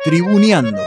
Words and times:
Tribuneando. 0.00 0.80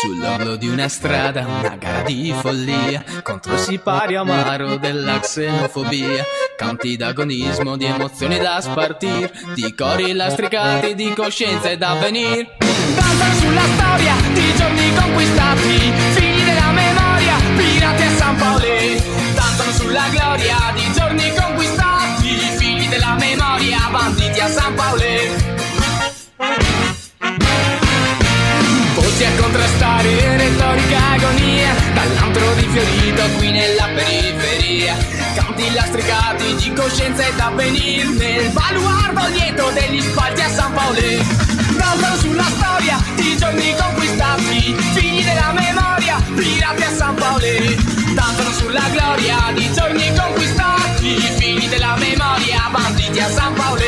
Sull'orlo 0.00 0.56
di 0.56 0.68
una 0.68 0.88
strada, 0.88 1.44
una 1.46 1.76
gara 1.76 2.00
di 2.00 2.34
follia 2.34 3.04
contro 3.22 3.52
il 3.52 3.58
sipario 3.58 4.22
amaro 4.22 4.76
della 4.76 5.20
xenofobia. 5.20 6.24
Canti 6.56 6.96
d'agonismo, 6.96 7.76
di 7.76 7.84
emozioni 7.84 8.38
da 8.38 8.58
spartir, 8.62 9.30
di 9.54 9.74
cori 9.74 10.12
lastricati, 10.12 10.94
di 10.94 11.12
coscienze 11.12 11.76
da 11.76 11.94
venir. 11.94 12.46
Danzano 12.94 13.34
sulla 13.34 13.64
storia 13.74 14.14
di 14.32 14.54
giorni 14.56 14.94
conquistati, 14.94 15.83
contrastare 30.04 30.36
retorica 30.36 30.98
agonia. 31.12 31.74
Dall'antro 31.94 32.54
di 32.54 32.68
Fiorito 32.68 33.22
qui 33.38 33.50
nella 33.50 33.88
periferia. 33.94 34.96
Canti 35.34 35.72
lastricati 35.72 36.54
di 36.56 36.72
coscienza 36.74 37.26
ed 37.26 37.38
avvenir 37.40 38.06
Nel 38.10 38.50
baluardo 38.50 39.26
lieto 39.32 39.68
degli 39.70 40.00
spalti 40.00 40.42
a 40.42 40.48
San 40.48 40.72
Paolo 40.72 41.00
Cantano 41.76 42.16
sulla 42.16 42.44
storia 42.44 43.02
di 43.16 43.36
giorni 43.36 43.74
conquistati. 43.74 44.74
Figli 44.94 45.24
della 45.24 45.52
memoria, 45.52 46.22
pirati 46.36 46.82
a 46.82 46.90
San 46.90 47.14
Paolo 47.14 47.46
Cantano 48.14 48.50
sulla 48.52 48.88
gloria 48.92 49.52
di 49.54 49.72
giorni 49.72 50.12
conquistati. 50.16 51.16
Figli 51.36 51.66
della 51.66 51.96
memoria, 51.96 52.68
banditi 52.70 53.18
a 53.18 53.28
San 53.28 53.54
Paolo 53.54 53.82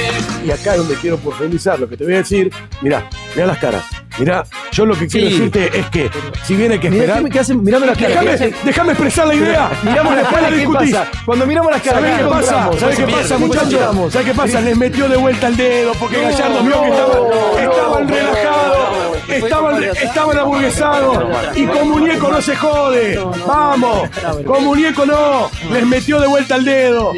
Y 0.44 0.50
acá 0.50 0.72
es 0.72 0.78
donde 0.78 0.96
quiero 0.96 1.16
profundizar 1.18 1.78
lo 1.78 1.88
que 1.88 1.96
te 1.96 2.04
voy 2.04 2.14
a 2.14 2.18
decir. 2.18 2.52
Mirá, 2.80 3.08
mirá 3.34 3.46
las 3.46 3.58
caras. 3.58 4.05
Mirá, 4.18 4.44
yo 4.72 4.86
lo 4.86 4.94
que 4.98 5.06
quiero 5.06 5.26
Sí. 5.28 5.32
decirte 5.34 5.78
es 5.78 5.86
que 5.90 6.10
si 6.44 6.54
bien 6.54 6.72
hay 6.72 6.78
que 6.78 6.90
Mirá, 6.90 7.04
esperar. 7.04 7.24
¿qué- 7.24 7.30
qué 7.30 7.38
hacen? 7.40 7.62
Mirame 7.62 7.86
las 7.86 7.98
caras, 7.98 8.18
¿qué 8.40 8.54
Déjame, 8.64 8.92
expresar 8.92 9.26
la 9.26 9.34
idea. 9.34 9.70
Miramos 9.82 10.16
Después 10.16 10.42
la 10.42 10.48
¿qué 10.48 10.54
discutís. 10.56 10.94
pasa? 10.94 11.10
Cuando 11.26 11.46
miramos 11.46 11.70
las 11.72 11.82
caras, 11.82 12.00
¿Sabés 12.02 12.18
¿qué 12.18 12.24
pasa? 12.24 12.70
¿Sabés 12.80 12.96
qué 12.96 13.06
pasa, 13.06 13.38
muchachos? 13.38 14.12
¿Sabés 14.12 14.26
qué 14.26 14.34
pasa? 14.34 14.60
Les 14.60 14.76
metió 14.76 15.08
de 15.08 15.16
vuelta 15.16 15.48
el 15.48 15.56
dedo 15.56 15.92
porque 16.00 16.20
Gallardo 16.22 16.62
vio 16.62 16.82
que 16.82 17.62
estaban, 17.62 18.08
relajados, 18.08 19.05
estaban, 19.28 19.82
estaban 19.82 20.38
aburguesados. 20.38 21.24
Y 21.56 21.66
con 21.66 21.88
muñeco 21.90 22.28
no 22.28 22.40
se 22.40 22.56
jode. 22.56 23.18
Vamos, 23.46 24.08
con 24.44 24.64
muñeco 24.64 25.06
no. 25.06 25.50
Les 25.72 25.86
metió 25.86 26.20
de 26.20 26.26
vuelta 26.26 26.56
el 26.56 26.64
dedo. 26.64 27.12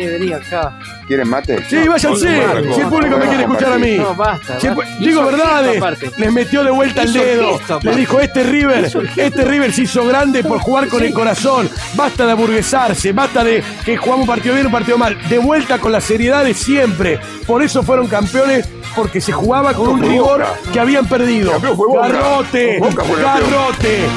¿Quieren 1.07 1.29
mate? 1.29 1.65
Sí, 1.69 1.89
váyanse. 1.89 2.43
Si 2.75 2.81
el 2.83 2.87
público 2.89 3.17
me 3.17 3.27
quiere 3.29 3.43
escuchar 3.45 3.73
a 3.73 3.79
mí. 3.79 3.97
No, 3.97 4.15
basta. 4.15 4.59
Digo 5.01 5.25
verdades, 5.25 5.83
les 6.19 6.33
metió 6.33 6.63
de 6.63 6.71
vuelta 6.71 7.03
el 7.03 7.13
dedo. 7.15 7.57
gesto 7.59 7.75
Le 7.75 7.79
aparte. 7.81 7.97
dijo, 8.01 8.21
este 8.21 8.43
River, 8.43 8.91
este 9.17 9.45
River 9.45 9.73
se 9.73 9.83
hizo 9.83 10.05
grande 10.07 10.45
por 10.45 10.59
jugar 10.61 10.89
con 10.89 11.03
el 11.03 11.15
corazón. 11.15 11.71
Basta 11.95 12.27
de 12.27 12.33
aburguesarse, 12.33 13.13
basta 13.13 13.43
de 13.43 13.65
que 13.87 13.97
jugamos 13.97 14.25
un 14.25 14.27
partido 14.35 14.55
bien 14.55 14.67
o 14.67 14.69
un 14.69 14.73
partido 14.75 14.99
mal. 14.99 15.17
De 15.31 15.39
vuelta 15.39 15.79
con 15.79 15.93
la 15.93 16.01
seriedad 16.03 16.45
de 16.45 16.53
siempre. 16.53 17.19
Por 17.47 17.63
eso 17.63 17.83
fueron 17.83 18.07
campeones, 18.07 18.69
porque 18.95 19.21
se 19.21 19.33
jugaba 19.33 19.75
con 19.75 19.89
un 19.89 20.03
rigor 20.03 20.45
que 20.73 20.81
habían 20.81 21.07
perdido. 21.07 21.53
Garrote, 21.61 22.81
garrote. 22.81 24.09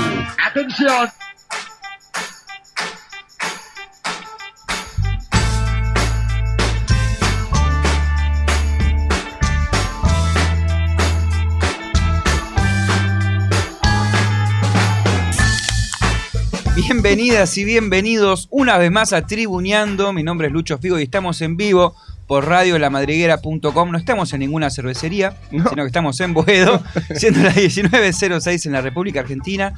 Bienvenidas 16.75 17.57
y 17.57 17.63
bienvenidos 17.63 18.47
una 18.51 18.77
vez 18.77 18.91
más 18.91 19.13
a 19.13 19.25
Tribuneando. 19.25 20.13
Mi 20.13 20.23
nombre 20.23 20.47
es 20.47 20.53
Lucho 20.53 20.77
Figo 20.77 20.99
y 20.99 21.03
estamos 21.03 21.41
en 21.41 21.55
vivo 21.57 21.95
por 22.31 22.47
radiolamadriguera.com. 22.47 23.91
No 23.91 23.97
estamos 23.97 24.31
en 24.31 24.39
ninguna 24.39 24.69
cervecería, 24.69 25.35
sino 25.49 25.75
que 25.75 25.87
estamos 25.87 26.17
en 26.21 26.33
Boedo, 26.33 26.81
siendo 27.13 27.41
las 27.43 27.57
19.06 27.57 28.67
en 28.67 28.71
la 28.71 28.79
República 28.79 29.19
Argentina. 29.19 29.73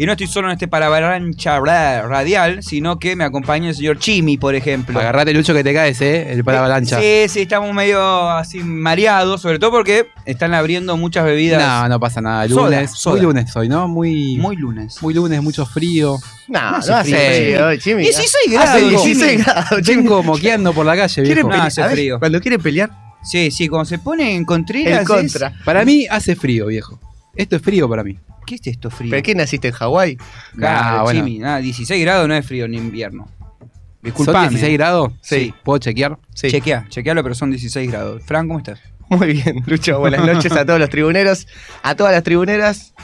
Y 0.00 0.06
no 0.06 0.12
estoy 0.12 0.28
solo 0.28 0.46
en 0.48 0.52
este 0.52 0.68
parabarancha 0.68 1.58
ra- 1.58 2.02
radial, 2.02 2.62
sino 2.62 3.00
que 3.00 3.16
me 3.16 3.24
acompaña 3.24 3.70
el 3.70 3.74
señor 3.74 3.98
Chimi, 3.98 4.36
por 4.38 4.54
ejemplo. 4.54 4.98
Agarrate, 4.98 5.34
Lucho, 5.34 5.52
que 5.54 5.64
te 5.64 5.74
caes, 5.74 6.00
¿eh? 6.00 6.32
El 6.32 6.44
para 6.44 6.60
avalancha. 6.60 7.00
Sí, 7.00 7.24
sí, 7.28 7.40
estamos 7.40 7.74
medio 7.74 8.30
así 8.30 8.60
mareados, 8.60 9.40
sobre 9.42 9.58
todo 9.58 9.72
porque 9.72 10.06
están 10.24 10.54
abriendo 10.54 10.96
muchas 10.96 11.24
bebidas. 11.24 11.60
No, 11.60 11.88
no 11.88 11.98
pasa 12.00 12.20
nada. 12.20 12.46
Lunes. 12.46 12.92
soda. 12.92 13.14
Muy 13.16 13.22
lunes 13.22 13.56
hoy, 13.56 13.68
¿no? 13.68 13.88
Muy, 13.88 14.36
Muy 14.36 14.54
lunes. 14.56 15.02
muy 15.02 15.14
lunes, 15.14 15.42
mucho 15.42 15.66
frío. 15.66 16.16
No, 16.46 16.70
No 16.70 16.76
hace 16.76 16.94
frío, 17.02 17.58
frío, 17.68 17.80
Jimmy. 17.80 18.02
16 18.04 18.56
Hace 18.56 18.80
grados. 18.88 19.04
16 19.04 19.44
grados. 19.44 19.82
Vengo 19.86 20.22
moqueando 20.22 20.72
por 20.72 20.86
la 20.86 20.96
calle, 20.96 21.14
¿Quiere 21.22 21.34
viejo. 21.34 21.48
No, 21.48 21.52
pelear? 21.54 21.66
hace 21.66 21.84
frío. 21.88 22.18
Cuando 22.20 22.40
quiere 22.40 22.58
pelear, 22.58 22.90
Sí, 23.24 23.50
sí, 23.50 23.66
cuando 23.66 23.84
se 23.84 23.98
pone 23.98 24.36
en 24.36 24.44
Contreras. 24.44 25.02
es- 25.02 25.08
contra. 25.08 25.52
Para 25.64 25.84
mí 25.84 26.06
hace 26.08 26.36
frío, 26.36 26.66
viejo. 26.66 27.00
Esto 27.34 27.56
es 27.56 27.62
frío 27.62 27.88
para 27.88 28.04
mí. 28.04 28.16
¿Qué 28.48 28.54
es 28.54 28.66
esto 28.66 28.88
frío? 28.90 29.10
¿Pero 29.10 29.22
qué 29.22 29.34
naciste 29.34 29.68
en 29.68 29.74
Hawái? 29.74 30.16
Ah, 30.62 31.00
bueno. 31.04 31.24
Nada, 31.40 31.58
16 31.58 32.00
grados 32.02 32.26
no 32.28 32.34
es 32.34 32.46
frío 32.46 32.64
en 32.64 32.74
invierno. 32.74 33.26
¿Son 33.28 33.70
Disculpame. 34.02 34.48
16 34.48 34.78
grados? 34.78 35.12
Sí. 35.20 35.52
¿Puedo 35.64 35.78
chequear? 35.78 36.18
Sí. 36.34 36.48
Chequea, 36.50 36.86
chequealo, 36.88 37.22
pero 37.22 37.34
son 37.34 37.50
16 37.50 37.90
grados. 37.90 38.22
Fran, 38.24 38.46
¿cómo 38.48 38.58
estás? 38.60 38.80
Muy 39.10 39.32
bien, 39.34 39.62
Lucho. 39.66 39.98
Buenas 39.98 40.24
noches 40.24 40.52
a 40.52 40.64
todos 40.64 40.78
los 40.80 40.88
tribuneros, 40.88 41.46
a 41.82 41.94
todas 41.94 42.12
las 42.12 42.22
tribuneras. 42.22 42.94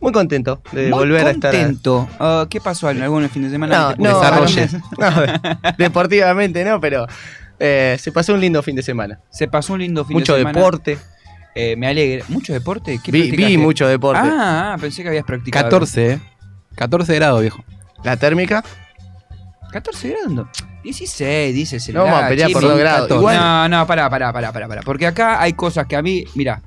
Muy 0.00 0.12
contento 0.12 0.62
de 0.72 0.88
Muy 0.88 0.98
volver 0.98 1.26
a 1.26 1.30
estar. 1.32 1.52
contento. 1.52 2.08
Ah, 2.18 2.46
¿Qué 2.48 2.60
pasó 2.60 2.90
en 2.90 3.02
algún 3.02 3.28
fin 3.28 3.42
de 3.42 3.50
semana? 3.50 3.78
No, 3.78 3.94
¿Te- 3.94 4.02
no, 4.02 4.18
Desarrolle. 4.18 4.68
no, 4.98 5.72
deportivamente 5.76 6.64
no, 6.64 6.80
pero 6.80 7.06
eh, 7.58 7.96
se 8.00 8.10
pasó 8.10 8.32
un 8.34 8.40
lindo 8.40 8.62
fin 8.62 8.76
de 8.76 8.82
semana. 8.82 9.20
Se 9.30 9.46
pasó 9.48 9.74
un 9.74 9.80
lindo 9.80 10.04
fin 10.04 10.14
Mucho 10.16 10.32
de 10.34 10.40
semana. 10.40 10.58
deporte. 10.58 10.98
Eh, 11.54 11.74
me 11.76 11.88
alegra. 11.88 12.24
¿Mucho 12.28 12.52
deporte? 12.52 13.00
¿Qué 13.02 13.10
Vi, 13.10 13.30
vi 13.30 13.56
mucho 13.56 13.86
deporte. 13.88 14.22
Ah, 14.22 14.74
ah, 14.74 14.78
pensé 14.80 15.02
que 15.02 15.08
habías 15.08 15.24
practicado. 15.24 15.64
14, 15.64 16.12
¿eh? 16.12 16.20
14 16.76 17.14
grados, 17.16 17.40
viejo. 17.40 17.64
La 18.04 18.16
térmica. 18.16 18.64
14 19.72 20.08
grados. 20.10 20.30
no. 20.32 20.48
16, 20.82 21.54
dice 21.54 21.76
el 21.76 21.94
No 21.94 22.04
vamos 22.04 22.22
a 22.22 22.28
pelear 22.28 22.50
por 22.52 22.62
Chimi. 22.62 22.70
dos 22.70 22.80
grados. 22.80 23.00
14. 23.02 23.18
Igual, 23.20 23.36
No, 23.36 23.68
no, 23.68 23.86
pará, 23.86 24.08
pará, 24.08 24.32
pará, 24.32 24.52
pará, 24.52 24.68
pará. 24.68 24.82
Porque 24.82 25.06
acá 25.06 25.40
hay 25.42 25.52
cosas 25.52 25.86
que 25.86 25.94
a 25.96 26.02
mí, 26.02 26.24
mira, 26.34 26.62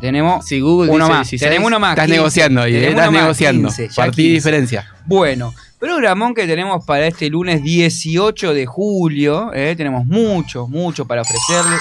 tenemos 0.00 0.44
si 0.46 0.60
Google 0.60 0.90
uno 0.90 1.04
dice 1.06 1.18
más. 1.18 1.30
16, 1.30 1.40
Tenemos 1.50 1.66
uno 1.68 1.80
más. 1.80 1.90
Estás 1.90 2.06
15. 2.06 2.16
negociando 2.18 2.62
ahí, 2.62 2.76
¿eh? 2.76 2.88
Estás 2.90 3.10
negociando. 3.10 3.68
15, 3.68 3.88
ya 3.88 3.94
Partí 3.96 4.22
15. 4.22 4.34
diferencia. 4.34 4.94
Bueno, 5.06 5.54
programón 5.80 6.34
que 6.34 6.46
tenemos 6.46 6.84
para 6.84 7.06
este 7.06 7.28
lunes 7.28 7.62
18 7.62 8.54
de 8.54 8.66
julio. 8.66 9.50
¿eh? 9.54 9.74
Tenemos 9.76 10.06
mucho, 10.06 10.68
mucho 10.68 11.06
para 11.06 11.22
ofrecerles. 11.22 11.80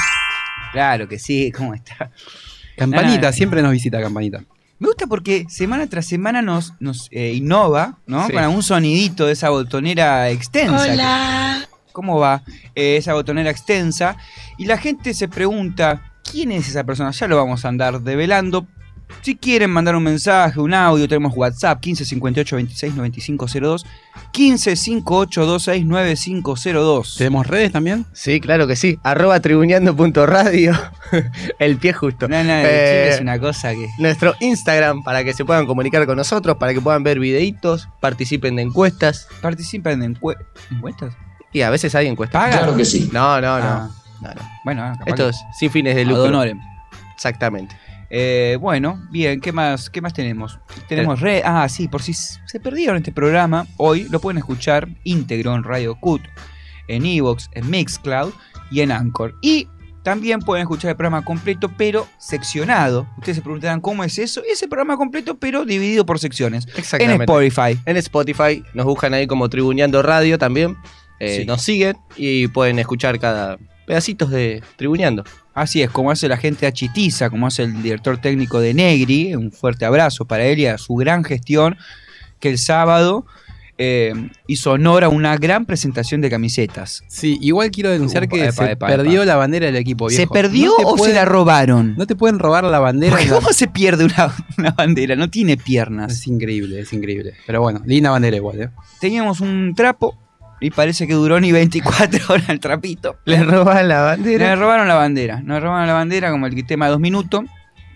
Claro 0.73 1.07
que 1.07 1.19
sí, 1.19 1.51
¿cómo 1.51 1.73
está? 1.73 2.11
Campanita, 2.75 3.31
siempre 3.31 3.61
nos 3.61 3.71
visita 3.71 4.01
Campanita. 4.01 4.43
Me 4.79 4.87
gusta 4.87 5.07
porque 5.07 5.45
semana 5.47 5.87
tras 5.87 6.05
semana 6.05 6.41
nos, 6.41 6.73
nos 6.79 7.07
eh, 7.11 7.33
innova, 7.33 7.99
¿no? 8.05 8.25
Sí. 8.25 8.33
Con 8.33 8.43
algún 8.43 8.63
sonidito 8.63 9.27
de 9.27 9.33
esa 9.33 9.49
botonera 9.49 10.29
extensa. 10.29 10.91
Hola. 10.91 11.69
¿Cómo 11.93 12.19
va? 12.19 12.43
Eh, 12.75 12.97
esa 12.97 13.13
botonera 13.13 13.51
extensa. 13.51 14.17
Y 14.57 14.65
la 14.65 14.77
gente 14.77 15.13
se 15.13 15.27
pregunta, 15.27 16.11
¿quién 16.29 16.51
es 16.51 16.67
esa 16.67 16.83
persona? 16.83 17.11
Ya 17.11 17.27
lo 17.27 17.37
vamos 17.37 17.63
a 17.63 17.69
andar 17.69 18.01
develando. 18.01 18.67
Si 19.21 19.35
quieren 19.37 19.69
mandar 19.71 19.95
un 19.95 20.03
mensaje, 20.03 20.59
un 20.59 20.73
audio, 20.73 21.07
tenemos 21.07 21.31
WhatsApp 21.35 21.79
15 21.79 22.03
58 22.05 22.55
26 22.57 22.95
95 22.95 23.45
02, 23.47 23.85
15 24.31 24.75
58 24.75 25.41
26 25.47 25.85
9502. 25.85 27.15
¿Tenemos 27.17 27.47
redes 27.47 27.71
también? 27.71 28.05
Sí, 28.11 28.41
claro 28.41 28.67
que 28.67 28.75
sí. 28.75 28.99
Arroba 29.03 29.39
tribuneando.radio. 29.39 30.73
El 31.59 31.77
pie 31.77 31.93
justo. 31.93 32.27
No, 32.27 32.43
no, 32.43 32.51
Eh, 32.53 33.09
es 33.13 33.21
una 33.21 33.39
cosa 33.39 33.71
que. 33.71 33.87
Nuestro 33.97 34.35
Instagram 34.41 35.03
para 35.03 35.23
que 35.23 35.33
se 35.33 35.45
puedan 35.45 35.65
comunicar 35.67 36.05
con 36.05 36.17
nosotros, 36.17 36.57
para 36.57 36.73
que 36.73 36.81
puedan 36.81 37.03
ver 37.03 37.19
videitos, 37.19 37.87
participen 38.01 38.57
de 38.57 38.63
encuestas. 38.63 39.27
Participan 39.41 40.03
en 40.03 40.15
encue- 40.15 40.37
encuestas. 40.71 41.13
Y 41.53 41.61
a 41.61 41.69
veces 41.69 41.95
hay 41.95 42.07
encuestas. 42.07 42.41
¿Pagan? 42.41 42.57
Claro 42.59 42.75
que 42.75 42.83
sí. 42.83 43.09
No, 43.13 43.39
no, 43.39 43.59
no. 43.59 43.65
Ah, 43.65 43.89
no, 44.21 44.29
no. 44.33 44.41
bueno, 44.65 44.83
ah, 44.83 44.95
capaz 44.97 45.09
Esto 45.11 45.29
es 45.29 45.37
sin 45.57 45.69
fines 45.71 45.95
de 45.95 46.03
lucro. 46.03 46.43
Exactamente. 47.15 47.75
Eh, 48.15 48.59
bueno, 48.61 49.01
bien, 49.09 49.41
¿qué 49.41 49.51
más, 49.51 49.89
qué 49.89 49.99
más 49.99 50.13
tenemos? 50.13 50.59
Tenemos 50.87 51.19
re. 51.19 51.41
Ah, 51.43 51.67
sí, 51.67 51.87
por 51.87 52.03
si 52.03 52.13
se 52.13 52.59
perdieron 52.59 52.97
este 52.97 53.11
programa, 53.11 53.65
hoy 53.77 54.07
lo 54.11 54.21
pueden 54.21 54.37
escuchar 54.37 54.87
íntegro 55.03 55.55
en 55.55 55.63
Radio 55.63 55.99
Cut, 55.99 56.21
en 56.87 57.07
Evox, 57.07 57.49
en 57.53 57.71
Mixcloud 57.71 58.31
y 58.69 58.81
en 58.81 58.91
Anchor. 58.91 59.33
Y 59.41 59.67
también 60.03 60.41
pueden 60.41 60.61
escuchar 60.61 60.91
el 60.91 60.95
programa 60.95 61.25
completo, 61.25 61.71
pero 61.75 62.07
seccionado. 62.19 63.07
Ustedes 63.17 63.37
se 63.37 63.41
preguntarán 63.41 63.81
cómo 63.81 64.03
es 64.03 64.19
eso. 64.19 64.43
Ese 64.47 64.67
programa 64.67 64.95
completo, 64.95 65.39
pero 65.39 65.65
dividido 65.65 66.05
por 66.05 66.19
secciones. 66.19 66.67
En 66.67 66.77
Exactamente. 66.77 67.23
Spotify. 67.23 67.79
En 67.87 67.97
Spotify 67.97 68.63
nos 68.75 68.85
buscan 68.85 69.15
ahí 69.15 69.25
como 69.25 69.49
Tribuneando 69.49 70.03
Radio 70.03 70.37
también. 70.37 70.77
Eh, 71.19 71.39
Sí. 71.39 71.45
Nos 71.45 71.63
siguen 71.63 71.97
y 72.15 72.47
pueden 72.49 72.77
escuchar 72.77 73.17
cada, 73.17 73.57
pedacitos 73.87 74.29
de 74.29 74.61
tribuneando. 74.75 75.23
Así 75.53 75.81
es, 75.81 75.89
como 75.91 76.09
hace 76.11 76.27
la 76.27 76.37
gente 76.37 76.61
de 76.61 76.67
Achitiza, 76.67 77.29
como 77.29 77.47
hace 77.47 77.63
el 77.63 77.81
director 77.83 78.17
técnico 78.17 78.59
de 78.59 78.73
Negri, 78.73 79.35
un 79.35 79.51
fuerte 79.51 79.85
abrazo 79.85 80.25
para 80.25 80.45
él 80.45 80.59
y 80.59 80.65
a 80.65 80.77
su 80.77 80.95
gran 80.95 81.23
gestión, 81.23 81.77
que 82.39 82.49
el 82.49 82.57
sábado 82.57 83.25
eh, 83.77 84.13
hizo 84.47 84.71
honor 84.71 85.03
a 85.03 85.09
una 85.09 85.37
gran 85.37 85.65
presentación 85.65 86.21
de 86.21 86.29
camisetas. 86.29 87.03
Sí, 87.07 87.37
igual 87.41 87.69
quiero 87.71 87.89
denunciar 87.91 88.27
que 88.27 88.45
epa, 88.45 88.51
se 88.65 88.71
epa, 88.73 88.87
perdió 88.87 89.21
epa. 89.23 89.25
la 89.25 89.35
bandera 89.35 89.65
del 89.67 89.75
equipo 89.75 90.07
viejo. 90.07 90.21
¿Se 90.21 90.27
perdió 90.27 90.71
No 90.79 90.87
o 90.89 90.97
se 90.97 91.13
la 91.13 91.25
robaron? 91.25 91.95
No 91.97 92.05
te 92.07 92.15
pueden 92.15 92.39
robar 92.39 92.63
la 92.63 92.79
bandera. 92.79 93.15
la- 93.23 93.29
¿Cómo 93.35 93.51
se 93.53 93.67
pierde 93.67 94.05
una, 94.05 94.33
una 94.57 94.71
bandera? 94.71 95.15
No 95.15 95.29
tiene 95.29 95.57
piernas. 95.57 96.11
Es 96.13 96.27
increíble, 96.27 96.79
es 96.79 96.93
increíble. 96.93 97.33
Pero 97.45 97.61
bueno, 97.61 97.81
linda 97.85 98.09
bandera 98.11 98.37
igual, 98.37 98.61
¿eh? 98.61 98.69
Teníamos 98.99 99.39
un 99.39 99.73
trapo 99.75 100.17
y 100.63 100.71
parece 100.71 101.05
que 101.07 101.13
duró 101.13 101.39
ni 101.39 101.51
24 101.51 102.19
horas 102.33 102.49
el 102.49 102.59
trapito. 102.59 103.17
Le 103.25 103.43
roban 103.43 103.87
la 103.87 103.95
Nos 103.95 104.05
bandera. 104.17 104.55
robaron 104.55 104.87
la 104.87 104.95
bandera. 104.95 105.41
Nos 105.43 105.61
robaron 105.61 105.87
la 105.87 105.93
bandera 105.93 106.31
como 106.31 106.47
el 106.47 106.65
tema 106.65 106.85
de 106.85 106.91
dos 106.91 106.99
minutos, 106.99 107.41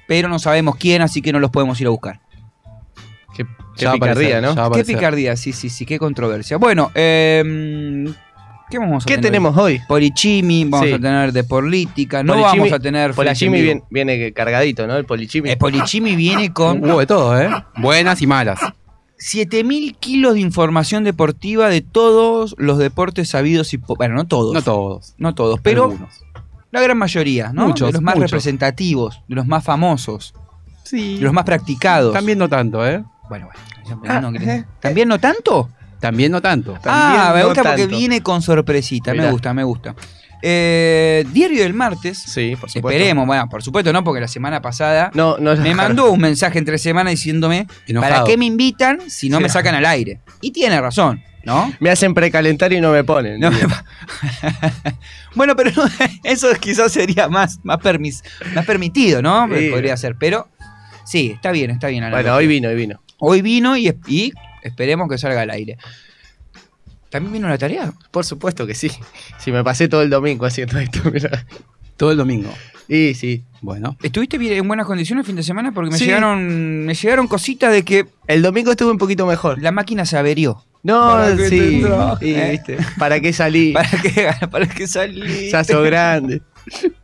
pero 0.08 0.28
no 0.30 0.38
sabemos 0.40 0.76
quién, 0.76 1.02
así 1.02 1.22
que 1.22 1.32
no 1.32 1.40
los 1.40 1.50
podemos 1.52 1.80
ir 1.82 1.88
a 1.88 1.92
buscar. 1.92 2.20
Qué, 3.36 3.46
picardía, 3.46 4.40
aparecer, 4.40 4.42
¿no? 4.42 4.72
Qué 4.72 4.84
picardía, 4.84 5.36
sí, 5.36 5.54
sí, 5.54 5.70
sí, 5.70 5.86
qué 5.86 6.00
controversia. 6.00 6.58
Bueno, 6.58 6.90
eh, 6.96 7.44
¿qué 8.70 8.80
vamos 8.80 9.04
a 9.04 9.06
¿Qué 9.06 9.14
tener? 9.16 9.32
tenemos 9.32 9.56
hoy? 9.56 9.80
Polichimi, 9.88 10.66
vamos 10.66 10.88
Sí. 10.88 10.94
a 10.94 11.00
tener 11.00 11.32
de 11.32 11.44
política, 11.44 12.24
no 12.24 12.34
Polichimi- 12.34 12.44
vamos 12.44 12.72
a 12.72 12.80
tener 12.80 13.14
Polichimi 13.14 13.62
viene, 13.62 13.84
viene 13.92 14.34
cargadito, 14.34 14.88
¿no? 14.88 14.98
El 14.98 15.06
polichimi. 15.06 15.52
Eh, 15.52 15.58
Polichimi 15.58 16.16
viene 16.16 16.52
con 16.52 16.84
Hubo 16.84 17.00
de 17.00 17.06
todo, 17.06 17.40
¿eh? 17.40 17.50
Buenas 17.78 18.22
y 18.22 18.28
malas. 18.28 18.60
7000 19.20 19.96
kilos 19.98 20.34
de 20.36 20.40
información 20.42 21.04
deportiva 21.04 21.70
de 21.70 21.82
todos 21.82 22.56
los 22.58 22.78
deportes 22.78 23.30
sabidos 23.30 23.74
y 23.74 23.78
bueno, 23.78 24.16
no 24.16 24.26
todos, 24.28 24.54
No 24.54 24.62
todos. 24.62 25.14
no 25.18 25.34
todos, 25.36 25.60
pero 25.62 25.86
algunos. 25.86 26.22
la 26.72 26.82
gran 26.82 26.98
mayoría, 26.98 27.52
¿no? 27.54 27.68
Muchos, 27.68 27.88
de 27.88 27.94
los 27.94 28.02
más 28.02 28.16
muchos. 28.16 28.32
representativos, 28.32 29.22
de 29.28 29.36
los 29.36 29.48
más 29.48 29.64
famosos, 29.64 30.34
Sí. 30.84 31.16
de 31.18 31.22
los 31.22 31.34
más 31.34 31.46
practicados. 31.46 32.14
También 32.14 32.38
no 32.38 32.48
tanto, 32.48 32.86
¿eh? 32.88 33.04
Bueno, 33.30 33.48
bueno. 33.88 34.04
ya 34.06 34.22
no 34.22 34.32
querés- 34.32 34.66
¿También 34.80 35.08
no 35.08 35.20
tanto? 35.20 35.70
También 36.00 36.32
no 36.32 36.42
tanto. 36.42 36.78
Ah, 36.86 37.32
me 37.34 37.42
no 37.42 37.48
gusta 37.48 37.64
porque 37.64 37.88
viene 37.88 38.22
con 38.22 38.42
sorpresita. 38.44 39.14
Me 39.16 39.32
gusta, 39.32 39.54
me 39.54 39.64
gusta. 39.64 39.96
Eh, 40.42 41.26
Diario 41.34 41.64
del 41.64 41.74
martes. 41.74 42.18
Sí, 42.18 42.56
por 42.60 42.70
supuesto. 42.70 42.90
Esperemos, 42.98 43.26
bueno, 43.26 43.48
por 43.50 43.64
supuesto 43.64 43.92
no, 43.92 44.04
porque 44.04 44.22
la 44.22 44.28
semana 44.28 44.62
pasada 44.62 45.10
No, 45.14 45.38
no 45.40 45.56
me 45.56 45.74
mandó 45.74 46.12
un 46.12 46.20
mensaje 46.20 46.60
entre 46.60 46.78
semana 46.78 47.10
diciéndome 47.10 47.68
Enojado. 47.88 48.14
¿para 48.14 48.26
qué 48.26 48.38
me 48.38 48.46
invitan 48.46 49.10
si 49.10 49.30
no 49.30 49.38
Sí. 49.38 49.44
me 49.44 49.50
sacan 49.50 49.76
al 49.76 49.86
aire? 49.86 50.20
Y 50.42 50.52
tiene 50.52 50.80
razón, 50.80 51.24
¿no? 51.44 51.74
Me 51.80 51.90
hacen 51.90 52.14
precalentar 52.14 52.72
y 52.74 52.80
no 52.82 52.92
me 52.92 53.04
ponen. 53.04 53.40
No 53.40 53.50
me 53.52 53.60
pa- 53.68 53.84
bueno, 55.36 55.56
pero 55.56 55.72
no, 55.76 55.84
eso 56.24 56.48
quizás 56.60 56.92
sería 56.92 57.28
más, 57.30 57.60
más, 57.64 57.80
permis- 57.80 58.24
más 58.54 58.66
permitido, 58.66 59.22
¿no? 59.22 59.48
Sí. 59.58 59.70
Podría 59.70 59.98
ser, 59.98 60.16
pero 60.20 60.48
sí, 61.06 61.32
está 61.36 61.52
bien, 61.52 61.72
está 61.72 61.88
bien. 61.88 62.10
Bueno, 62.10 62.36
hoy 62.36 62.48
vino, 62.48 62.70
hoy 62.70 62.76
vino. 62.76 63.02
Hoy 63.20 63.42
vino 63.42 63.76
y, 63.76 63.92
y 64.08 64.32
esperemos 64.62 65.10
que 65.10 65.18
salga 65.18 65.42
al 65.42 65.50
aire. 65.50 65.78
¿También 67.10 67.34
vino 67.34 67.48
la 67.48 67.58
tarea? 67.58 67.94
Por 68.12 68.26
supuesto 68.26 68.68
que 68.68 68.74
sí. 68.76 68.92
Si 69.40 69.52
me 69.52 69.64
pasé 69.64 69.88
todo 69.88 70.02
el 70.02 70.10
domingo 70.10 70.46
haciendo 70.46 70.78
esto, 70.80 71.00
mira. 71.12 71.46
Todo 71.96 72.12
el 72.12 72.18
domingo. 72.18 72.50
Y 72.88 73.14
sí. 73.16 73.44
Bueno. 73.62 73.98
¿Estuviste 74.04 74.38
bien 74.38 74.54
en 74.54 74.68
buenas 74.68 74.86
condiciones 74.86 75.24
el 75.24 75.26
fin 75.28 75.36
de 75.36 75.44
semana? 75.44 75.72
Porque 75.74 75.92
me 75.92 75.98
Sí. 75.98 76.06
llegaron 76.06 76.86
me 76.86 76.94
llegaron 76.94 77.28
cositas 77.28 77.72
de 77.72 77.84
que 77.84 78.06
El 78.28 78.42
domingo 78.42 78.72
estuve 78.72 78.92
un 78.92 78.98
poquito 78.98 79.26
mejor. 79.26 79.62
la 79.62 79.72
máquina 79.72 80.06
se 80.06 80.18
averió. 80.18 80.64
No, 80.84 81.10
¿Para 81.12 81.36
qué 81.36 81.50
sí. 81.50 81.84
y, 82.22 82.34
¿Eh? 82.34 82.50
¿viste? 82.52 82.78
¿Para 83.00 83.20
qué 83.20 83.34
salí? 83.34 83.72
¿Para 83.74 83.90
qué, 83.90 84.30
para 84.50 84.68
qué 84.68 84.88
salí? 84.88 85.50
Ya 85.50 85.64
sos 85.64 85.84
grande. 85.86 86.42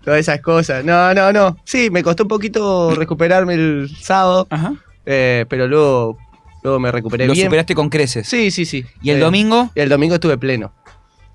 Todas 0.04 0.20
esas 0.22 0.40
cosas. 0.42 0.86
No, 0.86 1.14
no, 1.14 1.34
no. 1.34 1.58
Sí, 1.66 1.90
me 1.90 2.04
costó 2.04 2.24
un 2.24 2.30
poquito 2.30 2.94
recuperarme 2.96 3.56
el 3.56 3.90
sábado, 4.00 4.48
Ajá. 4.50 4.74
eh, 5.06 5.46
pero 5.50 5.68
luego, 5.68 6.18
luego 6.64 6.80
me 6.80 6.92
recuperé 6.92 7.28
Lo 7.28 7.34
bien. 7.34 7.46
superaste 7.48 7.76
con 7.76 7.90
creces. 7.90 8.28
Sí, 8.28 8.50
sí, 8.52 8.66
sí. 8.66 8.86
¿Y 9.02 9.10
el 9.12 9.18
Eh, 9.18 9.20
domingo? 9.20 9.70
y 9.76 9.80
el 9.82 9.90
domingo 9.90 10.16
estuve 10.16 10.38
pleno. 10.38 10.74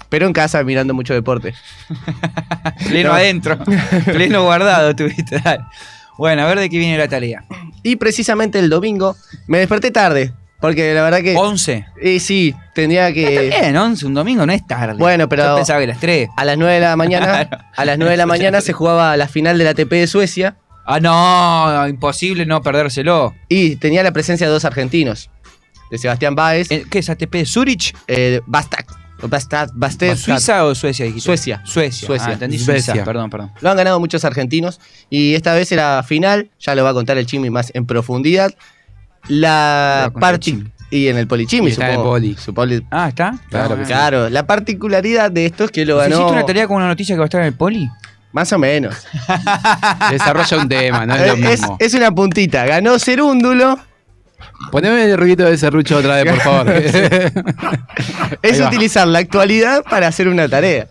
Pero 0.09 0.27
en 0.27 0.33
casa 0.33 0.63
mirando 0.65 0.95
mucho 0.95 1.13
deporte. 1.15 1.55
Pleno 2.89 3.11
no. 3.11 3.15
adentro. 3.15 3.59
Pleno 4.07 4.43
guardado 4.45 4.95
tuviste. 4.97 5.39
dale. 5.41 5.65
Bueno, 6.17 6.43
a 6.43 6.47
ver 6.47 6.59
de 6.59 6.69
qué 6.71 6.79
viene 6.79 6.99
la 6.99 7.09
tarea. 7.09 7.45
Y 7.83 7.97
precisamente 7.97 8.59
el 8.59 8.69
domingo 8.71 9.17
me 9.47 9.59
desperté 9.59 9.91
tarde. 9.91 10.33
Porque 10.61 10.93
la 10.93 11.03
verdad 11.05 11.21
que. 11.21 11.37
11. 11.37 11.87
Y 12.03 12.19
sí, 12.19 12.53
tendría 12.75 13.13
que. 13.13 13.49
Bien, 13.61 13.77
11, 13.77 14.07
un 14.07 14.15
domingo 14.15 14.45
no 14.45 14.53
es 14.53 14.67
tarde. 14.67 14.95
Bueno, 14.99 15.29
pero- 15.29 15.45
Yo 15.45 15.55
pensaba 15.57 15.79
que 15.79 15.87
las 15.87 16.01
3. 16.01 16.31
A 16.37 16.45
las 16.45 16.59
9 16.59 16.75
de 16.75 16.81
la 16.81 16.97
mañana, 16.97 17.49
a 17.77 17.85
las 17.85 17.97
9 17.97 18.11
de 18.11 18.17
la 18.17 18.27
mañana 18.27 18.61
se 18.61 18.73
jugaba 18.73 19.17
la 19.17 19.29
final 19.29 19.57
de 19.57 19.63
la 19.65 19.71
ATP 19.71 19.93
de 19.93 20.07
Suecia 20.09 20.57
Ah, 20.91 21.01
no, 21.01 21.87
imposible 21.89 22.47
no 22.47 22.63
perdérselo. 22.63 23.35
y 23.49 23.77
tenía 23.77 24.03
la 24.03 24.13
presencia 24.13 24.47
de 24.47 24.53
dos 24.53 24.65
argentinos, 24.65 25.29
de 25.91 25.99
Sebastián 25.99 26.35
Báez, 26.35 26.71
Eh, 26.71 26.85
¿Qué 26.91 27.01
es 27.01 27.11
ATP? 27.11 27.45
¿Zurich? 27.45 27.95
eh, 28.07 28.41
Bastak, 28.47 28.87
Bastet, 29.75 30.17
¿Suiza 30.17 30.65
o 30.65 30.75
Suecia? 30.75 31.05
dijiste? 31.07 31.27
Suecia. 31.27 31.61
Suecia. 31.65 32.07
Suecia. 32.07 32.29
Ah, 32.29 32.33
entendí 32.35 32.59
Suecia. 32.59 32.93
Suiza. 32.95 33.05
Perdón, 33.05 33.29
perdón. 33.31 33.53
Lo 33.61 33.71
han 33.71 33.77
ganado 33.77 33.99
muchos 34.01 34.25
argentinos 34.25 34.81
y 35.11 35.35
esta 35.35 35.53
vez 35.55 35.71
era 35.73 36.03
final, 36.05 36.51
ya 36.61 36.75
lo 36.75 36.85
va 36.85 36.91
a 36.91 36.95
contar 36.95 37.19
el 37.19 37.27
Chimi 37.27 37.51
más 37.51 37.71
en 37.75 37.85
profundidad. 37.85 38.55
La 39.29 40.11
Chimi. 40.39 40.71
y 40.91 41.09
en 41.09 41.19
el 41.19 41.27
Polichimi, 41.27 41.71
está 41.71 41.85
en 41.87 41.91
el 41.91 41.95
supongo. 41.97 42.11
Poli. 42.13 42.37
Su 42.37 42.55
poli- 42.55 42.87
Ah, 42.91 43.09
¿está? 43.09 43.35
Claro 43.51 43.75
que 43.77 43.83
Ah, 43.83 43.85
sí. 43.85 43.93
Claro, 43.93 44.31
la 44.31 44.47
particularidad 44.47 45.31
de 45.31 45.45
esto 45.47 45.65
es 45.65 45.71
que 45.71 45.85
lo 45.85 45.97
¿Nos 45.97 46.05
ganó 46.05 46.15
¿Hiciste 46.17 46.33
una 46.33 46.47
tarea 46.47 46.67
con 46.67 46.77
una 46.79 46.87
noticia 46.87 47.15
que 47.15 47.19
va 47.19 47.25
a 47.25 47.27
estar 47.27 47.41
en 47.43 47.49
el 47.49 47.55
poli? 47.55 47.91
Más 48.33 48.53
o 48.53 48.59
menos. 48.59 49.07
Desarrolla 50.11 50.59
un 50.59 50.69
tema, 50.69 51.07
no 51.07 51.15
es 51.15 51.21
lo 51.21 51.35
Eh, 51.35 51.53
es, 51.53 51.61
mismo. 51.61 51.77
es 51.81 51.95
una 51.95 52.13
puntita, 52.13 52.67
ganó 52.67 52.99
Cerúndulo, 52.99 53.79
Poneme 54.71 55.05
el 55.05 55.17
ruidito 55.17 55.45
de 55.45 55.57
serrucho 55.57 55.97
otra 55.99 56.23
vez, 56.23 56.33
por 56.33 56.41
favor. 56.41 56.71
es 58.43 58.61
utilizar 58.61 59.07
la 59.07 59.21
actualidad 59.21 59.83
para 59.85 60.09
hacer 60.09 60.29
una 60.29 60.49
tarea. 60.49 60.89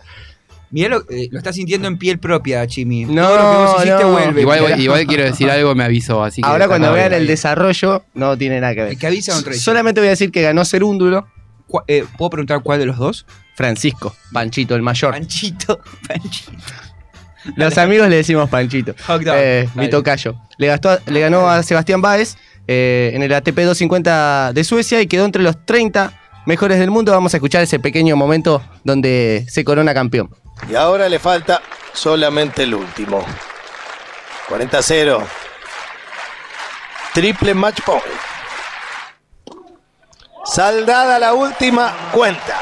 Mirá, 0.70 0.88
lo, 0.90 0.98
eh, 1.08 1.28
lo 1.30 1.38
estás 1.38 1.54
sintiendo 1.54 1.88
en 1.88 1.96
piel 1.96 2.18
propia, 2.18 2.66
Chimi. 2.66 3.04
No, 3.06 3.26
Todo 3.26 3.36
lo 3.36 3.42
que 3.50 3.56
vos 3.56 3.76
hiciste 3.76 4.02
no. 4.02 4.12
vuelve. 4.12 4.82
igual, 4.82 5.06
quiero 5.06 5.24
decir 5.24 5.50
algo, 5.50 5.74
me 5.74 5.84
avisó. 5.84 6.22
Así 6.22 6.42
que 6.42 6.48
Ahora 6.48 6.66
cuando 6.68 6.92
vean 6.92 7.12
el 7.14 7.26
desarrollo, 7.26 8.04
no 8.14 8.36
tiene 8.36 8.60
nada 8.60 8.74
que 8.74 8.82
ver. 8.82 8.90
El 8.92 8.98
que 8.98 9.06
avisa 9.06 9.32
no. 9.40 9.52
Solamente 9.54 10.00
voy 10.00 10.08
a 10.08 10.10
decir 10.10 10.30
que 10.30 10.42
ganó 10.42 10.64
Cerúndulo, 10.64 11.26
eh, 11.86 12.04
¿Puedo 12.16 12.30
preguntar 12.30 12.62
cuál 12.62 12.80
de 12.80 12.86
los 12.86 12.96
dos? 12.96 13.26
Francisco, 13.54 14.14
Panchito 14.32 14.74
el 14.74 14.82
mayor. 14.82 15.12
Panchito. 15.12 15.80
Panchito. 16.08 16.52
Los 17.56 17.78
amigos 17.78 18.08
le 18.08 18.16
decimos 18.16 18.48
Panchito. 18.48 18.94
Hot 19.06 19.22
dog. 19.22 19.34
Eh, 19.38 19.68
mi 19.74 19.82
Dale. 19.82 19.88
tocayo. 19.88 20.34
Le, 20.58 20.66
gastó, 20.66 20.90
a- 20.90 20.98
le 21.06 21.20
ganó 21.20 21.48
a 21.48 21.62
Sebastián 21.62 22.00
Báez 22.02 22.36
eh, 22.66 23.12
en 23.14 23.22
el 23.22 23.32
ATP 23.32 23.56
250 23.60 24.52
de 24.52 24.64
Suecia 24.64 25.00
y 25.00 25.06
quedó 25.06 25.24
entre 25.24 25.42
los 25.42 25.64
30 25.64 26.12
mejores 26.46 26.78
del 26.78 26.90
mundo. 26.90 27.12
Vamos 27.12 27.34
a 27.34 27.36
escuchar 27.38 27.62
ese 27.62 27.78
pequeño 27.78 28.16
momento 28.16 28.62
donde 28.84 29.44
se 29.48 29.64
corona 29.64 29.94
campeón. 29.94 30.30
Y 30.70 30.74
ahora 30.74 31.08
le 31.08 31.18
falta 31.18 31.62
solamente 31.92 32.64
el 32.64 32.74
último. 32.74 33.24
40-0. 34.48 35.20
Triple 37.14 37.54
match 37.54 37.80
point. 37.82 38.02
Saldada 40.44 41.18
la 41.18 41.34
última 41.34 41.92
cuenta. 42.12 42.56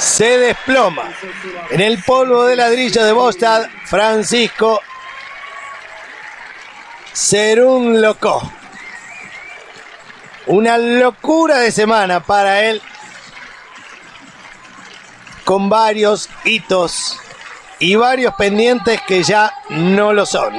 Se 0.00 0.38
desploma. 0.38 1.12
En 1.68 1.82
el 1.82 2.02
polvo 2.02 2.46
de 2.46 2.56
ladrillo 2.56 3.04
de 3.04 3.12
Bostad, 3.12 3.68
Francisco 3.84 4.80
Serún 7.12 8.00
Loco. 8.00 8.50
Una 10.46 10.78
locura 10.78 11.58
de 11.58 11.70
semana 11.70 12.20
para 12.20 12.62
él. 12.62 12.80
Con 15.44 15.68
varios 15.68 16.30
hitos 16.44 17.18
y 17.78 17.94
varios 17.94 18.34
pendientes 18.36 19.02
que 19.06 19.22
ya 19.22 19.52
no 19.68 20.14
lo 20.14 20.24
son. 20.24 20.54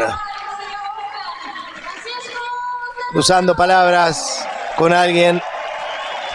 Cruzando 3.12 3.56
palabras 3.56 4.48
con 4.78 4.94
alguien 4.94 5.42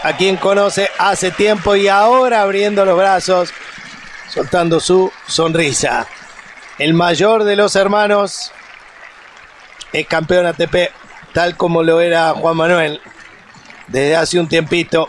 a 0.02 0.16
quien 0.16 0.36
conoce 0.36 0.90
hace 0.98 1.30
tiempo 1.30 1.76
y 1.76 1.88
ahora 1.88 2.42
abriendo 2.42 2.84
los 2.84 2.96
brazos, 2.96 3.52
soltando 4.28 4.80
su 4.80 5.12
sonrisa. 5.26 6.06
El 6.78 6.94
mayor 6.94 7.44
de 7.44 7.56
los 7.56 7.74
hermanos 7.76 8.52
es 9.92 10.06
campeón 10.06 10.46
ATP, 10.46 10.90
tal 11.32 11.56
como 11.56 11.82
lo 11.82 12.00
era 12.00 12.32
Juan 12.32 12.56
Manuel 12.56 13.00
desde 13.88 14.16
hace 14.16 14.38
un 14.38 14.48
tiempito. 14.48 15.08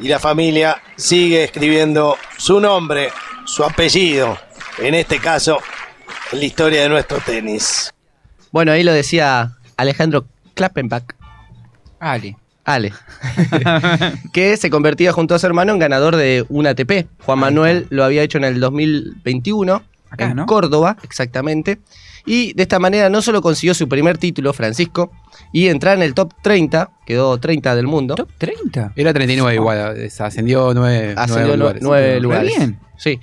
Y 0.00 0.08
la 0.08 0.18
familia 0.18 0.82
sigue 0.96 1.44
escribiendo 1.44 2.16
su 2.38 2.58
nombre, 2.58 3.10
su 3.44 3.62
apellido, 3.62 4.38
en 4.78 4.94
este 4.94 5.18
caso, 5.18 5.58
en 6.32 6.38
la 6.40 6.44
historia 6.44 6.82
de 6.82 6.88
nuestro 6.88 7.18
tenis. 7.18 7.92
Bueno, 8.50 8.72
ahí 8.72 8.82
lo 8.82 8.92
decía 8.92 9.52
Alejandro 9.76 10.26
Klappenbach, 10.54 11.04
Ale. 12.00 12.36
Ale, 12.64 12.92
que 14.32 14.56
se 14.56 14.70
convertía 14.70 15.12
junto 15.12 15.34
a 15.34 15.38
su 15.38 15.46
hermano 15.46 15.72
en 15.72 15.78
ganador 15.78 16.16
de 16.16 16.44
un 16.48 16.66
ATP. 16.66 17.06
Juan 17.24 17.38
Manuel 17.38 17.86
lo 17.90 18.04
había 18.04 18.22
hecho 18.22 18.38
en 18.38 18.44
el 18.44 18.60
2021 18.60 19.82
Acá, 20.10 20.26
en 20.26 20.36
¿no? 20.36 20.46
Córdoba, 20.46 20.96
exactamente. 21.02 21.78
Y 22.24 22.52
de 22.52 22.62
esta 22.62 22.78
manera 22.78 23.08
no 23.08 23.20
solo 23.22 23.42
consiguió 23.42 23.74
su 23.74 23.88
primer 23.88 24.16
título, 24.18 24.52
Francisco, 24.52 25.10
y 25.52 25.68
entrar 25.68 25.96
en 25.96 26.02
el 26.02 26.14
top 26.14 26.32
30, 26.42 26.90
quedó 27.04 27.38
30 27.38 27.74
del 27.74 27.86
mundo. 27.88 28.14
¿Top 28.14 28.30
30? 28.38 28.92
Era 28.94 29.12
39 29.12 29.54
igual, 29.56 30.08
ascendió 30.20 30.72
9, 30.74 31.14
Ascendió 31.16 31.56
lugares. 31.56 31.82
nueve 31.82 32.14
Re 32.14 32.20
lugares. 32.20 32.56
bien. 32.56 32.78
Sí. 32.96 33.18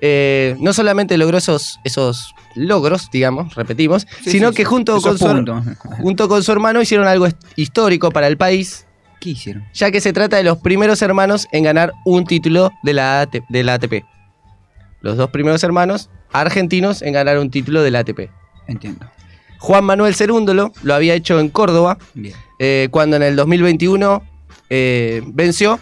Eh, 0.00 0.56
no 0.60 0.72
solamente 0.72 1.16
logró 1.18 1.38
esos, 1.38 1.80
esos 1.84 2.34
logros, 2.54 3.10
digamos, 3.10 3.54
repetimos, 3.54 4.06
Sí, 4.22 4.30
sino 4.32 4.50
sí, 4.50 4.56
que 4.56 4.64
junto 4.64 5.00
con, 5.00 5.18
su, 5.18 5.26
junto 6.00 6.28
con 6.28 6.42
su 6.42 6.52
hermano 6.52 6.80
hicieron 6.80 7.06
algo 7.08 7.26
histórico 7.56 8.10
para 8.10 8.26
el 8.28 8.36
país, 8.36 8.86
¿Qué 9.20 9.30
hicieron? 9.30 9.64
ya 9.74 9.90
que 9.90 10.00
se 10.00 10.12
trata 10.12 10.36
de 10.36 10.44
los 10.44 10.58
primeros 10.58 11.02
hermanos 11.02 11.48
en 11.52 11.64
ganar 11.64 11.92
un 12.04 12.24
título 12.24 12.70
de 12.84 12.92
la, 12.92 13.22
AT 13.22 13.36
de 13.48 13.64
la 13.64 13.74
ATP. 13.74 14.04
Los 15.00 15.16
dos 15.16 15.30
primeros 15.30 15.62
hermanos 15.64 16.10
argentinos 16.32 17.02
en 17.02 17.12
ganar 17.14 17.38
un 17.38 17.50
título 17.50 17.82
de 17.82 17.90
la 17.90 18.00
ATP. 18.00 18.30
Entiendo. 18.68 19.06
Juan 19.58 19.84
Manuel 19.84 20.14
Cerúndolo 20.14 20.72
lo 20.82 20.94
había 20.94 21.14
hecho 21.14 21.40
en 21.40 21.48
Córdoba, 21.48 21.98
Bien. 22.14 22.34
eh, 22.60 22.86
cuando 22.92 23.16
en 23.16 23.24
el 23.24 23.34
2021 23.34 24.22
eh, 24.70 25.22
venció 25.26 25.80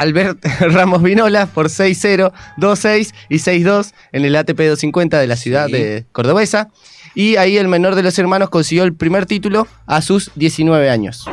Albert 0.00 0.38
Ramos 0.60 1.02
Vinola 1.02 1.46
por 1.46 1.66
6-0, 1.68 2.32
2-6 2.56 3.12
y 3.28 3.36
6-2 3.36 3.92
en 4.12 4.24
el 4.24 4.34
ATP 4.34 4.56
250 4.58 5.18
de 5.18 5.26
la 5.26 5.36
ciudad 5.36 5.66
Sí. 5.66 5.72
de 5.72 6.04
Cordobesa. 6.12 6.68
Y 7.14 7.36
ahí 7.36 7.58
el 7.58 7.68
menor 7.68 7.94
de 7.96 8.02
los 8.02 8.18
hermanos 8.18 8.50
consiguió 8.50 8.84
el 8.84 8.94
primer 8.94 9.26
título 9.26 9.66
a 9.86 10.00
sus 10.00 10.30
19 10.36 10.88
años. 10.88 11.26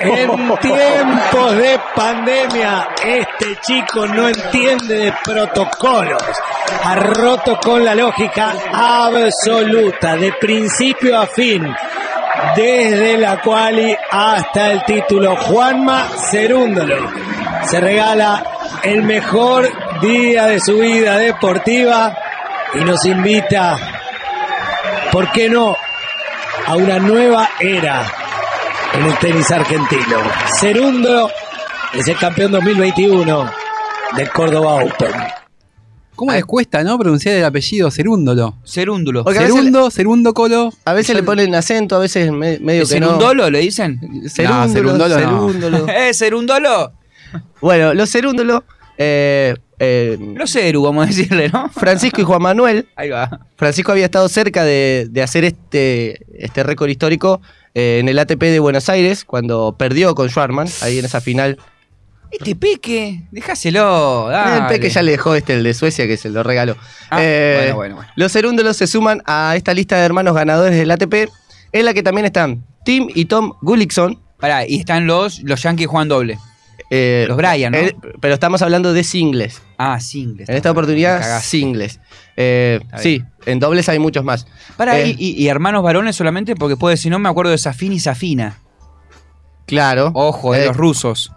En 0.00 0.30
tiempos 0.60 1.56
de 1.56 1.80
pandemia, 1.94 2.88
este 3.06 3.56
chico 3.62 4.06
no 4.06 4.28
entiende 4.28 4.94
de 4.98 5.14
protocolos. 5.24 6.22
Ha 6.84 6.96
roto 6.96 7.58
con 7.62 7.82
la 7.84 7.94
lógica 7.94 8.52
absoluta, 8.72 10.16
de 10.16 10.30
principio 10.38 11.18
a 11.18 11.26
fin, 11.26 11.64
desde 12.56 13.18
la 13.18 13.40
quali 13.40 13.96
hasta 14.10 14.72
el 14.72 14.84
título. 14.84 15.36
Juanma 15.36 16.08
Cerúndolo 16.30 17.10
se 17.64 17.80
regala 17.80 18.42
el 18.82 19.02
mejor 19.02 19.68
día 20.00 20.46
de 20.46 20.60
su 20.60 20.78
vida 20.78 21.18
deportiva 21.18 22.16
y 22.74 22.84
nos 22.84 23.04
invita, 23.04 23.76
¿por 25.10 25.30
qué 25.32 25.48
no?, 25.48 25.76
a 26.66 26.76
una 26.76 26.98
nueva 26.98 27.48
era 27.58 28.04
en 28.92 29.06
el 29.06 29.18
tenis 29.18 29.50
argentino. 29.50 30.18
Cerúndolo 30.60 31.30
es 31.94 32.06
el 32.06 32.18
campeón 32.18 32.52
2021 32.52 33.50
del 34.16 34.30
Córdoba 34.30 34.74
Open. 34.74 35.37
¿Cómo 36.18 36.32
les 36.32 36.44
cuesta, 36.44 36.82
no? 36.82 36.98
Pronunciar 36.98 37.36
el 37.36 37.44
apellido 37.44 37.90
Cerúndolo. 37.92 38.56
Cerúndulo. 38.66 39.22
Porque 39.24 39.38
a 39.38 39.42
veces 39.42 39.54
Cerundo, 39.56 39.90
Cerundo 39.90 40.34
Colo. 40.34 40.72
A 40.84 40.92
veces 40.92 41.14
le 41.14 41.22
ponen 41.22 41.54
acento, 41.54 41.94
a 41.96 42.00
veces 42.00 42.32
me- 42.32 42.58
medio 42.58 42.86
que 42.86 42.98
no. 42.98 43.06
¿Cerundolo 43.06 43.48
le 43.50 43.60
dicen? 43.60 44.00
Cerúndolo, 44.28 44.68
cerúndolo 44.72 45.08
no. 45.20 45.48
cerúndolo. 45.52 45.88
¡Eh, 45.96 46.12
Cerundolo! 46.12 46.92
Bueno, 47.60 47.94
los 47.94 48.10
cerúndolos, 48.10 48.62
eh, 48.98 49.54
eh, 49.78 50.18
Ceru, 50.46 50.82
vamos 50.82 51.04
a 51.04 51.06
decirle, 51.06 51.50
¿no? 51.50 51.68
Francisco 51.70 52.20
y 52.20 52.24
Juan 52.24 52.42
Manuel 52.42 52.88
Ahí 52.96 53.10
va. 53.10 53.46
Francisco 53.56 53.92
había 53.92 54.06
estado 54.06 54.28
cerca 54.28 54.64
de, 54.64 55.06
de 55.10 55.22
hacer 55.22 55.44
este, 55.44 56.24
este 56.44 56.64
récord 56.64 56.88
histórico 56.88 57.40
eh, 57.74 57.98
en 58.00 58.08
el 58.08 58.18
ATP 58.18 58.40
de 58.42 58.58
Buenos 58.58 58.88
Aires, 58.88 59.24
cuando 59.24 59.76
perdió 59.78 60.14
con 60.16 60.28
Schwarman, 60.28 60.66
ahí 60.82 60.98
en 60.98 61.04
esa 61.04 61.20
final. 61.20 61.58
Este 62.30 62.54
peque, 62.56 63.22
déjaselo. 63.30 64.28
dale. 64.28 64.58
El 64.62 64.66
Peque 64.66 64.90
ya 64.90 65.02
le 65.02 65.12
dejó 65.12 65.34
este, 65.34 65.54
el 65.54 65.62
de 65.64 65.72
Suecia, 65.74 66.06
que 66.06 66.16
se 66.16 66.28
lo 66.28 66.42
regaló. 66.42 66.76
Ah, 67.10 67.18
Eh, 67.22 67.56
bueno, 67.58 67.76
bueno, 67.76 67.94
bueno. 67.96 68.10
Los 68.16 68.32
cerúndolos 68.32 68.76
se 68.76 68.86
suman 68.86 69.22
a 69.26 69.54
esta 69.56 69.72
lista 69.74 69.96
de 69.96 70.04
hermanos 70.04 70.34
ganadores 70.34 70.76
del 70.76 70.90
ATP, 70.90 71.28
en 71.72 71.84
la 71.84 71.94
que 71.94 72.02
también 72.02 72.26
están 72.26 72.64
Tim 72.84 73.08
y 73.14 73.24
Tom 73.26 73.54
Gullickson. 73.62 74.20
Pará, 74.38 74.66
y 74.66 74.76
están 74.80 75.06
los, 75.06 75.40
los 75.42 75.62
Yankees 75.62 75.86
juegan 75.88 76.08
doble. 76.08 76.38
eh, 76.90 77.24
Los 77.28 77.36
Bryan, 77.36 77.72
¿no? 77.72 77.78
eh, 77.78 77.96
pero 78.20 78.34
estamos 78.34 78.62
hablando 78.62 78.92
de 78.92 79.04
singles. 79.04 79.60
Ah, 79.78 79.98
singles. 80.00 80.48
En 80.48 80.56
esta 80.56 80.70
oportunidad, 80.70 81.40
singles. 81.40 81.98
Eh, 82.36 82.80
sí, 82.98 83.22
en 83.46 83.58
dobles 83.58 83.88
hay 83.88 83.98
muchos 83.98 84.22
más. 84.24 84.46
Pará, 84.76 84.98
Eh, 85.00 85.08
y, 85.18 85.30
y- 85.30 85.42
y 85.42 85.48
hermanos 85.48 85.82
varones 85.82 86.14
solamente 86.14 86.54
porque 86.54 86.76
puede, 86.76 86.96
si 86.96 87.10
no 87.10 87.18
me 87.18 87.28
acuerdo 87.28 87.50
de 87.50 87.58
Safin 87.58 87.92
y 87.94 87.98
Safina. 88.00 88.58
Claro. 89.66 90.10
Ojo, 90.14 90.52
de 90.52 90.66
los 90.66 90.76
rusos. 90.76 91.32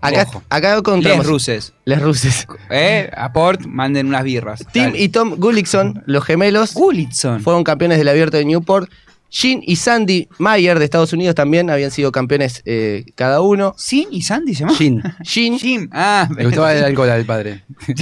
Acá, 0.00 0.26
acá 0.48 0.70
Les 0.70 0.78
encontramos. 0.78 1.26
ruses. 1.26 1.72
Les 1.84 2.00
ruses. 2.00 2.46
¿Eh? 2.70 3.10
Aport, 3.16 3.62
manden 3.66 4.06
unas 4.08 4.22
birras. 4.24 4.64
Tim 4.72 4.84
Dale. 4.86 4.98
y 5.00 5.08
Tom 5.08 5.34
Gullickson, 5.36 6.02
los 6.06 6.24
gemelos, 6.24 6.74
Gulitson. 6.74 7.40
fueron 7.42 7.64
campeones 7.64 7.98
del 7.98 8.08
abierto 8.08 8.36
de 8.36 8.44
Newport. 8.44 8.90
Jean 9.30 9.60
y 9.62 9.76
Sandy 9.76 10.26
Mayer 10.38 10.78
de 10.78 10.86
Estados 10.86 11.12
Unidos 11.12 11.34
también 11.34 11.68
habían 11.68 11.90
sido 11.90 12.10
campeones 12.12 12.62
eh, 12.64 13.04
cada 13.14 13.42
uno. 13.42 13.74
¿Sin 13.76 14.08
y 14.10 14.22
Sandy 14.22 14.54
se 14.54 14.60
llama? 14.60 14.74
Gin. 14.74 15.02
Jean, 15.22 15.58
Jim. 15.58 15.88
Ah, 15.92 16.26
Le 16.34 16.44
gustaba 16.46 16.72
el 16.72 16.82
alcohol 16.82 17.10
al 17.10 17.26
padre. 17.26 17.62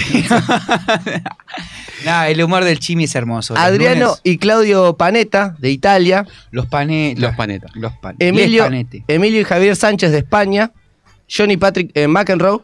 Nah, 2.05 2.29
el 2.29 2.41
humor 2.43 2.63
del 2.65 2.79
Chimi 2.79 3.05
es 3.05 3.15
hermoso. 3.15 3.57
Adriano 3.57 4.07
lunes, 4.07 4.21
y 4.23 4.39
Claudio 4.39 4.97
Panetta 4.97 5.57
de 5.59 5.71
Italia. 5.71 6.25
los 6.51 6.67
pane, 6.67 7.15
Los 7.17 7.35
panetas. 7.35 7.71
Los 7.75 7.93
pan- 7.95 8.15
Emilio, 8.19 8.63
Les 8.63 8.71
Panete. 8.71 9.05
Emilio 9.09 9.41
y 9.41 9.45
Javier 9.45 9.75
Sánchez 9.77 10.13
de 10.13 10.19
España. 10.19 10.71
Johnny 11.29 11.57
Patrick 11.57 11.91
eh, 11.95 12.09
McEnroe. 12.09 12.61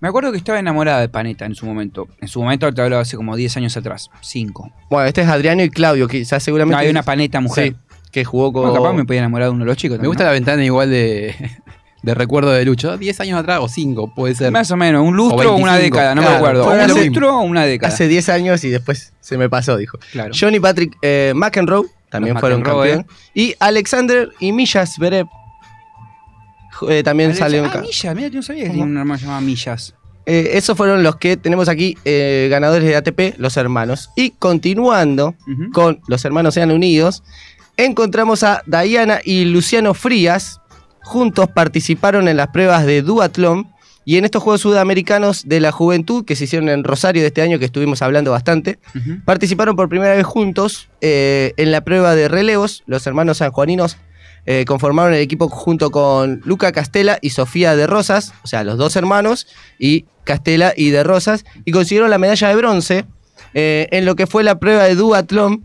Me 0.00 0.08
acuerdo 0.08 0.32
que 0.32 0.38
estaba 0.38 0.58
enamorada 0.58 1.00
de 1.00 1.08
Paneta 1.08 1.44
en 1.46 1.54
su 1.54 1.64
momento. 1.64 2.08
En 2.20 2.26
su 2.26 2.42
momento 2.42 2.72
te 2.72 2.82
hablo 2.82 2.98
hace 2.98 3.16
como 3.16 3.36
10 3.36 3.56
años 3.58 3.76
atrás. 3.76 4.10
5. 4.20 4.72
Bueno, 4.90 5.06
este 5.06 5.20
es 5.22 5.28
Adriano 5.28 5.62
y 5.62 5.70
Claudio, 5.70 6.08
quizás 6.08 6.42
seguramente. 6.42 6.74
No, 6.74 6.80
hay 6.80 6.88
una 6.88 7.04
Paneta 7.04 7.40
mujer. 7.40 7.68
Sí, 7.68 7.76
que 8.10 8.24
jugó 8.24 8.52
con. 8.52 8.62
Bueno, 8.62 8.82
capaz 8.82 8.92
me 8.94 9.04
podía 9.04 9.20
enamorar 9.20 9.48
de 9.48 9.52
uno 9.54 9.60
de 9.64 9.66
los 9.68 9.76
chicos. 9.76 10.00
Me 10.00 10.08
gusta 10.08 10.24
la 10.24 10.32
ventana 10.32 10.64
igual 10.64 10.90
de, 10.90 11.36
de 12.02 12.14
recuerdo 12.14 12.50
de 12.50 12.64
Lucho. 12.64 12.98
10 12.98 13.20
años 13.20 13.38
atrás 13.38 13.60
o 13.62 13.68
5, 13.68 14.12
puede 14.12 14.34
ser. 14.34 14.50
Más 14.50 14.68
o 14.72 14.76
menos, 14.76 15.06
un 15.06 15.16
lustro 15.16 15.52
o, 15.52 15.54
O 15.54 15.56
una 15.58 15.74
25, 15.74 15.96
década, 15.96 16.14
no 16.16 16.22
me 16.22 16.28
acuerdo. 16.28 16.66
Un 16.66 16.80
hace- 16.80 17.04
lustro 17.06 17.38
o 17.38 17.42
una 17.42 17.64
década. 17.64 17.94
Hace 17.94 18.08
10 18.08 18.28
años 18.30 18.64
y 18.64 18.70
después 18.70 19.12
se 19.20 19.38
me 19.38 19.48
pasó, 19.48 19.76
dijo. 19.76 19.98
Claro. 20.10 20.32
Johnny 20.38 20.58
Patrick 20.58 20.96
eh, 21.00 21.32
McEnroe 21.36 21.86
también 22.10 22.34
Los 22.34 22.40
fueron 22.40 22.60
McEnroe, 22.60 22.88
campeón. 22.90 23.06
Y 23.34 23.54
Alexander 23.60 24.30
y 24.40 24.50
Millas 24.50 24.94
Zverev 24.96 25.26
eh, 26.88 27.02
también 27.02 27.30
Alex- 27.30 27.38
salieron. 27.38 27.70
Ah, 27.72 27.80
Millas, 27.80 28.14
mira, 28.16 28.28
yo 28.28 28.36
no 28.36 28.42
sabía 28.42 28.64
que 28.64 28.70
tenía 28.70 28.84
un 28.84 28.96
hermano 28.96 29.20
llamado 29.20 29.40
Millas. 29.42 29.94
Eh, 30.24 30.50
esos 30.54 30.76
fueron 30.76 31.02
los 31.02 31.16
que 31.16 31.36
tenemos 31.36 31.68
aquí, 31.68 31.98
eh, 32.04 32.46
ganadores 32.50 32.86
de 32.86 32.94
ATP, 32.96 33.34
los 33.38 33.56
hermanos. 33.56 34.10
Y 34.16 34.30
continuando 34.30 35.34
con 35.72 36.00
los 36.06 36.24
hermanos 36.24 36.54
sean 36.54 36.70
unidos, 36.70 37.22
encontramos 37.76 38.42
a 38.42 38.62
Diana 38.66 39.20
y 39.24 39.44
Luciano 39.46 39.94
Frías. 39.94 40.60
Juntos 41.04 41.48
participaron 41.52 42.28
en 42.28 42.36
las 42.36 42.48
pruebas 42.48 42.86
de 42.86 43.02
duatlón 43.02 43.66
y 44.04 44.16
en 44.18 44.24
estos 44.24 44.42
Juegos 44.42 44.60
Sudamericanos 44.60 45.48
de 45.48 45.58
la 45.60 45.72
Juventud 45.72 46.24
que 46.24 46.36
se 46.36 46.44
hicieron 46.44 46.68
en 46.68 46.84
Rosario 46.84 47.22
de 47.22 47.28
este 47.28 47.42
año, 47.42 47.58
que 47.58 47.64
estuvimos 47.64 48.02
hablando 48.02 48.30
bastante. 48.30 48.78
Participaron 49.24 49.74
por 49.74 49.88
primera 49.88 50.14
vez 50.14 50.24
juntos 50.24 50.88
eh, 51.00 51.52
en 51.56 51.72
la 51.72 51.80
prueba 51.82 52.14
de 52.14 52.28
relevos. 52.28 52.84
Los 52.86 53.06
hermanos 53.08 53.38
sanjuaninos 53.38 53.96
eh, 54.46 54.64
conformaron 54.66 55.14
el 55.14 55.20
equipo 55.20 55.48
junto 55.48 55.90
con 55.90 56.40
Luca 56.44 56.72
Castela 56.72 57.18
y 57.22 57.30
Sofía 57.30 57.76
de 57.76 57.86
Rosas, 57.86 58.32
o 58.42 58.46
sea, 58.46 58.64
los 58.64 58.76
dos 58.78 58.96
hermanos, 58.96 59.46
y 59.78 60.04
Castela 60.24 60.72
y 60.76 60.90
de 60.90 61.04
Rosas, 61.04 61.44
y 61.64 61.72
consiguieron 61.72 62.10
la 62.10 62.18
medalla 62.18 62.48
de 62.48 62.56
bronce 62.56 63.04
eh, 63.54 63.88
en 63.90 64.04
lo 64.04 64.14
que 64.16 64.26
fue 64.26 64.42
la 64.44 64.58
prueba 64.58 64.84
de 64.84 64.94
duatlón. 64.94 65.64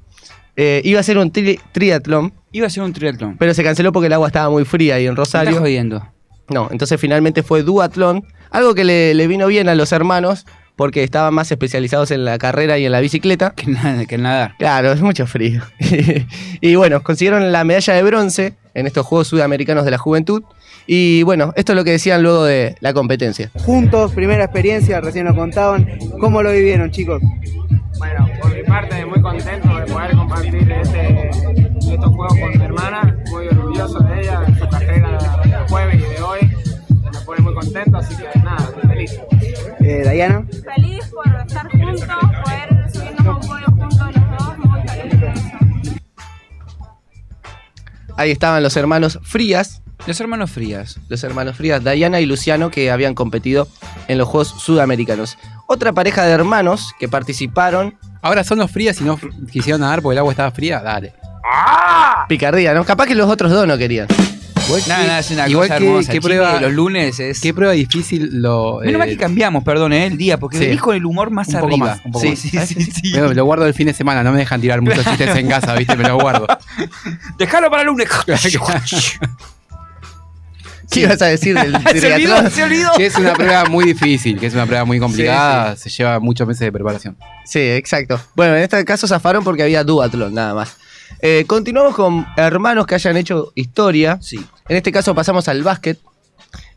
Eh, 0.56 0.82
iba 0.84 1.00
a 1.00 1.04
ser 1.04 1.18
un 1.20 1.32
tri- 1.32 1.60
triatlón, 1.72 2.34
Iba 2.52 2.66
a 2.68 2.70
ser 2.72 2.82
un 2.84 2.92
triatlón. 2.94 3.38
pero 3.38 3.54
se 3.54 3.64
canceló 3.64 3.92
porque 3.92 4.08
el 4.08 4.14
agua 4.14 4.28
estaba 4.28 4.50
muy 4.50 4.66
fría 4.66 4.96
ahí 4.96 5.06
en 5.06 5.14
Me 5.14 5.22
estás 5.22 5.42
Rosario. 5.44 5.60
jodiendo. 5.60 6.08
No, 6.50 6.70
entonces 6.72 7.00
finalmente 7.00 7.44
fue 7.44 7.62
duatlón, 7.62 8.26
algo 8.50 8.74
que 8.74 8.84
le, 8.84 9.14
le 9.14 9.28
vino 9.28 9.46
bien 9.48 9.70
a 9.70 9.76
los 9.76 9.92
hermanos 9.92 10.46
porque 10.78 11.04
estaban 11.04 11.34
más 11.34 11.52
especializados 11.52 12.12
en 12.12 12.24
la 12.24 12.38
carrera 12.38 12.78
y 12.78 12.86
en 12.86 12.94
la 12.94 13.02
bicicleta. 13.02 13.54
Que 13.58 13.66
nada, 13.66 14.06
que 14.06 14.18
nadar. 14.18 14.54
Claro, 14.60 14.94
es 14.94 15.02
mucho 15.02 15.28
frío. 15.28 15.64
y 16.62 16.76
bueno, 16.76 17.04
consiguieron 17.04 17.52
la 17.52 17.64
medalla 17.66 17.94
de 17.94 18.04
bronce 18.04 18.54
en 18.76 18.86
estos 18.88 19.06
Juegos 19.06 19.28
Sudamericanos 19.28 19.84
de 19.84 19.92
la 19.92 19.98
Juventud. 19.98 20.44
Y 20.86 21.24
bueno, 21.24 21.52
esto 21.58 21.74
es 21.74 21.76
lo 21.76 21.84
que 21.84 21.92
decían 21.92 22.22
luego 22.22 22.46
de 22.46 22.76
la 22.80 22.94
competencia. 22.94 23.52
juntos, 23.66 24.14
primera 24.14 24.46
experiencia, 24.46 25.02
recién 25.02 25.26
nos 25.26 25.36
contaban. 25.36 25.86
¿Cómo 26.22 26.42
lo 26.44 26.52
vivieron, 26.52 26.92
chicos? 26.92 27.22
Bueno, 27.98 28.30
por 28.40 28.56
mi 28.56 28.64
parte, 28.64 29.04
muy 29.06 29.20
contento 29.20 29.76
de 29.76 29.86
poder 29.92 30.16
compartir 30.16 30.72
este, 30.72 31.30
estos 31.30 32.16
juegos 32.16 32.40
con 32.40 32.58
mi 32.58 32.64
hermana, 32.64 33.18
muy 33.32 33.48
orgulloso 33.48 34.00
de 34.00 34.22
ella, 34.22 34.42
de 34.42 34.60
su 34.60 34.70
carrera 34.70 35.18
de 35.44 35.70
jueves 35.70 35.96
y 35.96 36.16
de 36.16 36.22
hoy. 36.22 36.40
Me 37.12 37.20
pone 37.26 37.42
muy 37.42 37.54
contento, 37.56 37.98
así 37.98 38.16
que 38.16 38.40
nada, 38.40 38.72
feliz. 38.88 39.20
Eh, 39.90 40.10
Diana. 40.12 40.46
feliz 40.76 41.06
por 41.08 41.26
estar 41.48 41.70
juntos, 41.72 42.02
poder 42.44 42.92
subirnos 42.94 43.26
a 43.26 43.32
un 43.36 43.40
podio 43.40 43.66
juntos 43.68 44.00
los 44.00 44.38
dos, 44.38 44.58
muy 44.58 44.82
feliz 44.88 45.20
de 45.22 45.28
eso. 45.28 45.58
Ahí 48.18 48.32
estaban 48.32 48.64
los 48.64 48.76
hermanos 48.76 49.20
Frías, 49.24 49.82
Los 50.06 50.20
hermanos 50.20 50.52
Frías. 50.52 51.00
los 51.08 51.24
hermanos 51.24 51.56
Frías, 51.56 51.84
Diana 51.84 52.20
y 52.20 52.26
Luciano, 52.26 52.70
que 52.72 52.92
habían 52.92 53.14
competido 53.14 53.68
en 54.08 54.18
los 54.18 54.28
Juegos 54.28 54.50
Sudamericanos. 54.60 55.38
Otra 55.68 55.94
pareja 55.94 56.24
de 56.26 56.32
hermanos 56.34 56.94
que 57.00 57.08
participaron, 57.08 57.98
Ahora 58.24 58.44
son 58.44 58.58
los 58.58 58.72
frías 58.72 59.00
y 59.00 59.04
no 59.06 59.18
quisieron 59.52 59.80
nadar 59.82 60.02
porque 60.02 60.14
el 60.16 60.20
agua 60.20 60.32
estaba 60.32 60.52
fría, 60.52 60.82
dale. 60.82 61.14
picardía, 62.28 62.74
¿no? 62.74 62.84
Capaz 62.84 63.06
que 63.06 63.16
los 63.16 63.30
otros 63.30 63.52
dos 63.52 63.66
no 63.68 63.78
querían. 63.78 64.08
Nada, 64.88 65.04
nada, 65.06 65.20
es 65.20 65.32
una 65.32 65.48
Igual 65.50 65.68
cosa 65.68 65.80
que- 65.80 65.86
hermosa. 65.88 66.12
que 66.12 66.20
Chimi, 66.20 66.34
prueba- 66.36 66.62
los 66.62 66.74
lunes 66.74 67.20
es. 67.20 67.40
Qué 67.42 67.54
prueba 67.54 67.74
difícil 67.74 68.42
lo. 68.42 68.80
Menos 68.84 69.00
mal 69.00 69.08
eh, 69.08 69.12
que 69.14 69.18
cambiamos, 69.18 69.64
perdón, 69.64 69.94
eh, 69.94 70.08
el 70.08 70.18
día, 70.18 70.38
porque 70.40 70.58
Sí. 70.58 70.66
venís 70.66 70.82
con 70.82 70.96
el 70.96 71.06
humor 71.06 71.32
más 71.32 71.48
Un 71.48 71.54
poco 71.56 71.66
arriba. 71.68 71.86
más, 71.88 72.02
un 72.06 72.12
poco 72.12 72.26
sí, 72.36 72.50
más. 72.58 72.68
sí, 72.68 72.82
sí, 72.84 73.12
lo 73.14 73.46
guardo 73.46 73.66
el 73.66 73.74
fin 73.74 73.88
de 73.88 73.94
semana, 73.94 74.24
no 74.24 74.32
me 74.32 74.40
dejan 74.40 74.60
tirar 74.62 74.82
muchos 74.82 75.06
chistes 75.06 75.36
en 75.36 75.48
casa, 75.48 75.74
¿viste? 75.76 75.96
Me 75.96 76.04
lo 76.08 76.18
guardo. 76.20 76.48
Dejalo 77.38 77.70
para 77.70 77.82
el 77.84 77.88
lunes. 77.88 78.08
¿Qué 80.90 81.02
ibas 81.02 81.22
a 81.22 81.26
decir 81.26 81.54
del 81.54 81.74
se 82.00 82.14
olvidó, 82.14 82.50
se 82.50 82.64
olvidó. 82.64 82.92
que 82.96 83.08
es 83.08 83.16
una 83.18 83.34
prueba 83.34 83.66
muy 83.66 83.84
difícil, 83.86 84.40
que 84.40 84.46
es 84.46 84.54
una 84.54 84.66
prueba 84.66 84.86
muy 84.86 85.00
complicada, 85.00 85.76
se 85.76 85.90
lleva 85.90 86.20
muchos 86.22 86.48
meses 86.48 86.62
de 86.62 86.72
preparación. 86.72 87.18
Sí, 87.46 87.60
exacto. 87.60 88.20
Bueno, 88.36 88.56
en 88.56 88.64
este 88.64 88.84
caso 88.86 89.06
zafaron 89.06 89.44
porque 89.44 89.64
había 89.64 89.84
duatlón, 89.84 90.34
nada 90.34 90.54
más. 90.54 90.78
Eh, 91.22 91.46
continuamos 91.48 91.96
con 91.96 92.26
hermanos 92.38 92.86
que 92.86 92.96
hayan 92.96 93.18
hecho 93.18 93.52
historia. 93.56 94.20
Sí. 94.22 94.40
En 94.70 94.78
este 94.78 94.92
caso 94.92 95.16
pasamos 95.16 95.48
al 95.48 95.64
básquet. 95.64 96.00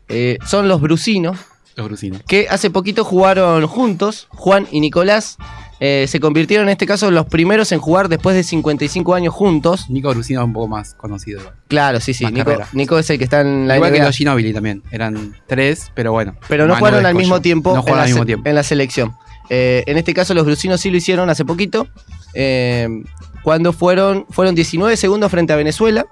Eh, 0.09 0.37
son 0.45 0.67
los 0.67 0.81
Brucinos, 0.81 1.37
Los 1.75 1.87
brucinos. 1.87 2.21
que 2.27 2.47
hace 2.49 2.69
poquito 2.69 3.03
jugaron 3.05 3.65
juntos, 3.67 4.27
Juan 4.31 4.67
y 4.71 4.79
Nicolás. 4.81 5.37
Eh, 5.83 6.05
se 6.07 6.19
convirtieron 6.19 6.67
en 6.67 6.73
este 6.73 6.85
caso 6.85 7.09
los 7.09 7.25
primeros 7.25 7.71
en 7.71 7.79
jugar 7.79 8.07
después 8.07 8.35
de 8.35 8.43
55 8.43 9.15
años 9.15 9.33
juntos. 9.33 9.89
Nico 9.89 10.09
Brusino 10.11 10.41
es 10.41 10.45
un 10.45 10.53
poco 10.53 10.67
más 10.67 10.93
conocido. 10.93 11.41
Claro, 11.69 11.99
sí, 11.99 12.13
sí. 12.13 12.25
Nico. 12.27 12.51
Nico 12.73 12.99
es 12.99 13.09
el 13.09 13.17
que 13.17 13.23
está 13.23 13.41
en 13.41 13.67
la 13.67 13.77
Igual 13.77 13.91
que 13.91 13.97
NBA. 13.99 14.05
los 14.07 14.15
Ginobili 14.17 14.53
también. 14.53 14.83
Eran 14.91 15.35
tres, 15.47 15.91
pero 15.95 16.11
bueno. 16.11 16.35
Pero 16.47 16.67
no 16.67 16.75
jugaron 16.75 17.05
al 17.05 17.15
mismo 17.15 17.41
tiempo, 17.41 17.71
No 17.71 17.77
en, 17.77 17.81
jugaron 17.81 17.97
la 17.99 18.03
al 18.03 18.09
mismo 18.09 18.25
tiempo. 18.27 18.47
en 18.49 18.55
la 18.55 18.63
selección. 18.63 19.13
Eh, 19.49 19.83
en 19.87 19.97
este 19.97 20.13
caso 20.13 20.33
los 20.35 20.45
brucinos 20.45 20.79
sí 20.81 20.91
lo 20.91 20.97
hicieron 20.97 21.29
hace 21.31 21.45
poquito. 21.45 21.87
eh, 22.33 22.87
cuando 23.43 23.73
fueron, 23.73 24.25
fueron 24.29 24.55
19 24.55 24.95
segundos 24.97 25.31
frente 25.31 25.53
a 25.53 25.55
Venezuela 25.55 26.05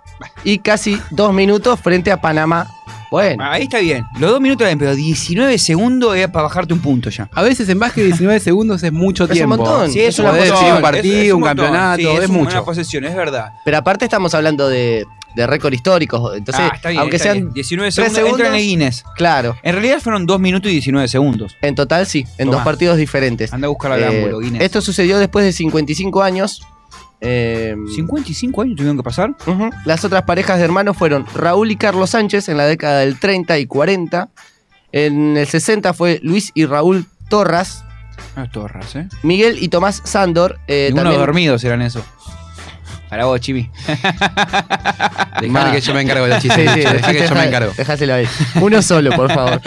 y 0.43 0.59
casi 0.59 0.99
dos 1.11 1.33
minutos 1.33 1.79
frente 1.79 2.11
a 2.11 2.19
Panamá. 2.21 2.67
Bueno, 3.11 3.43
Ahí 3.43 3.63
está 3.63 3.79
bien. 3.79 4.05
Los 4.19 4.29
dos 4.31 4.39
minutos 4.41 4.67
bien, 4.67 4.77
pero 4.77 4.93
19 4.95 5.57
segundos 5.57 6.15
es 6.15 6.27
para 6.29 6.43
bajarte 6.43 6.73
un 6.75 6.79
punto 6.79 7.09
ya. 7.09 7.27
A 7.33 7.41
veces 7.41 7.67
en 7.69 7.79
básquet 7.79 8.05
19 8.05 8.39
segundos 8.39 8.83
es 8.83 8.91
mucho 8.93 9.23
Es 9.23 9.29
un 9.31 9.35
tiempo. 9.35 9.57
montón. 9.57 9.91
Sí, 9.91 9.99
es 10.01 10.19
una 10.19 10.29
un 10.31 10.37
partido, 10.81 11.15
es- 11.15 11.25
es 11.27 11.33
un, 11.33 11.41
campeonato, 11.41 11.97
Sí, 12.01 12.07
es, 12.07 12.29
un- 12.29 12.35
mucho. 12.35 12.51
Una 12.57 12.63
posesión, 12.65 13.05
es 13.05 13.15
verdad. 13.15 13.53
pero 13.65 13.77
aparte 13.77 14.05
estamos 14.05 14.35
hablando 14.35 14.69
de, 14.69 15.07
de 15.35 15.47
récord 15.47 15.73
históricos. 15.73 16.37
Entonces, 16.37 16.63
ah, 16.69 16.75
está 16.75 16.89
bien, 16.89 17.01
aunque 17.01 17.15
está 17.15 17.29
sean 17.31 17.37
bien. 17.45 17.53
19 17.53 17.91
tres 17.91 17.95
segundos, 17.95 18.15
segundos, 18.15 18.39
entran 18.41 18.55
en 18.55 18.67
Guinness. 18.67 19.03
claro, 19.15 19.55
En 19.63 19.73
realidad 19.73 19.99
fueron 20.01 20.27
2 20.27 20.39
minutos 20.39 20.69
y 20.69 20.73
19 20.73 21.07
segundos. 21.07 21.57
en 21.63 21.73
total 21.73 22.05
sí, 22.05 22.27
en 22.37 22.45
Tomá. 22.45 22.57
dos 22.57 22.63
partidos 22.63 22.97
diferentes. 22.97 23.51
Anda 23.51 23.65
a 23.65 23.69
buscar 23.69 23.91
al 23.93 24.03
Eh, 24.03 24.05
ángulo, 24.05 24.37
Guinness. 24.39 24.61
esto 24.61 24.81
sucedió 24.81 25.17
después 25.17 25.43
de 25.45 25.51
55 25.51 26.21
años. 26.21 26.61
Eh, 27.21 27.75
55 27.95 28.61
años 28.61 28.75
tuvieron 28.75 28.97
que 28.97 29.03
pasar. 29.03 29.35
Las 29.85 30.05
otras 30.05 30.23
parejas 30.23 30.57
de 30.59 30.65
hermanos 30.65 30.97
fueron 30.97 31.25
Raúl 31.33 31.71
y 31.71 31.75
Carlos 31.75 32.11
Sánchez 32.11 32.49
en 32.49 32.57
la 32.57 32.65
década 32.65 32.99
del 32.99 33.19
30 33.19 33.57
y 33.59 33.65
40. 33.65 34.29
En 34.91 35.37
el 35.37 35.47
60 35.47 35.93
fue 35.93 36.19
Luis 36.23 36.51
y 36.53 36.65
Raúl 36.65 37.05
Torras. 37.29 37.83
Ah, 38.35 38.47
torras, 38.51 38.95
¿eh? 38.95 39.07
Miguel 39.23 39.57
y 39.61 39.69
Tomás 39.69 40.01
Sándor. 40.03 40.59
eh, 40.67 40.91
también, 40.93 41.19
dormidos 41.19 41.63
eran 41.63 41.81
eso. 41.81 42.03
Para 43.09 43.25
vos, 43.25 43.39
Chibi. 43.41 43.69
Ma. 45.49 45.71
que 45.71 45.81
yo 45.81 45.93
me 45.93 46.01
encargo 46.01 46.25
de 46.25 46.29
los 46.35 46.41
Sí, 46.43 46.49
chistes. 46.49 46.73
sí, 46.73 46.79
Dejá 46.81 47.11
que 47.11 47.27
yo 47.27 47.35
me 47.35 47.45
encargo. 47.45 47.71
Dejáselo 47.75 48.13
ahí. 48.13 48.27
Uno 48.61 48.81
solo, 48.81 49.11
por 49.15 49.31
favor. 49.33 49.59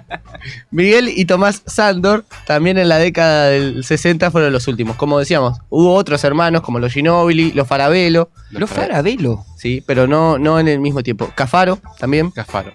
Miguel 0.70 1.08
y 1.14 1.24
Tomás 1.24 1.62
Sándor, 1.66 2.24
también 2.46 2.78
en 2.78 2.88
la 2.88 2.98
década 2.98 3.46
del 3.50 3.84
60 3.84 4.30
fueron 4.30 4.52
los 4.52 4.66
últimos. 4.66 4.96
Como 4.96 5.18
decíamos, 5.18 5.58
hubo 5.68 5.94
otros 5.94 6.24
hermanos 6.24 6.62
como 6.62 6.78
los 6.80 6.92
Ginobili, 6.92 7.52
los 7.52 7.68
Farabelo, 7.68 8.30
Los 8.50 8.68
Farabelo. 8.70 9.44
sí, 9.56 9.82
pero 9.86 10.06
no, 10.08 10.38
no 10.38 10.58
en 10.58 10.66
el 10.68 10.80
mismo 10.80 11.02
tiempo. 11.02 11.30
Cafaro 11.34 11.78
también. 11.98 12.30
Cafaro. 12.32 12.72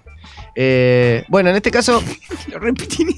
Eh, 0.60 1.24
bueno, 1.28 1.50
en 1.50 1.56
este 1.56 1.70
caso, 1.70 2.02
Lo 2.48 2.74
Chibi. 2.74 3.14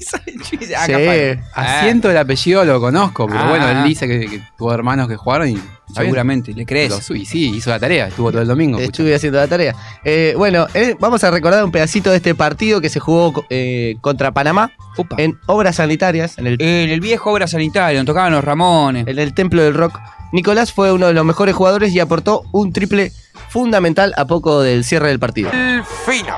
Ah, 0.77 0.85
Sí. 0.85 1.39
Asiento 1.55 2.11
el 2.11 2.17
apellido 2.17 2.63
lo 2.63 2.79
conozco, 2.79 3.25
pero 3.25 3.39
Ah. 3.39 3.49
bueno, 3.49 3.67
él 3.67 3.83
dice 3.83 4.07
que, 4.07 4.19
que 4.27 4.43
tuvo 4.55 4.71
hermanos 4.71 5.07
que 5.07 5.15
jugaron 5.15 5.49
y. 5.49 5.55
Ah, 5.57 5.93
seguramente, 6.03 6.53
le 6.53 6.67
crees. 6.67 7.09
Y 7.09 7.25
sí, 7.25 7.49
hizo 7.55 7.71
la 7.71 7.79
tarea, 7.79 8.07
estuvo 8.09 8.31
todo 8.31 8.43
el 8.43 8.47
domingo. 8.47 8.77
escuchando. 8.77 8.91
Estuve 9.09 9.15
haciendo 9.15 9.39
la 9.39 9.47
tarea. 9.47 9.75
Eh, 10.05 10.35
bueno, 10.37 10.67
eh, 10.75 10.95
vamos 10.99 11.23
a 11.23 11.31
recordar 11.31 11.63
un 11.65 11.71
pedacito 11.71 12.11
de 12.11 12.17
este 12.17 12.35
partido 12.35 12.79
que 12.79 12.89
se 12.89 12.99
jugó 12.99 13.43
eh, 13.49 13.95
contra 14.01 14.31
Panamá 14.31 14.71
Opa. 14.97 15.15
en 15.17 15.39
obras 15.47 15.77
sanitarias, 15.77 16.37
en 16.37 16.45
el, 16.45 16.61
En 16.61 16.91
el 16.91 17.01
viejo 17.01 17.31
obra 17.31 17.47
sanitaria, 17.47 17.97
donde 17.97 18.09
tocaban 18.11 18.31
los 18.33 18.43
Ramones. 18.43 19.07
en 19.07 19.17
el 19.17 19.33
Templo 19.33 19.63
del 19.63 19.73
Rock. 19.73 19.99
Nicolás 20.31 20.71
fue 20.71 20.93
uno 20.93 21.07
de 21.07 21.13
los 21.13 21.25
mejores 21.25 21.55
jugadores 21.55 21.91
y 21.91 21.99
aportó 21.99 22.43
un 22.53 22.71
triple 22.71 23.11
fundamental 23.49 24.13
a 24.15 24.25
poco 24.25 24.61
del 24.61 24.83
cierre 24.85 25.07
del 25.09 25.19
partido. 25.19 25.49
El 25.51 25.81
fino. 26.05 26.35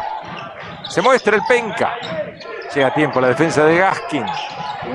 Se 0.89 1.01
muestra 1.01 1.35
el 1.35 1.41
penca. 1.47 1.97
Llega 2.73 2.87
a 2.87 2.93
tiempo 2.93 3.21
la 3.21 3.27
defensa 3.27 3.63
de 3.65 3.77
Gaskin. 3.77 4.25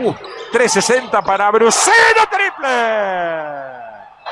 Uh, 0.02 0.12
360 0.52 1.22
para 1.22 1.50
Bruceno, 1.50 2.26
triple. 2.30 2.68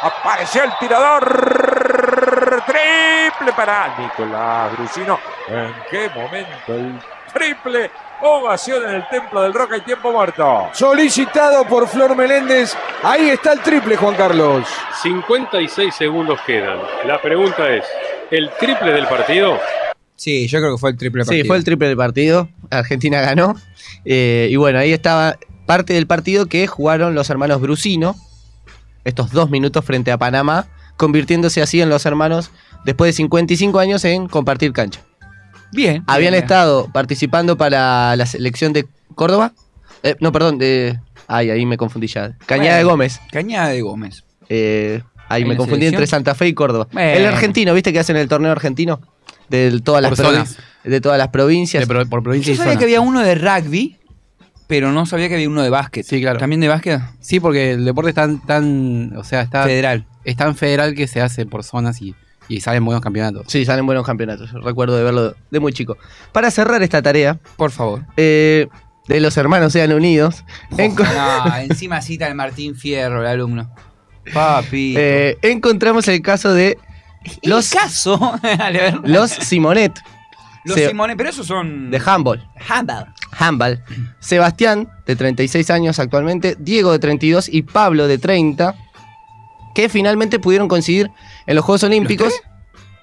Apareció 0.03 0.65
el 0.65 0.77
tirador. 0.79 2.63
Triple 2.67 3.53
para 3.55 3.97
Nicolás 3.99 4.73
Brucino. 4.73 5.19
¿En 5.49 5.75
qué 5.91 6.11
momento 6.15 6.75
el 6.75 7.01
triple? 7.33 7.91
Ovación 8.23 8.85
en 8.89 8.95
el 8.97 9.09
templo 9.09 9.43
del 9.43 9.53
Roca 9.53 9.77
y 9.77 9.83
tiempo 9.83 10.11
muerto. 10.11 10.71
Solicitado 10.73 11.67
por 11.67 11.87
Flor 11.87 12.17
Meléndez. 12.17 12.77
Ahí 13.03 13.29
está 13.31 13.53
el 13.53 13.61
triple, 13.61 13.97
Juan 13.97 14.15
Carlos. 14.15 14.67
56 15.03 15.95
segundos 15.95 16.41
quedan. 16.47 16.81
La 17.05 17.21
pregunta 17.21 17.69
es, 17.69 17.85
¿el 18.31 18.51
triple 18.59 18.93
del 18.93 19.07
partido? 19.07 19.59
Sí, 20.17 20.49
yo 20.49 20.59
creo 20.61 20.75
que 20.75 20.79
fue 20.79 20.91
el 20.91 20.97
triple 20.97 21.25
partido. 21.25 21.43
Sí, 21.43 21.47
fue 21.47 21.57
el 21.57 21.65
triple 21.65 21.89
del 21.89 21.97
partido. 21.97 22.49
Argentina 22.71 23.21
ganó. 23.21 23.55
Eh, 24.05 24.49
y 24.51 24.57
bueno, 24.57 24.79
ahí 24.79 24.93
estaba 24.93 25.39
parte 25.67 25.93
del 25.93 26.07
partido 26.07 26.47
que 26.47 26.67
jugaron 26.67 27.15
los 27.15 27.29
hermanos 27.31 27.61
Brusino. 27.61 28.17
Estos 29.05 29.31
dos 29.31 29.51
minutos 29.51 29.85
frente 29.85 30.11
a 30.11 30.19
Panamá. 30.19 30.67
Convirtiéndose 30.97 31.61
así 31.61 31.83
en 31.83 31.91
los 31.91 32.07
hermanos 32.07 32.51
después 32.87 33.11
de 33.11 33.13
55 33.13 33.79
años 33.79 34.05
en 34.05 34.29
compartir 34.29 34.73
cancha. 34.73 35.03
Bien. 35.73 36.03
Habían 36.07 36.33
bien, 36.33 36.43
estado 36.43 36.89
participando 36.93 37.59
para 37.59 38.17
la 38.17 38.25
selección 38.25 38.73
de 38.73 38.87
Córdoba. 39.15 39.53
Eh, 40.03 40.17
no, 40.21 40.33
perdón, 40.33 40.59
de. 40.59 40.99
Ay, 41.27 41.51
ahí 41.51 41.67
me 41.67 41.77
confundí 41.77 42.07
ya. 42.07 42.37
Cañada 42.47 42.79
de. 42.79 42.85
Gómez. 42.85 43.21
Cañada 43.31 43.69
de 43.69 43.83
Gómez. 43.83 44.25
Eh, 44.49 45.03
ahí 45.29 45.43
¿En 45.43 45.49
me 45.49 45.57
confundí 45.57 45.81
selección? 45.81 45.95
entre 46.03 46.07
Santa 46.07 46.35
Fe 46.35 46.49
y 46.49 46.55
Córdoba. 46.55 46.89
Bueno. 46.93 47.11
El 47.11 47.27
argentino, 47.27 47.75
¿viste 47.75 47.93
que 47.93 47.99
hacen 47.99 48.17
el 48.17 48.29
torneo 48.29 48.53
argentino? 48.53 49.01
De 49.49 49.81
todas 49.83 50.03
las, 50.03 50.11
Por 50.11 50.19
provi- 50.19 50.31
zonas. 50.33 50.57
de 50.85 51.01
todas 51.01 51.19
las 51.19 51.29
provincias. 51.29 51.81
De 51.83 51.87
pro- 51.87 52.07
por 52.07 52.23
provincia 52.23 52.53
Yo 52.53 52.57
sabía 52.59 52.73
zona. 52.73 52.79
que 52.79 52.85
había 52.85 53.01
uno 53.01 53.21
de 53.21 53.35
rugby, 53.35 53.97
pero 54.67 54.91
no 54.93 55.07
sabía 55.07 55.29
que 55.29 55.35
había 55.35 55.49
uno 55.49 55.63
de 55.63 55.71
básquet. 55.71 56.05
Sí, 56.05 56.21
claro. 56.21 56.39
¿También 56.39 56.61
de 56.61 56.69
básquet? 56.69 57.01
Sí, 57.21 57.39
porque 57.41 57.73
el 57.73 57.85
deporte 57.85 58.11
es 58.11 58.15
tan, 58.17 58.41
tan, 58.45 59.17
o 59.17 59.23
sea, 59.25 59.43
está, 59.43 59.65
Federal. 59.65 60.07
es 60.25 60.37
tan 60.37 60.57
federal 60.57 60.95
que 60.95 61.07
se 61.07 61.21
hace 61.21 61.47
por 61.47 61.63
zonas 61.63 62.03
y, 62.03 62.15
y 62.49 62.61
salen 62.61 62.85
buenos 62.85 63.03
campeonatos. 63.03 63.45
Sí, 63.47 63.65
salen 63.65 63.87
buenos 63.87 64.05
campeonatos. 64.05 64.51
Recuerdo 64.53 64.97
de 64.97 65.05
verlo 65.05 65.35
de 65.51 65.61
muy 65.61 65.73
chico. 65.73 65.97
Para 66.33 66.51
cerrar 66.51 66.83
esta 66.83 67.01
tarea, 67.03 67.39
Por 67.57 67.71
favor. 67.71 68.03
eh, 68.17 68.67
de 69.07 69.21
los 69.21 69.37
hermanos 69.37 69.73
sean 69.73 69.93
unidos, 69.93 70.45
enco- 70.73 71.07
No, 71.15 71.57
encima 71.59 72.03
cita 72.03 72.27
el 72.27 72.35
Martín 72.35 72.75
Fierro, 72.75 73.21
el 73.21 73.29
alumno. 73.29 73.71
Papi. 74.35 74.95
eh, 74.99 75.39
encontramos 75.43 76.09
el 76.09 76.21
caso 76.23 76.53
de 76.53 76.77
los, 77.43 77.71
caso. 77.71 78.39
Dale, 78.43 78.95
los 79.05 79.31
Simonet 79.31 79.99
Los 80.65 80.77
se- 80.77 80.89
Simones, 80.89 81.17
pero 81.17 81.29
esos 81.31 81.47
son. 81.47 81.91
de 81.91 82.01
handball. 82.05 82.47
handball. 82.69 83.13
handball. 83.39 83.83
Sebastián, 84.21 84.89
de 85.07 85.17
36 85.17 85.71
años 85.71 85.99
actualmente, 85.99 86.57
Diego, 86.59 86.93
de 86.93 86.99
32 86.99 87.49
y 87.49 87.63
Pablo, 87.63 88.07
de 88.09 88.19
30, 88.19 88.75
que 89.75 89.89
finalmente 89.89 90.39
pudieron 90.39 90.69
coincidir 90.69 91.11
en 91.47 91.57
los 91.57 91.65
Juegos 91.65 91.83
Olímpicos 91.85 92.33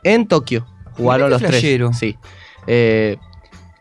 en 0.04 0.28
Tokio. 0.28 0.66
Jugaron 0.98 1.30
los 1.30 1.42
qué 1.42 1.48
tres. 1.48 1.60
flashero. 1.62 1.94
Sí. 1.94 2.18
Eh, 2.68 3.18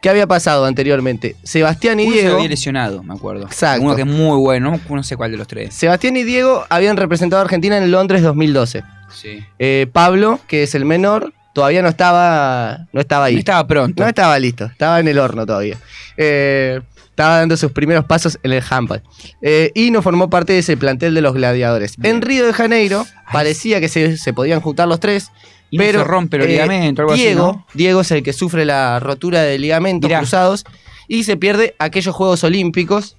¿Qué 0.00 0.10
había 0.10 0.26
pasado 0.26 0.64
anteriormente? 0.64 1.36
Sebastián 1.44 2.00
y 2.00 2.04
Uno 2.06 2.14
se 2.14 2.20
Diego. 2.22 2.36
había 2.36 2.48
lesionado, 2.48 3.02
me 3.04 3.14
acuerdo. 3.14 3.44
Exacto. 3.46 3.84
Uno 3.84 3.94
que 3.94 4.02
es 4.02 4.08
muy 4.08 4.36
bueno, 4.36 4.72
no, 4.88 4.96
no 4.96 5.02
sé 5.04 5.16
cuál 5.16 5.30
de 5.30 5.36
los 5.36 5.46
tres. 5.46 5.72
Sebastián 5.74 6.16
y 6.16 6.24
Diego 6.24 6.64
habían 6.70 6.96
representado 6.96 7.40
a 7.40 7.44
Argentina 7.44 7.78
en 7.78 7.90
Londres 7.92 8.20
2012. 8.22 8.82
Sí. 9.14 9.44
Eh, 9.58 9.86
Pablo, 9.92 10.40
que 10.46 10.62
es 10.62 10.74
el 10.74 10.84
menor, 10.84 11.32
todavía 11.52 11.82
no 11.82 11.88
estaba, 11.88 12.86
no 12.92 13.00
estaba 13.00 13.26
ahí. 13.26 13.34
No 13.34 13.38
estaba 13.40 13.66
pronto. 13.66 14.02
No 14.02 14.08
estaba 14.08 14.38
listo, 14.38 14.64
estaba 14.66 15.00
en 15.00 15.08
el 15.08 15.18
horno 15.18 15.46
todavía. 15.46 15.76
Eh, 16.16 16.80
estaba 17.10 17.38
dando 17.38 17.56
sus 17.56 17.72
primeros 17.72 18.06
pasos 18.06 18.38
en 18.42 18.52
el 18.52 18.62
handball. 18.68 19.02
Eh, 19.42 19.70
y 19.74 19.90
no 19.90 20.00
formó 20.00 20.30
parte 20.30 20.54
de 20.54 20.60
ese 20.60 20.76
plantel 20.76 21.14
de 21.14 21.20
los 21.20 21.34
gladiadores. 21.34 21.96
En 22.02 22.22
Río 22.22 22.46
de 22.46 22.52
Janeiro 22.54 23.06
parecía 23.32 23.80
que 23.80 23.88
se, 23.88 24.16
se 24.16 24.32
podían 24.32 24.60
juntar 24.60 24.88
los 24.88 24.98
tres. 24.98 25.30
Y 25.70 25.78
no 25.78 25.84
pero 25.84 26.00
se 26.00 26.04
rompe 26.04 26.36
el 26.36 26.42
eh, 26.44 26.46
ligamento, 26.48 27.02
algo 27.02 27.12
así, 27.14 27.22
Diego, 27.22 27.52
¿no? 27.52 27.66
Diego 27.72 28.00
es 28.02 28.10
el 28.10 28.22
que 28.22 28.32
sufre 28.32 28.64
la 28.64 29.00
rotura 29.00 29.42
de 29.42 29.58
ligamentos 29.58 30.08
Mirá. 30.08 30.18
cruzados 30.18 30.64
y 31.08 31.24
se 31.24 31.36
pierde 31.36 31.74
aquellos 31.78 32.14
Juegos 32.14 32.44
Olímpicos 32.44 33.16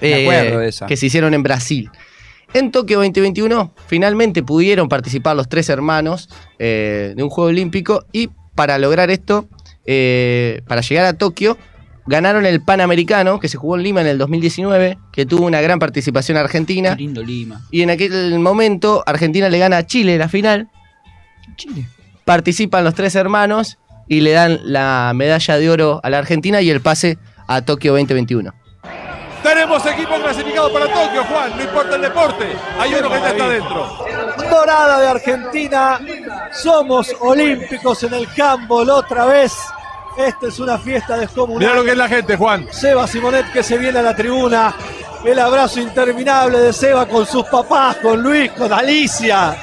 de 0.00 0.68
esa. 0.68 0.86
que 0.86 0.96
se 0.96 1.06
hicieron 1.06 1.34
en 1.34 1.42
Brasil. 1.42 1.90
En 2.54 2.70
Tokio 2.70 2.98
2021 2.98 3.72
finalmente 3.86 4.42
pudieron 4.42 4.88
participar 4.88 5.36
los 5.36 5.48
tres 5.48 5.68
hermanos 5.68 6.28
eh, 6.58 7.14
de 7.16 7.22
un 7.22 7.30
Juego 7.30 7.48
Olímpico 7.48 8.04
y 8.12 8.28
para 8.54 8.78
lograr 8.78 9.10
esto, 9.10 9.48
eh, 9.86 10.60
para 10.66 10.82
llegar 10.82 11.06
a 11.06 11.14
Tokio, 11.14 11.56
ganaron 12.06 12.44
el 12.44 12.60
Panamericano 12.62 13.40
que 13.40 13.48
se 13.48 13.56
jugó 13.56 13.76
en 13.76 13.82
Lima 13.82 14.02
en 14.02 14.06
el 14.06 14.18
2019, 14.18 14.98
que 15.12 15.24
tuvo 15.24 15.46
una 15.46 15.62
gran 15.62 15.78
participación 15.78 16.36
argentina. 16.36 16.90
Qué 16.90 17.02
lindo 17.02 17.22
Lima. 17.22 17.62
Y 17.70 17.82
en 17.82 17.90
aquel 17.90 18.38
momento 18.38 19.02
Argentina 19.06 19.48
le 19.48 19.58
gana 19.58 19.78
a 19.78 19.86
Chile 19.86 20.18
la 20.18 20.28
final. 20.28 20.68
Chile. 21.56 21.86
Participan 22.24 22.84
los 22.84 22.94
tres 22.94 23.14
hermanos 23.14 23.78
y 24.08 24.20
le 24.20 24.32
dan 24.32 24.60
la 24.64 25.12
medalla 25.14 25.56
de 25.56 25.70
oro 25.70 26.00
a 26.02 26.10
la 26.10 26.18
Argentina 26.18 26.60
y 26.60 26.68
el 26.68 26.82
pase 26.82 27.18
a 27.46 27.62
Tokio 27.62 27.92
2021. 27.92 28.52
Tenemos 29.42 29.84
equipo 29.86 30.18
clasificado 30.62 30.72
para 30.72 30.86
Tokio, 30.86 31.24
Juan. 31.24 31.56
No 31.56 31.62
importa 31.62 31.96
el 31.96 32.02
deporte. 32.02 32.56
Hay 32.78 32.94
uno 32.94 33.10
que 33.10 33.20
ya 33.20 33.30
está 33.30 33.48
dentro. 33.48 33.98
Dorada 34.50 35.00
de 35.00 35.08
Argentina. 35.08 36.00
Somos 36.52 37.14
olímpicos 37.20 38.02
en 38.04 38.14
el 38.14 38.28
handball 38.38 38.90
otra 38.90 39.24
vez. 39.26 39.52
Esta 40.16 40.48
es 40.48 40.58
una 40.60 40.78
fiesta 40.78 41.16
descomunal. 41.16 41.58
Mira 41.58 41.74
lo 41.74 41.84
que 41.84 41.90
es 41.92 41.96
la 41.96 42.08
gente, 42.08 42.36
Juan. 42.36 42.66
Seba 42.70 43.06
Simonet 43.06 43.50
que 43.52 43.62
se 43.62 43.78
viene 43.78 43.98
a 43.98 44.02
la 44.02 44.14
tribuna. 44.14 44.74
El 45.24 45.38
abrazo 45.38 45.80
interminable 45.80 46.58
de 46.58 46.72
Seba 46.72 47.06
con 47.06 47.24
sus 47.24 47.44
papás, 47.44 47.96
con 47.96 48.20
Luis, 48.20 48.50
con 48.52 48.72
Alicia. 48.72 49.56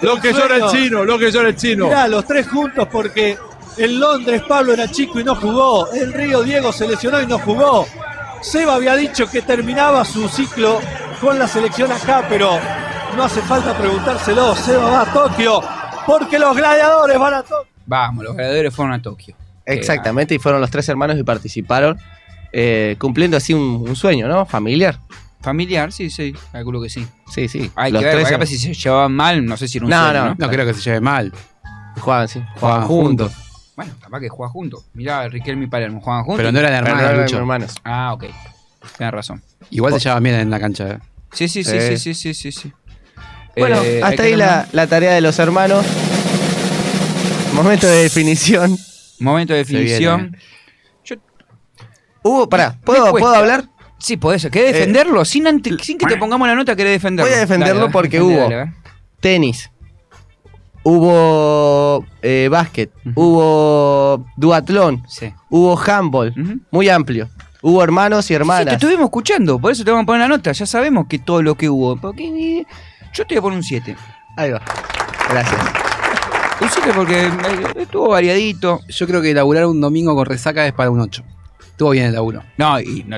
Lo 0.00 0.20
que 0.20 0.32
llora 0.32 0.56
el 0.56 0.66
chino, 0.68 1.04
lo 1.04 1.18
que 1.18 1.30
llora 1.30 1.48
el 1.48 1.56
chino. 1.56 1.86
Mirá, 1.86 2.08
los 2.08 2.24
tres 2.24 2.48
juntos 2.48 2.88
porque 2.90 3.36
en 3.76 4.00
Londres 4.00 4.42
Pablo 4.48 4.72
era 4.72 4.88
chico 4.90 5.20
y 5.20 5.24
no 5.24 5.34
jugó. 5.34 5.92
En 5.92 6.12
Río 6.12 6.42
Diego 6.42 6.72
se 6.72 6.88
lesionó 6.88 7.20
y 7.20 7.26
no 7.26 7.38
jugó. 7.38 7.86
Seba 8.42 8.74
había 8.74 8.96
dicho 8.96 9.30
que 9.30 9.40
terminaba 9.42 10.04
su 10.04 10.28
ciclo 10.28 10.80
con 11.20 11.38
la 11.38 11.46
selección 11.46 11.90
acá, 11.92 12.26
pero 12.28 12.58
no 13.16 13.24
hace 13.24 13.40
falta 13.42 13.76
preguntárselo. 13.76 14.54
Seba 14.56 14.90
va 14.90 15.02
a 15.02 15.12
Tokio 15.12 15.60
porque 16.06 16.38
los 16.38 16.56
gladiadores 16.56 17.18
van 17.18 17.34
a 17.34 17.42
Tokio. 17.42 17.72
Vamos, 17.86 18.24
los 18.24 18.34
gladiadores 18.34 18.74
fueron 18.74 18.94
a 18.94 19.00
Tokio. 19.02 19.34
Exactamente, 19.64 20.34
y 20.34 20.38
fueron 20.38 20.60
los 20.60 20.70
tres 20.70 20.88
hermanos 20.88 21.16
y 21.18 21.22
participaron, 21.22 21.98
eh, 22.52 22.96
cumpliendo 22.98 23.36
así 23.36 23.54
un, 23.54 23.84
un 23.88 23.94
sueño, 23.94 24.26
¿no? 24.26 24.44
Familiar. 24.44 24.98
Familiar, 25.40 25.92
sí, 25.92 26.10
sí, 26.10 26.34
calculo 26.50 26.80
que 26.82 26.88
sí. 26.88 27.06
Sí, 27.32 27.48
sí. 27.48 27.70
Hay 27.76 27.92
Los 27.92 28.00
que 28.00 28.06
ver, 28.06 28.16
tres 28.16 28.28
capaz 28.30 28.46
si 28.46 28.58
se 28.58 28.74
llevaban 28.74 29.12
mal, 29.12 29.44
no 29.44 29.56
sé 29.56 29.68
si 29.68 29.78
era 29.78 29.86
un 29.86 29.90
No, 29.90 30.04
sueño, 30.04 30.24
no, 30.26 30.34
No 30.38 30.48
creo 30.48 30.66
que 30.66 30.74
se 30.74 30.80
lleve 30.80 31.00
mal. 31.00 31.32
Jugaban, 32.00 32.28
sí. 32.28 32.42
Jugaban 32.60 32.86
juntos. 32.86 33.32
Bueno, 33.76 33.94
capaz 34.00 34.20
que 34.20 34.28
juegan 34.28 34.52
juntos. 34.52 34.84
Mirá, 34.94 35.26
Riquelme 35.28 35.64
y 35.64 35.68
Palermo 35.68 36.00
jugaban 36.00 36.24
juntos. 36.24 36.38
Pero 36.38 36.52
no 36.52 36.58
eran 36.58 36.70
Pero 36.72 36.86
hermanos, 36.86 37.02
no 37.02 37.08
eran 37.10 37.22
Lucho. 37.22 37.36
hermanos. 37.38 37.74
Ah, 37.84 38.12
ok. 38.12 38.24
Tienes 38.98 39.14
razón. 39.14 39.42
Igual 39.70 39.94
se 39.94 40.00
llevaban 40.00 40.22
bien 40.22 40.36
en 40.36 40.50
la 40.50 40.60
cancha. 40.60 40.88
¿eh? 40.90 40.98
Sí, 41.32 41.48
sí, 41.48 41.64
sí, 41.64 41.76
Eh. 41.76 41.96
sí, 41.96 42.14
sí, 42.14 42.14
sí, 42.14 42.34
sí, 42.34 42.52
sí. 42.52 42.72
Bueno, 43.56 43.76
Eh, 43.82 43.96
hay 43.96 44.02
hasta 44.02 44.16
que 44.16 44.22
ahí 44.28 44.36
la, 44.36 44.66
la 44.72 44.86
tarea 44.86 45.12
de 45.12 45.20
los 45.20 45.38
hermanos. 45.38 45.84
Momento 47.54 47.86
de 47.86 48.02
definición. 48.02 48.76
Momento 49.20 49.52
de 49.54 49.64
Se 49.64 49.72
viene, 49.72 49.90
definición. 49.90 50.36
Hugo, 52.24 52.48
pará, 52.48 52.78
¿puedo, 52.84 53.10
cuesta. 53.10 53.18
¿puedo 53.18 53.34
hablar? 53.34 53.64
Sí, 53.98 54.16
podés. 54.16 54.46
¿Querés 54.50 54.74
defenderlo? 54.74 55.24
sin, 55.24 55.46
ante- 55.46 55.76
sin 55.82 55.98
que 55.98 56.06
te 56.06 56.16
pongamos 56.16 56.46
la 56.46 56.54
nota, 56.54 56.76
¿querés 56.76 56.92
defenderlo? 56.94 57.28
Voy 57.30 57.36
a 57.36 57.40
defenderlo 57.40 57.90
porque 57.90 58.20
hubo 58.20 58.48
tenis, 59.20 59.70
hubo 60.84 62.04
eh, 62.22 62.48
básquet, 62.50 62.90
hubo 63.14 64.24
duatlón, 64.36 65.02
Sí. 65.08 65.32
hubo 65.50 65.78
handball, 65.78 66.34
muy 66.70 66.88
amplio. 66.88 67.28
Hubo 67.64 67.82
hermanos 67.84 68.24
y 68.24 68.28
Sí, 68.28 68.34
hermanas. 68.34 68.66
te 68.66 68.72
estuvimos 68.74 69.04
escuchando, 69.04 69.58
por 69.60 69.70
eso 69.70 69.84
te 69.84 69.90
vamos 69.92 70.02
a 70.02 70.06
poner 70.06 70.22
la 70.22 70.28
nota. 70.36 70.50
Ya 70.50 70.66
sabemos 70.66 71.06
que 71.08 71.20
todo 71.20 71.42
lo 71.42 71.54
que 71.54 71.68
hubo. 71.70 71.96
Porque 71.96 72.64
yo 73.14 73.24
te 73.24 73.34
voy 73.34 73.38
a 73.38 73.42
poner 73.42 73.58
un 73.58 73.62
7. 73.62 73.96
Ahí 74.36 74.50
va. 74.50 74.60
Gracias. 75.30 75.60
Un 76.60 76.68
7 76.68 76.90
porque 76.92 77.26
eh, 77.26 77.30
estuvo 77.76 78.08
variadito. 78.08 78.80
Yo 78.88 79.06
creo 79.06 79.22
que 79.22 79.32
laburar 79.32 79.66
un 79.66 79.80
domingo 79.80 80.14
con 80.16 80.26
resaca 80.26 80.66
es 80.66 80.72
para 80.72 80.90
un 80.90 80.98
8. 81.00 81.22
Estuvo 81.72 81.90
bien 81.90 82.06
el 82.06 82.12
laburo. 82.12 82.44
No, 82.58 82.78
y 82.78 83.02
no, 83.08 83.16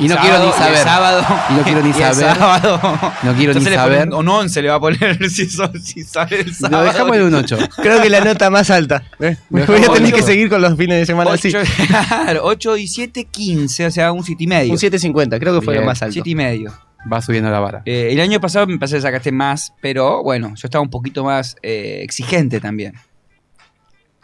Y 0.00 0.08
no 0.08 0.16
quiero 0.16 0.44
ni 0.44 0.52
saber. 0.52 0.78
sábado. 0.78 1.24
Y 1.50 1.52
no 1.54 1.62
quiero 1.62 1.82
ni 1.82 1.90
y 1.90 1.92
saber. 1.92 2.14
sábado. 2.14 2.80
No 3.22 3.34
quiero 3.34 3.52
ni 3.52 3.58
Entonces 3.58 3.62
pone 3.62 3.76
saber. 3.76 4.08
Un, 4.08 4.14
un 4.14 4.28
11 4.28 4.62
le 4.62 4.68
va 4.70 4.74
a 4.76 4.80
poner 4.80 5.30
si, 5.30 5.48
son, 5.48 5.80
si 5.80 6.02
sale 6.02 6.40
el 6.40 6.48
Lo 6.48 6.54
sábado. 6.54 6.84
dejamos 6.84 7.16
en 7.16 7.22
un 7.22 7.34
8. 7.34 7.58
Creo 7.76 8.02
que 8.02 8.10
la 8.10 8.20
nota 8.22 8.50
más 8.50 8.70
alta. 8.70 9.04
¿eh? 9.20 9.36
Lo 9.50 9.66
Voy 9.66 9.82
a 9.84 9.88
tener 9.92 10.10
que 10.10 10.16
ocho. 10.20 10.26
seguir 10.26 10.48
con 10.48 10.60
los 10.62 10.76
fines 10.76 10.98
de 10.98 11.06
semana 11.06 11.32
así. 11.32 11.48
8, 11.54 11.58
claro, 12.08 12.40
8 12.44 12.76
y 12.78 12.88
7, 12.88 13.24
15, 13.30 13.86
o 13.86 13.90
sea, 13.90 14.10
un 14.10 14.24
7 14.24 14.42
y 14.42 14.46
medio. 14.46 14.72
Un 14.72 14.78
7.50, 14.78 15.38
creo 15.38 15.54
que 15.60 15.64
fue 15.64 15.74
Bien. 15.74 15.84
lo 15.84 15.90
más 15.90 16.02
alto. 16.02 16.14
7 16.14 16.28
y 16.30 16.34
medio. 16.34 16.72
Va 17.12 17.20
subiendo 17.20 17.50
la 17.50 17.60
vara. 17.60 17.82
Eh, 17.84 18.08
el 18.10 18.20
año 18.20 18.40
pasado 18.40 18.66
me 18.66 18.78
pasé 18.78 18.96
que 18.96 19.02
sacaste 19.02 19.32
más, 19.32 19.74
pero 19.80 20.22
bueno, 20.22 20.48
yo 20.56 20.66
estaba 20.66 20.82
un 20.82 20.90
poquito 20.90 21.24
más 21.24 21.56
eh, 21.62 22.00
exigente 22.02 22.58
también. 22.58 22.94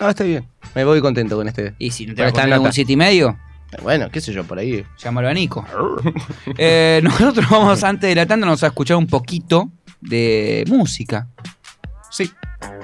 No, 0.01 0.09
está 0.09 0.25
bien. 0.25 0.47
Me 0.75 0.85
voy 0.85 1.01
contento 1.01 1.37
con 1.37 1.49
este. 1.49 1.75
Y 1.79 1.91
si 1.91 2.07
no 2.07 2.15
te 2.15 2.23
vas 2.23 2.33
a 2.35 2.47
nota. 2.47 2.61
un 2.61 2.73
7 2.73 2.93
y 2.93 2.97
medio, 2.97 3.37
Bueno, 3.83 4.09
qué 4.11 4.21
sé 4.21 4.33
yo, 4.33 4.45
por 4.45 4.59
ahí. 4.59 4.85
llámalo 4.99 5.29
a 5.29 5.35
Nico. 5.35 5.65
Eh, 6.57 7.01
nosotros 7.03 7.47
vamos, 7.51 7.83
antes 7.85 8.09
de 8.09 8.15
la 8.15 8.27
tanda, 8.27 8.47
nos 8.47 8.63
a 8.65 8.69
escuchar 8.69 8.97
un 8.97 9.07
poquito 9.07 9.71
de 10.01 10.65
música. 10.69 11.27
Sí. 12.11 12.31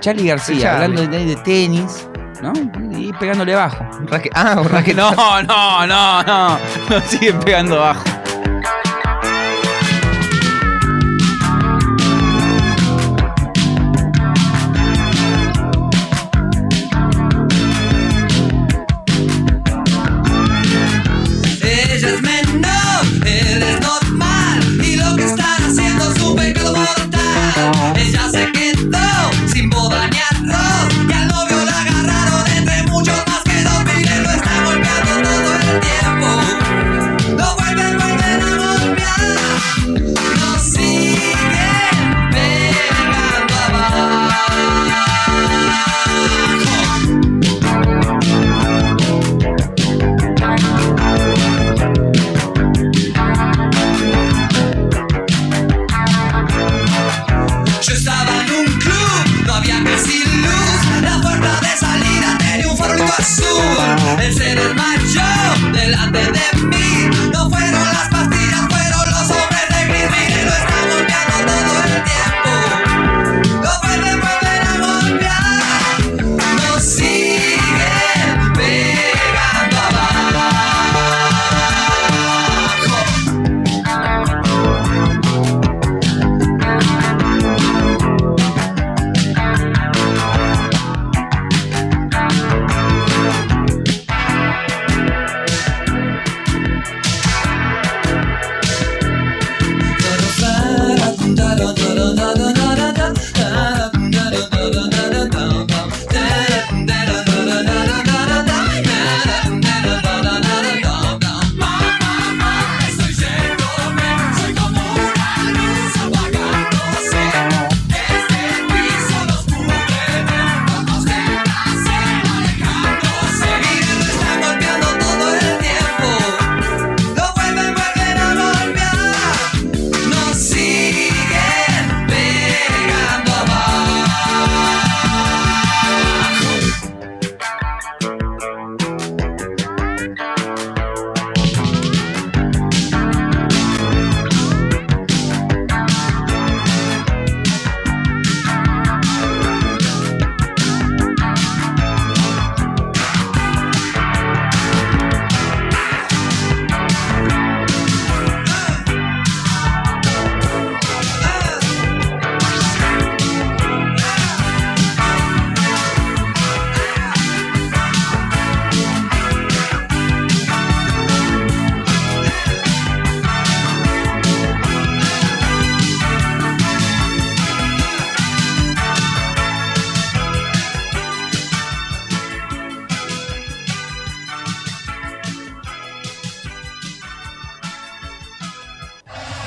Charlie 0.00 0.26
García, 0.26 0.60
Charlie. 0.60 0.84
hablando 1.00 1.16
de, 1.16 1.24
de 1.24 1.36
tenis, 1.36 2.08
¿no? 2.42 2.52
Y 2.98 3.12
pegándole 3.14 3.54
bajo. 3.54 3.82
Un 3.98 4.06
raque- 4.06 4.30
Ah, 4.34 4.56
un 4.60 4.68
raque- 4.68 4.94
No, 4.94 5.10
no, 5.42 5.86
no, 5.86 6.22
no. 6.22 6.58
No 6.90 7.00
siguen 7.08 7.40
pegando 7.40 7.80
bajo. 7.80 8.04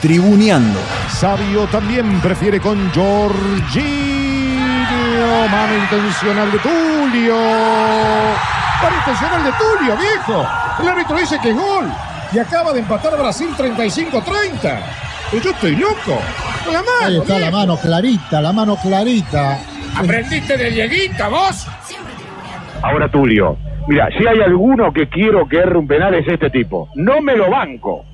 Tribuneando. 0.08 0.80
Sabio 1.10 1.66
también 1.66 2.22
prefiere 2.22 2.62
con 2.62 2.78
Jorginho. 2.94 3.68
Mano 5.52 5.76
intencional 5.76 6.50
de 6.50 6.60
Tulio. 6.60 7.36
Mano 7.36 8.96
intencional 9.00 9.44
de 9.44 9.52
Tulio, 9.52 9.98
viejo. 9.98 10.48
El 10.80 10.88
árbitro 10.88 11.18
dice 11.18 11.38
que 11.44 11.50
es 11.50 11.56
gol. 11.58 11.92
Y 12.32 12.40
acaba 12.40 12.72
de 12.72 12.80
empatar 12.80 13.18
Brasil 13.18 13.50
35-30. 13.58 14.80
Pero 15.30 15.44
yo 15.44 15.52
estoy 15.52 15.76
loco. 15.76 16.22
Con 16.64 16.74
la 16.74 16.80
mano. 16.80 17.06
Ahí 17.06 17.18
está 17.18 17.40
la 17.40 17.52
mano 17.52 17.76
clarita, 17.76 18.42
la 18.42 18.54
mano 18.54 18.78
clarita. 18.78 19.60
¿Aprendiste 19.94 20.56
de 20.56 20.72
Dieguita 20.72 21.28
vos? 21.28 21.68
Ahora 22.82 23.12
Tulio. 23.12 23.58
Mira, 23.90 24.08
si 24.18 24.26
hay 24.26 24.40
alguno 24.40 24.94
que 24.94 25.10
quiero 25.10 25.50
que 25.50 25.58
erre 25.58 25.78
un 25.78 25.86
penal 25.86 26.14
es 26.14 26.26
este 26.30 26.50
tipo. 26.50 26.88
No 26.96 27.20
me 27.20 27.36
lo 27.36 27.50
banco. 27.50 28.06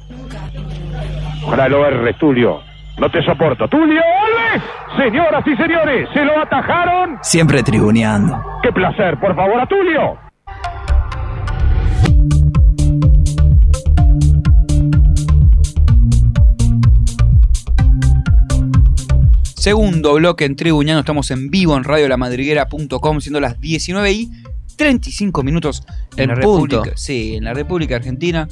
Ojalá 1.45 1.67
lo 1.69 1.85
erres, 1.85 2.17
Tulio. 2.17 2.61
No 2.97 3.09
te 3.09 3.23
soporto. 3.23 3.67
¡Tulio 3.67 4.01
Alves! 4.01 4.63
Señoras 4.97 5.45
y 5.47 5.55
señores, 5.55 6.07
se 6.13 6.23
lo 6.23 6.39
atajaron. 6.39 7.17
Siempre 7.21 7.63
tribuneando. 7.63 8.41
¡Qué 8.61 8.71
placer! 8.71 9.19
Por 9.19 9.35
favor, 9.35 9.59
a 9.59 9.65
Tulio. 9.65 10.17
Segundo 19.55 20.13
bloque 20.15 20.43
en 20.45 20.55
Tribuñano, 20.55 20.99
estamos 20.99 21.31
en 21.31 21.49
vivo 21.49 21.77
en 21.77 21.85
radiolamadriguera.com, 21.85 23.21
siendo 23.21 23.39
las 23.39 23.59
19 23.61 24.11
y 24.11 24.31
35 24.77 25.41
minutos 25.43 25.83
en, 26.17 26.29
En 26.31 26.35
la 26.37 26.41
punto. 26.43 26.75
República. 26.77 26.97
Sí, 26.97 27.35
en 27.35 27.45
la 27.45 27.53
República 27.53 27.95
Argentina. 27.95 28.47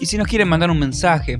Y 0.00 0.06
si 0.06 0.16
nos 0.18 0.28
quieren 0.28 0.48
mandar 0.48 0.70
un 0.70 0.78
mensaje, 0.78 1.38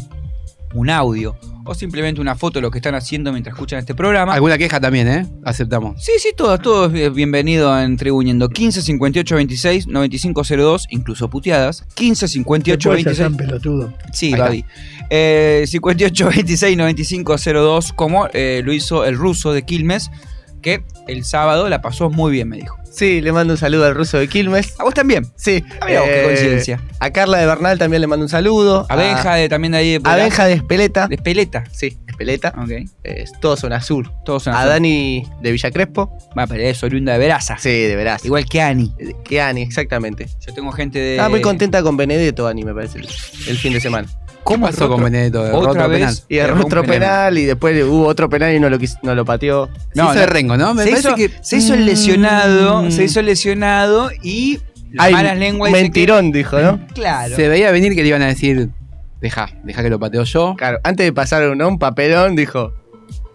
un 0.74 0.90
audio 0.90 1.36
o 1.64 1.74
simplemente 1.74 2.20
una 2.20 2.34
foto 2.34 2.58
de 2.58 2.62
lo 2.62 2.70
que 2.70 2.78
están 2.78 2.94
haciendo 2.94 3.30
mientras 3.32 3.54
escuchan 3.54 3.78
este 3.78 3.94
programa. 3.94 4.34
Alguna 4.34 4.58
queja 4.58 4.80
también, 4.80 5.08
¿eh? 5.08 5.26
Aceptamos. 5.44 6.02
Sí, 6.02 6.12
sí, 6.18 6.30
todo, 6.36 6.58
todo 6.58 6.94
es 6.94 7.14
bienvenido 7.14 7.78
en 7.78 7.96
Tribuñendo. 7.96 8.48
15 8.48 8.82
58 8.82 9.36
26 9.36 9.86
95 9.86 10.42
02, 10.44 10.86
incluso 10.90 11.30
puteadas. 11.30 11.84
15 11.94 12.28
58 12.28 12.90
26. 12.90 13.36
pelotudo. 13.36 13.94
Sí. 14.12 14.34
Babi. 14.34 14.64
Eh, 15.10 15.64
58 15.66 16.28
26 16.28 16.76
95 16.76 17.36
02, 17.36 17.92
como 17.92 18.28
eh, 18.32 18.62
lo 18.64 18.72
hizo 18.72 19.04
el 19.04 19.16
ruso 19.16 19.52
de 19.52 19.62
Quilmes, 19.62 20.10
que 20.62 20.82
el 21.08 21.24
sábado 21.24 21.68
la 21.68 21.82
pasó 21.82 22.08
muy 22.08 22.32
bien, 22.32 22.48
me 22.48 22.56
dijo. 22.56 22.76
Sí, 22.90 23.22
le 23.22 23.32
mando 23.32 23.54
un 23.54 23.58
saludo 23.58 23.86
al 23.86 23.94
ruso 23.94 24.18
de 24.18 24.28
Quilmes. 24.28 24.74
¿A 24.78 24.84
vos 24.84 24.92
también? 24.92 25.26
Sí. 25.34 25.64
Ah, 25.80 25.86
mirá 25.86 26.00
vos, 26.00 26.10
qué 26.10 26.22
coincidencia. 26.24 26.80
A 27.00 27.10
Carla 27.10 27.38
de 27.38 27.46
Bernal 27.46 27.78
también 27.78 28.02
le 28.02 28.06
mando 28.06 28.24
un 28.24 28.28
saludo. 28.28 28.86
A 28.88 28.96
Benja 28.96 29.34
de, 29.34 29.48
también 29.48 29.72
de 29.72 29.78
ahí. 29.78 29.98
A 30.04 30.16
Benja 30.16 30.44
de 30.44 30.52
Espeleta. 30.52 31.08
De 31.08 31.14
Espeleta. 31.14 31.64
Sí, 31.72 31.96
Espeleta. 32.06 32.54
Ok. 32.58 32.70
Todos 33.40 33.60
son 33.60 33.72
azul. 33.72 34.10
Todos 34.26 34.42
son 34.42 34.54
A 34.54 34.58
azul. 34.58 34.70
Dani 34.70 35.26
de 35.40 35.52
Villa 35.52 35.70
Crespo. 35.70 36.16
Va, 36.38 36.46
pero 36.46 36.62
es 36.62 36.82
oriunda 36.82 37.14
de 37.14 37.18
Veraza. 37.18 37.56
Sí, 37.58 37.70
de 37.70 37.96
Veraza. 37.96 38.26
Igual 38.26 38.44
que 38.44 38.60
Ani. 38.60 38.94
Que 39.24 39.40
Ani, 39.40 39.62
exactamente. 39.62 40.28
Yo 40.46 40.52
tengo 40.52 40.70
gente 40.72 40.98
de. 40.98 41.12
Estaba 41.12 41.30
muy 41.30 41.40
contenta 41.40 41.82
con 41.82 41.96
Benedetto, 41.96 42.46
Ani, 42.46 42.62
me 42.62 42.74
parece, 42.74 42.98
el 42.98 43.56
fin 43.56 43.72
de 43.72 43.80
semana. 43.80 44.06
¿Cómo 44.44 44.66
pasó 44.66 44.88
con 44.88 45.02
Benedetto? 45.04 45.42
Otra 45.42 45.70
Otro 45.70 45.88
vez. 45.88 45.98
penal. 46.00 46.16
Y 46.28 46.36
erró 46.38 46.60
otro 46.60 46.82
penal 46.84 47.38
y 47.38 47.44
después 47.44 47.84
hubo 47.84 48.06
otro 48.06 48.28
penal 48.28 48.54
y 48.54 48.60
no 48.60 48.68
lo, 48.68 48.78
quis- 48.78 48.98
no 49.02 49.14
lo 49.14 49.24
pateó. 49.24 49.68
Se 49.94 50.02
hizo 50.02 50.26
rengo, 50.26 50.56
¿no? 50.56 50.74
Me 50.74 50.84
se, 50.84 50.90
parece 50.90 51.08
hizo, 51.08 51.16
que- 51.16 51.30
se 51.42 51.56
hizo 51.58 51.74
el 51.74 51.86
lesionado, 51.86 52.82
Mm. 52.82 52.90
se 52.90 53.04
hizo 53.04 53.20
el 53.20 53.26
lesionado 53.26 54.10
y 54.22 54.58
Ay, 54.98 55.12
malas 55.12 55.38
lenguas 55.38 55.72
mentirón, 55.72 56.32
dijo, 56.32 56.58
¿no? 56.60 56.80
Claro. 56.94 57.34
Se 57.36 57.48
veía 57.48 57.70
venir 57.70 57.94
que 57.94 58.02
le 58.02 58.08
iban 58.08 58.22
a 58.22 58.26
decir, 58.26 58.68
deja, 59.20 59.48
deja 59.64 59.82
que 59.82 59.90
lo 59.90 59.98
pateo 59.98 60.24
yo. 60.24 60.54
Claro, 60.58 60.78
antes 60.84 61.06
de 61.06 61.12
pasar 61.12 61.56
¿no? 61.56 61.68
un 61.68 61.78
papelón, 61.78 62.34
dijo, 62.36 62.72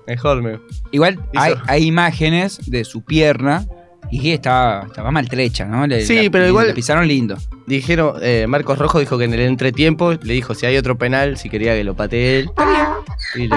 mejor 0.06 0.41
me... 0.43 0.60
Igual 0.91 1.20
hay, 1.36 1.54
hay 1.67 1.86
imágenes 1.86 2.60
de 2.70 2.84
su 2.84 3.04
pierna 3.04 3.65
y 4.12 4.20
que 4.22 4.34
estaba, 4.34 4.84
estaba 4.86 5.12
maltrecha, 5.12 5.65
¿no? 5.65 5.86
Le- 5.88 6.06
Sí, 6.06 6.24
la- 6.24 6.32
pero 6.32 6.48
igual- 6.48 6.67
le 6.67 6.74
pisaron 6.74 7.08
lindo. 7.08 7.38
Dijeron, 7.65 8.15
eh, 8.22 8.46
Marcos 8.48 8.78
Rojo 8.80 9.00
dijo 9.00 9.17
que 9.17 9.26
en 9.26 9.34
el 9.34 9.41
entretiempo 9.41 10.13
le 10.13 10.34
dijo 10.34 10.56
si 10.56 10.65
hay 10.65 10.78
otro 10.78 10.98
penal, 10.98 11.38
si 11.38 11.50
quería 11.50 11.74
que 11.74 11.84
lo 11.84 11.96
patee 11.96 12.39
él. 12.39 12.50
Y 13.36 13.48
le- 13.48 13.56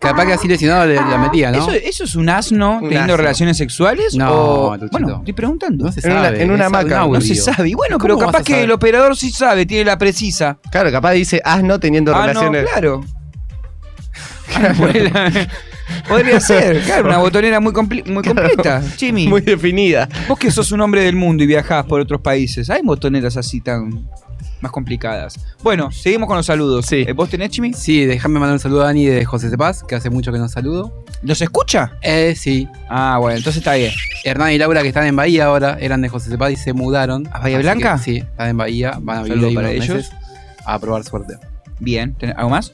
Capaz 0.00 0.26
que 0.26 0.32
así 0.34 0.46
lesionado 0.46 0.86
le, 0.86 0.94
la 0.94 1.18
metía, 1.18 1.50
¿no? 1.50 1.58
¿Eso, 1.58 1.72
eso 1.72 2.04
es 2.04 2.14
un 2.14 2.28
asno 2.28 2.74
Un 2.76 2.82
teniendo 2.82 3.14
asno. 3.14 3.16
relaciones 3.16 3.56
sexuales? 3.56 4.14
No, 4.14 4.30
o-. 4.32 4.78
Bueno, 4.92 5.16
estoy 5.18 5.32
preguntando. 5.32 5.86
No 5.86 5.92
se 5.92 6.00
En 6.06 6.12
una- 6.12 6.24
sabe. 6.24 6.42
en 6.42 6.50
una 6.52 6.66
hamaca. 6.66 7.00
audio. 7.00 7.14
No 7.14 7.20
se 7.20 7.34
sabe. 7.34 7.70
Y 7.70 7.74
bueno, 7.74 7.98
¿Cómo 7.98 8.16
pero 8.16 8.26
capaz 8.30 8.44
que 8.44 8.62
el 8.62 8.70
operador 8.70 9.16
sí 9.16 9.30
sabe, 9.30 9.66
tiene 9.66 9.84
la 9.86 9.98
precisa. 9.98 10.58
Claro, 10.70 10.92
capaz 10.92 11.12
dice 11.12 11.40
asno 11.44 11.80
teniendo 11.80 12.12
Ah, 12.14 12.18
no, 12.20 12.26
relaciones. 12.26 12.70
claro. 12.70 13.00
Podría 16.08 16.40
ser, 16.40 16.80
claro, 16.86 17.08
una 17.08 17.18
botonera 17.18 17.60
muy, 17.60 17.72
compli- 17.72 18.04
muy 18.10 18.22
completa. 18.22 18.82
Jimmy, 18.96 19.26
Muy 19.28 19.40
definida. 19.40 20.08
vos 20.28 20.38
que 20.38 20.50
sos 20.50 20.72
un 20.72 20.80
hombre 20.80 21.02
del 21.02 21.16
mundo 21.16 21.42
y 21.44 21.46
viajás 21.46 21.84
por 21.86 22.00
otros 22.00 22.20
países, 22.20 22.70
¿hay 22.70 22.82
botoneras 22.82 23.36
así 23.36 23.60
tan 23.60 24.08
más 24.60 24.72
complicadas? 24.72 25.38
Bueno, 25.62 25.90
seguimos 25.90 26.26
con 26.26 26.36
los 26.38 26.46
saludos. 26.46 26.86
Sí. 26.86 27.04
Eh, 27.06 27.12
¿Vos 27.12 27.28
tenés, 27.28 27.50
Jimmy? 27.50 27.72
Sí, 27.74 28.04
déjame 28.06 28.38
mandar 28.40 28.54
un 28.54 28.60
saludo 28.60 28.82
a 28.82 28.86
Dani 28.86 29.04
de 29.06 29.24
José 29.24 29.50
Cepaz, 29.50 29.82
que 29.82 29.94
hace 29.94 30.08
mucho 30.10 30.32
que 30.32 30.38
nos 30.38 30.52
saludo. 30.52 31.04
¿Los 31.22 31.40
escucha? 31.42 31.92
Eh, 32.02 32.34
sí. 32.36 32.68
Ah, 32.88 33.18
bueno, 33.20 33.36
entonces 33.36 33.60
está 33.60 33.74
bien. 33.74 33.92
Hernán 34.24 34.52
y 34.52 34.58
Laura, 34.58 34.82
que 34.82 34.88
están 34.88 35.06
en 35.06 35.16
Bahía 35.16 35.46
ahora, 35.46 35.76
eran 35.80 36.00
de 36.00 36.08
José 36.08 36.30
Cepaz 36.30 36.52
y 36.52 36.56
se 36.56 36.72
mudaron. 36.72 37.26
¿A 37.32 37.40
Bahía 37.40 37.58
Blanca? 37.58 37.96
que 37.96 38.02
sí, 38.02 38.16
están 38.18 38.48
en 38.48 38.56
Bahía, 38.56 38.98
van 39.02 39.18
a 39.18 39.22
vivir 39.22 39.44
ahí 39.44 39.54
para 39.54 39.68
unos 39.70 39.84
ellos. 39.84 39.96
meses 39.96 40.12
a 40.64 40.78
probar 40.78 41.04
suerte. 41.04 41.34
Bien. 41.80 42.14
¿Ten- 42.14 42.32
¿Algo 42.36 42.48
más? 42.50 42.72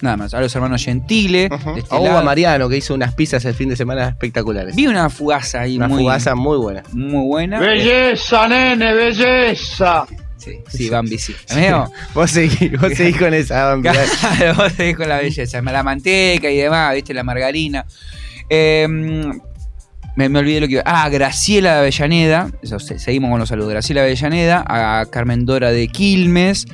Nada 0.00 0.16
más. 0.16 0.34
A 0.34 0.40
los 0.40 0.54
hermanos 0.54 0.84
Gentile. 0.84 1.48
Ujú. 1.50 1.74
de 1.74 1.80
este 1.80 1.94
A 1.94 1.98
Hugo 1.98 2.08
lado. 2.08 2.24
Mariano, 2.24 2.68
que 2.68 2.76
hizo 2.76 2.94
unas 2.94 3.14
pizzas 3.14 3.44
el 3.44 3.54
fin 3.54 3.68
de 3.68 3.76
semana 3.76 4.08
espectaculares. 4.08 4.76
Vi 4.76 4.86
una 4.86 5.10
fugaza 5.10 5.62
ahí 5.62 5.76
Una 5.76 5.88
muy, 5.88 6.02
fugaza 6.02 6.34
muy 6.34 6.56
buena. 6.58 6.82
muy 6.92 7.26
buena. 7.26 7.58
Belleza, 7.58 8.46
nene, 8.48 8.94
belleza. 8.94 10.06
Sí, 10.36 10.52
sí, 10.68 10.88
Bambi, 10.88 11.18
sí. 11.18 11.34
Amigo, 11.50 11.90
Vos 12.14 12.30
seguís, 12.30 12.80
vos 12.80 12.92
seguís 12.94 13.16
con 13.18 13.34
esa 13.34 13.64
Bambi. 13.70 13.88
Claro, 13.88 14.54
vos 14.56 14.72
te 14.74 14.94
con 14.94 15.08
la 15.08 15.18
belleza. 15.18 15.60
La 15.62 15.82
manteca 15.82 16.48
y 16.50 16.56
demás, 16.58 16.94
viste, 16.94 17.12
la 17.12 17.24
margarina. 17.24 17.84
Eh, 18.48 18.86
me, 20.16 20.28
me 20.28 20.38
olvidé 20.38 20.60
lo 20.60 20.66
que 20.68 20.72
iba. 20.74 20.82
Ah, 20.86 21.08
Graciela 21.08 21.74
de 21.74 21.78
Avellaneda. 21.80 22.50
Eso, 22.62 22.78
seguimos 22.78 23.30
con 23.30 23.38
los 23.40 23.48
saludos. 23.48 23.70
Graciela 23.70 24.02
de 24.02 24.08
Avellaneda, 24.08 24.64
a 24.66 25.06
Carmen 25.10 25.44
Dora 25.44 25.70
de 25.72 25.88
Quilmes, 25.88 26.66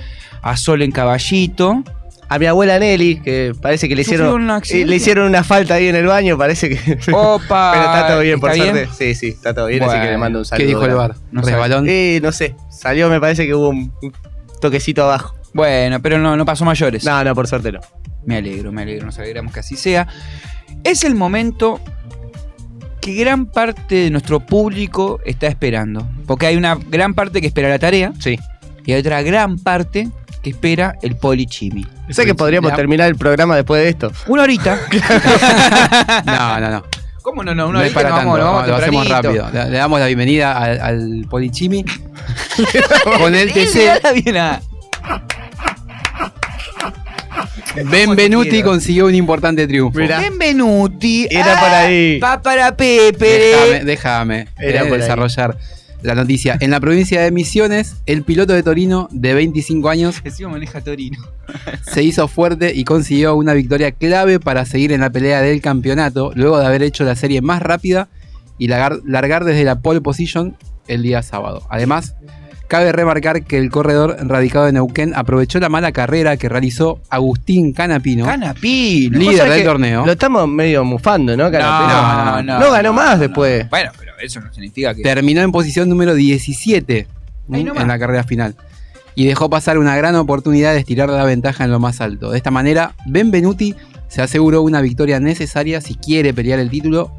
a 0.43 0.57
Sol 0.57 0.83
en 0.83 0.91
Caballito. 0.93 1.83
A 2.29 2.39
mi 2.39 2.47
abuela 2.47 2.79
Nelly, 2.79 3.21
que 3.21 3.53
parece 3.61 3.89
que 3.89 3.95
le 3.95 4.03
¿Sufrió 4.05 4.37
hicieron, 4.37 4.51
eh, 4.51 4.87
le 4.87 4.97
hicieron 4.97 5.27
una 5.29 5.45
falta 5.45 5.75
ahí 5.75 5.89
en 5.89 5.97
el 5.97 6.07
baño, 6.07 6.39
parece 6.39 6.71
que. 6.71 6.99
Opa. 7.13 7.73
Pero 7.73 7.85
está 7.85 8.07
todo 8.09 8.21
bien, 8.21 8.41
por 8.41 8.51
¿Está 8.51 8.65
suerte. 8.65 8.89
Sí, 8.97 9.15
sí, 9.15 9.29
está 9.29 9.55
todo 9.55 9.67
bien, 9.67 9.83
así 9.83 9.99
que 10.01 10.07
le 10.07 10.19
mando 10.19 10.39
un 10.39 10.45
¿Qué 10.45 10.49
saludo. 10.49 10.67
dijo 10.67 10.85
el 10.87 10.95
bar? 10.95 11.15
No 11.33 11.43
¿Resbalón? 11.43 11.87
Eh, 11.89 12.21
no 12.23 12.33
sé, 12.33 12.55
salió, 12.71 13.09
me 13.11 13.21
parece 13.21 13.47
que 13.47 13.55
hubo 13.55 13.69
un, 13.69 13.93
un 14.03 14.13
toquecito 14.61 15.05
abajo. 15.05 15.35
Bueno, 15.53 16.01
pero 16.01 16.19
no, 16.19 16.37
no 16.37 16.45
pasó 16.45 16.65
mayores. 16.65 17.05
No, 17.05 17.23
no, 17.23 17.35
por 17.35 17.47
suerte 17.47 17.71
no. 17.73 17.81
Me 18.25 18.39
alegro, 18.39 18.73
me 18.73 18.83
alegro, 18.83 19.07
nos 19.07 19.19
alegramos 19.19 19.53
que 19.53 19.61
así 19.61 19.77
sea. 19.77 20.09
Es 20.83 21.05
el 21.05 21.15
momento 21.15 21.81
que 23.01 23.15
gran 23.15 23.47
parte 23.47 23.95
de 23.97 24.11
nuestro 24.11 24.41
público 24.41 25.21
está 25.27 25.47
esperando. 25.47 26.09
Porque 26.27 26.47
hay 26.47 26.57
una 26.57 26.75
gran 26.89 27.13
parte 27.15 27.41
que 27.43 27.47
espera 27.47 27.69
la 27.69 27.79
tarea 27.79 28.13
Sí. 28.19 28.39
y 28.87 28.93
hay 28.93 29.01
otra 29.01 29.21
gran 29.23 29.59
parte 29.59 30.09
que 30.45 30.51
espera 30.51 30.97
el 31.03 31.17
polichimi. 31.17 31.85
Sé 32.11 32.25
que 32.25 32.35
podríamos 32.35 32.71
La- 32.71 32.77
terminar 32.77 33.09
el 33.09 33.17
programa 33.17 33.57
después 33.57 33.83
de 33.83 33.89
esto. 33.89 34.13
Una 34.29 34.45
horita. 34.45 34.79
No, 36.27 36.61
no, 36.61 36.71
no. 36.71 36.85
¿Cómo 37.23 37.43
no? 37.43 37.55
No, 37.55 37.69
una 37.69 37.79
No 37.79 37.85
es 37.85 37.97
horita 37.97 38.03
para 38.11 38.15
tanto, 38.17 38.31
vamos, 38.33 38.39
nos 38.39 38.53
vamos 38.53 38.69
lo 38.69 38.77
hacemos 38.77 39.09
rápido. 39.09 39.51
Le, 39.51 39.71
le 39.71 39.77
damos 39.79 39.99
la 39.99 40.07
bienvenida 40.07 40.57
al, 40.59 40.81
al 40.81 41.27
Polichimi 41.31 41.85
con 43.19 43.35
el 43.35 43.51
TC. 43.53 44.01
Benvenuti 47.91 48.63
consiguió 48.63 49.07
un 49.07 49.15
importante 49.15 49.67
triunfo. 49.67 49.99
Mirá. 49.99 50.21
Benvenuti. 50.21 51.27
Era 51.31 51.59
por 51.59 51.69
ahí. 51.71 52.19
Pa 52.21 52.41
para 52.43 52.77
Pepe. 52.77 53.27
Déjame, 53.27 53.85
déjame 53.85 54.49
Era 54.59 54.83
eh, 54.83 54.89
por 54.89 55.01
ahí. 55.01 55.49
La 56.05 56.15
noticia. 56.15 56.57
En 56.61 56.71
la 56.71 56.81
provincia 56.81 57.21
de 57.21 57.31
Misiones, 57.31 57.97
el 58.07 58.23
piloto 58.23 58.53
de 58.53 58.63
Torino, 58.63 59.09
de 59.11 59.35
25 59.35 59.89
años, 59.89 60.21
Encima 60.25 60.51
maneja 60.51 60.81
Torino. 60.81 61.19
se 61.91 62.03
hizo 62.03 62.29
fuerte 62.29 62.73
y 62.75 62.85
consiguió 62.85 63.35
una 63.35 63.55
victoria 63.55 63.91
clave 63.93 64.39
para 64.39 64.65
seguir 64.67 64.93
en 64.93 65.01
la 65.01 65.11
pelea 65.11 65.41
del 65.41 65.61
campeonato, 65.61 66.31
luego 66.35 66.59
de 66.59 66.67
haber 66.67 66.83
hecho 66.83 67.05
la 67.05 67.17
serie 67.17 67.41
más 67.43 67.63
rápida 67.63 68.09
y 68.59 68.69
largar, 68.69 68.99
largar 69.05 69.45
desde 69.45 69.65
la 69.65 69.81
pole 69.81 70.01
position 70.01 70.57
el 70.87 71.03
día 71.03 71.23
sábado. 71.23 71.63
Además, 71.71 72.15
cabe 72.69 72.93
remarcar 72.93 73.45
que 73.45 73.59
el 73.59 73.71
corredor 73.71 74.17
radicado 74.21 74.69
en 74.69 74.75
Neuquén 74.75 75.13
aprovechó 75.15 75.59
la 75.61 75.69
mala 75.69 75.93
carrera 75.93 76.37
que 76.37 76.49
realizó 76.49 77.01
Agustín 77.09 77.73
Canapino, 77.73 78.25
Canapino. 78.27 79.19
líder 79.19 79.49
del 79.51 79.65
torneo. 79.65 80.05
Lo 80.07 80.13
estamos 80.13 80.47
medio 80.49 80.85
mufando, 80.85 81.37
¿no? 81.37 81.51
Canapino? 81.51 82.43
No, 82.43 82.43
no, 82.43 82.59
No 82.67 82.71
ganó 82.73 82.89
no, 82.91 82.93
más 82.95 83.15
no. 83.17 83.19
después. 83.23 83.69
Bueno, 83.71 83.91
eso 84.25 84.41
no 84.41 84.53
significa 84.53 84.95
que. 84.95 85.03
Terminó 85.03 85.41
en 85.43 85.53
posición 85.53 85.89
número 85.89 86.15
17 86.15 87.07
Ahí 87.53 87.61
¿m? 87.61 87.65
nomás. 87.65 87.83
en 87.83 87.89
la 87.89 87.99
carrera 87.99 88.25
final. 88.25 88.57
y 89.15 89.27
dejó 89.27 89.49
pasar 89.49 89.79
una 89.79 89.95
gran 89.97 90.17
oportunidad 90.17 90.73
de 90.73 90.81
estirar 90.81 91.09
la 91.09 91.25
ventaja 91.25 91.65
en 91.65 91.71
lo 91.71 91.79
más 91.79 92.01
alto. 92.01 92.31
De 92.33 92.37
esta 92.39 92.51
manera, 92.51 92.95
Benvenuti 93.07 93.75
se 94.09 94.23
aseguró 94.23 94.63
una 94.63 94.81
victoria 94.81 95.21
necesaria 95.21 95.81
si 95.81 95.95
quiere 95.95 96.35
pelear 96.35 96.59
el 96.59 96.71
título. 96.71 97.13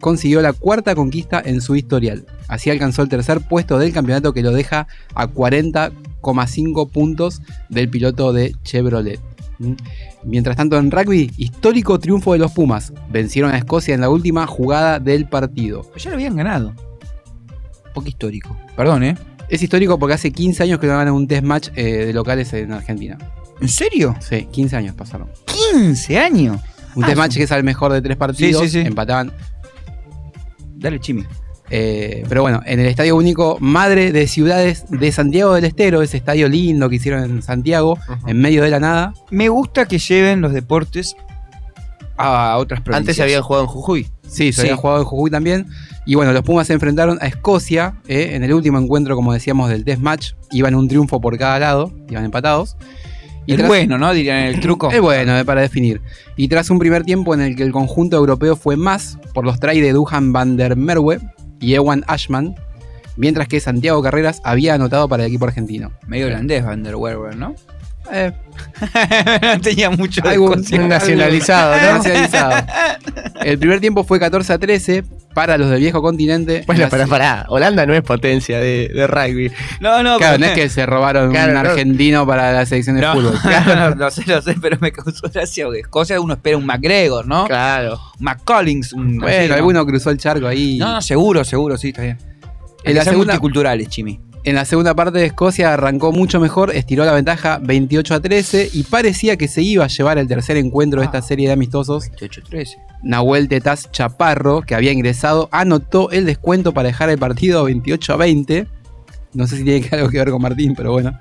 Consiguió 0.00 0.40
la 0.42 0.52
cuarta 0.54 0.94
conquista 0.94 1.42
en 1.44 1.60
su 1.60 1.76
historial. 1.76 2.24
Así 2.48 2.70
alcanzó 2.70 3.02
el 3.02 3.08
tercer 3.10 3.40
puesto 3.42 3.78
del 3.78 3.92
campeonato 3.92 4.32
que 4.32 4.42
lo 4.42 4.50
deja 4.50 4.86
a 5.14 5.28
40,5 5.28 6.90
puntos 6.90 7.42
del 7.68 7.88
piloto 7.88 8.32
de 8.32 8.54
Chevrolet. 8.64 9.20
Mientras 10.24 10.56
tanto 10.56 10.78
en 10.78 10.90
rugby, 10.90 11.30
histórico 11.36 11.98
triunfo 11.98 12.32
de 12.32 12.38
los 12.38 12.52
Pumas. 12.52 12.92
Vencieron 13.10 13.50
a 13.52 13.58
Escocia 13.58 13.94
en 13.94 14.00
la 14.00 14.08
última 14.10 14.46
jugada 14.46 14.98
del 14.98 15.28
partido. 15.28 15.90
Ya 15.96 16.10
lo 16.10 16.16
habían 16.16 16.36
ganado. 16.36 16.74
Poco 17.94 18.08
histórico. 18.08 18.56
Perdón, 18.76 19.02
¿eh? 19.04 19.16
Es 19.48 19.62
histórico 19.62 19.98
porque 19.98 20.14
hace 20.14 20.30
15 20.30 20.62
años 20.62 20.78
que 20.78 20.86
no 20.86 20.96
ganan 20.96 21.12
un 21.14 21.26
test 21.26 21.42
match 21.44 21.68
eh, 21.74 22.06
de 22.06 22.12
locales 22.12 22.52
en 22.52 22.72
Argentina. 22.72 23.18
¿En 23.60 23.68
serio? 23.68 24.14
Sí, 24.20 24.46
15 24.50 24.76
años 24.76 24.94
pasaron. 24.94 25.28
¿15 25.74 26.16
años? 26.16 26.60
Un 26.94 27.04
Ah, 27.04 27.08
test 27.08 27.18
match 27.18 27.36
que 27.36 27.42
es 27.42 27.52
al 27.52 27.64
mejor 27.64 27.92
de 27.92 28.00
tres 28.00 28.16
partidos. 28.16 28.62
Sí, 28.62 28.68
sí, 28.68 28.80
sí. 28.82 28.86
Empataban. 28.86 29.32
Dale, 30.76 30.98
Chimi. 31.00 31.24
Eh, 31.70 32.24
pero 32.28 32.42
bueno, 32.42 32.60
en 32.66 32.80
el 32.80 32.86
Estadio 32.86 33.14
Único 33.16 33.56
Madre 33.60 34.10
de 34.12 34.26
Ciudades 34.26 34.84
de 34.90 35.12
Santiago 35.12 35.54
del 35.54 35.64
Estero, 35.64 36.02
ese 36.02 36.16
estadio 36.16 36.48
lindo 36.48 36.88
que 36.90 36.96
hicieron 36.96 37.22
en 37.24 37.42
Santiago, 37.42 37.96
en 38.26 38.40
medio 38.40 38.62
de 38.64 38.70
la 38.70 38.80
nada. 38.80 39.14
Me 39.30 39.48
gusta 39.48 39.86
que 39.86 39.98
lleven 39.98 40.40
los 40.40 40.52
deportes 40.52 41.14
a 42.16 42.56
otras 42.58 42.80
provincias. 42.80 43.00
Antes 43.00 43.16
se 43.16 43.22
habían 43.22 43.42
jugado 43.42 43.64
en 43.64 43.68
Jujuy. 43.70 44.08
Sí, 44.26 44.52
se 44.52 44.52
Sí. 44.52 44.60
habían 44.62 44.76
jugado 44.76 45.00
en 45.00 45.04
Jujuy 45.06 45.30
también. 45.30 45.66
Y 46.06 46.14
bueno, 46.16 46.32
los 46.32 46.42
Pumas 46.42 46.66
se 46.66 46.72
enfrentaron 46.72 47.18
a 47.20 47.26
Escocia 47.26 47.94
eh, 48.08 48.30
en 48.34 48.42
el 48.42 48.52
último 48.52 48.78
encuentro, 48.78 49.14
como 49.16 49.32
decíamos, 49.32 49.70
del 49.70 49.84
test 49.84 50.00
match. 50.02 50.32
Iban 50.50 50.74
un 50.74 50.88
triunfo 50.88 51.20
por 51.20 51.38
cada 51.38 51.58
lado, 51.58 51.92
iban 52.08 52.24
empatados. 52.24 52.76
El 53.46 53.58
tras- 53.58 53.68
bueno, 53.68 53.96
¿no? 53.98 54.12
Dirían 54.12 54.38
el 54.44 54.60
truco. 54.60 54.90
Es 54.90 55.00
bueno, 55.00 55.36
eh, 55.38 55.44
para 55.44 55.60
definir. 55.62 56.00
Y 56.36 56.48
tras 56.48 56.68
un 56.70 56.78
primer 56.78 57.04
tiempo 57.04 57.32
en 57.34 57.40
el 57.40 57.56
que 57.56 57.62
el 57.62 57.72
conjunto 57.72 58.16
europeo 58.16 58.54
fue 58.56 58.76
más 58.76 59.18
por 59.34 59.44
los 59.44 59.58
tries 59.58 59.82
de 59.82 59.92
Duhan 59.92 60.32
van 60.32 60.56
der 60.56 60.76
Merwe 60.76 61.18
y 61.60 61.74
Ewan 61.74 62.04
Ashman, 62.06 62.54
mientras 63.16 63.48
que 63.48 63.60
Santiago 63.60 64.02
Carreras 64.02 64.40
había 64.44 64.74
anotado 64.74 65.08
para 65.08 65.24
el 65.24 65.28
equipo 65.28 65.46
argentino. 65.46 65.92
Medio 66.06 66.26
holandés 66.26 66.64
Van 66.64 66.82
der 66.82 66.96
Werber, 66.96 67.36
¿no? 67.36 67.54
Eh. 68.12 68.32
no 69.42 69.60
tenía 69.60 69.90
mucho 69.90 70.22
Escocia. 70.24 70.86
nacionalizado, 70.86 71.76
¿no? 71.76 71.92
Nacionalizado. 71.98 72.66
El 73.44 73.58
primer 73.58 73.80
tiempo 73.80 74.04
fue 74.04 74.18
14 74.18 74.52
a 74.52 74.58
13 74.58 75.04
para 75.34 75.56
los 75.58 75.70
del 75.70 75.80
viejo 75.80 76.02
continente. 76.02 76.64
Bueno, 76.66 76.82
Las- 76.82 76.90
pará, 76.90 77.06
pará. 77.06 77.46
Holanda 77.48 77.86
no 77.86 77.94
es 77.94 78.02
potencia 78.02 78.58
de, 78.58 78.90
de 78.92 79.06
rugby. 79.06 79.50
No, 79.80 80.02
no, 80.02 80.18
Claro, 80.18 80.36
pero- 80.36 80.38
no 80.38 80.46
es 80.46 80.52
que 80.52 80.68
se 80.68 80.84
robaron 80.86 81.30
Claro, 81.30 81.52
un 81.56 81.62
no. 81.62 81.70
argentino 81.70 82.26
para 82.26 82.52
la 82.52 82.66
selección 82.66 82.96
de 82.96 83.02
No, 83.02 83.12
fútbol. 83.14 83.34
no, 83.66 83.94
no 83.94 84.10
sé, 84.10 84.24
lo 84.26 84.42
sé, 84.42 84.56
pero 84.60 84.76
me 84.80 84.90
causó 84.92 85.28
gracia 85.32 85.64
porque 85.66 85.80
Escocia 85.80 86.20
uno 86.20 86.34
espera 86.34 86.56
un 86.56 86.66
McGregor, 86.66 87.26
¿no? 87.26 87.46
Claro. 87.46 88.00
McCollins, 88.18 88.92
un 88.92 89.18
Bueno, 89.18 89.36
así, 89.38 89.48
¿no? 89.48 89.54
alguno 89.54 89.86
cruzó 89.86 90.10
el 90.10 90.18
charco 90.18 90.46
ahí. 90.46 90.78
No, 90.78 90.92
no, 90.94 91.02
seguro, 91.02 91.44
seguro, 91.44 91.76
sí, 91.78 91.88
está 91.88 92.02
bien. 92.02 92.18
En 92.84 92.94
la 92.96 93.04
segunda- 93.04 93.34
multiculturales, 93.34 93.88
Chimi. 93.88 94.20
En 94.42 94.54
la 94.54 94.64
segunda 94.64 94.94
parte 94.94 95.18
de 95.18 95.26
Escocia 95.26 95.74
arrancó 95.74 96.12
mucho 96.12 96.40
mejor, 96.40 96.74
estiró 96.74 97.04
la 97.04 97.12
ventaja 97.12 97.58
28 97.62 98.14
a 98.14 98.20
13 98.20 98.70
y 98.72 98.84
parecía 98.84 99.36
que 99.36 99.48
se 99.48 99.60
iba 99.60 99.84
a 99.84 99.88
llevar 99.88 100.16
el 100.16 100.26
tercer 100.26 100.56
encuentro 100.56 101.00
de 101.00 101.04
esta 101.06 101.20
serie 101.20 101.46
de 101.48 101.52
amistosos. 101.52 102.10
28-13. 102.12 102.76
Nahuel 103.02 103.48
Tetaz 103.48 103.90
Chaparro, 103.90 104.62
que 104.62 104.74
había 104.74 104.92
ingresado, 104.92 105.48
anotó 105.52 106.10
el 106.10 106.24
descuento 106.26 106.72
para 106.72 106.88
dejar 106.88 107.10
el 107.10 107.18
partido 107.18 107.64
28 107.64 108.12
a 108.12 108.16
20. 108.16 108.66
No 109.34 109.46
sé 109.46 109.58
si 109.58 109.64
tiene 109.64 109.88
algo 109.92 110.08
que 110.08 110.18
ver 110.18 110.30
con 110.30 110.42
Martín, 110.42 110.74
pero 110.76 110.92
bueno. 110.92 111.18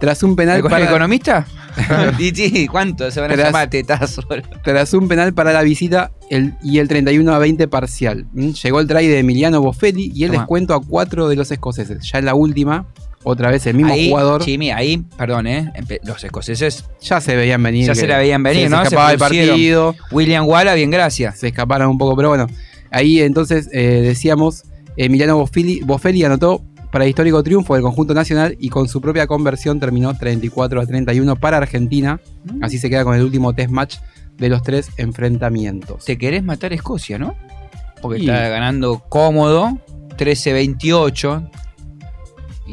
Tras 0.00 0.24
un 0.24 0.34
penal 0.34 0.56
¿El 0.56 0.62
para, 0.64 0.84
economista? 0.84 1.46
y 2.18 2.30
sí, 2.30 2.66
¿cuánto 2.66 3.08
se 3.12 3.20
van 3.20 3.30
a 3.30 3.34
Tras- 3.34 3.46
llamar 3.46 3.70
tetazo? 3.70 4.22
tras 4.64 4.92
un 4.94 5.06
penal 5.06 5.32
para 5.32 5.52
la 5.52 5.62
visita 5.62 6.10
el- 6.28 6.54
y 6.60 6.78
el 6.80 6.88
31 6.88 7.32
a 7.32 7.38
20 7.38 7.68
parcial. 7.68 8.26
¿Mm? 8.32 8.48
Llegó 8.50 8.80
el 8.80 8.88
try 8.88 9.06
de 9.06 9.20
Emiliano 9.20 9.60
Boffelli 9.62 10.10
y 10.12 10.24
el 10.24 10.30
Toma. 10.32 10.40
descuento 10.42 10.74
a 10.74 10.82
cuatro 10.82 11.28
de 11.28 11.36
los 11.36 11.52
escoceses. 11.52 12.10
Ya 12.10 12.18
en 12.18 12.24
la 12.24 12.34
última, 12.34 12.86
otra 13.24 13.50
vez 13.50 13.66
el 13.66 13.74
mismo 13.76 13.92
ahí, 13.92 14.08
jugador. 14.10 14.42
Chimi, 14.44 14.70
ahí, 14.70 14.98
perdón, 15.16 15.46
¿eh? 15.46 15.72
Los 16.04 16.22
escoceses 16.24 16.84
Ya 17.00 17.20
se 17.20 17.36
veían 17.36 17.62
venir. 17.62 17.86
ya 17.86 17.94
se 17.94 18.06
la 18.06 18.18
veían 18.18 18.42
venir, 18.42 18.64
se, 18.64 18.68
¿no? 18.70 18.78
Se 18.78 18.82
escapaba 18.84 19.12
el 19.12 19.18
pusieron. 19.18 19.48
partido. 19.50 19.94
William 20.10 20.46
Walla, 20.46 20.74
bien, 20.74 20.90
gracias. 20.90 21.38
Se 21.38 21.48
escaparon 21.48 21.88
un 21.88 21.98
poco, 21.98 22.16
pero 22.16 22.28
bueno. 22.30 22.46
Ahí 22.90 23.20
entonces 23.20 23.68
eh, 23.72 24.00
decíamos, 24.02 24.64
Emiliano 24.96 25.36
Boffelli, 25.38 25.80
Boffelli 25.80 26.24
anotó 26.24 26.62
para 26.90 27.04
el 27.04 27.08
histórico 27.10 27.42
triunfo 27.42 27.72
del 27.74 27.82
conjunto 27.82 28.12
nacional 28.12 28.54
y 28.60 28.68
con 28.68 28.86
su 28.86 29.00
propia 29.00 29.26
conversión 29.26 29.80
terminó 29.80 30.12
34 30.14 30.80
a 30.80 30.86
31 30.86 31.36
para 31.36 31.56
Argentina. 31.56 32.20
Mm. 32.44 32.62
Así 32.64 32.76
se 32.78 32.90
queda 32.90 33.02
con 33.04 33.14
el 33.14 33.22
último 33.22 33.54
test 33.54 33.70
match 33.70 33.96
de 34.36 34.48
los 34.50 34.62
tres 34.62 34.90
enfrentamientos. 34.98 36.04
Te 36.04 36.18
querés 36.18 36.42
matar 36.42 36.72
a 36.72 36.74
Escocia, 36.74 37.18
¿no? 37.18 37.34
Porque 38.02 38.18
Y- 38.18 38.28
está 38.28 38.48
ganando 38.48 39.02
cómodo, 39.08 39.78
13-28. 40.18 41.50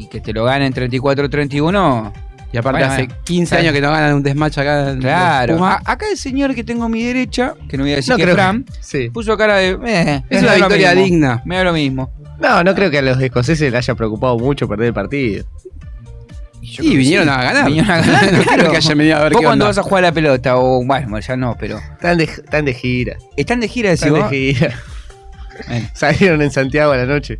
Y 0.00 0.06
que 0.08 0.20
te 0.20 0.32
lo 0.32 0.44
ganen 0.44 0.72
34-31. 0.72 2.12
Y 2.52 2.56
aparte 2.56 2.78
Bueno, 2.80 2.92
hace 2.92 3.04
bueno. 3.06 3.20
15 3.24 3.48
Claro. 3.50 3.60
años 3.62 3.72
que 3.74 3.80
no 3.80 3.90
ganan 3.92 4.14
un 4.14 4.22
test 4.24 4.36
match 4.36 4.58
acá 4.58 4.96
Claro. 4.98 5.64
acá 5.64 6.06
el 6.10 6.16
señor 6.16 6.54
que 6.54 6.64
tengo 6.64 6.84
a 6.84 6.88
mi 6.88 7.02
derecha, 7.04 7.54
que 7.68 7.76
no 7.76 7.84
voy 7.84 7.92
a 7.92 7.96
decir 7.96 8.10
No 8.10 8.16
que 8.16 8.26
Fran, 8.26 8.64
Sí. 8.80 9.08
puso 9.10 9.36
cara 9.36 9.56
de. 9.58 9.78
eh, 9.86 10.22
Es 10.28 10.42
una 10.42 10.54
victoria 10.54 10.94
digna. 10.94 11.42
Me 11.44 11.56
da 11.58 11.64
lo 11.64 11.72
mismo. 11.72 12.10
No, 12.40 12.64
no 12.64 12.74
creo 12.74 12.90
que 12.90 12.98
a 12.98 13.02
los 13.02 13.20
escoceses 13.20 13.60
les 13.70 13.74
haya 13.74 13.94
preocupado 13.94 14.36
mucho 14.38 14.66
perder 14.66 14.88
el 14.88 14.94
partido. 14.94 15.44
yo 16.62 16.82
Y 16.82 16.96
vinieron 16.96 17.26
sí. 17.28 17.30
a 17.34 17.42
ganar. 17.42 17.66
Vinieron 17.66 17.90
a 17.90 18.00
ganar, 18.00 18.24
No 18.32 18.42
creo 18.42 18.42
claro. 18.54 18.70
que 18.72 18.76
hayan 18.78 18.98
venido 18.98 19.16
a 19.16 19.22
ver 19.22 19.32
¿Vos 19.32 19.40
qué 19.40 19.46
cuando 19.46 19.64
onda. 19.66 19.70
vas 19.70 19.78
a 19.78 19.82
jugar 19.82 20.04
a 20.04 20.06
la 20.08 20.12
pelota? 20.12 20.56
O 20.56 20.84
bueno, 20.84 21.20
ya 21.20 21.36
no, 21.36 21.56
pero. 21.60 21.78
Están 21.78 22.18
de, 22.18 22.24
están 22.24 22.64
de 22.64 22.74
gira. 22.74 23.16
¿Están 23.36 23.60
de 23.60 23.68
gira, 23.68 23.90
decís 23.90 24.06
Están 24.06 24.28
de 24.30 24.54
gira. 24.54 24.74
Salieron 25.94 26.42
en 26.42 26.50
Santiago 26.50 26.92
a 26.92 26.96
la 26.96 27.06
noche. 27.06 27.38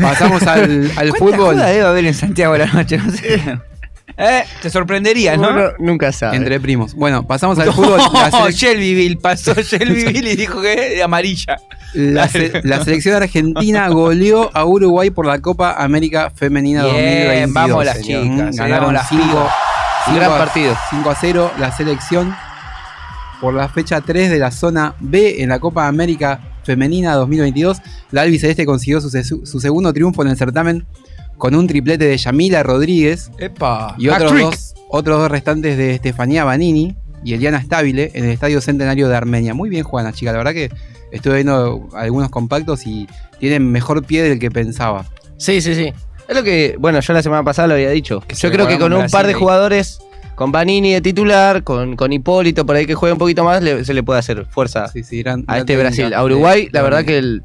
Pasamos 0.00 0.42
al, 0.44 0.90
al 0.96 1.10
¿Cuánta 1.16 1.18
fútbol. 1.18 1.54
joda 1.56 1.66
debe 1.66 1.84
haber 1.86 2.04
en 2.06 2.14
Santiago 2.14 2.54
a 2.54 2.58
la 2.58 2.66
noche? 2.66 2.98
No 2.98 3.10
sé. 3.12 3.58
Eh, 4.16 4.44
te 4.62 4.70
sorprendería, 4.70 5.36
¿no? 5.36 5.48
Uno 5.50 5.64
nunca 5.80 6.12
sabe. 6.12 6.36
Entre 6.36 6.60
primos. 6.60 6.94
Bueno, 6.94 7.26
pasamos 7.26 7.58
al 7.58 7.72
fútbol. 7.72 7.98
No, 8.30 8.48
Shelbyville, 8.50 9.16
pasó 9.16 9.54
Shelbyville 9.54 10.30
y 10.30 10.36
dijo 10.36 10.62
que 10.62 11.02
amarilla. 11.02 11.56
la 11.94 12.28
se- 12.28 12.60
la 12.62 12.84
selección 12.84 13.16
argentina 13.20 13.88
goleó 13.88 14.50
a 14.54 14.64
Uruguay 14.66 15.10
por 15.10 15.26
la 15.26 15.40
Copa 15.40 15.72
América 15.82 16.30
Femenina 16.32 16.84
Bien, 16.84 16.94
2022. 17.48 17.54
vamos 17.54 17.84
las 17.86 17.96
señor. 17.98 18.22
chicas, 18.22 18.56
Ganaron 18.56 18.94
las 18.94 19.08
5 19.08 19.24
pibas. 20.06 20.16
Gran 20.16 20.30
partido. 20.38 20.76
5 20.90 21.10
a 21.10 21.14
0 21.16 21.52
la 21.58 21.72
selección 21.72 22.36
por 23.40 23.52
la 23.54 23.68
fecha 23.68 24.00
3 24.00 24.30
de 24.30 24.38
la 24.38 24.52
zona 24.52 24.94
B 25.00 25.42
en 25.42 25.48
la 25.48 25.58
Copa 25.58 25.88
América 25.88 26.38
Femenina 26.64 27.14
2022. 27.14 27.78
La 28.10 28.22
albiceleste 28.22 28.66
consiguió 28.66 29.00
su, 29.00 29.10
se- 29.10 29.24
su 29.24 29.60
segundo 29.60 29.92
triunfo 29.92 30.22
en 30.22 30.28
el 30.28 30.36
certamen 30.36 30.86
con 31.38 31.54
un 31.54 31.66
triplete 31.66 32.06
de 32.06 32.16
Yamila 32.16 32.62
Rodríguez 32.62 33.30
Epa. 33.38 33.94
y 33.98 34.08
otros 34.08 34.38
dos, 34.40 34.74
otros 34.88 35.18
dos 35.18 35.30
restantes 35.30 35.76
de 35.76 35.94
Estefanía 35.94 36.44
Banini 36.44 36.96
y 37.24 37.34
Eliana 37.34 37.60
Stabile 37.62 38.10
en 38.14 38.24
el 38.24 38.30
Estadio 38.30 38.60
Centenario 38.60 39.08
de 39.08 39.16
Armenia. 39.16 39.52
Muy 39.54 39.68
bien 39.68 39.82
juegan 39.84 40.06
las 40.10 40.14
chicas, 40.18 40.32
la 40.32 40.38
verdad 40.38 40.52
que 40.52 40.70
estuve 41.10 41.34
viendo 41.36 41.88
algunos 41.94 42.30
compactos 42.30 42.86
y 42.86 43.08
tienen 43.40 43.70
mejor 43.70 44.04
pie 44.04 44.22
del 44.22 44.38
que 44.38 44.50
pensaba. 44.50 45.06
Sí, 45.36 45.60
sí, 45.60 45.74
sí. 45.74 45.92
Es 46.28 46.34
lo 46.34 46.42
que, 46.42 46.76
bueno, 46.78 47.00
yo 47.00 47.12
la 47.12 47.22
semana 47.22 47.42
pasada 47.42 47.68
lo 47.68 47.74
había 47.74 47.90
dicho. 47.90 48.22
yo 48.38 48.50
creo 48.50 48.66
que 48.66 48.78
con 48.78 48.92
un 48.92 49.06
par 49.08 49.26
de 49.26 49.34
ahí. 49.34 49.38
jugadores, 49.38 49.98
con 50.34 50.50
Vanini 50.52 50.92
de 50.92 51.00
titular, 51.00 51.62
con, 51.64 51.96
con 51.96 52.12
Hipólito 52.12 52.66
por 52.66 52.76
ahí 52.76 52.86
que 52.86 52.94
juegue 52.94 53.12
un 53.12 53.18
poquito 53.18 53.44
más, 53.44 53.62
le- 53.62 53.84
se 53.84 53.94
le 53.94 54.02
puede 54.02 54.18
hacer 54.18 54.46
fuerza 54.46 54.88
Sí, 54.88 55.02
sí, 55.04 55.22
gran- 55.22 55.44
a 55.46 55.58
este 55.58 55.76
Brasil. 55.76 56.12
A 56.14 56.24
Uruguay, 56.24 56.68
la 56.72 56.82
verdad 56.82 56.98
Banini. 56.98 57.12
que 57.12 57.18
el, 57.18 57.42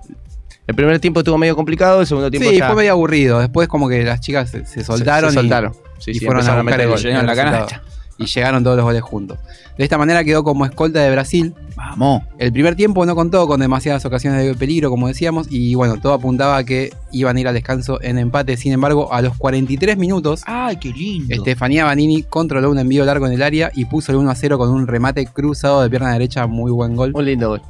el 0.67 0.75
primer 0.75 0.99
tiempo 0.99 1.19
estuvo 1.21 1.37
medio 1.37 1.55
complicado, 1.55 2.01
el 2.01 2.07
segundo 2.07 2.29
tiempo 2.31 2.49
Sí, 2.49 2.57
ya 2.57 2.67
fue 2.67 2.75
medio 2.77 2.91
aburrido. 2.93 3.39
Después 3.39 3.67
como 3.67 3.87
que 3.89 4.03
las 4.03 4.19
chicas 4.21 4.49
se, 4.49 4.65
se 4.65 4.83
soltaron, 4.83 5.31
se 5.31 5.37
y- 5.37 5.41
soltaron. 5.41 5.73
Sí, 5.99 6.11
y, 6.11 6.13
sí, 6.15 6.25
fueron 6.25 6.47
a 6.47 6.59
a 6.59 6.63
meter 6.63 6.81
el, 6.81 6.87
gol. 6.89 6.97
el 6.97 7.03
Llenaron 7.03 7.25
la 7.27 7.35
canasta. 7.35 7.81
Y 8.19 8.25
llegaron 8.25 8.63
todos 8.63 8.75
los 8.75 8.85
goles 8.85 9.01
juntos. 9.01 9.39
De 9.77 9.85
esta 9.85 9.97
manera 9.97 10.25
quedó 10.25 10.43
como 10.43 10.65
escolta 10.65 10.99
de 10.99 11.09
Brasil. 11.09 11.53
Vamos. 11.77 12.23
El 12.37 12.51
primer 12.51 12.75
tiempo 12.75 13.05
no 13.05 13.15
contó 13.15 13.47
con 13.47 13.61
demasiadas 13.61 14.03
ocasiones 14.05 14.45
de 14.45 14.53
peligro, 14.55 14.89
como 14.89 15.07
decíamos, 15.07 15.47
y 15.49 15.73
bueno, 15.73 15.95
todo 16.01 16.11
apuntaba 16.11 16.57
a 16.57 16.65
que 16.65 16.91
iban 17.13 17.37
a 17.37 17.39
ir 17.39 17.47
al 17.47 17.53
descanso 17.53 17.97
en 18.01 18.17
empate. 18.17 18.57
Sin 18.57 18.73
embargo, 18.73 19.13
a 19.13 19.21
los 19.21 19.37
43 19.37 19.97
minutos, 19.97 20.43
Ay, 20.45 20.75
qué 20.75 20.89
lindo. 20.89 21.33
Estefanía 21.33 21.85
Banini 21.85 22.23
controló 22.23 22.69
un 22.69 22.77
envío 22.77 23.05
largo 23.05 23.25
en 23.25 23.31
el 23.31 23.41
área 23.41 23.71
y 23.73 23.85
puso 23.85 24.11
el 24.11 24.17
1 24.17 24.29
a 24.29 24.35
0 24.35 24.57
con 24.57 24.69
un 24.69 24.85
remate 24.85 25.25
cruzado 25.25 25.81
de 25.81 25.89
pierna 25.89 26.11
derecha, 26.11 26.45
muy 26.45 26.71
buen 26.71 26.97
gol. 26.97 27.13
Un 27.15 27.23
lindo 27.23 27.47
gol. 27.47 27.61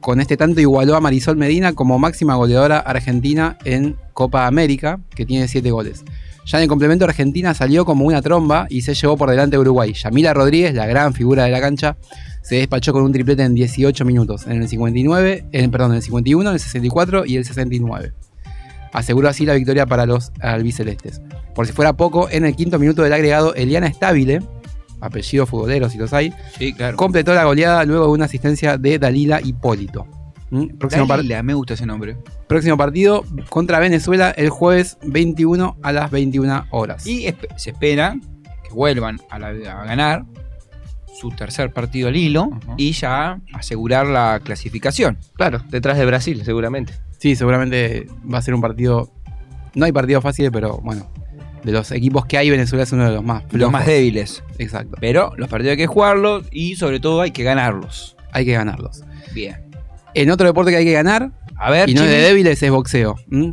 Con 0.00 0.20
este 0.20 0.36
tanto 0.36 0.60
igualó 0.60 0.96
a 0.96 1.00
Marisol 1.00 1.36
Medina 1.36 1.72
como 1.72 1.98
máxima 1.98 2.34
goleadora 2.34 2.78
argentina 2.78 3.56
en 3.64 3.96
Copa 4.12 4.46
América, 4.46 5.00
que 5.14 5.24
tiene 5.24 5.48
7 5.48 5.70
goles. 5.70 6.04
Ya 6.48 6.56
en 6.56 6.62
el 6.62 6.68
complemento 6.68 7.04
Argentina 7.04 7.52
salió 7.52 7.84
como 7.84 8.06
una 8.06 8.22
tromba 8.22 8.66
y 8.70 8.80
se 8.80 8.94
llevó 8.94 9.18
por 9.18 9.28
delante 9.28 9.56
a 9.56 9.60
Uruguay. 9.60 9.92
Yamila 9.92 10.32
Rodríguez, 10.32 10.74
la 10.74 10.86
gran 10.86 11.12
figura 11.12 11.44
de 11.44 11.50
la 11.50 11.60
cancha, 11.60 11.98
se 12.40 12.56
despachó 12.56 12.94
con 12.94 13.02
un 13.02 13.12
triplete 13.12 13.42
en 13.42 13.54
18 13.54 14.02
minutos, 14.06 14.46
en 14.46 14.62
el 14.62 14.66
59, 14.66 15.44
en, 15.52 15.70
perdón, 15.70 15.90
en 15.90 15.96
el 15.98 16.02
51, 16.02 16.48
en 16.48 16.54
el 16.54 16.58
64 16.60 17.26
y 17.26 17.36
el 17.36 17.44
69. 17.44 18.12
Aseguró 18.94 19.28
así 19.28 19.44
la 19.44 19.52
victoria 19.52 19.84
para 19.84 20.06
los 20.06 20.32
albicelestes. 20.40 21.20
Por 21.54 21.66
si 21.66 21.74
fuera 21.74 21.92
poco, 21.92 22.30
en 22.30 22.46
el 22.46 22.56
quinto 22.56 22.78
minuto 22.78 23.02
del 23.02 23.12
agregado, 23.12 23.54
Eliana 23.54 23.86
Estabile, 23.86 24.40
apellido 25.02 25.44
futbolero 25.44 25.90
si 25.90 25.98
los 25.98 26.14
hay, 26.14 26.32
Sí, 26.58 26.72
claro. 26.72 26.96
completó 26.96 27.34
la 27.34 27.44
goleada 27.44 27.84
luego 27.84 28.06
de 28.06 28.12
una 28.12 28.24
asistencia 28.24 28.78
de 28.78 28.98
Dalila 28.98 29.42
Hipólito. 29.42 30.06
¿Mm? 30.50 30.78
Próximo, 30.78 31.06
Dalila, 31.06 31.42
me 31.42 31.54
gusta 31.54 31.74
ese 31.74 31.84
nombre. 31.86 32.16
próximo 32.46 32.76
partido 32.76 33.24
contra 33.50 33.78
Venezuela 33.78 34.30
el 34.30 34.48
jueves 34.50 34.96
21 35.02 35.76
a 35.82 35.92
las 35.92 36.10
21 36.10 36.66
horas. 36.70 37.06
Y 37.06 37.24
esp- 37.26 37.46
se 37.56 37.70
espera 37.70 38.16
que 38.66 38.72
vuelvan 38.74 39.20
a, 39.30 39.38
la- 39.38 39.48
a 39.48 39.84
ganar 39.84 40.24
su 41.20 41.30
tercer 41.30 41.72
partido 41.72 42.08
al 42.08 42.16
hilo 42.16 42.50
y 42.76 42.92
ya 42.92 43.40
asegurar 43.52 44.06
la 44.06 44.40
clasificación. 44.42 45.18
Claro, 45.34 45.62
detrás 45.68 45.98
de 45.98 46.06
Brasil, 46.06 46.42
seguramente. 46.44 46.92
Sí, 47.18 47.34
seguramente 47.34 48.06
va 48.32 48.38
a 48.38 48.42
ser 48.42 48.54
un 48.54 48.60
partido. 48.60 49.10
No 49.74 49.84
hay 49.84 49.92
partido 49.92 50.20
fácil, 50.20 50.50
pero 50.52 50.78
bueno. 50.78 51.06
De 51.64 51.72
los 51.72 51.90
equipos 51.90 52.24
que 52.24 52.38
hay, 52.38 52.48
Venezuela 52.50 52.84
es 52.84 52.92
uno 52.92 53.04
de 53.04 53.10
los 53.16 53.24
más 53.24 53.42
Los 53.52 53.72
más 53.72 53.84
débiles. 53.84 54.44
Exacto. 54.58 54.96
Pero 55.00 55.32
los 55.36 55.48
partidos 55.48 55.72
hay 55.72 55.76
que 55.76 55.86
jugarlos 55.88 56.46
y 56.52 56.76
sobre 56.76 57.00
todo 57.00 57.20
hay 57.20 57.32
que 57.32 57.42
ganarlos. 57.42 58.16
Hay 58.30 58.44
que 58.44 58.52
ganarlos. 58.52 59.02
Bien. 59.34 59.67
En 60.14 60.30
otro 60.30 60.46
deporte 60.46 60.70
que 60.70 60.78
hay 60.78 60.84
que 60.84 60.92
ganar, 60.92 61.30
A 61.56 61.70
ver, 61.70 61.88
y 61.88 61.94
no 61.94 62.02
es 62.02 62.08
de 62.10 62.18
débiles, 62.18 62.62
es 62.62 62.70
boxeo. 62.70 63.16
¿Mm? 63.28 63.52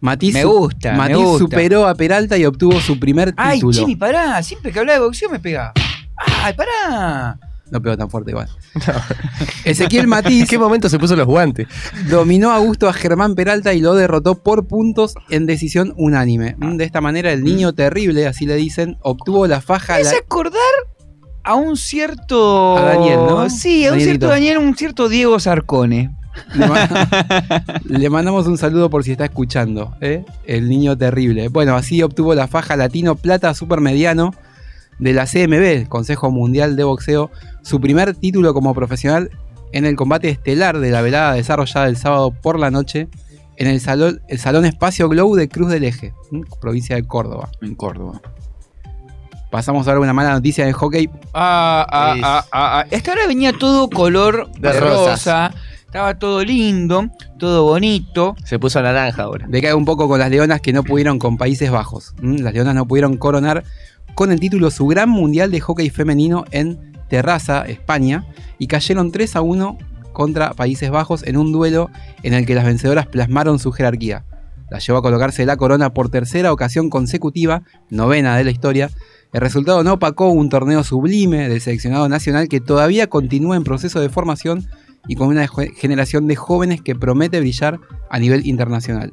Matiz, 0.00 0.32
Me 0.34 0.44
gusta, 0.44 0.92
me 0.92 0.98
Matiz 0.98 1.16
gusta. 1.16 1.38
superó 1.38 1.86
a 1.86 1.94
Peralta 1.94 2.38
y 2.38 2.46
obtuvo 2.46 2.80
su 2.80 2.98
primer 2.98 3.34
Ay, 3.36 3.56
título. 3.58 3.72
Chimi, 3.78 3.96
pará. 3.96 4.42
Siempre 4.42 4.72
que 4.72 4.78
habla 4.78 4.94
de 4.94 4.98
boxeo 5.00 5.28
me 5.28 5.38
pega. 5.38 5.72
Ay, 6.16 6.54
pará. 6.54 7.38
No 7.70 7.80
pegó 7.80 7.96
tan 7.96 8.08
fuerte 8.10 8.30
igual. 8.32 8.48
Ezequiel 9.64 10.06
Matiz. 10.06 10.40
¿En 10.42 10.46
qué 10.46 10.58
momento 10.58 10.88
se 10.88 10.98
puso 10.98 11.14
los 11.16 11.26
guantes? 11.26 11.66
Dominó 12.08 12.50
a 12.52 12.58
gusto 12.58 12.88
a 12.88 12.92
Germán 12.92 13.34
Peralta 13.34 13.72
y 13.74 13.80
lo 13.80 13.94
derrotó 13.94 14.42
por 14.42 14.66
puntos 14.66 15.14
en 15.28 15.46
decisión 15.46 15.92
unánime. 15.96 16.56
Mm, 16.58 16.76
De 16.76 16.84
esta 16.84 17.00
manera, 17.00 17.32
el 17.32 17.44
niño 17.44 17.72
terrible, 17.74 18.26
así 18.26 18.46
le 18.46 18.56
dicen, 18.56 18.96
obtuvo 19.02 19.46
la 19.46 19.60
faja. 19.60 19.96
Me 19.98 20.04
la- 20.04 20.10
acordar 20.12 20.60
a 21.44 21.54
un 21.54 21.76
cierto. 21.76 22.76
A 22.76 22.82
Daniel, 22.82 23.20
¿no? 23.28 23.48
Sí, 23.50 23.84
a 23.86 23.92
un 23.92 23.98
Danielito. 23.98 24.04
cierto 24.04 24.26
Daniel, 24.28 24.58
un 24.58 24.76
cierto 24.76 25.08
Diego 25.08 25.38
Sarcone. 25.40 26.10
Le, 26.54 26.66
ma- 26.66 26.88
le 27.84 28.08
mandamos 28.10 28.46
un 28.46 28.56
saludo 28.56 28.88
por 28.88 29.02
si 29.04 29.12
está 29.12 29.24
escuchando, 29.24 29.94
¿eh? 30.00 30.24
El 30.46 30.68
niño 30.68 30.96
terrible. 30.96 31.48
Bueno, 31.48 31.74
así 31.76 32.02
obtuvo 32.02 32.34
la 32.34 32.46
faja 32.46 32.76
latino 32.76 33.16
plata 33.16 33.52
supermediano 33.54 34.32
de 34.98 35.12
la 35.12 35.26
CMB, 35.26 35.88
Consejo 35.88 36.30
Mundial 36.30 36.76
de 36.76 36.84
Boxeo, 36.84 37.30
su 37.62 37.80
primer 37.80 38.14
título 38.14 38.54
como 38.54 38.74
profesional 38.74 39.30
en 39.72 39.86
el 39.86 39.96
combate 39.96 40.28
estelar 40.28 40.78
de 40.78 40.90
la 40.90 41.00
velada 41.02 41.32
desarrollada 41.34 41.88
el 41.88 41.96
sábado 41.96 42.30
por 42.32 42.58
la 42.58 42.70
noche 42.70 43.08
en 43.56 43.66
el 43.66 43.80
salón, 43.80 44.20
el 44.28 44.38
salón 44.38 44.64
Espacio 44.64 45.08
Glow 45.08 45.34
de 45.36 45.48
Cruz 45.48 45.70
del 45.70 45.84
Eje, 45.84 46.12
provincia 46.60 46.96
de 46.96 47.04
Córdoba. 47.06 47.50
En 47.60 47.74
Córdoba. 47.74 48.20
Pasamos 49.50 49.86
a 49.88 49.92
ver 49.92 49.98
una 50.00 50.12
mala 50.12 50.32
noticia 50.32 50.64
de 50.64 50.72
hockey. 50.72 51.10
Ah, 51.34 51.86
ah, 51.90 52.14
Es- 52.16 52.22
ah, 52.24 52.44
ah, 52.52 52.80
ah. 52.80 52.86
Esta 52.90 53.12
hora 53.12 53.26
venía 53.26 53.52
todo 53.52 53.88
color 53.90 54.50
De 54.58 54.72
rosas. 54.72 55.08
rosa. 55.10 55.54
Estaba 55.86 56.16
todo 56.18 56.44
lindo, 56.44 57.08
todo 57.36 57.64
bonito. 57.64 58.36
Se 58.44 58.60
puso 58.60 58.80
naranja 58.80 59.24
ahora. 59.24 59.46
Decae 59.48 59.74
un 59.74 59.84
poco 59.84 60.06
con 60.06 60.20
las 60.20 60.30
Leonas 60.30 60.60
que 60.60 60.72
no 60.72 60.84
pudieron 60.84 61.18
con 61.18 61.36
Países 61.36 61.70
Bajos. 61.72 62.14
¿m? 62.22 62.38
Las 62.38 62.54
Leonas 62.54 62.76
no 62.76 62.86
pudieron 62.86 63.16
coronar 63.16 63.64
con 64.14 64.30
el 64.30 64.38
título 64.38 64.70
su 64.70 64.86
gran 64.86 65.08
mundial 65.10 65.50
de 65.50 65.58
hockey 65.58 65.90
femenino 65.90 66.44
en 66.52 66.92
Terraza, 67.08 67.62
España, 67.66 68.24
y 68.60 68.68
cayeron 68.68 69.10
3 69.10 69.34
a 69.34 69.40
1 69.40 69.78
contra 70.12 70.52
Países 70.52 70.90
Bajos 70.90 71.24
en 71.24 71.36
un 71.36 71.50
duelo 71.50 71.90
en 72.22 72.34
el 72.34 72.46
que 72.46 72.54
las 72.54 72.64
vencedoras 72.66 73.06
plasmaron 73.08 73.58
su 73.58 73.72
jerarquía. 73.72 74.24
La 74.70 74.78
llevó 74.78 74.98
a 74.98 75.02
colocarse 75.02 75.44
la 75.44 75.56
corona 75.56 75.92
por 75.92 76.08
tercera 76.08 76.52
ocasión 76.52 76.88
consecutiva, 76.88 77.62
novena 77.88 78.36
de 78.36 78.44
la 78.44 78.52
historia. 78.52 78.90
El 79.32 79.40
resultado 79.40 79.84
no 79.84 79.94
opacó 79.94 80.28
un 80.30 80.48
torneo 80.48 80.82
sublime 80.82 81.48
del 81.48 81.60
seleccionado 81.60 82.08
nacional 82.08 82.48
que 82.48 82.60
todavía 82.60 83.06
continúa 83.06 83.56
en 83.56 83.62
proceso 83.62 84.00
de 84.00 84.08
formación 84.08 84.66
y 85.06 85.14
con 85.14 85.28
una 85.28 85.48
generación 85.76 86.26
de 86.26 86.36
jóvenes 86.36 86.82
que 86.82 86.96
promete 86.96 87.38
brillar 87.38 87.78
a 88.10 88.18
nivel 88.18 88.44
internacional. 88.46 89.12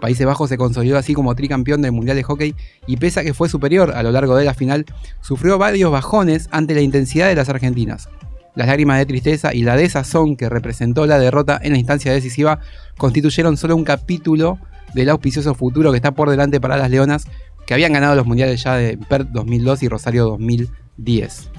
Países 0.00 0.26
Bajos 0.26 0.48
se 0.48 0.58
consolidó 0.58 0.98
así 0.98 1.14
como 1.14 1.36
tricampeón 1.36 1.80
del 1.80 1.92
Mundial 1.92 2.16
de 2.16 2.24
Hockey 2.24 2.56
y 2.88 2.96
pese 2.96 3.20
a 3.20 3.22
que 3.22 3.34
fue 3.34 3.48
superior 3.48 3.92
a 3.92 4.02
lo 4.02 4.10
largo 4.10 4.34
de 4.34 4.44
la 4.44 4.52
final, 4.52 4.84
sufrió 5.20 5.58
varios 5.58 5.92
bajones 5.92 6.48
ante 6.50 6.74
la 6.74 6.80
intensidad 6.80 7.28
de 7.28 7.36
las 7.36 7.48
argentinas. 7.48 8.08
Las 8.56 8.66
lágrimas 8.66 8.98
de 8.98 9.06
tristeza 9.06 9.54
y 9.54 9.62
la 9.62 9.76
desazón 9.76 10.36
que 10.36 10.48
representó 10.48 11.06
la 11.06 11.20
derrota 11.20 11.58
en 11.62 11.72
la 11.72 11.78
instancia 11.78 12.12
decisiva 12.12 12.58
constituyeron 12.98 13.56
solo 13.56 13.76
un 13.76 13.84
capítulo 13.84 14.58
del 14.92 15.08
auspicioso 15.08 15.54
futuro 15.54 15.90
que 15.90 15.96
está 15.96 16.12
por 16.12 16.28
delante 16.28 16.60
para 16.60 16.76
las 16.76 16.90
Leonas, 16.90 17.26
que 17.66 17.74
habían 17.74 17.92
ganado 17.92 18.14
los 18.14 18.26
mundiales 18.26 18.62
ya 18.62 18.74
de 18.76 18.98
Perth 19.08 19.28
2002 19.30 19.82
y 19.82 19.88
Rosario 19.88 20.24
2010. 20.24 21.50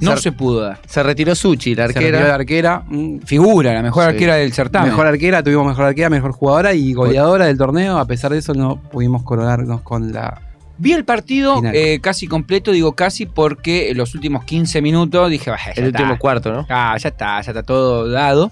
No 0.00 0.16
Se- 0.16 0.22
se 0.24 0.32
pudo 0.32 0.60
dar. 0.60 0.78
Se 0.86 1.02
retiró 1.02 1.34
Suchi, 1.34 1.74
la 1.74 1.86
Se 1.86 1.94
retiró 1.94 2.18
la 2.18 2.34
arquera. 2.34 2.74
arquera. 2.76 2.84
mm, 2.86 3.18
Figura, 3.20 3.72
la 3.72 3.82
mejor 3.82 4.04
Sí. 4.04 4.08
arquera 4.10 4.34
del 4.36 4.52
certamen. 4.52 4.90
Mejor 4.90 5.06
arquera, 5.06 5.42
tuvimos 5.42 5.66
mejor 5.66 5.84
arquera, 5.86 6.10
mejor 6.10 6.32
jugadora 6.32 6.74
y 6.74 6.92
goleadora 6.92 7.46
del 7.46 7.56
torneo. 7.56 7.98
A 7.98 8.04
pesar 8.06 8.32
de 8.32 8.38
eso, 8.38 8.54
no 8.54 8.76
pudimos 8.80 9.22
coronarnos 9.22 9.80
con 9.82 10.12
la. 10.12 10.40
Vi 10.76 10.92
el 10.92 11.04
partido 11.04 11.62
eh, 11.72 12.00
casi 12.02 12.26
completo, 12.26 12.72
digo 12.72 12.94
casi 12.94 13.26
porque 13.26 13.90
en 13.90 13.96
los 13.96 14.14
últimos 14.16 14.44
15 14.44 14.82
minutos 14.82 15.30
dije, 15.30 15.50
"Bah, 15.50 15.58
ya 15.64 15.72
El 15.80 15.86
está. 15.86 16.00
último 16.02 16.18
cuarto, 16.18 16.52
¿no? 16.52 16.66
Ah, 16.68 16.96
ya 16.98 17.10
está, 17.10 17.40
ya 17.40 17.52
está 17.52 17.62
todo 17.62 18.10
dado. 18.10 18.50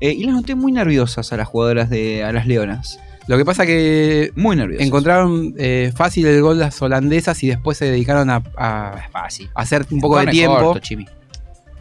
Eh, 0.00 0.12
y 0.12 0.24
las 0.24 0.34
noté 0.34 0.54
muy 0.54 0.72
nerviosas 0.72 1.30
a 1.32 1.36
las 1.36 1.46
jugadoras 1.46 1.90
de 1.90 2.24
a 2.24 2.32
las 2.32 2.46
Leonas. 2.46 2.98
Lo 3.28 3.36
que 3.36 3.44
pasa 3.44 3.64
que 3.66 4.32
Muy 4.36 4.56
nerviosas. 4.56 4.86
encontraron 4.86 5.54
eh, 5.58 5.92
fácil 5.94 6.26
el 6.26 6.40
gol 6.42 6.58
las 6.58 6.80
holandesas 6.82 7.42
y 7.44 7.48
después 7.48 7.76
se 7.78 7.84
dedicaron 7.84 8.30
a, 8.30 8.42
a 8.56 8.96
Fácil. 9.12 9.48
hacer 9.54 9.86
un 9.90 10.00
poco 10.00 10.18
de 10.18 10.26
tiempo. 10.28 10.56
corto, 10.58 10.80
Chimi. 10.80 11.06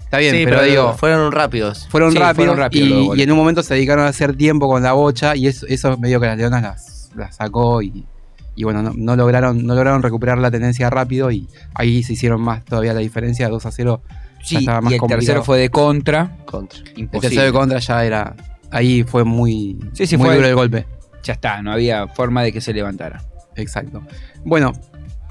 Está 0.03 0.19
bien, 0.19 0.35
Sí, 0.35 0.41
pero, 0.45 0.61
digo, 0.63 0.93
fueron 0.93 1.31
rápidos. 1.31 1.87
fueron 1.89 2.11
Sí, 2.11 2.17
rápidos 2.17 2.55
fueron 2.55 2.69
y, 3.17 3.21
en 3.21 3.31
un 3.31 3.37
momento 3.37 3.63
se 3.63 3.73
dedicaron 3.73 4.05
a 4.05 4.09
hacer 4.09 4.35
tiempo 4.37 4.67
con 4.69 4.81
la 4.83 4.93
bocha 4.93 5.35
y 5.35 5.47
eso, 5.47 5.65
eso 5.67 5.97
medio 5.97 6.19
que 6.21 6.27
las 6.27 6.37
leonas 6.37 6.61
las, 6.61 7.11
las 7.15 7.35
sacó 7.37 7.81
y, 7.81 8.05
y 8.55 8.63
bueno, 8.63 8.81
no, 8.83 8.93
no 8.95 9.15
lograron, 9.17 9.65
no 9.65 9.73
lograron 9.75 10.01
recuperar 10.03 10.37
la 10.37 10.49
tendencia 10.51 10.89
rápido 10.89 11.29
y 11.31 11.47
ahí 11.73 12.03
se 12.03 12.13
hicieron 12.13 12.39
más 12.41 12.63
todavía 12.63 12.93
la 12.93 12.99
diferencia, 13.01 13.49
2 13.49 13.65
a 13.65 13.71
0. 13.71 14.01
ya 14.07 14.45
Sí, 14.45 14.55
estaba 14.57 14.79
más 14.81 14.91
y 14.91 14.95
el 14.95 14.99
complicado. 15.01 15.19
tercero 15.25 15.43
fue 15.43 15.59
de 15.59 15.69
contra. 15.69 16.37
Contra. 16.45 16.79
El 16.95 17.09
tercero 17.09 17.43
de 17.43 17.51
contra 17.51 17.79
ya 17.79 18.05
era. 18.05 18.33
Ahí 18.71 19.03
fue 19.03 19.23
muy, 19.25 19.77
Sí, 19.93 20.07
sí, 20.07 20.15
muy 20.17 20.27
fue- 20.27 20.35
duro 20.37 20.47
el 20.47 20.55
golpe. 20.55 20.85
Ya 21.23 21.33
está, 21.33 21.61
no 21.61 21.71
había 21.71 22.07
forma 22.07 22.43
de 22.43 22.51
que 22.51 22.61
se 22.61 22.73
levantara. 22.73 23.21
Exacto. 23.55 24.01
Bueno, 24.45 24.71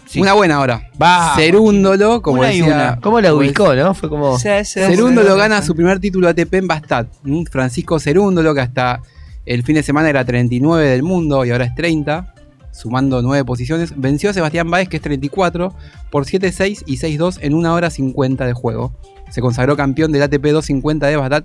Sí. 0.06 0.20
una 0.20 0.34
buena 0.34 0.60
hora. 0.60 0.88
Va. 1.00 1.34
Cerúndolo, 1.36 2.22
como 2.22 2.38
Una 2.40 2.48
decía. 2.48 2.64
una. 2.64 3.00
¿Cómo 3.00 3.20
la 3.20 3.34
ubicó, 3.34 3.74
no? 3.74 3.92
Fue 3.94 4.08
como. 4.08 4.38
Cerúndolo 4.38 5.36
gana 5.36 5.62
su 5.62 5.74
primer 5.74 5.98
título 5.98 6.28
ATP 6.28 6.54
en 6.54 6.68
Bastad. 6.68 7.06
¿m? 7.24 7.44
Francisco 7.50 7.98
Cerúndolo, 7.98 8.54
que 8.54 8.60
hasta 8.60 9.00
el 9.44 9.62
fin 9.64 9.74
de 9.74 9.82
semana 9.82 10.08
era 10.08 10.24
39 10.24 10.88
del 10.88 11.02
mundo 11.02 11.44
y 11.44 11.50
ahora 11.50 11.64
es 11.64 11.74
30, 11.74 12.34
sumando 12.72 13.20
9 13.22 13.44
posiciones, 13.44 13.94
venció 13.96 14.30
a 14.30 14.32
Sebastián 14.32 14.70
Báez, 14.70 14.88
que 14.88 14.96
es 14.98 15.02
34, 15.02 15.74
por 16.10 16.24
7-6 16.24 16.82
y 16.86 16.98
6-2 16.98 17.38
en 17.40 17.54
1 17.54 17.74
hora 17.74 17.90
50 17.90 18.46
de 18.46 18.52
juego. 18.52 18.92
Se 19.30 19.40
consagró 19.40 19.76
campeón 19.76 20.12
del 20.12 20.22
ATP 20.22 20.52
250 20.52 21.06
de 21.08 21.16
Bastad, 21.16 21.44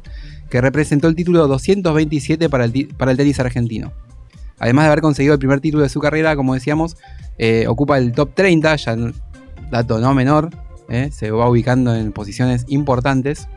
que 0.51 0.61
representó 0.61 1.07
el 1.07 1.15
título 1.15 1.47
227 1.47 2.47
para 2.49 2.65
el, 2.65 2.89
para 2.97 3.11
el 3.11 3.17
tenis 3.17 3.39
argentino. 3.39 3.91
Además 4.61 4.85
de 4.85 4.87
haber 4.91 5.01
conseguido 5.01 5.33
el 5.33 5.39
primer 5.39 5.59
título 5.59 5.81
de 5.81 5.89
su 5.89 5.99
carrera, 5.99 6.35
como 6.35 6.53
decíamos, 6.53 6.95
eh, 7.39 7.65
ocupa 7.67 7.97
el 7.97 8.11
top 8.11 8.35
30, 8.35 8.75
ya 8.75 8.95
dato 9.71 9.97
no 9.97 10.13
menor, 10.13 10.51
eh, 10.87 11.09
se 11.11 11.31
va 11.31 11.49
ubicando 11.49 11.95
en 11.95 12.11
posiciones 12.11 12.65
importantes. 12.67 13.47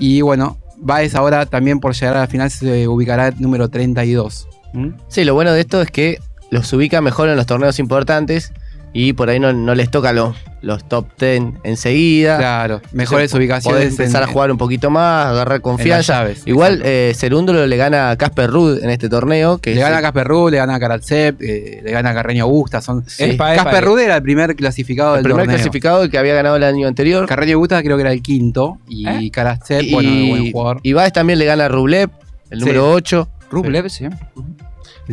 Y 0.00 0.22
bueno, 0.22 0.58
Baez 0.78 1.14
ahora 1.14 1.46
también 1.46 1.78
por 1.78 1.94
llegar 1.94 2.16
a 2.16 2.20
la 2.20 2.26
final 2.26 2.50
se 2.50 2.88
ubicará 2.88 3.30
número 3.38 3.68
32. 3.68 4.48
¿Mm? 4.72 4.88
Sí, 5.06 5.22
lo 5.22 5.34
bueno 5.34 5.52
de 5.52 5.60
esto 5.60 5.80
es 5.80 5.92
que 5.92 6.18
los 6.50 6.72
ubica 6.72 7.00
mejor 7.00 7.28
en 7.28 7.36
los 7.36 7.46
torneos 7.46 7.78
importantes 7.78 8.52
y 8.98 9.12
por 9.12 9.28
ahí 9.28 9.38
no, 9.38 9.52
no 9.52 9.74
les 9.74 9.90
toca 9.90 10.12
los, 10.14 10.34
los 10.62 10.88
top 10.88 11.06
10 11.20 11.42
enseguida. 11.64 12.38
Claro, 12.38 12.80
mejores 12.92 13.24
Entonces, 13.24 13.34
ubicaciones 13.38 13.78
podés 13.78 13.90
empezar 14.00 14.22
en- 14.22 14.28
a 14.28 14.32
jugar 14.32 14.50
un 14.50 14.56
poquito 14.56 14.88
más, 14.90 15.26
agarrar 15.26 15.60
confianza. 15.60 16.20
llaves, 16.22 16.42
Igual 16.46 16.80
eh, 16.84 17.12
Cerúndolo 17.14 17.66
le 17.66 17.76
gana 17.76 18.10
a 18.10 18.16
Casper 18.16 18.50
Ruud 18.50 18.82
en 18.82 18.88
este 18.88 19.08
torneo. 19.10 19.58
Que 19.58 19.70
Le 19.74 19.76
es- 19.76 19.82
gana 19.82 19.98
a 19.98 20.02
Casper 20.02 20.26
Ruud, 20.26 20.50
le 20.50 20.56
gana 20.56 20.74
a 20.76 20.80
Karatsev, 20.80 21.36
eh, 21.40 21.82
le 21.84 21.90
gana 21.92 22.10
a 22.10 22.14
Carreño 22.14 22.44
Augusta. 22.44 22.80
Son... 22.80 23.04
Sí. 23.06 23.24
Epa, 23.24 23.54
epa, 23.54 23.64
Casper. 23.64 23.84
Ruud 23.84 24.00
era 24.00 24.16
el 24.16 24.22
primer 24.22 24.56
clasificado 24.56 25.16
el 25.16 25.22
del 25.22 25.24
primer 25.24 25.44
torneo. 25.44 25.56
clasificado 25.56 26.02
el 26.04 26.10
que 26.10 26.16
había 26.18 26.34
ganado 26.34 26.56
el 26.56 26.64
año 26.64 26.88
anterior. 26.88 27.26
Carreño 27.26 27.52
Augusta 27.54 27.82
creo 27.82 27.96
que 27.96 28.02
era 28.02 28.12
el 28.12 28.22
quinto. 28.22 28.78
Y 28.88 29.06
¿Eh? 29.06 29.30
Karatsev, 29.30 29.82
y, 29.82 29.92
bueno, 29.92 30.10
buen 30.30 30.52
jugador. 30.52 30.80
y 30.82 30.92
Baez 30.94 31.12
también 31.12 31.38
le 31.38 31.44
gana 31.44 31.66
a 31.66 31.68
Rublev, 31.68 32.08
el 32.50 32.58
Sí. 32.60 32.64
número 32.64 32.90
8. 32.92 33.28
Rublev, 33.50 33.90
sí. 33.90 34.06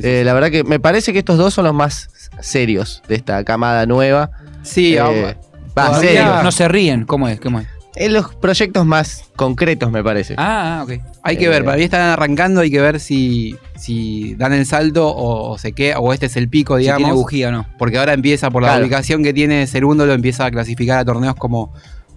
Eh, 0.01 0.23
la 0.25 0.33
verdad 0.33 0.49
que 0.49 0.63
me 0.63 0.79
parece 0.79 1.13
que 1.13 1.19
estos 1.19 1.37
dos 1.37 1.53
son 1.53 1.65
los 1.65 1.73
más 1.75 2.09
serios 2.41 3.01
de 3.07 3.15
esta 3.15 3.43
camada 3.43 3.85
nueva. 3.85 4.31
Sí, 4.63 4.95
Eh, 4.95 4.99
vamos. 5.01 5.35
va. 5.77 6.43
No 6.43 6.51
se 6.51 6.67
ríen, 6.67 7.05
¿cómo 7.05 7.27
es? 7.27 7.39
¿Cómo 7.39 7.59
es? 7.59 7.67
En 7.95 8.11
los 8.11 8.33
proyectos 8.33 8.85
más 8.87 9.25
concretos, 9.35 9.91
me 9.91 10.03
parece. 10.03 10.33
Ah, 10.37 10.81
ok. 10.83 10.93
Hay 11.21 11.37
que 11.37 11.45
Eh, 11.45 11.49
ver, 11.49 11.63
para 11.63 11.77
mí 11.77 11.83
están 11.83 12.01
arrancando, 12.01 12.61
hay 12.61 12.71
que 12.71 12.81
ver 12.81 12.99
si, 12.99 13.55
si 13.75 14.33
dan 14.33 14.51
el 14.53 14.65
salto 14.65 15.07
o, 15.07 15.51
o 15.51 15.57
se 15.59 15.73
queda, 15.73 15.99
o 15.99 16.11
este 16.11 16.25
es 16.25 16.35
el 16.35 16.49
pico, 16.49 16.75
Si 16.77 16.81
digamos. 16.83 16.97
tiene 17.03 17.13
bujía 17.13 17.49
o 17.49 17.51
no. 17.51 17.67
Porque 17.77 17.99
ahora 17.99 18.13
empieza, 18.13 18.49
por 18.49 18.63
la 18.63 18.69
Claro. 18.69 18.83
ubicación 18.85 19.21
que 19.23 19.31
tiene 19.31 19.67
segundo, 19.67 20.07
lo 20.07 20.13
empieza 20.13 20.45
a 20.45 20.51
clasificar 20.51 20.97
a 20.99 21.05
torneos 21.05 21.35
como 21.35 21.71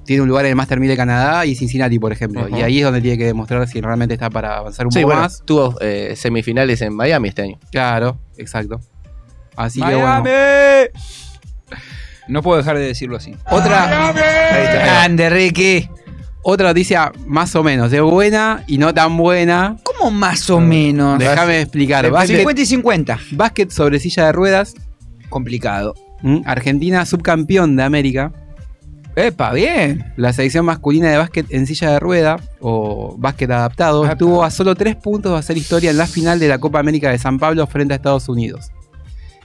tiene 0.06 0.22
un 0.22 0.28
lugar 0.28 0.46
en 0.46 0.50
el 0.50 0.56
Master 0.56 0.80
1000 0.80 0.88
de 0.90 0.96
Canadá 0.96 1.44
y 1.44 1.54
Cincinnati, 1.56 1.98
por 1.98 2.12
ejemplo. 2.12 2.48
Y 2.48 2.62
ahí 2.62 2.78
es 2.78 2.84
donde 2.84 3.02
tiene 3.02 3.18
que 3.18 3.24
demostrar 3.26 3.66
si 3.68 3.80
realmente 3.80 4.14
está 4.14 4.30
para 4.30 4.56
avanzar 4.56 4.86
un 4.86 4.92
Sí, 4.92 5.00
poco 5.00 5.08
bueno, 5.08 5.22
más. 5.22 5.42
tuvo 5.44 5.74
eh, 5.80 6.14
semifinales 6.16 6.80
en 6.80 6.94
Miami 6.94 7.28
este 7.28 7.42
año. 7.42 7.58
Claro, 7.70 8.16
exacto. 8.38 8.80
Así 9.56 9.80
que 9.80 9.94
bueno. 9.94 10.24
No 12.28 12.42
puedo 12.42 12.58
dejar 12.58 12.76
de 12.76 12.86
decirlo 12.86 13.16
así. 13.16 13.34
Otra, 13.50 14.12
Grande, 14.12 15.30
Ricky. 15.30 15.88
otra 16.42 16.68
noticia 16.68 17.12
más 17.26 17.54
o 17.54 17.62
menos, 17.62 17.92
es 17.92 18.00
buena 18.02 18.64
y 18.66 18.78
no 18.78 18.92
tan 18.92 19.16
buena. 19.16 19.76
¿Cómo 19.84 20.10
más 20.10 20.50
o 20.50 20.60
menos? 20.60 21.18
Déjame 21.18 21.60
explicar. 21.62 22.04
De 22.04 22.10
Básquet, 22.10 22.38
50 22.38 22.60
y 22.62 22.66
50. 22.66 23.18
básquet 23.32 23.70
sobre 23.70 24.00
silla 24.00 24.26
de 24.26 24.32
ruedas. 24.32 24.74
Complicado. 25.28 25.94
¿Mm? 26.22 26.38
Argentina 26.46 27.04
subcampeón 27.06 27.76
de 27.76 27.82
América. 27.84 28.32
Epa, 29.14 29.52
bien. 29.52 30.12
La 30.16 30.32
selección 30.32 30.64
masculina 30.66 31.08
de 31.08 31.16
básquet 31.16 31.46
en 31.50 31.66
silla 31.66 31.92
de 31.92 32.00
rueda 32.00 32.38
o 32.60 33.14
básquet 33.16 33.50
adaptado 33.50 34.04
Epa. 34.04 34.12
estuvo 34.12 34.42
a 34.44 34.50
solo 34.50 34.74
tres 34.74 34.96
puntos 34.96 35.32
de 35.32 35.38
hacer 35.38 35.56
historia 35.56 35.90
en 35.90 35.96
la 35.96 36.06
final 36.06 36.38
de 36.38 36.48
la 36.48 36.58
Copa 36.58 36.80
América 36.80 37.10
de 37.10 37.18
San 37.18 37.38
Pablo 37.38 37.66
frente 37.66 37.94
a 37.94 37.96
Estados 37.96 38.28
Unidos. 38.28 38.70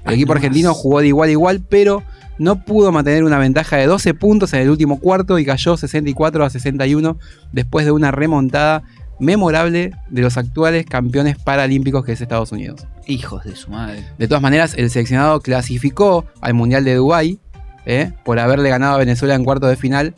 El 0.06 0.14
equipo 0.14 0.34
argentino 0.34 0.74
jugó 0.74 1.02
de 1.02 1.08
igual 1.08 1.30
a 1.30 1.32
igual, 1.32 1.62
pero 1.68 2.04
no 2.38 2.64
pudo 2.64 2.92
mantener 2.92 3.24
una 3.24 3.38
ventaja 3.38 3.78
de 3.78 3.86
12 3.86 4.14
puntos 4.16 4.54
en 4.54 4.62
el 4.62 4.70
último 4.70 5.00
cuarto 5.00 5.38
y 5.38 5.46
cayó 5.46 5.78
64 5.78 6.44
a 6.44 6.50
61 6.50 7.18
después 7.52 7.86
de 7.86 7.92
una 7.92 8.12
remontada 8.12 8.84
memorable 9.20 9.92
de 10.10 10.22
los 10.22 10.36
actuales 10.38 10.86
campeones 10.88 11.38
paralímpicos 11.38 12.04
que 12.04 12.14
es 12.14 12.22
Estados 12.22 12.52
Unidos. 12.52 12.88
Hijos 13.06 13.44
de 13.44 13.56
su 13.56 13.70
madre. 13.70 14.04
De 14.18 14.28
todas 14.28 14.42
maneras, 14.42 14.74
el 14.76 14.90
seleccionado 14.90 15.40
clasificó 15.42 16.26
al 16.42 16.56
Mundial 16.56 16.84
de 16.84 16.96
Dubái 16.96 17.40
¿eh? 17.86 18.12
por 18.26 18.40
haberle 18.40 18.70
ganado 18.70 18.96
a 18.96 18.98
Venezuela 18.98 19.36
en 19.36 19.44
cuarto 19.44 19.68
de 19.68 19.76
final 19.76 20.16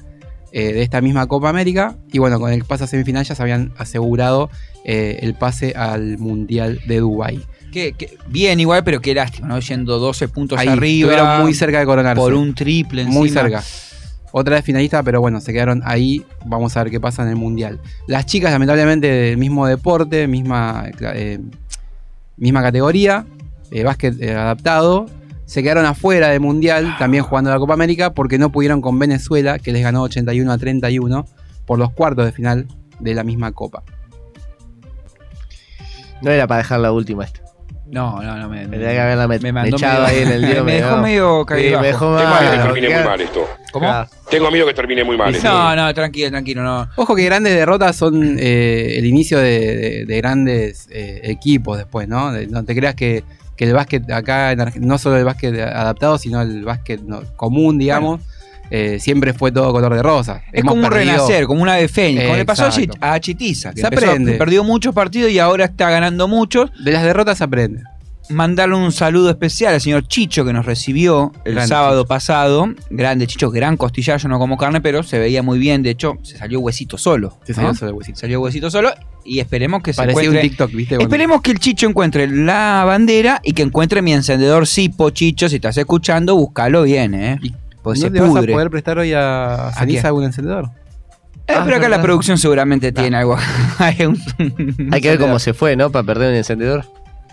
eh, 0.53 0.71
de 0.71 0.81
esta 0.81 1.01
misma 1.01 1.27
Copa 1.27 1.49
América. 1.49 1.97
Y 2.11 2.19
bueno, 2.19 2.39
con 2.39 2.53
el 2.53 2.63
pase 2.63 2.85
a 2.85 2.87
semifinal 2.87 3.25
ya 3.25 3.35
se 3.35 3.41
habían 3.41 3.73
asegurado 3.77 4.49
eh, 4.85 5.19
el 5.21 5.33
pase 5.33 5.73
al 5.75 6.17
Mundial 6.17 6.79
de 6.87 6.99
Dubái. 6.99 7.43
Que, 7.73 7.93
que- 7.93 8.17
bien 8.27 8.59
igual, 8.59 8.83
pero 8.83 9.01
qué 9.01 9.15
lástima, 9.15 9.47
¿no? 9.47 9.59
Yendo 9.59 9.97
12 9.97 10.27
puntos 10.27 10.59
Ahí 10.59 10.67
arriba. 10.67 11.11
estuvieron 11.11 11.41
muy 11.41 11.53
cerca 11.55 11.79
de 11.79 11.85
coronarse. 11.85 12.21
Por 12.21 12.33
un 12.35 12.53
triple 12.53 13.03
Muy 13.05 13.29
encima. 13.29 13.41
cerca. 13.41 13.63
Otra 14.31 14.55
vez 14.55 14.63
finalista, 14.65 15.01
pero 15.03 15.19
bueno, 15.21 15.41
se 15.41 15.51
quedaron 15.53 15.81
ahí. 15.85 16.23
Vamos 16.45 16.77
a 16.77 16.83
ver 16.83 16.91
qué 16.91 16.99
pasa 16.99 17.23
en 17.23 17.29
el 17.29 17.35
Mundial. 17.35 17.79
Las 18.07 18.25
chicas, 18.27 18.51
lamentablemente, 18.51 19.07
del 19.07 19.37
mismo 19.37 19.65
deporte, 19.67 20.27
misma, 20.27 20.85
eh, 20.99 21.39
misma 22.37 22.61
categoría, 22.61 23.25
eh, 23.71 23.83
básquet 23.83 24.21
eh, 24.21 24.33
adaptado, 24.35 25.07
se 25.45 25.61
quedaron 25.63 25.85
afuera 25.85 26.29
del 26.29 26.39
Mundial, 26.41 26.95
también 26.97 27.23
jugando 27.23 27.49
la 27.51 27.57
Copa 27.59 27.73
América, 27.73 28.13
porque 28.13 28.37
no 28.39 28.51
pudieron 28.51 28.81
con 28.81 28.97
Venezuela, 28.97 29.59
que 29.59 29.71
les 29.71 29.83
ganó 29.83 30.01
81 30.03 30.51
a 30.51 30.57
31 30.57 31.27
por 31.65 31.77
los 31.79 31.91
cuartos 31.91 32.25
de 32.25 32.31
final 32.31 32.67
de 32.99 33.13
la 33.15 33.23
misma 33.23 33.51
Copa. 33.51 33.83
No 36.21 36.31
era 36.31 36.47
para 36.47 36.59
dejar 36.59 36.79
la 36.79 36.91
última 36.91 37.23
esta. 37.25 37.42
No, 37.93 38.21
no, 38.21 38.37
no. 38.37 38.49
Me, 38.49 38.61
Tendría 38.67 38.91
que 38.91 38.99
haberla 38.99 39.27
met- 39.27 39.41
me 39.41 39.51
mandó 39.53 39.75
echado 39.77 40.05
ahí 40.05 40.19
en 40.23 40.27
el 40.29 40.41
dedo. 40.47 40.63
me 40.63 40.73
dejó 40.75 40.97
medio 40.97 41.41
Sí, 41.41 41.45
cabizbajo. 41.47 41.81
me 41.81 41.87
dejó 41.87 42.17
Tengo 42.17 42.31
miedo 42.41 42.55
que 42.57 42.73
termine 42.73 42.89
muy 42.95 43.03
mal 43.05 43.21
esto. 43.21 43.49
¿Cómo? 43.71 43.85
Claro. 43.87 44.09
Tengo 44.29 44.51
miedo 44.51 44.65
que 44.67 44.73
termine 44.73 45.03
muy 45.03 45.17
mal 45.17 45.33
esto. 45.35 45.47
No, 45.47 45.75
no, 45.75 45.93
tranquilo, 45.93 46.29
tranquilo, 46.31 46.63
no. 46.63 46.89
Ojo 46.95 47.15
que 47.15 47.23
grandes 47.25 47.53
derrotas 47.55 47.95
son 47.95 48.37
eh, 48.39 48.95
el 48.97 49.05
inicio 49.05 49.37
de, 49.39 49.75
de- 49.77 50.05
de 50.05 50.17
grandes 50.17 50.87
eh, 50.91 51.21
equipos 51.23 51.77
después, 51.77 52.07
¿no? 52.07 52.31
De- 52.31 52.47
no 52.47 52.63
te 52.63 52.75
creas 52.75 52.95
que, 52.95 53.23
que 53.55 53.65
el 53.65 53.73
básquet 53.73 54.09
acá, 54.11 54.51
en 54.51 54.59
no 54.79 54.97
solo 54.97 55.17
el 55.17 55.25
básquet 55.25 55.59
adaptado, 55.59 56.17
sino 56.17 56.41
el 56.41 56.63
básquet 56.63 57.01
no, 57.01 57.21
común, 57.35 57.77
digamos, 57.77 58.21
eh, 58.69 58.97
siempre 58.99 59.33
fue 59.33 59.51
todo 59.51 59.71
color 59.71 59.93
de 59.93 60.01
rosa. 60.01 60.41
Es 60.51 60.61
Hemos 60.61 60.73
como 60.73 60.85
un 60.87 60.91
renacer, 60.91 61.45
como 61.45 61.61
una 61.61 61.75
de 61.75 61.87
Fénix. 61.87 62.23
Como 62.23 62.35
le 62.35 62.45
pasó 62.45 62.65
a 63.01 63.19
Chitiza, 63.19 63.73
que 63.73 63.81
Se 63.81 63.87
empezó- 63.87 64.07
aprende. 64.09 64.33
perdió 64.33 64.63
muchos 64.63 64.93
partidos 64.95 65.31
y 65.31 65.39
ahora 65.39 65.65
está 65.65 65.89
ganando 65.89 66.27
muchos. 66.27 66.71
De 66.83 66.91
las 66.91 67.03
derrotas 67.03 67.37
se 67.37 67.43
aprende. 67.43 67.83
Mandarle 68.29 68.75
un 68.75 68.93
saludo 68.93 69.29
especial 69.29 69.73
al 69.73 69.81
señor 69.81 70.07
Chicho 70.07 70.45
que 70.45 70.53
nos 70.53 70.65
recibió 70.65 71.33
el 71.43 71.55
Grande 71.55 71.67
sábado 71.67 72.05
pasado. 72.05 72.73
Grande 72.89 73.27
Chicho, 73.27 73.51
gran 73.51 73.75
costillar, 73.75 74.17
yo 74.17 74.29
no 74.29 74.39
como 74.39 74.57
carne, 74.57 74.79
pero 74.79 75.03
se 75.03 75.19
veía 75.19 75.43
muy 75.43 75.59
bien. 75.59 75.83
De 75.83 75.89
hecho, 75.89 76.13
se 76.23 76.37
salió 76.37 76.61
huesito 76.61 76.97
solo. 76.97 77.37
Se 77.43 77.53
salió 77.53 77.71
¿no? 77.71 77.75
solo 77.75 77.95
huesito. 77.95 78.19
Salió 78.21 78.39
huesito 78.39 78.71
solo 78.71 78.91
y 79.25 79.39
esperemos 79.39 79.83
que 79.83 79.91
se 79.91 79.97
Parecía 79.97 80.21
un 80.29 80.37
encuentre... 80.37 80.49
TikTok, 80.49 80.71
¿viste? 80.71 80.95
Esperemos 81.01 81.41
que 81.41 81.51
el 81.51 81.59
Chicho 81.59 81.85
encuentre 81.85 82.27
la 82.27 82.83
bandera 82.87 83.41
y 83.43 83.51
que 83.51 83.61
encuentre 83.61 84.01
mi 84.01 84.13
encendedor 84.13 84.67
Sipo, 84.67 85.09
Chicho. 85.09 85.49
Si 85.49 85.55
estás 85.57 85.75
escuchando, 85.77 86.37
búscalo 86.37 86.83
bien, 86.83 87.13
¿eh? 87.15 87.39
Pues 87.83 87.99
¿No 87.99 88.07
se 88.07 88.11
le 88.13 88.21
vas 88.21 88.29
a 88.35 88.41
poder 88.41 88.69
prestar 88.69 88.97
hoy 88.97 89.13
a 89.13 89.67
¿A 89.67 89.73
Ceniza 89.73 90.07
algún 90.07 90.23
encendedor? 90.23 90.69
Eh, 91.47 91.53
Ah, 91.55 91.63
pero 91.65 91.75
acá 91.77 91.89
la 91.89 92.01
producción 92.01 92.37
seguramente 92.37 92.91
tiene 92.93 93.17
algo. 93.17 93.37
Hay 93.77 94.05
un- 94.05 94.19
Hay 94.91 95.01
que 95.01 95.09
ver 95.09 95.19
cómo 95.19 95.37
se 95.39 95.53
fue, 95.53 95.75
¿no? 95.75 95.91
Para 95.91 96.05
perder 96.05 96.29
un 96.31 96.37
encendedor. 96.37 96.85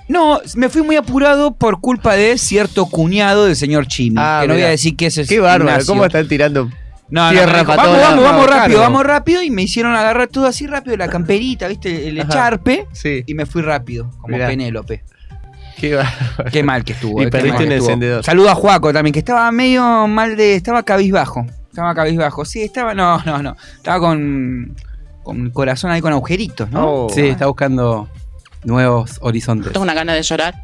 No, 0.09 0.41
me 0.57 0.69
fui 0.69 0.83
muy 0.83 0.97
apurado 0.97 1.55
por 1.55 1.81
culpa 1.81 2.15
de 2.17 2.37
cierto 2.37 2.87
cuñado 2.87 3.45
del 3.47 3.55
señor 3.55 3.87
Chimi. 3.87 4.17
Ah, 4.19 4.41
que 4.43 4.49
no 4.49 4.55
voy 4.55 4.65
a 4.65 4.69
decir 4.71 4.97
que 4.97 5.07
ese 5.07 5.23
es 5.23 5.29
Qué 5.29 5.39
bárbaro. 5.39 5.71
Ignacio. 5.71 5.87
¿Cómo 5.95 6.05
están 6.05 6.27
tirando 6.27 6.65
No, 7.09 7.27
no, 7.27 7.31
tierra 7.31 7.63
para 7.65 7.83
vamos, 7.85 7.99
vamos, 8.01 8.25
vamos 8.25 8.47
Claro. 8.47 8.61
rápido, 8.63 8.81
vamos 8.81 9.05
rápido. 9.07 9.43
Y 9.45 9.51
me 9.53 9.63
hicieron 9.63 9.95
agarrar 9.95 10.27
todo 10.27 10.47
así 10.47 10.67
rápido, 10.67 10.97
la 10.97 11.07
camperita, 11.07 11.69
¿viste? 11.69 12.09
El 12.09 12.19
Ajá. 12.21 12.29
echarpe. 12.29 12.89
Sí. 12.91 13.23
Y 13.25 13.35
me 13.35 13.47
fui 13.47 13.63
rápido, 13.63 14.11
como 14.21 14.35
Mirá. 14.35 14.49
Penélope. 14.49 15.05
Qué 16.53 16.63
mal 16.63 16.85
que 16.85 16.93
estuvo. 16.93 17.21
Y 17.23 17.27
eh, 17.27 17.31
perdiste 17.31 17.65
un 17.65 17.73
encendedor. 17.73 18.25
Saludo 18.25 18.51
a 18.51 18.55
Juaco 18.55 18.93
también, 18.93 19.13
que 19.13 19.21
estaba 19.21 19.51
medio 19.53 20.07
mal 20.07 20.37
de. 20.37 20.57
Estaba 20.57 20.83
cabizbajo. 20.83 21.47
Estaba 21.69 21.95
cabizbajo. 21.95 22.45
Sí, 22.45 22.63
estaba. 22.63 22.95
No, 22.95 23.23
no, 23.25 23.43
no. 23.43 23.57
Estaba 23.77 23.99
con. 24.01 24.77
Con 25.23 25.47
el 25.47 25.53
corazón 25.53 25.91
ahí 25.91 26.01
con 26.01 26.13
agujeritos, 26.13 26.71
¿no? 26.71 27.05
Oh. 27.05 27.09
Sí, 27.11 27.21
está 27.29 27.47
buscando 27.47 28.09
nuevos 28.65 29.19
horizontes. 29.21 29.73
Tengo 29.73 29.85
una 29.85 29.95
gana 29.95 30.15
de 30.15 30.23
llorar. 30.23 30.55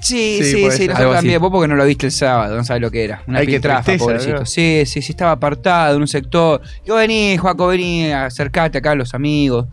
Sí, 0.00 0.38
Sí, 0.42 0.44
sí, 0.44 0.70
sí, 0.70 0.88
nosotros 0.88 1.16
también. 1.16 1.40
Vos 1.40 1.50
porque 1.50 1.68
no 1.68 1.74
lo 1.74 1.84
viste 1.84 2.06
el 2.06 2.12
sábado, 2.12 2.56
no 2.56 2.64
sabes 2.64 2.82
lo 2.82 2.90
que 2.90 3.04
era. 3.04 3.22
Una 3.26 3.40
Ay, 3.40 3.46
qué 3.46 3.52
piltrafa, 3.52 3.82
tristeza, 3.82 4.04
pobrecito. 4.04 4.38
¿no? 4.40 4.46
Sí, 4.46 4.82
sí, 4.86 5.02
sí, 5.02 5.12
estaba 5.12 5.32
apartado 5.32 5.96
en 5.96 6.02
un 6.02 6.08
sector. 6.08 6.60
Digo, 6.84 6.96
vení, 6.96 7.36
Juaco, 7.36 7.68
vení, 7.68 8.12
acercate 8.12 8.78
acá 8.78 8.92
a 8.92 8.94
los 8.94 9.14
amigos. 9.14 9.66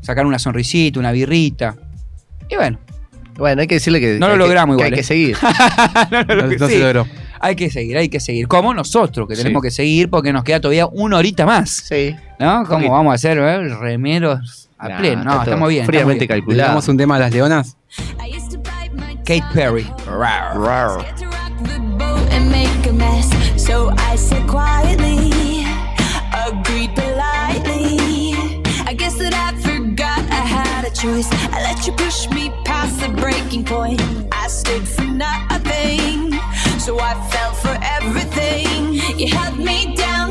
Sacar 0.00 0.26
una 0.26 0.38
sonrisita, 0.38 0.98
una 0.98 1.12
birrita. 1.12 1.76
Y 2.48 2.56
bueno, 2.56 2.78
Bueno, 3.36 3.60
hay 3.62 3.66
que 3.66 3.76
decirle 3.76 4.00
que, 4.00 4.18
No 4.18 4.28
lo 4.28 4.34
que- 4.34 4.38
logramos 4.38 4.76
que 4.76 4.82
igual, 4.82 4.86
hay 4.86 4.92
¿eh? 4.92 4.96
que 4.96 5.02
seguir. 5.02 5.36
no, 6.10 6.22
no, 6.24 6.42
No, 6.42 6.48
que- 6.50 6.56
no 6.58 6.66
sí, 6.68 6.74
se 6.74 6.78
logró. 6.80 7.06
hay 7.40 7.56
que 7.56 7.70
seguir, 7.70 7.96
hay 7.96 8.08
que 8.08 8.20
seguir. 8.20 8.46
Como 8.48 8.72
nosotros, 8.74 9.26
que 9.28 9.36
Sí. 9.36 9.42
tenemos 9.42 9.62
que 9.62 9.70
seguir 9.70 10.10
porque 10.10 10.32
nos 10.32 10.44
queda 10.44 10.60
todavía 10.60 10.86
una 10.86 11.16
horita 11.18 11.46
más. 11.46 11.70
Sí. 11.70 12.14
¿No? 12.38 12.64
¿Cómo 12.66 12.90
vamos 12.92 13.12
a 13.12 13.14
hacer, 13.14 13.38
eh? 13.38 13.68
Remeros 13.74 14.68
a 14.78 14.88
Nah, 14.88 14.98
pleno. 14.98 15.24
No, 15.24 15.42
estamos 15.42 15.68
bien. 15.68 15.86
Fríamente 15.86 16.24
estamos 16.24 16.28
bien. 16.28 16.46
¿Le 16.46 16.46
calculado. 16.46 16.68
damos 16.70 16.88
un 16.88 16.96
tema 16.96 17.16
a 17.16 17.18
las 17.20 17.32
leonas? 17.32 17.76
Kate 19.24 19.44
Perry. 19.54 19.86
Rar. 20.06 20.58
Rar. 20.58 21.04
the 21.64 21.78
boat 21.96 22.28
and 22.32 22.50
make 22.50 22.88
a 22.88 22.92
mess. 22.92 23.28
So 23.56 23.90
I 23.96 24.16
said 24.16 24.44
quietly, 24.48 25.64
agreed 26.48 26.90
politely. 26.94 28.34
I 28.86 28.94
guess 28.94 29.16
that 29.18 29.32
I 29.32 29.54
forgot 29.62 30.18
I 30.30 30.44
had 30.44 30.84
a 30.84 30.90
choice. 30.90 31.28
I 31.52 31.62
let 31.62 31.86
you 31.86 31.92
push 31.92 32.28
me 32.30 32.50
past 32.92 33.06
the 33.06 33.20
breaking 33.20 33.64
point. 33.64 34.00
I 34.32 34.48
stood 34.48 34.86
for 34.86 35.04
nothing, 35.04 36.32
so 36.78 36.98
I 36.98 37.14
fell 37.30 37.52
for 37.54 37.76
everything. 37.82 38.94
You 39.18 39.28
held 39.28 39.58
me 39.58 39.94
down, 39.94 40.21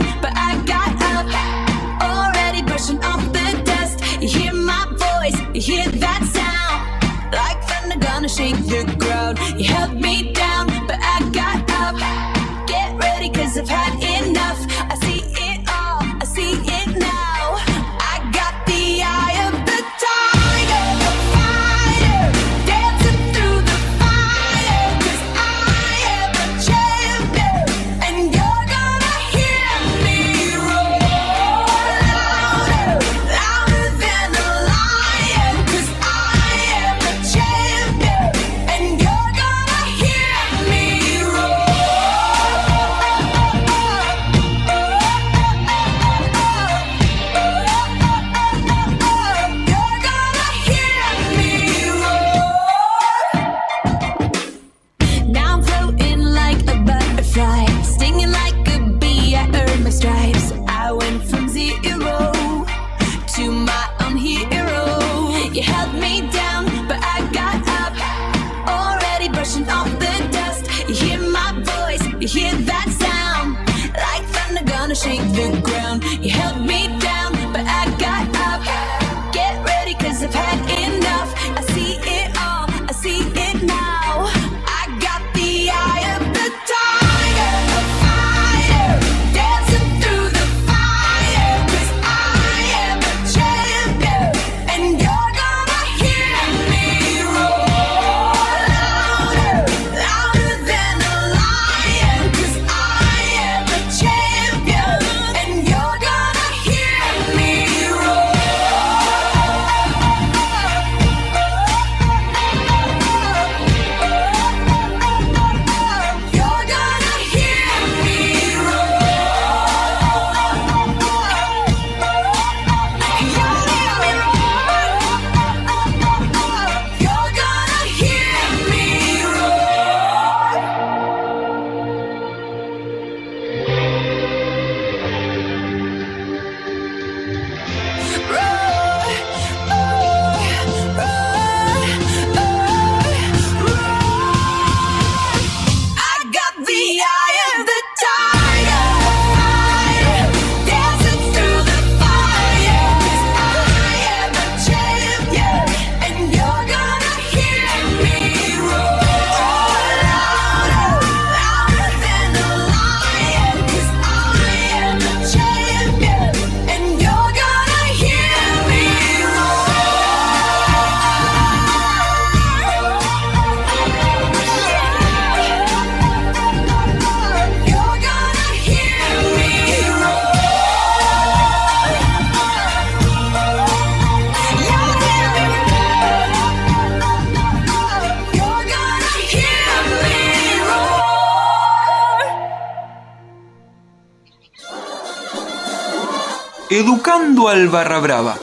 Educando 197.42 197.50
al 197.50 197.70
Barra 197.70 198.00
Brava. 198.00 198.36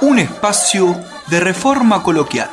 Un 0.00 0.18
espacio 0.18 0.96
de 1.28 1.38
reforma 1.38 2.02
coloquial. 2.02 2.50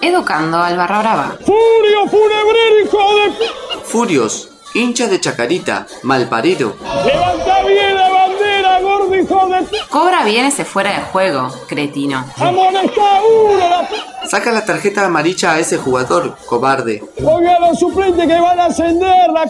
Educando 0.00 0.58
al 0.58 0.76
Barra 0.76 0.98
Brava. 0.98 1.36
¡Furio 1.38 2.08
funebrérico 2.08 2.98
de... 3.14 3.84
Furios, 3.84 4.48
hinchas 4.74 5.10
de 5.10 5.20
Chacarita, 5.20 5.86
malparido. 6.02 6.74
¡Levanta 7.04 7.62
bien 7.62 7.94
la 7.94 8.08
bandera, 8.08 8.80
gordo 8.80 9.14
hijo 9.14 9.46
de... 9.46 9.86
Cobra 9.88 10.24
bien 10.24 10.46
ese 10.46 10.64
fuera 10.64 10.90
de 10.90 11.02
juego, 11.02 11.48
cretino. 11.68 12.24
¡Amonesta 12.36 13.20
uno! 13.22 13.58
La... 13.58 13.88
Saca 14.28 14.50
la 14.50 14.64
tarjeta 14.64 15.06
amarilla 15.06 15.52
a 15.52 15.58
ese 15.60 15.78
jugador, 15.78 16.36
cobarde. 16.46 17.04
Ponga 17.22 17.54
a 17.54 17.60
los 17.60 17.78
suplentes 17.78 18.26
que 18.26 18.40
van 18.40 18.58
a 18.58 18.64
ascender, 18.64 19.30
la... 19.30 19.48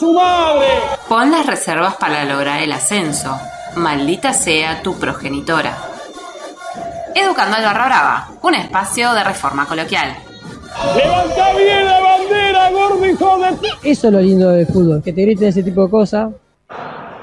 ¡Su 0.00 0.10
madre! 0.14 0.68
Pon 1.06 1.30
las 1.30 1.44
reservas 1.44 1.96
para 1.96 2.24
lograr 2.24 2.62
el 2.62 2.72
ascenso. 2.72 3.38
Maldita 3.76 4.32
sea 4.32 4.82
tu 4.82 4.98
progenitora. 4.98 5.76
Educando 7.14 7.56
al 7.56 7.64
Barra 7.64 7.86
Brava. 7.86 8.28
Un 8.42 8.54
espacio 8.54 9.12
de 9.12 9.24
reforma 9.24 9.66
coloquial. 9.66 10.14
¡Levanta 10.96 11.52
bien 11.54 11.84
la 11.84 12.00
bandera, 12.00 12.70
gordo 12.70 13.06
hijo 13.06 13.38
de... 13.38 13.90
Eso 13.90 14.06
es 14.08 14.12
lo 14.12 14.20
lindo 14.20 14.50
del 14.50 14.66
fútbol, 14.66 15.02
que 15.02 15.12
te 15.12 15.22
griten 15.22 15.48
ese 15.48 15.62
tipo 15.62 15.84
de 15.84 15.90
cosas. 15.90 16.30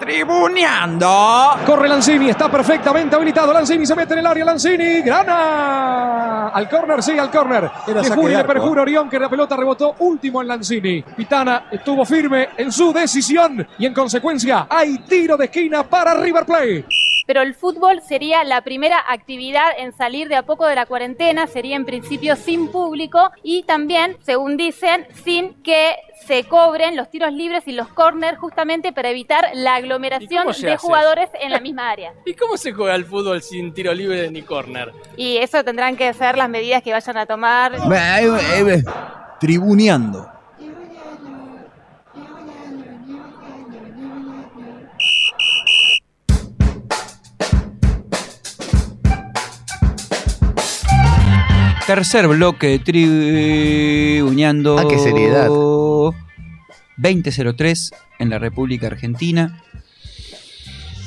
Tribuneando. 0.02 1.60
Corre 1.64 1.88
Lanzini, 1.88 2.32
está 2.32 2.50
perfectamente 2.50 3.16
habilitado. 3.16 3.54
Lanzini 3.54 3.86
se 3.86 3.96
mete 3.96 4.14
en 4.14 4.20
el 4.22 4.26
área. 4.26 4.44
Lanzini, 4.44 5.02
grana. 5.02 6.48
Al 6.48 6.68
córner, 6.68 7.04
sí, 7.04 7.20
al 7.20 7.30
córner. 7.30 7.70
Le 7.86 7.94
de 7.94 8.02
le 8.02 8.36
arco, 8.36 8.48
perjura 8.48 8.82
Orión 8.82 9.08
que 9.08 9.20
la 9.20 9.30
pelota 9.30 9.56
rebotó 9.56 9.96
último 10.00 10.42
en 10.42 10.48
Lanzini. 10.48 11.04
Pitana 11.04 11.68
estuvo 11.70 12.04
firme 12.04 12.50
en 12.58 12.72
su 12.72 12.92
decisión 12.92 13.68
y 13.78 13.86
en 13.86 13.94
consecuencia 13.94 14.66
hay 14.68 14.98
tiro 15.08 15.38
de 15.38 15.46
esquina 15.46 15.84
para 15.84 16.16
River 16.16 16.48
Plate. 16.48 16.86
Pero 17.28 17.44
el 17.44 17.54
fútbol 17.54 18.02
sería 18.02 18.44
la 18.44 18.62
primera 18.62 19.06
actividad 19.08 19.70
en 19.78 19.94
salir 19.94 20.28
de 20.28 20.36
a 20.36 20.44
poco 20.44 20.66
de 20.66 20.76
la 20.76 20.88
cuarentena, 20.88 21.46
sería 21.46 21.76
en 21.76 21.86
principio 21.86 22.36
sin 22.36 22.70
público 22.70 23.30
y 23.44 23.64
también, 23.64 24.18
según 24.24 24.58
dicen, 24.58 25.06
sin 25.24 25.54
que 25.62 25.96
se 26.26 26.44
cobren 26.46 26.96
los 26.96 27.10
tiros 27.10 27.32
libres 27.34 27.68
y 27.68 27.72
los 27.72 27.88
corners 27.90 28.38
justamente 28.38 28.94
para 28.94 29.10
evitar 29.10 29.50
la 29.54 29.76
aglomeración 29.76 30.46
de 30.46 30.52
hace 30.52 30.78
jugadores 30.78 31.30
en 31.40 31.52
la 31.52 31.60
misma 31.60 31.90
área. 31.90 32.14
¿Y 32.26 32.34
cómo 32.34 32.58
se 32.58 32.72
juega 32.72 32.96
el 32.96 33.06
fútbol 33.06 33.42
sin 33.42 33.74
tiro 33.74 33.94
libre 33.94 34.30
ni 34.32 34.42
córner? 34.42 34.92
Y 35.18 35.38
eso 35.38 35.64
tendrán 35.64 35.96
que 35.96 36.14
ser 36.14 36.38
las 36.38 36.50
medidas 36.50 36.84
que 36.84 36.92
vayan 36.92 37.18
a 37.18 37.26
tomar. 37.26 37.74
Tribuneando. 39.40 40.41
Tercer 51.86 52.28
bloque 52.28 52.68
de 52.68 52.80
Tribuñando. 52.80 54.78
Ah, 54.78 54.88
qué 54.88 54.98
seriedad. 54.98 55.48
2003 56.98 57.92
en 58.20 58.30
la 58.30 58.40
República 58.40 58.88
Argentina. 58.88 59.62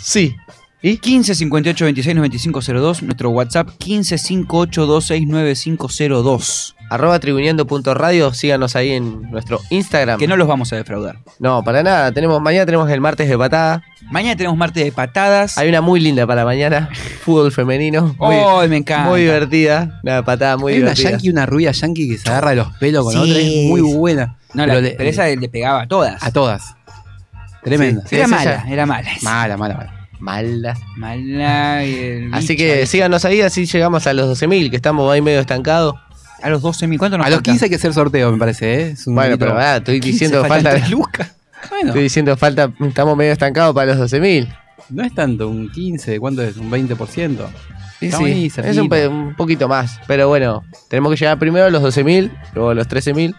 Sí. 0.02 0.34
¿Y? 0.82 0.98
15 0.98 1.34
58 1.34 1.84
26 1.84 2.16
95 2.16 2.60
02. 2.60 3.02
Nuestro 3.04 3.30
WhatsApp 3.30 3.70
15 3.78 4.18
58 4.18 4.86
26 4.86 5.26
9502. 5.28 6.73
Arroba 6.90 7.18
tribuneando.radio, 7.18 8.32
síganos 8.34 8.76
ahí 8.76 8.92
en 8.92 9.22
nuestro 9.30 9.60
Instagram. 9.70 10.18
Que 10.18 10.28
no 10.28 10.36
los 10.36 10.46
vamos 10.46 10.72
a 10.72 10.76
defraudar. 10.76 11.16
No, 11.38 11.62
para 11.64 11.82
nada. 11.82 12.12
Tenemos, 12.12 12.40
mañana 12.42 12.66
tenemos 12.66 12.90
el 12.90 13.00
martes 13.00 13.28
de 13.28 13.36
patada. 13.38 13.82
Mañana 14.10 14.36
tenemos 14.36 14.56
martes 14.58 14.84
de 14.84 14.92
patadas. 14.92 15.56
Hay 15.58 15.68
una 15.68 15.80
muy 15.80 15.98
linda 16.00 16.26
para 16.26 16.44
mañana. 16.44 16.90
Fútbol 17.22 17.50
femenino. 17.52 18.14
Muy, 18.18 18.36
¡Ay, 18.36 18.68
me 18.68 18.76
encanta! 18.76 19.08
Muy 19.08 19.22
divertida. 19.22 20.00
Una 20.02 20.24
patada 20.24 20.56
muy 20.56 20.74
Hay 20.74 20.78
una 20.82 20.90
divertida. 20.90 21.10
yankee, 21.12 21.30
una 21.30 21.46
rubia 21.46 21.70
yankee 21.72 22.08
que 22.08 22.18
se 22.18 22.28
agarra 22.28 22.50
de 22.50 22.56
los 22.56 22.68
pelos 22.78 23.04
con 23.04 23.12
Sí. 23.14 23.18
otra, 23.30 23.42
es 23.42 23.68
muy 23.70 23.80
buena. 23.80 24.36
No, 24.52 24.66
la- 24.66 24.74
pero 24.74 25.10
esa 25.10 25.26
le 25.26 25.48
pegaba 25.48 25.82
a 25.82 25.88
todas. 25.88 26.22
A 26.22 26.30
todas. 26.30 26.76
Tremenda. 27.62 28.06
Sí, 28.06 28.16
era 28.16 28.28
mala, 28.28 28.64
era 28.68 28.86
mala. 28.86 29.08
Mala, 29.22 29.56
mala, 29.56 29.74
mala. 29.74 29.90
Mala. 30.20 30.76
Mala. 30.96 31.82
el 31.82 32.32
Así 32.32 32.56
que 32.56 32.86
síganos 32.86 33.24
ahí, 33.24 33.40
así 33.40 33.66
llegamos 33.66 34.06
a 34.06 34.12
los 34.12 34.28
12.000, 34.38 34.70
que 34.70 34.76
estamos 34.76 35.10
ahí 35.12 35.20
medio 35.22 35.40
estancados. 35.40 35.94
A 36.42 36.50
los 36.50 36.62
12.000, 36.62 36.98
¿cuánto 36.98 37.16
nos 37.18 37.26
A 37.26 37.30
los 37.30 37.36
falta? 37.38 37.50
15 37.50 37.64
hay 37.64 37.68
que 37.70 37.76
hacer 37.76 37.92
sorteo, 37.94 38.30
me 38.32 38.38
parece, 38.38 38.74
¿eh? 38.74 38.90
Es 38.90 39.06
un 39.06 39.14
Bueno, 39.14 39.38
pero 39.38 39.56
ah, 39.58 39.76
estoy 39.76 40.00
15, 40.00 40.12
diciendo 40.12 40.40
faltan 40.40 40.62
falta. 40.62 40.70
tres 40.78 40.90
lucas. 40.90 41.32
Bueno, 41.70 41.88
Estoy 41.88 42.02
diciendo 42.02 42.36
falta, 42.36 42.70
estamos 42.80 43.16
medio 43.16 43.32
estancados 43.32 43.74
para 43.74 43.94
los 43.94 44.12
12.000. 44.12 44.48
no 44.90 45.02
es 45.04 45.14
tanto, 45.14 45.48
un 45.48 45.70
15, 45.70 46.20
¿cuánto 46.20 46.42
es? 46.42 46.56
Un 46.58 46.70
20%. 46.70 47.46
Sí, 48.00 48.06
Estamos 48.06 48.26
ahí, 48.28 48.50
sí, 48.50 48.60
es 48.62 48.76
un, 48.76 48.88
pe- 48.90 49.08
un 49.08 49.34
poquito 49.34 49.66
más. 49.68 49.98
Pero 50.06 50.28
bueno, 50.28 50.62
tenemos 50.90 51.10
que 51.12 51.16
llegar 51.16 51.38
primero 51.38 51.64
a 51.64 51.70
los 51.70 51.82
12.000, 51.82 52.30
luego 52.54 52.70
a 52.70 52.74
los 52.74 52.86
13.000, 52.88 53.34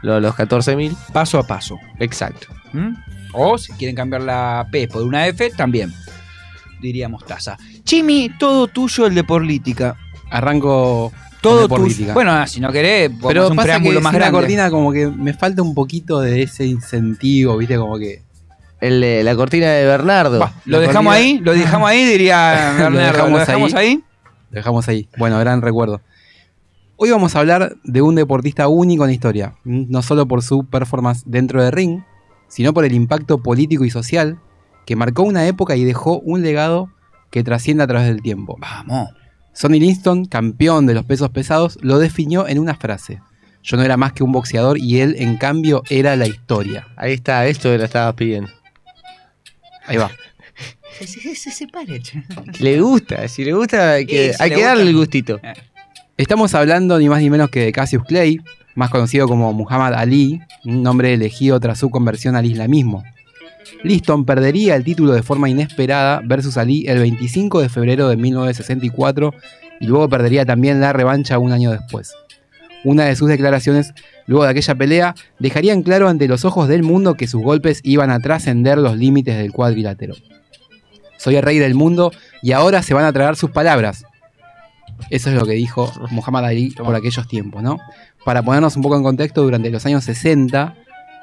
luego 0.00 0.16
a 0.16 0.20
los 0.20 0.34
14.000. 0.34 0.96
Paso 1.12 1.38
a 1.38 1.46
paso. 1.46 1.76
Exacto. 1.98 2.46
¿Mm? 2.72 2.94
O 3.34 3.58
si 3.58 3.72
quieren 3.72 3.94
cambiar 3.96 4.22
la 4.22 4.66
P 4.70 4.88
por 4.88 5.02
una 5.02 5.26
F, 5.26 5.50
también. 5.50 5.92
diría 6.80 7.08
Mostaza. 7.10 7.58
Chimi, 7.84 8.30
todo 8.38 8.66
tuyo 8.68 9.06
el 9.06 9.14
de 9.14 9.24
política. 9.24 9.96
Arranco 10.30 11.12
Todo 11.42 11.68
tuyo. 11.68 11.82
política. 11.82 12.14
Bueno, 12.14 12.30
ah, 12.32 12.46
si 12.46 12.60
no 12.60 12.70
querés, 12.72 13.08
podemos 13.10 13.28
Pero 13.28 13.48
un 13.48 13.56
pasa 13.56 13.64
preámbulo 13.66 13.98
que 13.98 14.04
más 14.04 14.12
grande. 14.14 14.38
cortina 14.38 14.70
como 14.70 14.92
que 14.92 15.08
me 15.08 15.34
falta 15.34 15.60
un 15.62 15.74
poquito 15.74 16.20
de 16.20 16.42
ese 16.42 16.64
incentivo, 16.66 17.56
¿viste? 17.58 17.76
Como 17.76 17.98
que... 17.98 18.22
El 18.80 19.24
la 19.24 19.36
cortina 19.36 19.66
de 19.68 19.84
Bernardo. 19.86 20.50
Lo 20.64 20.80
dejamos 20.80 21.12
cortina- 21.14 21.26
ahí, 21.34 21.38
lo 21.38 21.52
dejamos 21.52 21.88
ahí, 21.90 22.04
diría 22.04 22.72
Lo 22.78 22.82
Bernardo. 22.84 23.28
¿Lo 23.28 23.38
dejamos 23.38 23.74
ahí? 23.74 23.96
Lo 24.50 24.56
dejamos 24.56 24.88
ahí. 24.88 25.08
Bueno, 25.18 25.38
gran 25.38 25.62
recuerdo. 25.62 26.00
Hoy 26.96 27.10
vamos 27.10 27.34
a 27.36 27.40
hablar 27.40 27.76
de 27.84 28.02
un 28.02 28.14
deportista 28.14 28.68
único 28.68 29.04
en 29.04 29.08
la 29.10 29.14
historia, 29.14 29.54
no 29.64 30.02
solo 30.02 30.26
por 30.26 30.42
su 30.42 30.64
performance 30.64 31.22
dentro 31.26 31.62
del 31.62 31.72
ring, 31.72 32.00
sino 32.48 32.72
por 32.74 32.84
el 32.84 32.92
impacto 32.92 33.38
político 33.38 33.84
y 33.84 33.90
social 33.90 34.38
que 34.86 34.94
marcó 34.96 35.22
una 35.22 35.46
época 35.46 35.74
y 35.76 35.84
dejó 35.84 36.18
un 36.20 36.42
legado 36.42 36.90
que 37.30 37.42
trasciende 37.44 37.82
a 37.84 37.86
través 37.86 38.06
del 38.08 38.20
tiempo. 38.20 38.56
Vamos. 38.60 39.08
Sonny 39.52 39.80
Liston, 39.80 40.24
campeón 40.24 40.86
de 40.86 40.94
los 40.94 41.04
pesos 41.04 41.30
pesados, 41.30 41.78
lo 41.82 41.98
definió 41.98 42.48
en 42.48 42.58
una 42.58 42.74
frase. 42.74 43.20
Yo 43.62 43.76
no 43.76 43.82
era 43.84 43.96
más 43.96 44.12
que 44.12 44.24
un 44.24 44.32
boxeador 44.32 44.78
y 44.78 45.00
él, 45.00 45.14
en 45.18 45.36
cambio, 45.36 45.82
era 45.88 46.16
la 46.16 46.26
historia. 46.26 46.88
Ahí 46.96 47.12
está, 47.12 47.46
esto 47.46 47.70
que 47.70 47.78
lo 47.78 47.84
estabas 47.84 48.14
pidiendo. 48.14 48.50
Ahí 49.86 49.96
va. 49.96 50.10
Se, 50.98 51.06
se, 51.06 51.34
se 51.34 51.50
separe, 51.50 52.00
che. 52.00 52.22
Le 52.60 52.80
gusta, 52.80 53.26
si 53.28 53.44
le 53.44 53.52
gusta, 53.52 53.92
hay 53.92 54.06
que, 54.06 54.28
Sí, 54.30 54.34
si 54.36 54.42
hay 54.42 54.50
que 54.50 54.62
darle 54.62 54.82
el 54.84 54.96
gustito. 54.96 55.40
Estamos 56.16 56.54
hablando 56.54 56.98
ni 56.98 57.08
más 57.08 57.20
ni 57.20 57.30
menos 57.30 57.50
que 57.50 57.60
de 57.60 57.72
Cassius 57.72 58.04
Clay, 58.04 58.40
más 58.74 58.90
conocido 58.90 59.26
como 59.26 59.52
Muhammad 59.52 59.94
Ali, 59.94 60.40
un 60.64 60.82
nombre 60.82 61.14
elegido 61.14 61.58
tras 61.60 61.78
su 61.78 61.90
conversión 61.90 62.36
al 62.36 62.46
islamismo. 62.46 63.02
Liston 63.82 64.24
perdería 64.24 64.76
el 64.76 64.84
título 64.84 65.12
de 65.12 65.22
forma 65.22 65.48
inesperada 65.48 66.20
versus 66.24 66.56
Ali 66.56 66.86
el 66.86 66.98
25 66.98 67.60
de 67.60 67.68
febrero 67.68 68.08
de 68.08 68.16
1964 68.16 69.34
y 69.80 69.86
luego 69.86 70.08
perdería 70.08 70.44
también 70.44 70.80
la 70.80 70.92
revancha 70.92 71.38
un 71.38 71.52
año 71.52 71.70
después. 71.72 72.12
Una 72.84 73.04
de 73.04 73.16
sus 73.16 73.28
declaraciones 73.28 73.92
luego 74.26 74.44
de 74.44 74.50
aquella 74.50 74.74
pelea 74.74 75.14
dejaría 75.38 75.72
en 75.72 75.82
claro 75.82 76.08
ante 76.08 76.28
los 76.28 76.44
ojos 76.44 76.68
del 76.68 76.82
mundo 76.82 77.14
que 77.14 77.28
sus 77.28 77.42
golpes 77.42 77.80
iban 77.84 78.10
a 78.10 78.20
trascender 78.20 78.78
los 78.78 78.96
límites 78.96 79.36
del 79.36 79.52
cuadrilátero. 79.52 80.14
Soy 81.16 81.36
el 81.36 81.42
rey 81.42 81.58
del 81.58 81.74
mundo 81.74 82.12
y 82.42 82.52
ahora 82.52 82.82
se 82.82 82.94
van 82.94 83.04
a 83.04 83.12
tragar 83.12 83.36
sus 83.36 83.50
palabras. 83.50 84.04
Eso 85.10 85.30
es 85.30 85.36
lo 85.36 85.46
que 85.46 85.52
dijo 85.52 85.92
Muhammad 86.10 86.46
Ali 86.46 86.70
por 86.70 86.94
aquellos 86.94 87.26
tiempos, 87.28 87.62
¿no? 87.62 87.78
Para 88.24 88.42
ponernos 88.42 88.76
un 88.76 88.82
poco 88.82 88.96
en 88.96 89.02
contexto, 89.02 89.42
durante 89.42 89.70
los 89.70 89.84
años 89.86 90.04
60, 90.04 90.74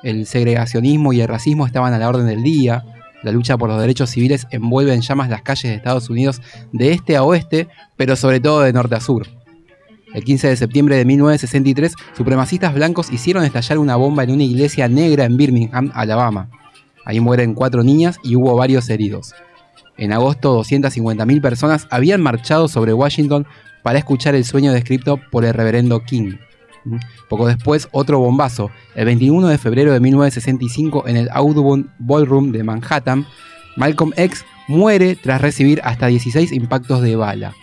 el 0.04 0.26
segregacionismo 0.26 1.14
y 1.14 1.22
el 1.22 1.28
racismo 1.28 1.66
estaban 1.66 1.94
a 1.94 2.00
la 2.00 2.10
orden 2.10 2.28
del 2.28 2.44
día. 2.44 2.84
La 3.24 3.32
lucha 3.32 3.58
por 3.58 3.70
los 3.70 3.80
derechos 3.80 4.10
civiles 4.10 4.48
envuelve 4.52 4.94
en 4.94 5.02
llamas 5.02 5.30
las 5.30 5.42
calles 5.42 5.64
de 5.64 5.76
Estados 5.76 6.10
Unidos 6.10 6.42
de 6.72 6.94
este 6.94 7.18
a 7.18 7.24
oeste, 7.24 7.68
pero 7.98 8.16
sobre 8.16 8.40
todo 8.40 8.62
de 8.62 8.74
norte 8.74 8.96
a 8.96 9.02
sur. 9.02 9.28
El 10.14 10.24
15 10.24 10.48
de 10.48 10.56
septiembre 10.56 10.96
de 10.96 11.06
1963, 11.06 11.94
supremacistas 12.18 12.74
blancos 12.74 13.12
hicieron 13.12 13.44
estallar 13.44 13.78
una 13.78 13.96
bomba 13.96 14.24
en 14.24 14.32
una 14.32 14.44
iglesia 14.44 14.88
negra 14.88 15.26
en 15.26 15.38
Birmingham, 15.38 15.92
Alabama. 15.94 16.50
Ahí 17.06 17.20
mueren 17.20 17.54
cuatro 17.54 17.84
niñas 17.84 18.18
y 18.24 18.36
hubo 18.36 18.56
varios 18.56 18.90
heridos. 18.90 19.34
En 19.98 20.14
agosto, 20.14 20.58
250.000 20.60 21.42
personas 21.42 21.88
habían 21.92 22.22
marchado 22.22 22.68
sobre 22.68 22.94
Washington 22.94 23.46
para 23.84 24.00
escuchar 24.00 24.34
el 24.34 24.46
sueño 24.46 24.72
descrito 24.72 25.20
por 25.32 25.46
el 25.46 25.54
reverendo 25.54 26.04
King. 26.04 26.38
Poco 27.30 27.48
después, 27.48 27.88
otro 27.92 28.20
bombazo. 28.20 28.72
El 28.96 29.06
21 29.06 29.48
de 29.48 29.58
febrero 29.58 29.94
de 29.94 30.00
1965, 30.00 31.08
en 31.08 31.18
el 31.18 31.30
Audubon 31.32 31.92
Ballroom 32.00 32.52
de 32.52 32.64
Manhattan, 32.64 33.26
Malcolm 33.76 34.14
X 34.16 34.46
muere 34.68 35.16
tras 35.16 35.42
recibir 35.42 35.82
hasta 35.84 36.08
16 36.08 36.52
impactos 36.52 37.02
de 37.02 37.16
bala. 37.16 37.54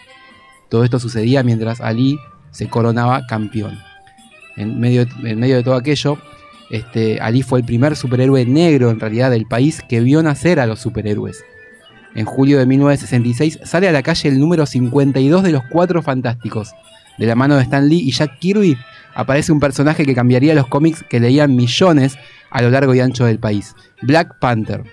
Todo 0.68 0.84
esto 0.84 0.98
sucedía 0.98 1.42
mientras 1.42 1.80
Ali 1.80 2.18
se 2.50 2.68
coronaba 2.68 3.26
campeón. 3.26 3.78
En 4.56 4.80
medio, 4.80 5.06
en 5.22 5.38
medio 5.38 5.56
de 5.56 5.62
todo 5.62 5.74
aquello, 5.74 6.18
este, 6.70 7.20
Ali 7.20 7.42
fue 7.42 7.60
el 7.60 7.64
primer 7.64 7.96
superhéroe 7.96 8.44
negro 8.46 8.90
en 8.90 8.98
realidad 8.98 9.30
del 9.30 9.46
país 9.46 9.82
que 9.88 10.00
vio 10.00 10.22
nacer 10.22 10.58
a 10.58 10.66
los 10.66 10.80
superhéroes. 10.80 11.44
En 12.14 12.24
julio 12.24 12.58
de 12.58 12.66
1966 12.66 13.60
sale 13.64 13.88
a 13.88 13.92
la 13.92 14.02
calle 14.02 14.30
el 14.30 14.40
número 14.40 14.64
52 14.64 15.42
de 15.42 15.52
los 15.52 15.62
Cuatro 15.70 16.02
Fantásticos. 16.02 16.72
De 17.18 17.26
la 17.26 17.34
mano 17.34 17.56
de 17.56 17.62
Stan 17.62 17.88
Lee 17.88 18.00
y 18.00 18.10
Jack 18.10 18.38
Kirby 18.38 18.76
aparece 19.16 19.50
un 19.50 19.60
personaje 19.60 20.04
que 20.04 20.14
cambiaría 20.14 20.54
los 20.54 20.68
cómics 20.68 21.02
que 21.08 21.20
leían 21.20 21.56
millones 21.56 22.18
a 22.50 22.60
lo 22.60 22.70
largo 22.70 22.94
y 22.94 23.00
ancho 23.00 23.24
del 23.24 23.38
país. 23.38 23.74
Black 24.02 24.38
Panther. 24.38 24.84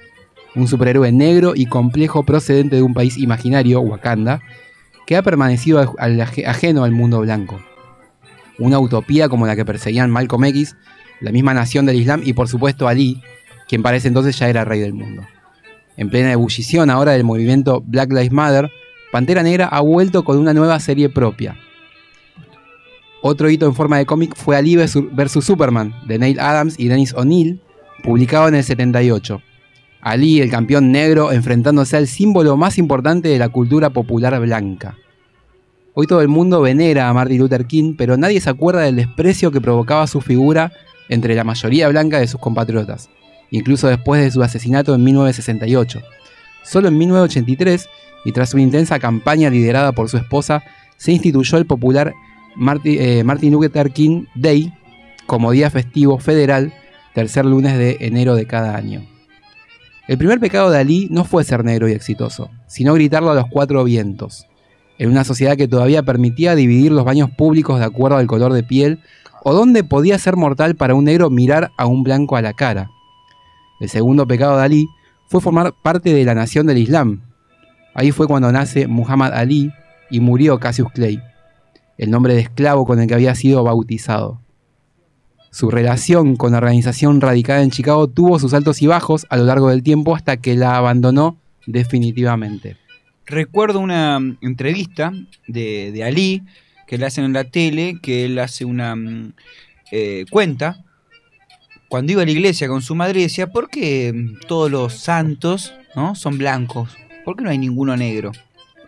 Un 0.56 0.68
superhéroe 0.68 1.12
negro 1.12 1.54
y 1.56 1.66
complejo 1.66 2.24
procedente 2.24 2.78
de 2.78 2.84
un 2.84 2.94
país 2.94 3.18
imaginario, 3.18 3.82
Wakanda, 3.82 4.42
que 5.06 5.18
ha 5.18 5.24
permanecido 5.24 5.98
ajeno 6.46 6.86
al 6.86 6.92
mundo 6.92 7.20
blanco. 7.20 7.60
Una 8.60 8.80
utopía 8.80 9.28
como 9.28 9.46
la 9.46 9.58
que 9.58 9.66
perseguían 9.66 10.10
Malcolm 10.10 10.46
X, 10.46 10.78
la 11.20 11.32
misma 11.32 11.54
nación 11.54 11.86
del 11.86 11.98
Islam 11.98 12.22
y 12.24 12.32
por 12.32 12.48
supuesto 12.48 12.88
Ali, 12.88 13.22
quien 13.68 13.84
para 13.84 13.98
ese 13.98 14.08
entonces 14.08 14.40
ya 14.40 14.48
era 14.48 14.64
rey 14.64 14.80
del 14.80 14.94
mundo. 14.94 15.24
En 15.98 16.10
plena 16.10 16.32
ebullición 16.32 16.90
ahora 16.90 17.12
del 17.12 17.26
movimiento 17.26 17.84
Black 17.86 18.10
Lives 18.12 18.32
Matter, 18.32 18.72
Pantera 19.12 19.44
Negra 19.44 19.68
ha 19.68 19.82
vuelto 19.82 20.24
con 20.24 20.38
una 20.38 20.54
nueva 20.54 20.80
serie 20.80 21.10
propia. 21.10 21.58
Otro 23.26 23.50
hito 23.50 23.66
en 23.66 23.74
forma 23.74 23.98
de 23.98 24.06
cómic 24.06 24.36
fue 24.36 24.58
Ali 24.58 24.76
vs 24.76 25.46
Superman, 25.46 25.96
de 26.06 26.20
Neil 26.20 26.42
Adams 26.42 26.78
y 26.78 26.90
Dennis 26.90 27.14
O'Neill, 27.14 27.62
publicado 28.04 28.50
en 28.50 28.56
el 28.56 28.66
78. 28.66 29.42
Ali, 30.02 30.42
el 30.42 30.52
campeón 30.52 30.92
negro, 30.92 31.32
enfrentándose 31.32 31.96
al 31.96 32.08
símbolo 32.08 32.58
más 32.58 32.78
importante 32.78 33.30
de 33.30 33.40
la 33.40 33.48
cultura 33.48 33.92
popular 33.92 34.38
blanca. 34.42 34.98
Hoy 35.94 36.06
todo 36.06 36.20
el 36.20 36.28
mundo 36.28 36.60
venera 36.60 37.08
a 37.08 37.14
Martin 37.14 37.38
Luther 37.38 37.66
King, 37.66 37.96
pero 37.98 38.18
nadie 38.18 38.42
se 38.42 38.50
acuerda 38.50 38.82
del 38.82 38.98
desprecio 38.98 39.52
que 39.52 39.62
provocaba 39.62 40.06
su 40.06 40.20
figura 40.20 40.74
entre 41.08 41.34
la 41.34 41.46
mayoría 41.46 41.88
blanca 41.88 42.20
de 42.20 42.28
sus 42.28 42.42
compatriotas, 42.42 43.10
incluso 43.52 43.88
después 43.88 44.22
de 44.22 44.32
su 44.32 44.44
asesinato 44.44 44.94
en 44.94 45.02
1968. 45.02 46.02
Solo 46.64 46.90
en 46.90 46.98
1983, 46.98 47.88
y 48.26 48.34
tras 48.34 48.54
una 48.54 48.64
intensa 48.64 49.00
campaña 49.00 49.50
liderada 49.50 49.94
por 49.94 50.10
su 50.10 50.18
esposa, 50.18 50.62
se 50.98 51.14
instituyó 51.14 51.58
el 51.58 51.66
popular 51.66 52.14
Eh, 52.86 53.24
Martin 53.24 53.54
Luther 53.54 53.92
King 53.92 54.26
Day 54.36 54.72
como 55.26 55.52
día 55.52 55.70
festivo 55.70 56.20
federal, 56.20 56.74
tercer 57.14 57.46
lunes 57.46 57.78
de 57.78 57.98
enero 58.02 58.36
de 58.36 58.46
cada 58.46 58.76
año. 58.76 59.02
El 60.08 60.18
primer 60.18 60.40
pecado 60.40 60.70
de 60.70 60.80
Ali 60.80 61.08
no 61.12 61.24
fue 61.24 61.44
ser 61.44 61.64
negro 61.64 61.88
y 61.88 61.94
exitoso, 61.94 62.50
sino 62.68 62.94
gritarlo 62.94 63.32
a 63.32 63.36
los 63.36 63.46
cuatro 63.50 63.84
vientos. 63.84 64.46
En 65.00 65.10
una 65.10 65.24
sociedad 65.24 65.56
que 65.56 65.68
todavía 65.68 66.04
permitía 66.04 66.56
dividir 66.56 66.92
los 66.92 67.06
baños 67.06 67.32
públicos 67.32 67.80
de 67.80 67.86
acuerdo 67.86 68.18
al 68.18 68.28
color 68.28 68.54
de 68.54 68.64
piel, 68.64 69.00
o 69.44 69.54
donde 69.54 69.84
podía 69.84 70.18
ser 70.20 70.36
mortal 70.36 70.76
para 70.76 70.94
un 70.94 71.06
negro 71.06 71.30
mirar 71.30 71.72
a 71.78 71.86
un 71.86 72.04
blanco 72.04 72.36
a 72.36 72.42
la 72.42 72.54
cara. 72.54 72.90
El 73.80 73.90
segundo 73.90 74.28
pecado 74.28 74.58
de 74.58 74.64
Ali 74.64 74.88
fue 75.28 75.42
formar 75.42 75.74
parte 75.82 76.14
de 76.14 76.24
la 76.24 76.36
nación 76.36 76.68
del 76.68 76.78
Islam. 76.78 77.22
Ahí 77.94 78.12
fue 78.12 78.28
cuando 78.28 78.52
nace 78.52 78.88
Muhammad 78.88 79.34
Ali 79.34 79.72
y 80.10 80.20
murió 80.20 80.60
Cassius 80.60 80.92
Clay, 80.94 81.22
el 81.98 82.10
nombre 82.10 82.34
de 82.34 82.42
esclavo 82.42 82.86
con 82.86 83.00
el 83.00 83.08
que 83.08 83.14
había 83.14 83.36
sido 83.36 83.64
bautizado. 83.64 84.40
Su 85.52 85.70
relación 85.70 86.36
con 86.36 86.54
la 86.54 86.58
organización 86.58 87.22
radicada 87.22 87.62
en 87.62 87.70
Chicago 87.70 88.08
tuvo 88.08 88.40
sus 88.40 88.54
altos 88.54 88.82
y 88.82 88.88
bajos 88.88 89.28
a 89.30 89.38
lo 89.38 89.44
largo 89.44 89.70
del 89.70 89.84
tiempo 89.84 90.16
hasta 90.16 90.38
que 90.38 90.56
la 90.56 90.76
abandonó 90.76 91.38
definitivamente. 91.68 92.78
Recuerdo 93.26 93.80
una 93.80 94.20
entrevista 94.42 95.14
de, 95.48 95.92
de 95.92 96.04
Ali 96.04 96.44
que 96.88 96.98
le 96.98 97.06
hacen 97.06 97.26
en 97.26 97.34
la 97.34 97.44
tele, 97.44 98.00
que 98.02 98.26
él 98.26 98.40
hace 98.40 98.66
una 98.66 98.96
mm, 98.96 99.34
eh, 99.92 100.26
cuenta. 100.30 100.84
Cuando 101.88 102.12
iba 102.12 102.24
a 102.24 102.26
la 102.26 102.32
iglesia 102.32 102.68
con 102.68 102.82
su 102.82 102.96
madre 102.96 103.22
decía, 103.22 103.48
¿por 103.48 103.70
qué 103.70 104.14
todos 104.48 104.72
los 104.72 104.94
santos 104.94 105.74
¿no? 105.96 106.16
son 106.16 106.38
blancos? 106.38 106.98
¿Por 107.24 107.36
qué 107.36 107.44
no 107.44 107.52
hay 107.52 107.58
ninguno 107.58 107.96
negro? 107.96 108.32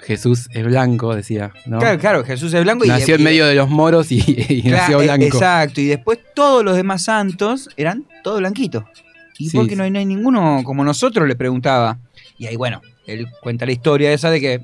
Jesús 0.05 0.49
es 0.53 0.63
blanco, 0.65 1.15
decía. 1.15 1.51
¿no? 1.65 1.79
Claro, 1.79 1.99
claro, 1.99 2.23
Jesús 2.23 2.53
es 2.53 2.63
blanco 2.63 2.85
y 2.85 2.87
Nació 2.87 3.15
en 3.15 3.23
medio 3.23 3.45
de 3.45 3.55
los 3.55 3.69
moros 3.69 4.11
y, 4.11 4.23
y 4.27 4.61
Claro, 4.61 4.77
nació 4.77 5.01
e- 5.01 5.03
blanco. 5.05 5.25
Exacto, 5.25 5.81
y 5.81 5.85
después 5.87 6.19
todos 6.33 6.63
los 6.63 6.75
demás 6.75 7.03
santos 7.03 7.69
eran 7.77 8.05
todos 8.23 8.39
blanquitos. 8.39 8.83
¿Y 9.37 9.49
Sí, 9.49 9.57
por 9.57 9.67
qué 9.67 9.75
no 9.75 9.83
hay, 9.83 9.91
no 9.91 9.99
hay 9.99 10.05
ninguno 10.05 10.61
como 10.63 10.83
nosotros? 10.83 11.27
Le 11.27 11.35
preguntaba. 11.35 11.97
Y 12.37 12.45
ahí, 12.45 12.55
bueno, 12.55 12.81
él 13.07 13.27
cuenta 13.41 13.65
la 13.65 13.71
historia 13.73 14.11
esa 14.13 14.29
de 14.29 14.39
que 14.39 14.61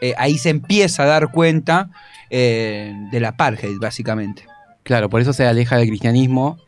eh, 0.00 0.14
ahí 0.18 0.36
se 0.38 0.50
empieza 0.50 1.04
a 1.04 1.06
dar 1.06 1.30
cuenta 1.30 1.90
eh, 2.30 2.92
del 3.12 3.24
apartheid, 3.24 3.78
básicamente. 3.78 4.44
Claro, 4.82 5.08
por 5.08 5.20
eso 5.20 5.32
se 5.32 5.46
aleja 5.46 5.76
del 5.76 5.88
cristianismo. 5.88 6.58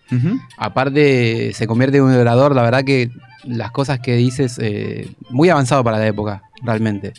Aparte, 0.57 1.53
se 1.53 1.67
convierte 1.67 1.99
en 1.99 2.05
un 2.05 2.15
orador, 2.15 2.55
la 2.55 2.63
verdad 2.63 2.85
que 2.85 3.11
las 3.45 3.71
cosas 3.73 4.01
que 4.01 4.15
dices, 4.17 4.59
eh, 4.61 5.09
muy 5.31 5.49
avanzado 5.51 5.85
para 5.85 5.99
la 5.99 6.07
época, 6.07 6.43
realmente. 6.63 7.13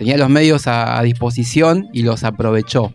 Tenía 0.00 0.16
los 0.16 0.30
medios 0.30 0.66
a, 0.66 0.98
a 0.98 1.02
disposición 1.02 1.90
y 1.92 2.04
los 2.04 2.24
aprovechó. 2.24 2.94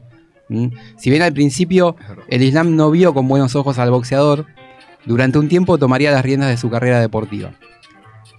¿Mm? 0.50 0.70
Si 0.98 1.12
bien 1.12 1.22
al 1.22 1.34
principio 1.34 1.96
el 2.30 2.42
Islam 2.42 2.76
no 2.76 2.90
vio 2.90 3.14
con 3.14 3.28
buenos 3.28 3.56
ojos 3.56 3.78
al 3.78 3.92
boxeador, 3.92 4.48
durante 5.06 5.38
un 5.38 5.48
tiempo 5.48 5.78
tomaría 5.78 6.10
las 6.10 6.26
riendas 6.26 6.50
de 6.50 6.58
su 6.58 6.72
carrera 6.72 7.00
deportiva. 7.00 7.52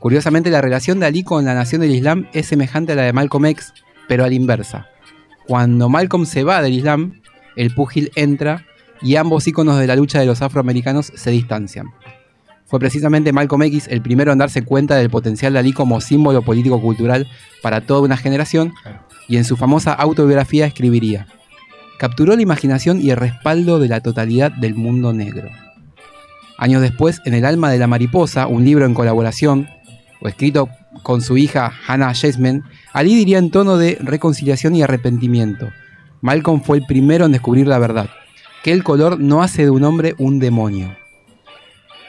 Curiosamente, 0.01 0.51
la 0.51 0.63
relación 0.63 0.99
de 0.99 1.07
Ali 1.07 1.23
con 1.23 1.45
la 1.45 1.55
nación 1.55 1.81
del 1.81 1.95
Islam 1.95 2.27
es 2.33 2.47
semejante 2.47 2.95
a 2.95 2.97
la 2.97 3.03
de 3.03 3.13
Malcolm 3.13 3.47
X, 3.47 3.73
pero 4.09 4.25
a 4.25 4.29
la 4.29 4.35
inversa. 4.35 4.89
Cuando 5.47 5.89
Malcolm 5.89 6.27
se 6.27 6.43
va 6.43 6.61
del 6.61 6.75
Islam, 6.75 7.21
el 7.55 7.73
púgil 7.73 8.11
entra 8.17 8.67
y 9.01 9.15
ambos 9.15 9.47
íconos 9.47 9.79
de 9.79 9.87
la 9.87 9.95
lucha 9.95 10.19
de 10.19 10.27
los 10.27 10.43
afroamericanos 10.43 11.13
se 11.15 11.31
distancian. 11.31 11.87
Fue 12.67 12.81
precisamente 12.81 13.33
Malcolm 13.33 13.63
X 13.63 13.87
el 13.89 14.03
primero 14.03 14.33
en 14.33 14.39
darse 14.39 14.63
cuenta 14.63 14.97
del 14.97 15.09
potencial 15.09 15.53
de 15.53 15.61
Ali 15.61 15.73
como 15.73 16.01
símbolo 16.01 16.43
político-cultural 16.43 17.29
para 17.63 17.83
toda 17.83 18.01
una 18.01 18.17
generación 18.17 18.73
y 19.29 19.37
en 19.37 19.45
su 19.45 19.57
famosa 19.57 19.93
autobiografía 19.93 20.67
escribiría, 20.67 21.29
capturó 21.99 22.35
la 22.35 22.43
imaginación 22.43 23.01
y 23.01 23.11
el 23.11 23.17
respaldo 23.17 23.79
de 23.79 23.89
la 23.89 24.01
totalidad 24.01 24.51
del 24.51 24.75
mundo 24.75 25.13
negro. 25.13 25.49
Años 26.59 26.83
después, 26.83 27.21
en 27.25 27.35
El 27.35 27.45
alma 27.45 27.71
de 27.71 27.79
la 27.79 27.87
mariposa, 27.87 28.47
un 28.47 28.65
libro 28.65 28.85
en 28.85 28.95
colaboración 28.95 29.69
o 30.21 30.29
escrito 30.29 30.69
con 31.03 31.21
su 31.21 31.37
hija 31.37 31.73
Hannah 31.87 32.15
Jasmine, 32.15 32.63
Ali 32.93 33.15
diría 33.15 33.39
en 33.39 33.51
tono 33.51 33.77
de 33.77 33.99
reconciliación 34.01 34.75
y 34.75 34.83
arrepentimiento. 34.83 35.69
Malcolm 36.21 36.63
fue 36.63 36.79
el 36.79 36.87
primero 36.87 37.27
en 37.27 37.33
descubrir 37.33 37.69
la 37.69 37.79
verdad, 37.79 38.09
que 38.65 38.73
el 38.73 38.83
color 38.83 39.21
no 39.21 39.43
hace 39.43 39.65
de 39.65 39.71
un 39.71 39.85
hombre 39.85 40.15
un 40.19 40.39
demonio. 40.39 40.97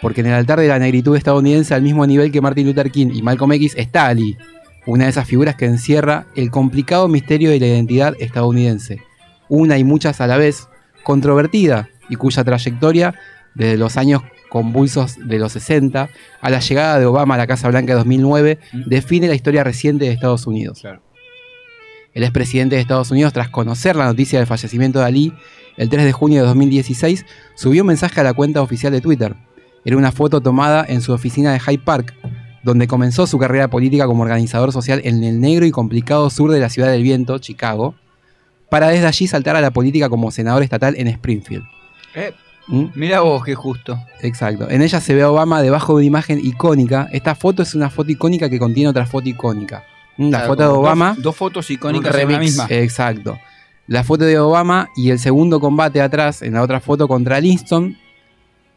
Porque 0.01 0.21
en 0.21 0.27
el 0.27 0.33
altar 0.33 0.59
de 0.59 0.67
la 0.67 0.79
negritud 0.79 1.15
estadounidense, 1.15 1.73
al 1.73 1.81
mismo 1.81 2.05
nivel 2.05 2.31
que 2.31 2.41
Martin 2.41 2.67
Luther 2.67 2.91
King 2.91 3.07
y 3.13 3.21
Malcolm 3.21 3.51
X, 3.53 3.73
está 3.77 4.07
Ali, 4.07 4.37
una 4.85 5.05
de 5.05 5.09
esas 5.09 5.27
figuras 5.27 5.55
que 5.55 5.65
encierra 5.65 6.27
el 6.35 6.49
complicado 6.49 7.07
misterio 7.07 7.49
de 7.51 7.59
la 7.59 7.67
identidad 7.67 8.15
estadounidense, 8.19 9.01
una 9.49 9.77
y 9.77 9.83
muchas 9.83 10.21
a 10.21 10.27
la 10.27 10.37
vez, 10.37 10.69
controvertida 11.03 11.89
y 12.09 12.15
cuya 12.15 12.43
trayectoria, 12.43 13.15
desde 13.53 13.77
los 13.77 13.97
años 13.97 14.21
convulsos 14.49 15.17
de 15.27 15.39
los 15.39 15.51
60 15.53 16.09
a 16.41 16.49
la 16.49 16.59
llegada 16.59 16.99
de 16.99 17.05
Obama 17.05 17.35
a 17.35 17.37
la 17.37 17.47
Casa 17.47 17.67
Blanca 17.67 17.93
de 17.93 17.97
2009, 17.97 18.59
define 18.85 19.27
la 19.27 19.35
historia 19.35 19.63
reciente 19.63 20.05
de 20.05 20.11
Estados 20.11 20.47
Unidos. 20.47 20.83
El 22.13 22.23
expresidente 22.23 22.75
de 22.75 22.81
Estados 22.81 23.11
Unidos, 23.11 23.33
tras 23.33 23.49
conocer 23.49 23.95
la 23.95 24.05
noticia 24.05 24.39
del 24.39 24.47
fallecimiento 24.47 24.99
de 24.99 25.05
Ali, 25.05 25.33
el 25.75 25.89
3 25.89 26.05
de 26.05 26.11
junio 26.11 26.41
de 26.41 26.47
2016, 26.47 27.25
subió 27.55 27.83
un 27.83 27.87
mensaje 27.87 28.19
a 28.21 28.23
la 28.23 28.33
cuenta 28.33 28.61
oficial 28.61 28.91
de 28.91 29.01
Twitter. 29.01 29.35
Era 29.87 29.95
una 29.95 30.11
foto 30.11 30.41
tomada 30.41 30.85
en 30.85 30.99
su 31.01 31.13
oficina 31.13 31.53
de 31.53 31.61
Hyde 31.61 31.79
Park, 31.79 32.13
donde 32.61 32.87
comenzó 32.87 33.25
su 33.25 33.39
carrera 33.39 33.69
política 33.69 34.05
como 34.05 34.21
organizador 34.21 34.73
social 34.73 34.99
en 35.05 35.23
el 35.23 35.39
negro 35.39 35.65
y 35.65 35.71
complicado 35.71 36.29
sur 36.29 36.51
de 36.51 36.59
la 36.59 36.67
ciudad 36.67 36.91
del 36.91 37.03
viento, 37.03 37.37
Chicago, 37.39 37.95
para 38.69 38.89
desde 38.89 39.07
allí 39.07 39.27
saltar 39.27 39.55
a 39.55 39.61
la 39.61 39.71
política 39.71 40.09
como 40.09 40.29
senador 40.29 40.61
estatal 40.61 40.95
en 40.97 41.07
Springfield. 41.07 41.63
Eh, 42.15 42.33
¿Mm? 42.67 42.87
Mira 42.95 43.21
vos, 43.21 43.45
qué 43.45 43.55
justo. 43.55 43.97
Exacto. 44.19 44.69
En 44.69 44.81
ella 44.81 44.99
se 44.99 45.15
ve 45.15 45.21
a 45.21 45.31
Obama 45.31 45.61
debajo 45.61 45.93
de 45.93 45.99
una 45.99 46.05
imagen 46.05 46.45
icónica. 46.45 47.07
Esta 47.13 47.33
foto 47.33 47.63
es 47.63 47.73
una 47.73 47.89
foto 47.89 48.11
icónica 48.11 48.49
que 48.49 48.59
contiene 48.59 48.89
otra 48.89 49.05
foto 49.05 49.29
icónica. 49.29 49.85
¿Mm? 50.17 50.23
La 50.25 50.29
Claro, 50.39 50.47
foto 50.47 50.63
de 50.63 50.67
Obama. 50.67 51.13
Dos, 51.13 51.23
dos 51.23 51.35
fotos 51.37 51.71
icónicas 51.71 52.13
en 52.13 52.29
la 52.29 52.39
misma. 52.39 52.67
Exacto. 52.69 53.39
La 53.87 54.03
foto 54.03 54.25
de 54.25 54.37
Obama 54.37 54.89
y 54.97 55.11
el 55.11 55.19
segundo 55.19 55.61
combate 55.61 56.01
atrás, 56.01 56.41
en 56.41 56.55
la 56.55 56.61
otra 56.61 56.81
foto 56.81 57.07
contra 57.07 57.39
Linston. 57.39 57.95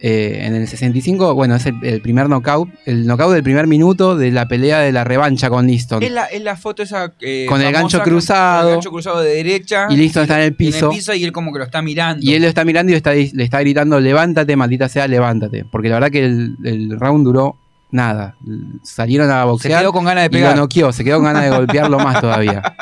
Eh, 0.03 0.40
en 0.46 0.55
el 0.55 0.66
65, 0.66 1.34
bueno, 1.34 1.57
es 1.57 1.66
el, 1.66 1.74
el 1.82 2.01
primer 2.01 2.28
knockout. 2.28 2.70
El 2.86 3.07
knockout 3.07 3.34
del 3.34 3.42
primer 3.42 3.66
minuto 3.66 4.16
de 4.16 4.30
la 4.30 4.48
pelea 4.48 4.78
de 4.80 4.92
la 4.92 5.05
revancha 5.05 5.51
con 5.51 5.66
Linston. 5.66 6.03
Es 6.03 6.11
la, 6.11 6.24
es 6.24 6.42
la 6.42 6.57
foto 6.57 6.82
esa. 6.82 7.12
eh, 7.20 7.46
Con 7.48 7.61
el 7.61 7.72
gancho 7.72 8.01
cruzado. 8.03 8.61
con 8.62 8.68
el 8.70 8.74
gancho 8.76 8.90
cruzado 8.90 9.20
de 9.20 9.34
derecha. 9.34 9.86
Y 9.90 9.96
Linston 9.96 10.22
está 10.22 10.38
en 10.38 10.44
el 10.46 10.55
piso. 10.55 10.90
y 11.14 11.24
él 11.24 11.32
como 11.32 11.53
que 11.53 11.59
lo 11.59 11.64
está 11.64 11.82
mirando. 11.82 12.24
Y 12.24 12.34
él 12.34 12.42
lo 12.42 12.48
está 12.48 12.64
mirando 12.64 12.90
y 12.90 12.94
le 12.94 12.96
está, 12.96 13.12
le 13.12 13.44
está 13.44 13.61
gritando, 13.61 14.01
levántate, 14.01 14.57
maldita 14.57 14.88
sea, 14.88 15.07
levántate. 15.07 15.64
Porque 15.70 15.88
la 15.90 15.96
verdad 15.96 16.11
que 16.11 16.24
el, 16.24 16.57
el 16.64 16.98
round 16.98 17.24
duró 17.24 17.57
nada. 17.90 18.36
Salieron 18.82 19.30
a 19.30 19.44
boxear. 19.44 19.82
quedó 19.82 19.92
con 19.92 20.05
ganas 20.07 20.22
de 20.22 20.26
y 20.28 20.30
pegar. 20.40 20.57
lo 20.57 20.62
noqueó, 20.62 20.92
se 20.92 21.05
quedó 21.05 21.16
con 21.16 21.24
ganas 21.26 21.42
de 21.44 21.51
golpearlo 21.51 21.98
más 21.98 22.20
todavía. 22.20 22.62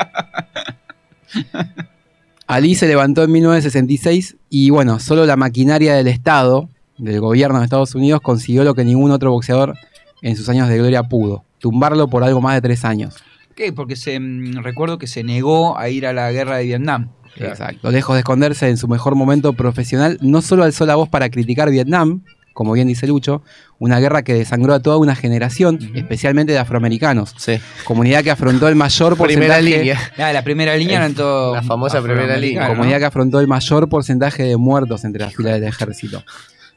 Ali 2.46 2.74
se 2.74 2.86
levantó 2.88 3.22
en 3.24 3.32
1966 3.32 4.36
y 4.48 4.70
bueno, 4.70 4.98
solo 5.00 5.26
la 5.26 5.36
maquinaria 5.36 5.94
del 5.94 6.08
Estado, 6.08 6.70
del 6.98 7.20
gobierno 7.20 7.58
de 7.58 7.64
Estados 7.64 7.94
Unidos, 7.94 8.20
consiguió 8.20 8.64
lo 8.64 8.74
que 8.74 8.84
ningún 8.84 9.10
otro 9.10 9.30
boxeador 9.30 9.74
en 10.22 10.36
sus 10.36 10.48
años 10.48 10.68
de 10.68 10.78
gloria 10.78 11.02
pudo. 11.04 11.44
Tumbarlo 11.58 12.08
por 12.08 12.24
algo 12.24 12.40
más 12.40 12.54
de 12.54 12.60
tres 12.62 12.84
años. 12.84 13.16
¿Qué? 13.54 13.72
Porque 13.72 13.96
se, 13.96 14.18
mm, 14.20 14.62
recuerdo 14.62 14.98
que 14.98 15.06
se 15.06 15.24
negó 15.24 15.78
a 15.78 15.88
ir 15.88 16.06
a 16.06 16.12
la 16.12 16.30
guerra 16.30 16.56
de 16.58 16.64
Vietnam. 16.64 17.10
Exacto. 17.36 17.90
Lejos 17.90 18.14
de 18.14 18.20
esconderse 18.20 18.68
en 18.68 18.76
su 18.76 18.88
mejor 18.88 19.14
momento 19.14 19.52
profesional, 19.52 20.18
no 20.20 20.42
solo 20.42 20.64
alzó 20.64 20.86
la 20.86 20.96
voz 20.96 21.08
para 21.08 21.28
criticar 21.28 21.70
Vietnam, 21.70 22.22
como 22.52 22.72
bien 22.72 22.88
dice 22.88 23.06
Lucho, 23.06 23.42
una 23.78 24.00
guerra 24.00 24.22
que 24.22 24.34
desangró 24.34 24.74
a 24.74 24.80
toda 24.80 24.96
una 24.96 25.14
generación, 25.14 25.78
especialmente 25.94 26.52
de 26.52 26.58
afroamericanos. 26.58 27.32
Comunidad 27.84 28.24
que 28.24 28.32
afrontó 28.32 28.68
el 28.68 28.74
mayor 28.74 29.16
Primera 29.16 29.54
porcentaje. 29.54 29.62
línea. 29.78 30.12
Ah, 30.18 30.32
la 30.32 30.42
primera 30.42 30.76
línea 30.76 30.96
eran. 30.96 31.14
La 31.14 31.62
famosa 31.62 32.02
primera 32.02 32.36
línea. 32.36 32.66
Comunidad 32.66 32.98
que 32.98 33.04
afrontó 33.04 33.38
el 33.38 33.46
mayor 33.46 33.88
porcentaje 33.88 34.42
de 34.42 34.56
muertos 34.56 35.04
entre 35.04 35.22
las 35.24 35.34
filas 35.36 35.54
del 35.54 35.64
ejército. 35.64 36.24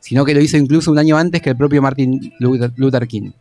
Sino 0.02 0.26
que 0.26 0.34
lo 0.34 0.42
hizo 0.42 0.58
incluso 0.58 0.92
un 0.92 1.00
año 1.00 1.18
antes 1.18 1.42
que 1.42 1.52
el 1.52 1.56
propio 1.56 1.82
Martin 1.82 2.34
Luther, 2.40 3.08
King. 3.08 3.32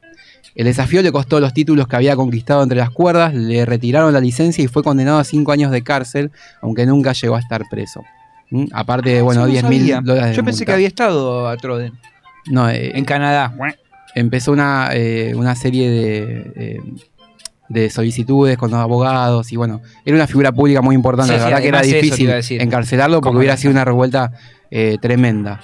El 0.54 0.66
desafío 0.66 1.02
le 1.02 1.10
costó 1.10 1.40
los 1.40 1.52
títulos 1.52 1.88
que 1.88 1.96
había 1.96 2.14
conquistado 2.14 2.62
entre 2.62 2.78
las 2.78 2.90
cuerdas, 2.90 3.34
le 3.34 3.64
retiraron 3.64 4.12
la 4.12 4.20
licencia 4.20 4.62
y 4.62 4.68
fue 4.68 4.82
condenado 4.82 5.18
a 5.18 5.24
cinco 5.24 5.50
años 5.52 5.72
de 5.72 5.82
cárcel, 5.82 6.30
aunque 6.60 6.86
nunca 6.86 7.12
llegó 7.12 7.34
a 7.36 7.40
estar 7.40 7.62
preso. 7.70 8.04
¿Mm? 8.50 8.66
Aparte 8.72 9.10
de, 9.10 9.22
bueno, 9.22 9.40
Eso 9.42 9.46
no 9.46 9.52
10 9.52 9.64
mil 9.68 10.04
dólares 10.04 10.30
de 10.30 10.36
Yo 10.36 10.44
pensé 10.44 10.60
multa. 10.60 10.64
que 10.66 10.72
había 10.72 10.88
estado 10.88 11.48
a 11.48 11.56
Troden. 11.56 11.92
No, 12.50 12.68
eh, 12.68 12.92
En 12.96 13.04
Canadá. 13.04 13.54
empezó 14.14 14.52
una, 14.52 14.90
eh, 14.92 15.32
una 15.34 15.54
serie 15.54 15.88
de, 15.88 16.52
eh, 16.56 16.80
de 17.68 17.88
solicitudes 17.88 18.58
con 18.58 18.70
los 18.72 18.80
abogados 18.80 19.52
y 19.52 19.56
bueno, 19.56 19.80
era 20.04 20.16
una 20.16 20.26
figura 20.26 20.50
pública 20.50 20.82
muy 20.82 20.96
importante. 20.96 21.32
Sí, 21.32 21.38
la 21.38 21.44
sí, 21.44 21.50
verdad 21.50 21.62
que 21.62 21.68
era 21.68 21.82
difícil 21.82 22.60
encarcelarlo 22.60 23.18
porque 23.18 23.28
¿Cómo 23.28 23.38
hubiera 23.38 23.56
sido 23.56 23.70
una 23.70 23.84
revuelta 23.84 24.32
eh, 24.70 24.98
tremenda. 25.00 25.60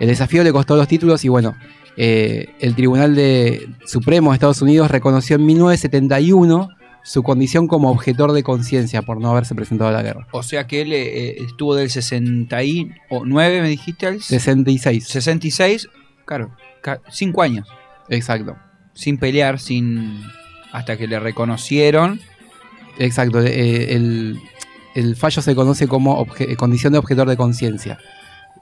El 0.00 0.08
desafío 0.08 0.42
le 0.44 0.52
costó 0.52 0.76
los 0.76 0.88
títulos 0.88 1.24
y 1.24 1.28
bueno, 1.28 1.54
eh, 1.96 2.46
el 2.60 2.74
Tribunal 2.74 3.14
de 3.14 3.68
Supremo 3.86 4.30
de 4.30 4.34
Estados 4.34 4.60
Unidos 4.62 4.90
reconoció 4.90 5.36
en 5.36 5.46
1971 5.46 6.68
su 7.04 7.22
condición 7.22 7.68
como 7.68 7.90
objetor 7.90 8.32
de 8.32 8.42
conciencia 8.42 9.02
por 9.02 9.20
no 9.20 9.30
haberse 9.30 9.54
presentado 9.54 9.90
a 9.90 9.92
la 9.92 10.02
guerra. 10.02 10.26
O 10.32 10.42
sea 10.42 10.66
que 10.66 10.80
él 10.82 10.92
eh, 10.92 11.36
estuvo 11.42 11.74
del 11.74 11.90
69, 11.90 13.60
me 13.62 13.68
dijiste, 13.68 14.06
al 14.06 14.20
66. 14.22 15.06
66, 15.06 15.88
claro, 16.24 16.50
ca- 16.80 17.00
cinco 17.10 17.42
años. 17.42 17.68
Exacto. 18.08 18.56
Sin 18.94 19.18
pelear, 19.18 19.58
sin. 19.60 20.20
hasta 20.72 20.96
que 20.96 21.06
le 21.06 21.18
reconocieron. 21.20 22.20
Exacto, 22.98 23.40
eh, 23.42 23.94
el, 23.94 24.38
el 24.94 25.16
fallo 25.16 25.42
se 25.42 25.54
conoce 25.54 25.88
como 25.88 26.26
condición 26.56 26.92
de 26.92 26.98
objetor 27.00 27.28
de 27.28 27.36
conciencia. 27.36 27.98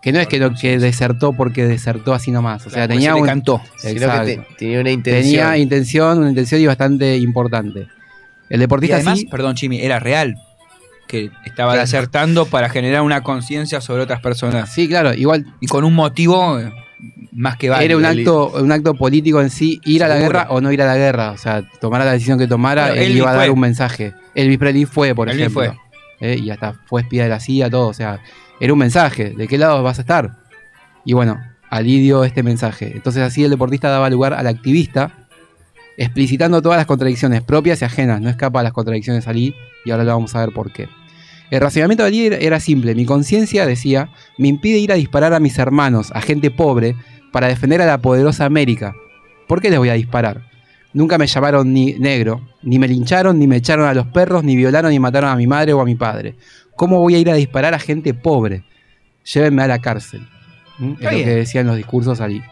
Que 0.02 0.10
no 0.12 0.18
es 0.18 0.26
que 0.26 0.38
lo 0.38 0.52
que 0.52 0.78
desertó 0.78 1.32
porque 1.32 1.64
desertó 1.64 2.12
así 2.12 2.32
nomás. 2.32 2.62
O 2.66 2.70
sea, 2.70 2.86
Claro, 2.86 2.94
tenía 2.94 3.14
se 3.14 3.20
un- 3.20 3.26
cantó. 3.26 3.62
Que 3.80 3.90
Exacto. 3.90 4.24
te- 4.26 4.46
tenía 4.58 4.80
una 4.80 4.90
intención. 4.90 5.22
Tenía 5.24 5.56
intención, 5.58 6.18
una 6.18 6.28
intención 6.30 6.60
y 6.60 6.66
bastante 6.66 7.16
importante. 7.18 7.86
El 8.50 8.56
Y 8.58 8.60
deportista 8.60 8.96
además, 8.96 9.20
sí, 9.20 9.26
perdón, 9.26 9.56
Jimmy, 9.56 9.80
era 9.80 10.00
real. 10.00 10.34
Que 11.06 11.30
estaba 11.44 11.72
Claro. 11.72 11.80
desertando 11.86 12.46
para 12.46 12.68
generar 12.68 13.02
una 13.02 13.22
conciencia 13.22 13.80
sobre 13.80 14.02
otras 14.02 14.20
personas. 14.20 14.72
Sí, 14.72 14.88
claro, 14.88 15.14
igual. 15.14 15.46
Y 15.60 15.66
con 15.68 15.84
un 15.84 15.94
motivo 15.94 16.58
eh, 16.58 16.72
más 17.32 17.56
que 17.56 17.68
válido. 17.70 17.84
era 17.84 17.96
un 17.96 18.04
acto, 18.18 18.52
un 18.60 18.72
acto 18.72 18.94
político 18.94 19.40
en 19.40 19.50
sí, 19.50 19.80
ir 19.84 20.02
a 20.04 20.08
la 20.08 20.16
guerra 20.18 20.46
o 20.50 20.60
no 20.60 20.72
ir 20.72 20.82
a 20.82 20.86
la 20.86 20.96
guerra. 20.96 21.30
O 21.30 21.38
sea, 21.38 21.62
tomara 21.80 22.04
la 22.04 22.12
decisión 22.12 22.38
que 22.38 22.46
tomara, 22.48 22.86
Claro, 22.86 23.00
él 23.00 23.16
iba 23.16 23.30
a 23.30 23.34
dar 23.34 23.44
fue. 23.46 23.50
un 23.50 23.60
mensaje. 23.60 24.14
Elvis 24.34 24.58
Presley 24.58 24.84
fue, 24.84 25.14
por 25.14 25.28
Elvis 25.28 25.46
ejemplo. 25.46 25.76
Eh, 26.20 26.38
y 26.42 26.50
hasta 26.50 26.74
fue 26.86 27.02
espía 27.02 27.24
de 27.24 27.28
la 27.28 27.40
CIA, 27.40 27.68
todo. 27.70 27.88
O 27.88 27.94
sea, 27.94 28.20
era 28.62 28.72
un 28.72 28.78
mensaje. 28.78 29.30
¿De 29.36 29.48
qué 29.48 29.58
lado 29.58 29.82
vas 29.82 29.98
a 29.98 30.02
estar? 30.02 30.36
Y 31.04 31.14
bueno, 31.14 31.40
Ali 31.68 31.98
dio 31.98 32.22
este 32.22 32.44
mensaje. 32.44 32.92
Entonces 32.94 33.20
así 33.24 33.42
el 33.42 33.50
deportista 33.50 33.88
daba 33.88 34.08
lugar 34.08 34.34
al 34.34 34.46
activista, 34.46 35.26
explicitando 35.96 36.62
todas 36.62 36.78
las 36.78 36.86
contradicciones 36.86 37.42
propias 37.42 37.82
y 37.82 37.86
ajenas. 37.86 38.20
No 38.20 38.30
escapa 38.30 38.60
a 38.60 38.62
las 38.62 38.72
contradicciones 38.72 39.26
Ali 39.26 39.52
y 39.84 39.90
ahora 39.90 40.04
lo 40.04 40.12
vamos 40.12 40.36
a 40.36 40.40
ver 40.46 40.54
por 40.54 40.72
qué. 40.72 40.88
El 41.50 41.60
razonamiento 41.60 42.04
de 42.04 42.06
Ali 42.06 42.26
era 42.26 42.60
simple. 42.60 42.94
Mi 42.94 43.04
conciencia, 43.04 43.66
decía, 43.66 44.10
me 44.38 44.46
impide 44.46 44.78
ir 44.78 44.92
a 44.92 44.94
disparar 44.94 45.34
a 45.34 45.40
mis 45.40 45.58
hermanos, 45.58 46.12
a 46.14 46.20
gente 46.20 46.52
pobre, 46.52 46.94
para 47.32 47.48
defender 47.48 47.82
a 47.82 47.86
la 47.86 47.98
poderosa 47.98 48.44
América. 48.44 48.94
¿Por 49.48 49.60
qué 49.60 49.70
les 49.70 49.80
voy 49.80 49.88
a 49.88 49.94
disparar? 49.94 50.52
Nunca 50.92 51.18
me 51.18 51.26
llamaron 51.26 51.72
ni 51.72 51.94
negro, 51.94 52.46
ni 52.62 52.78
me 52.78 52.86
lincharon, 52.86 53.40
ni 53.40 53.48
me 53.48 53.56
echaron 53.56 53.86
a 53.86 53.94
los 53.94 54.06
perros, 54.06 54.44
ni 54.44 54.54
violaron 54.54 54.92
ni 54.92 55.00
mataron 55.00 55.30
a 55.30 55.36
mi 55.36 55.48
madre 55.48 55.72
o 55.72 55.80
a 55.80 55.84
mi 55.84 55.96
padre. 55.96 56.36
¿Cómo 56.76 56.98
voy 57.00 57.14
a 57.14 57.18
ir 57.18 57.30
a 57.30 57.34
disparar 57.34 57.74
a 57.74 57.78
gente 57.78 58.14
pobre? 58.14 58.64
Llévenme 59.32 59.62
a 59.62 59.66
la 59.68 59.78
cárcel. 59.80 60.26
¿Mm? 60.78 60.92
Es 60.98 61.02
lo 61.02 61.10
que 61.10 61.26
decían 61.34 61.66
los 61.66 61.76
discursos 61.76 62.20
Ali. 62.20 62.42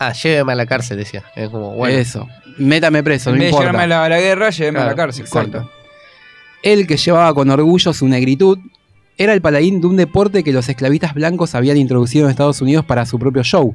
Ah, 0.00 0.12
lléveme 0.12 0.52
a 0.52 0.56
la 0.56 0.66
cárcel, 0.66 0.96
decía. 0.98 1.24
Es 1.34 1.48
como, 1.48 1.74
bueno. 1.74 1.96
Eso. 1.96 2.28
Métame 2.58 3.02
preso, 3.02 3.30
En 3.30 3.36
no 3.36 3.42
vez 3.42 3.52
importa. 3.52 3.82
a 3.82 3.86
la, 3.86 4.04
a 4.04 4.08
la 4.08 4.20
guerra, 4.20 4.50
lléveme 4.50 4.78
a 4.78 4.82
la 4.82 4.86
Claro, 4.94 4.96
cárcel. 5.08 5.24
exacto. 5.24 5.58
corta. 5.58 5.72
Él 6.62 6.86
que 6.86 6.96
llevaba 6.96 7.32
con 7.34 7.48
orgullo 7.50 7.92
su 7.92 8.06
negritud, 8.08 8.58
era 9.16 9.32
el 9.32 9.40
paladín 9.40 9.80
de 9.80 9.86
un 9.86 9.96
deporte 9.96 10.44
que 10.44 10.52
los 10.52 10.68
esclavistas 10.68 11.14
blancos 11.14 11.54
habían 11.54 11.76
introducido 11.76 12.24
en 12.26 12.30
Estados 12.30 12.60
Unidos 12.60 12.84
para 12.84 13.06
su 13.06 13.18
propio 13.18 13.42
show. 13.44 13.74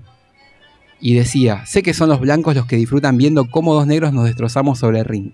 y 1.01 1.16
decía, 1.16 1.66
sé 1.66 1.84
que 1.84 1.93
son 1.93 2.07
los 2.09 2.20
blancos 2.22 2.55
los 2.55 2.66
que 2.66 2.78
disfrutan 2.78 3.18
viendo 3.18 3.49
cómo 3.49 3.74
dos 3.74 3.86
negros 3.88 4.14
nos 4.14 4.24
destrozamos 4.26 4.80
sobre 4.80 4.99
el 4.99 5.05
ring. 5.05 5.32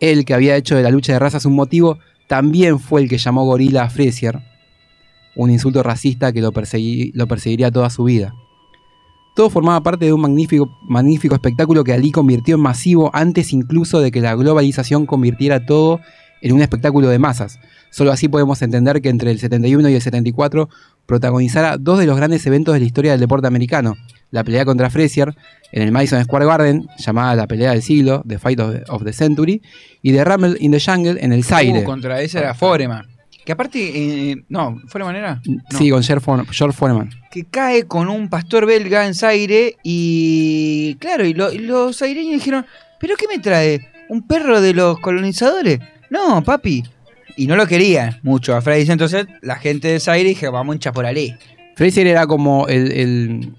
Él, 0.00 0.24
que 0.24 0.34
había 0.34 0.56
hecho 0.56 0.74
de 0.76 0.82
la 0.82 0.90
lucha 0.90 1.12
de 1.12 1.18
razas 1.20 1.44
un 1.44 1.54
motivo, 1.54 1.98
también 2.28 2.78
fue 2.78 3.02
el 3.02 3.08
que 3.08 3.18
llamó 3.18 3.44
gorila 3.44 3.84
a 3.84 3.90
Frazier, 3.90 4.40
un 5.34 5.50
insulto 5.50 5.82
racista 5.82 6.32
que 6.32 6.40
lo, 6.40 6.52
persegui- 6.52 7.10
lo 7.14 7.26
perseguiría 7.26 7.70
toda 7.70 7.90
su 7.90 8.04
vida. 8.04 8.34
Todo 9.34 9.50
formaba 9.50 9.80
parte 9.82 10.04
de 10.06 10.12
un 10.12 10.20
magnífico, 10.20 10.68
magnífico 10.82 11.34
espectáculo 11.34 11.84
que 11.84 11.92
Ali 11.92 12.10
convirtió 12.10 12.56
en 12.56 12.60
masivo 12.60 13.10
antes 13.14 13.52
incluso 13.52 14.00
de 14.00 14.10
que 14.10 14.20
la 14.20 14.34
globalización 14.34 15.06
convirtiera 15.06 15.64
todo 15.64 16.00
en 16.42 16.52
un 16.52 16.60
espectáculo 16.60 17.08
de 17.08 17.18
masas. 17.18 17.60
Solo 17.90 18.10
así 18.12 18.28
podemos 18.28 18.60
entender 18.62 19.00
que 19.00 19.08
entre 19.08 19.30
el 19.30 19.38
71 19.38 19.88
y 19.88 19.94
el 19.94 20.02
74 20.02 20.68
protagonizara 21.06 21.78
dos 21.78 21.98
de 21.98 22.06
los 22.06 22.16
grandes 22.16 22.44
eventos 22.46 22.74
de 22.74 22.80
la 22.80 22.86
historia 22.86 23.12
del 23.12 23.20
deporte 23.20 23.46
americano. 23.46 23.94
La 24.30 24.44
pelea 24.44 24.64
contra 24.64 24.90
Frazier 24.90 25.34
en 25.72 25.82
el 25.82 25.92
Madison 25.92 26.22
Square 26.22 26.44
Garden, 26.46 26.86
llamada 26.98 27.34
la 27.34 27.46
pelea 27.46 27.70
del 27.72 27.82
siglo, 27.82 28.22
The 28.26 28.38
Fight 28.38 28.60
of 28.60 28.72
the, 28.72 29.04
the 29.04 29.12
Century, 29.12 29.62
y 30.02 30.12
de 30.12 30.24
Rumble 30.24 30.56
in 30.60 30.72
the 30.72 30.80
Jungle 30.80 31.16
en 31.20 31.32
el 31.32 31.44
Zaire. 31.44 31.80
Uh, 31.80 31.84
contra 31.84 32.20
ese 32.20 32.38
era 32.38 32.54
Foreman. 32.54 33.06
Que 33.44 33.52
aparte, 33.52 33.78
eh, 34.30 34.36
no, 34.50 34.78
Foreman 34.88 35.16
era. 35.16 35.40
No. 35.46 35.62
Sí, 35.78 35.88
con 35.88 36.02
George 36.02 36.22
Fore- 36.24 36.46
George 36.50 36.76
Foreman. 36.76 37.10
Que 37.30 37.44
cae 37.44 37.84
con 37.84 38.08
un 38.08 38.28
pastor 38.28 38.66
belga 38.66 39.06
en 39.06 39.14
Zaire 39.14 39.76
y. 39.82 40.96
Claro, 41.00 41.24
y, 41.26 41.32
lo- 41.34 41.52
y 41.52 41.58
los 41.58 41.96
zaireños 41.98 42.34
dijeron: 42.34 42.66
¿Pero 43.00 43.14
qué 43.16 43.26
me 43.26 43.38
trae? 43.42 43.80
¿Un 44.10 44.26
perro 44.26 44.60
de 44.60 44.74
los 44.74 44.98
colonizadores? 45.00 45.80
No, 46.10 46.42
papi. 46.42 46.82
Y 47.36 47.46
no 47.46 47.56
lo 47.56 47.66
querían 47.66 48.18
mucho 48.22 48.54
a 48.56 48.60
Frazier. 48.60 48.90
Entonces 48.92 49.26
la 49.40 49.56
gente 49.56 49.88
de 49.88 50.00
Zaire 50.00 50.28
dije: 50.28 50.48
Vamos 50.48 50.72
a 50.72 50.76
hinchar 50.76 50.92
por 50.92 51.06
Ali. 51.06 51.34
Frazier 51.76 52.06
era 52.08 52.26
como 52.26 52.66
el, 52.68 52.92
el- 52.92 53.52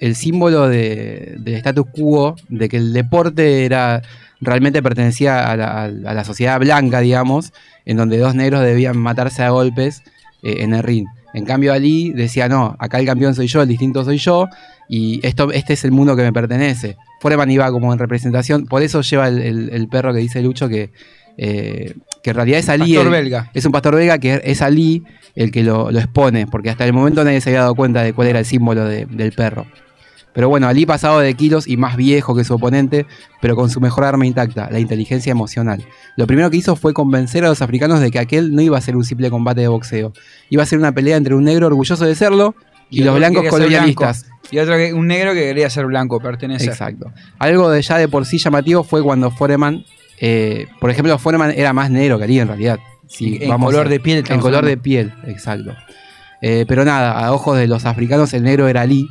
el 0.00 0.16
símbolo 0.16 0.68
de- 0.68 1.36
del 1.38 1.54
status 1.54 1.86
quo, 1.92 2.36
de 2.48 2.68
que 2.68 2.76
el 2.76 2.92
deporte 2.92 3.64
era 3.64 4.02
realmente 4.40 4.82
pertenecía 4.82 5.50
a 5.50 5.56
la, 5.88 6.24
sociedad 6.24 6.58
blanca, 6.60 7.00
digamos, 7.00 7.52
en 7.86 7.96
donde 7.96 8.18
dos 8.18 8.34
negros 8.34 8.62
debían 8.62 8.96
matarse 8.98 9.42
a 9.42 9.50
golpes 9.50 10.02
eh, 10.42 10.56
en 10.58 10.74
el 10.74 10.82
ring. 10.82 11.06
En 11.32 11.44
cambio, 11.44 11.72
Ali 11.72 12.12
decía, 12.12 12.48
no, 12.48 12.76
acá 12.78 12.98
el 13.00 13.06
campeón 13.06 13.34
soy 13.34 13.46
yo, 13.46 13.62
el 13.62 13.68
distinto 13.68 14.04
soy 14.04 14.18
yo, 14.18 14.48
y 14.88 15.26
esto, 15.26 15.50
este 15.52 15.72
es 15.72 15.84
el 15.84 15.92
mundo 15.92 16.14
que 16.14 16.22
me 16.22 16.32
pertenece. 16.32 16.96
Foreman 17.20 17.50
iba 17.50 17.70
como 17.70 17.92
en 17.92 17.98
representación, 17.98 18.66
por 18.66 18.82
eso 18.82 19.00
lleva 19.00 19.28
el- 19.28 19.70
el 19.72 19.88
perro 19.88 20.12
que 20.12 20.20
dice 20.20 20.42
Lucho 20.42 20.68
que, 20.68 20.90
eh, 21.38 21.94
que 22.22 22.30
en 22.30 22.36
realidad 22.36 22.58
es 22.60 22.68
Ali. 22.68 22.94
Pastor 22.94 23.06
el- 23.06 23.12
belga. 23.22 23.50
Es 23.54 23.64
un 23.64 23.72
pastor 23.72 23.96
belga 23.96 24.18
que 24.18 24.40
es 24.44 24.62
Ali 24.62 25.02
el 25.34 25.50
que 25.50 25.62
lo, 25.62 25.90
lo 25.90 25.98
expone, 25.98 26.46
porque 26.46 26.70
hasta 26.70 26.84
el 26.84 26.92
momento 26.92 27.24
nadie 27.24 27.40
se 27.40 27.50
había 27.50 27.60
dado 27.62 27.74
cuenta 27.74 28.02
de 28.02 28.12
cuál 28.12 28.28
era 28.28 28.38
el 28.38 28.44
símbolo 28.44 28.84
de- 28.84 29.06
del 29.06 29.32
perro. 29.32 29.66
Pero 30.32 30.48
bueno, 30.48 30.66
Ali 30.66 30.84
pasado 30.84 31.20
de 31.20 31.32
kilos 31.34 31.68
y 31.68 31.76
más 31.76 31.96
viejo 31.96 32.34
que 32.34 32.42
su 32.42 32.54
oponente, 32.54 33.06
pero 33.40 33.54
con 33.54 33.70
su 33.70 33.80
mejor 33.80 34.02
arma 34.04 34.26
intacta, 34.26 34.68
la 34.68 34.80
inteligencia 34.80 35.30
emocional. 35.30 35.84
Lo 36.16 36.26
primero 36.26 36.50
que 36.50 36.56
hizo 36.56 36.74
fue 36.74 36.92
convencer 36.92 37.44
a 37.44 37.48
los 37.48 37.62
africanos 37.62 38.00
de 38.00 38.10
que 38.10 38.18
aquel 38.18 38.52
no 38.52 38.60
iba 38.60 38.76
a 38.76 38.80
ser 38.80 38.96
un 38.96 39.04
simple 39.04 39.30
combate 39.30 39.60
de 39.60 39.68
boxeo. 39.68 40.12
Iba 40.50 40.64
a 40.64 40.66
ser 40.66 40.80
una 40.80 40.90
pelea 40.90 41.16
entre 41.16 41.36
un 41.36 41.44
negro 41.44 41.68
orgulloso 41.68 42.04
de 42.04 42.16
serlo 42.16 42.56
y, 42.90 43.04
los 43.04 43.14
blancos 43.16 43.44
colonialistas. 43.48 44.24
blanco. 44.24 44.38
Y 44.50 44.58
otro 44.58 44.76
que, 44.76 44.92
un 44.92 45.06
negro 45.06 45.34
que 45.34 45.40
quería 45.40 45.70
ser 45.70 45.86
blanco, 45.86 46.18
pertenecer. 46.18 46.68
Exacto. 46.68 47.12
Algo 47.38 47.70
de 47.70 47.80
ya 47.82 47.96
de 47.98 48.08
por 48.08 48.26
sí 48.26 48.38
llamativo 48.38 48.82
fue 48.82 49.04
cuando 49.04 49.30
Foreman, 49.30 49.84
eh, 50.20 50.66
por 50.80 50.90
ejemplo, 50.90 51.16
Foreman 51.18 51.52
era 51.56 51.72
más 51.72 51.90
negro 51.90 52.18
que 52.18 52.24
Ali 52.24 52.38
en 52.40 52.48
realidad. 52.48 52.78
Si 53.08 53.38
En 53.42 53.48
vamos 53.50 53.66
color 53.70 53.86
a- 53.86 53.90
de 53.90 54.00
piel, 54.00 54.24
En 54.28 54.40
color 54.40 54.64
de 54.64 54.76
piel, 54.76 55.12
exacto. 55.26 55.74
Eh, 56.40 56.64
pero 56.68 56.84
nada, 56.84 57.12
a 57.26 57.32
ojos 57.32 57.56
de 57.56 57.66
los 57.66 57.84
africanos 57.86 58.32
el 58.34 58.42
negro 58.42 58.68
era 58.68 58.82
Ali, 58.82 59.08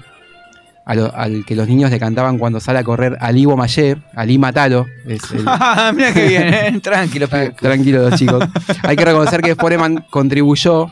lo- 0.93 1.15
al 1.15 1.45
que 1.45 1.55
los 1.55 1.67
niños 1.67 1.89
le 1.91 1.99
cantaban 1.99 2.37
cuando 2.37 2.59
sale 2.59 2.79
a 2.79 2.83
correr 2.83 3.17
Ali 3.21 3.45
Bomayé, 3.45 3.97
Ali 4.15 4.37
Matalo. 4.37 4.85
El- 5.05 5.19
Mira 5.95 6.13
qué 6.13 6.27
bien, 6.27 6.53
¿eh? 6.53 6.79
Tranquilo, 6.83 7.27
pibe. 7.27 7.51
Tranquilos 7.51 8.09
los 8.11 8.19
chicos. 8.19 8.43
Hay 8.83 8.95
que 8.95 9.05
reconocer 9.05 9.41
que 9.41 9.55
Foreman 9.55 10.05
contribuyó. 10.09 10.87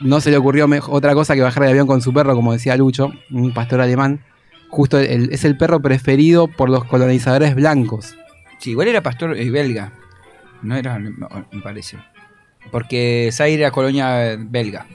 No 0.00 0.20
se 0.20 0.30
le 0.30 0.36
ocurrió 0.36 0.68
otra 0.88 1.14
cosa 1.14 1.34
que 1.34 1.42
bajar 1.42 1.62
de 1.64 1.70
avión 1.70 1.86
con 1.86 2.00
su 2.02 2.12
perro, 2.12 2.34
como 2.34 2.52
decía 2.52 2.76
Lucho, 2.76 3.12
un 3.30 3.52
pastor 3.54 3.80
alemán. 3.80 4.20
Justo 4.68 4.98
el- 4.98 5.32
es 5.32 5.44
el 5.44 5.56
perro 5.56 5.80
preferido 5.80 6.48
por 6.48 6.70
los 6.70 6.84
colonizadores 6.84 7.54
blancos. 7.54 8.14
Sí, 8.62 8.70
igual 8.70 8.88
era 8.88 9.02
pastor 9.02 9.36
eh, 9.36 9.50
belga. 9.50 9.92
No 10.62 10.76
era, 10.76 10.98
no, 10.98 11.28
me 11.50 11.60
parece. 11.60 11.98
Porque 12.70 13.28
Zaire 13.32 13.62
era 13.62 13.70
colonia 13.72 14.36
belga. 14.38 14.86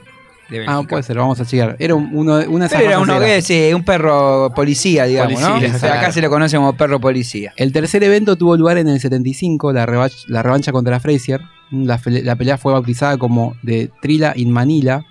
de 0.48 0.60
Ah, 0.66 0.76
Bélgica. 0.76 0.82
puede 0.88 1.02
ser, 1.02 1.18
vamos 1.18 1.38
a 1.40 1.44
chequear. 1.44 1.76
Era 1.78 1.94
un- 1.94 2.08
uno, 2.14 2.36
una 2.48 2.64
de 2.64 2.66
esas 2.66 2.78
Pero 2.78 2.90
era 2.92 2.98
uno 3.00 3.16
era. 3.16 3.26
que 3.26 3.42
sí, 3.42 3.70
un 3.74 3.84
perro 3.84 4.50
policía, 4.56 5.04
digamos, 5.04 5.34
Policía, 5.34 5.48
¿no? 5.50 5.56
O 5.56 5.60
sea, 5.60 5.68
exacto. 5.68 5.98
acá 5.98 6.12
se 6.12 6.22
lo 6.22 6.30
conoce 6.30 6.56
como 6.56 6.72
perro 6.72 6.98
policía. 6.98 7.52
El 7.56 7.70
tercer 7.72 8.02
evento 8.02 8.36
tuvo 8.36 8.56
lugar 8.56 8.78
en 8.78 8.88
el 8.88 8.98
75, 8.98 9.74
la, 9.74 9.86
revach- 9.86 10.24
la 10.28 10.42
revancha 10.42 10.72
contra 10.72 10.98
Frazier. 11.00 11.42
La, 11.70 11.98
fe- 11.98 12.22
la 12.22 12.34
pelea 12.36 12.56
fue 12.56 12.72
bautizada 12.72 13.18
como 13.18 13.54
The 13.62 13.90
Trilla 14.00 14.32
in 14.34 14.50
Manila, 14.50 15.04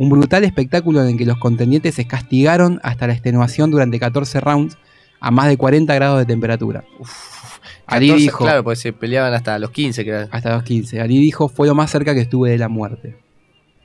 un 0.00 0.08
brutal 0.10 0.42
espectáculo 0.42 1.00
en 1.02 1.10
el 1.10 1.16
que 1.16 1.24
los 1.26 1.38
contendientes 1.38 1.94
se 1.94 2.08
castigaron 2.08 2.80
hasta 2.82 3.06
la 3.06 3.12
extenuación 3.12 3.70
durante 3.70 4.00
14 4.00 4.40
rounds 4.40 4.76
a 5.20 5.30
más 5.30 5.46
de 5.46 5.56
40 5.56 5.94
grados 5.94 6.18
de 6.18 6.26
temperatura. 6.26 6.82
Ali 7.86 8.08
14, 8.08 8.22
dijo, 8.22 8.44
Claro, 8.44 8.64
pues 8.64 8.78
se 8.80 8.92
peleaban 8.92 9.34
hasta 9.34 9.58
los 9.58 9.70
15, 9.70 10.04
creo. 10.04 10.28
hasta 10.30 10.54
los 10.54 10.62
15, 10.62 11.00
Ali 11.00 11.18
dijo, 11.18 11.48
fue 11.48 11.66
lo 11.66 11.74
más 11.74 11.90
cerca 11.90 12.14
que 12.14 12.20
estuve 12.20 12.50
de 12.50 12.58
la 12.58 12.68
muerte. 12.68 13.16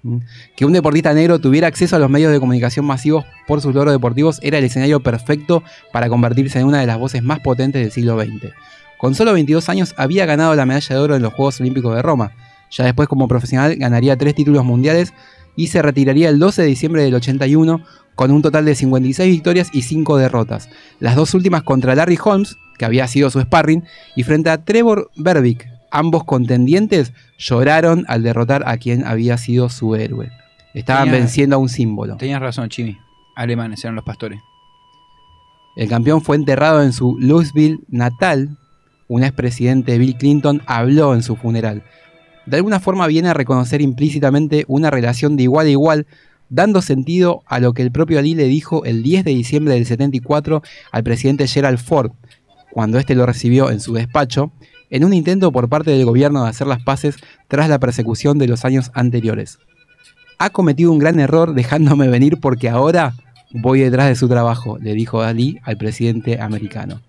¿Mm? 0.03 0.17
Que 0.55 0.65
un 0.65 0.73
deportista 0.73 1.13
negro 1.13 1.39
tuviera 1.39 1.67
acceso 1.67 1.95
a 1.95 1.99
los 1.99 2.09
medios 2.09 2.31
de 2.31 2.39
comunicación 2.39 2.85
masivos 2.85 3.25
por 3.47 3.61
sus 3.61 3.73
logros 3.73 3.93
deportivos 3.93 4.39
era 4.41 4.57
el 4.57 4.63
escenario 4.63 5.01
perfecto 5.01 5.63
para 5.91 6.07
convertirse 6.07 6.59
en 6.59 6.67
una 6.67 6.79
de 6.79 6.87
las 6.87 6.97
voces 6.97 7.21
más 7.21 7.39
potentes 7.41 7.81
del 7.81 7.91
siglo 7.91 8.17
XX. 8.19 8.53
Con 8.97 9.15
solo 9.15 9.33
22 9.33 9.69
años 9.69 9.93
había 9.97 10.25
ganado 10.25 10.55
la 10.55 10.65
medalla 10.65 10.95
de 10.95 11.01
oro 11.01 11.15
en 11.15 11.21
los 11.21 11.33
Juegos 11.33 11.59
Olímpicos 11.61 11.95
de 11.95 12.01
Roma. 12.01 12.31
Ya 12.71 12.85
después 12.85 13.07
como 13.09 13.27
profesional 13.27 13.75
ganaría 13.75 14.17
tres 14.17 14.35
títulos 14.35 14.63
mundiales 14.63 15.13
y 15.55 15.67
se 15.67 15.81
retiraría 15.81 16.29
el 16.29 16.39
12 16.39 16.61
de 16.61 16.67
diciembre 16.67 17.03
del 17.03 17.15
81 17.15 17.83
con 18.15 18.31
un 18.31 18.41
total 18.41 18.65
de 18.65 18.75
56 18.75 19.31
victorias 19.31 19.69
y 19.73 19.81
5 19.81 20.17
derrotas. 20.17 20.69
Las 20.99 21.15
dos 21.15 21.33
últimas 21.33 21.63
contra 21.63 21.95
Larry 21.95 22.17
Holmes, 22.21 22.57
que 22.79 22.85
había 22.85 23.07
sido 23.07 23.29
su 23.29 23.39
sparring, 23.39 23.83
y 24.15 24.23
frente 24.23 24.49
a 24.49 24.63
Trevor 24.63 25.11
Berbick. 25.15 25.67
Ambos 25.91 26.23
contendientes 26.23 27.13
lloraron 27.37 28.05
al 28.07 28.23
derrotar 28.23 28.63
a 28.67 28.77
quien 28.77 29.05
había 29.05 29.37
sido 29.37 29.69
su 29.69 29.95
héroe. 29.95 30.31
Estaban 30.73 31.05
Tenía- 31.05 31.19
venciendo 31.19 31.55
a 31.55 31.59
un 31.59 31.69
símbolo. 31.69 32.15
Tenías 32.17 32.39
razón, 32.41 32.69
Chimi. 32.69 32.97
Alemanes 33.35 33.83
eran 33.83 33.95
los 33.95 34.03
pastores. 34.05 34.39
El 35.75 35.87
campeón 35.89 36.21
fue 36.21 36.35
enterrado 36.35 36.81
en 36.83 36.93
su 36.93 37.17
Louisville 37.19 37.79
natal. 37.87 38.57
Un 39.07 39.23
expresidente 39.23 39.97
Bill 39.97 40.15
Clinton 40.17 40.61
habló 40.65 41.13
en 41.13 41.23
su 41.23 41.35
funeral. 41.35 41.83
De 42.45 42.57
alguna 42.57 42.79
forma 42.79 43.07
viene 43.07 43.29
a 43.29 43.33
reconocer 43.33 43.81
implícitamente 43.81 44.65
una 44.67 44.89
relación 44.91 45.37
de 45.37 45.43
igual 45.43 45.67
a 45.67 45.71
igual, 45.71 46.07
dando 46.49 46.81
sentido 46.81 47.43
a 47.45 47.59
lo 47.59 47.73
que 47.73 47.81
el 47.81 47.91
propio 47.91 48.19
Ali 48.19 48.35
le 48.35 48.45
dijo 48.45 48.83
el 48.85 49.03
10 49.03 49.23
de 49.23 49.31
diciembre 49.31 49.73
del 49.75 49.85
74 49.85 50.61
al 50.91 51.03
presidente 51.03 51.47
Gerald 51.47 51.77
Ford, 51.79 52.11
cuando 52.71 52.97
éste 52.99 53.15
lo 53.15 53.25
recibió 53.25 53.71
en 53.71 53.79
su 53.79 53.93
despacho, 53.93 54.51
en 54.89 55.03
un 55.05 55.13
intento 55.13 55.51
por 55.51 55.69
parte 55.69 55.91
del 55.91 56.05
gobierno 56.05 56.43
de 56.43 56.49
hacer 56.49 56.67
las 56.67 56.81
paces 56.83 57.15
tras 57.47 57.69
la 57.69 57.79
persecución 57.79 58.37
de 58.39 58.47
los 58.47 58.65
años 58.65 58.91
anteriores. 58.93 59.59
Ha 60.37 60.49
cometido 60.51 60.91
un 60.91 60.99
gran 60.99 61.19
error 61.19 61.53
dejándome 61.53 62.07
venir 62.07 62.37
porque 62.39 62.69
ahora 62.69 63.13
voy 63.51 63.81
detrás 63.81 64.07
de 64.07 64.15
su 64.15 64.27
trabajo, 64.29 64.77
le 64.79 64.93
dijo 64.93 65.21
Ali 65.21 65.59
al 65.63 65.77
presidente 65.77 66.39
americano. 66.41 67.01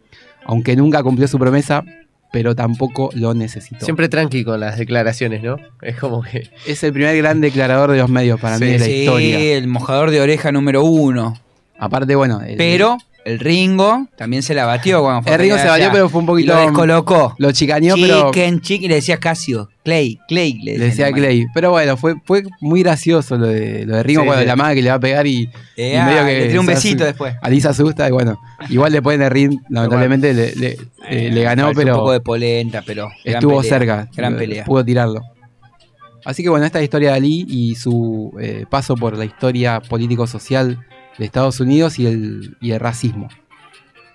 Aunque 0.45 0.75
nunca 0.77 1.03
cumplió 1.03 1.29
su 1.29 1.39
promesa, 1.39 1.85
pero 2.33 2.55
tampoco 2.55 3.11
lo 3.15 3.35
necesitó. 3.35 3.85
Siempre 3.85 4.09
tranqui 4.09 4.45
con 4.45 4.59
las 4.61 4.79
declaraciones, 4.79 5.43
¿no? 5.43 5.57
Es 5.83 5.97
como 5.99 6.23
que. 6.23 6.49
Es 6.67 6.83
el 6.83 6.93
primer 6.93 7.17
gran 7.19 7.41
declarador 7.41 7.91
de 7.93 7.99
los 7.99 8.09
medios 8.09 8.41
para 8.41 8.59
mí 8.59 8.67
de 8.67 8.79
la 8.79 8.85
Sí, 8.85 8.93
historia. 9.01 9.39
el 9.57 9.69
mojador 9.69 10.11
de 10.11 10.21
oreja 10.21 10.51
número 10.53 10.83
uno. 10.85 11.39
Aparte, 11.79 12.15
bueno. 12.15 12.41
el- 12.43 12.57
Pero 12.57 12.95
el 12.95 13.10
Ringo 13.25 14.07
también 14.17 14.43
se 14.43 14.55
la 14.55 14.65
batió 14.65 15.03
cuando 15.03 15.23
fue 15.23 15.33
El 15.33 15.39
Ringo 15.41 15.57
se 15.57 15.67
batió, 15.67 15.85
allá. 15.85 15.93
pero 15.93 16.09
fue 16.09 16.21
un 16.21 16.27
poquito- 16.27 16.55
Lo 16.55 16.61
descolocó. 16.61 17.35
Lo 17.39 17.53
chicaneó, 17.53 17.95
pero. 17.97 18.31
Chicken, 18.31 18.61
chicken, 18.61 18.85
y 18.85 18.89
le 18.89 18.95
decía 18.97 19.19
Casio. 19.19 19.69
Clay, 19.85 20.19
Clay. 20.29 20.55
Le, 20.63 20.79
Le 20.79 20.85
decía 20.87 21.13
Clay. 21.13 21.47
Pero 21.55 21.71
bueno, 21.71 21.97
fue, 21.97 22.15
fue 22.25 22.43
muy 22.61 22.83
gracioso 22.83 23.37
lo 23.37 23.47
de, 23.47 23.85
lo 23.87 23.97
de 23.97 24.03
Ringo 24.03 24.23
Sí, 24.23 24.27
cuando 24.27 24.43
sí. 24.43 24.47
la 24.49 24.57
madre 24.57 24.75
que 24.77 24.83
le 24.83 24.89
va 24.91 24.97
a 24.97 25.01
pegar 25.01 25.27
y, 25.27 25.51
Eh, 25.77 25.93
y 25.95 25.97
ah, 25.97 26.23
le 26.25 26.49
tiró 26.49 26.61
un 26.61 26.67
besito 26.67 27.05
después. 27.05 27.35
Ali 27.43 27.61
se 27.61 27.69
asusta 27.69 28.09
y 28.09 28.11
bueno, 28.13 28.39
igual 28.69 28.93
después 28.93 29.19
de 29.19 29.29
Ring, 29.29 29.59
lamentablemente 29.69 30.33
le, 30.35 30.55
le- 30.55 30.79
eh, 31.09 31.31
le 31.31 31.43
ganó, 31.43 31.73
pero 31.75 31.95
Un 31.95 31.99
poco 32.01 32.13
de 32.13 32.21
polenta, 32.21 32.83
pero. 32.87 33.11
gran 33.25 33.37
estuvo 33.37 33.61
pelea, 33.61 33.79
cerca. 33.79 34.09
Gran 34.17 34.35
eh, 34.35 34.39
pelea. 34.39 34.65
Pudo 34.65 34.85
tirarlo. 34.85 35.21
Así 36.25 36.43
que 36.43 36.51
bueno, 36.51 36.67
esta 36.67 36.79
es 36.79 36.83
la 36.83 36.85
historia 36.85 37.11
de 37.11 37.17
Ali 37.17 37.47
y 37.49 37.75
su 37.77 38.35
eh, 38.41 38.67
paso 38.69 38.95
por 38.95 39.17
la 39.17 39.25
historia 39.25 39.81
político-social 39.81 40.79
de 41.21 41.27
Estados 41.27 41.61
Unidos 41.61 41.99
y 41.99 42.07
el, 42.07 42.57
y 42.63 42.71
el 42.71 42.81
racismo. 42.81 43.29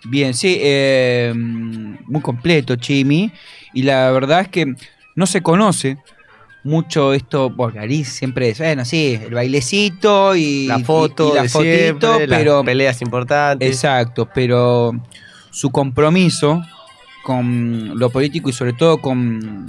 Bien, 0.05 0.33
sí, 0.33 0.57
eh, 0.59 1.31
muy 1.35 2.19
completo, 2.19 2.75
Chimi. 2.75 3.31
Y 3.75 3.83
la 3.83 4.09
verdad 4.09 4.41
es 4.41 4.47
que 4.47 4.73
no 5.15 5.27
se 5.27 5.41
conoce 5.41 5.97
mucho 6.63 7.13
esto, 7.13 7.53
porque 7.55 7.77
Ari 7.77 8.03
siempre 8.05 8.49
es, 8.49 8.57
bueno, 8.57 8.85
sí, 8.85 9.19
el 9.23 9.35
bailecito 9.35 10.35
y 10.35 10.65
La 10.65 10.79
foto 10.79 11.27
y, 11.27 11.31
y 11.31 11.35
la 11.35 11.41
de 11.43 11.49
fotito, 11.49 12.07
siempre, 12.07 12.27
las 12.27 12.39
pero 12.39 12.63
peleas 12.63 13.01
importantes. 13.03 13.69
Exacto, 13.69 14.27
pero 14.33 14.91
su 15.51 15.69
compromiso 15.69 16.63
con 17.23 17.99
lo 17.99 18.09
político 18.09 18.49
y 18.49 18.53
sobre 18.53 18.73
todo 18.73 18.97
con 18.99 19.67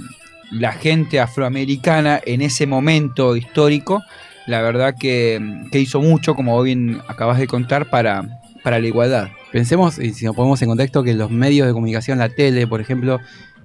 la 0.49 0.71
gente 0.71 1.19
afroamericana 1.19 2.19
en 2.25 2.41
ese 2.41 2.65
momento 2.65 3.35
histórico, 3.35 4.01
la 4.47 4.61
verdad 4.61 4.95
que, 4.99 5.39
que 5.71 5.79
hizo 5.79 6.01
mucho, 6.01 6.33
como 6.35 6.53
vos 6.53 6.65
bien 6.65 7.01
acabas 7.07 7.37
de 7.37 7.47
contar, 7.47 7.89
para, 7.89 8.39
para 8.63 8.79
la 8.79 8.87
igualdad. 8.87 9.27
Pensemos, 9.51 9.99
y 9.99 10.13
si 10.13 10.25
nos 10.25 10.35
ponemos 10.35 10.61
en 10.61 10.69
contexto, 10.69 11.03
que 11.03 11.13
los 11.13 11.29
medios 11.29 11.67
de 11.67 11.73
comunicación, 11.73 12.17
la 12.17 12.29
tele, 12.29 12.65
por 12.67 12.81
ejemplo, 12.81 13.19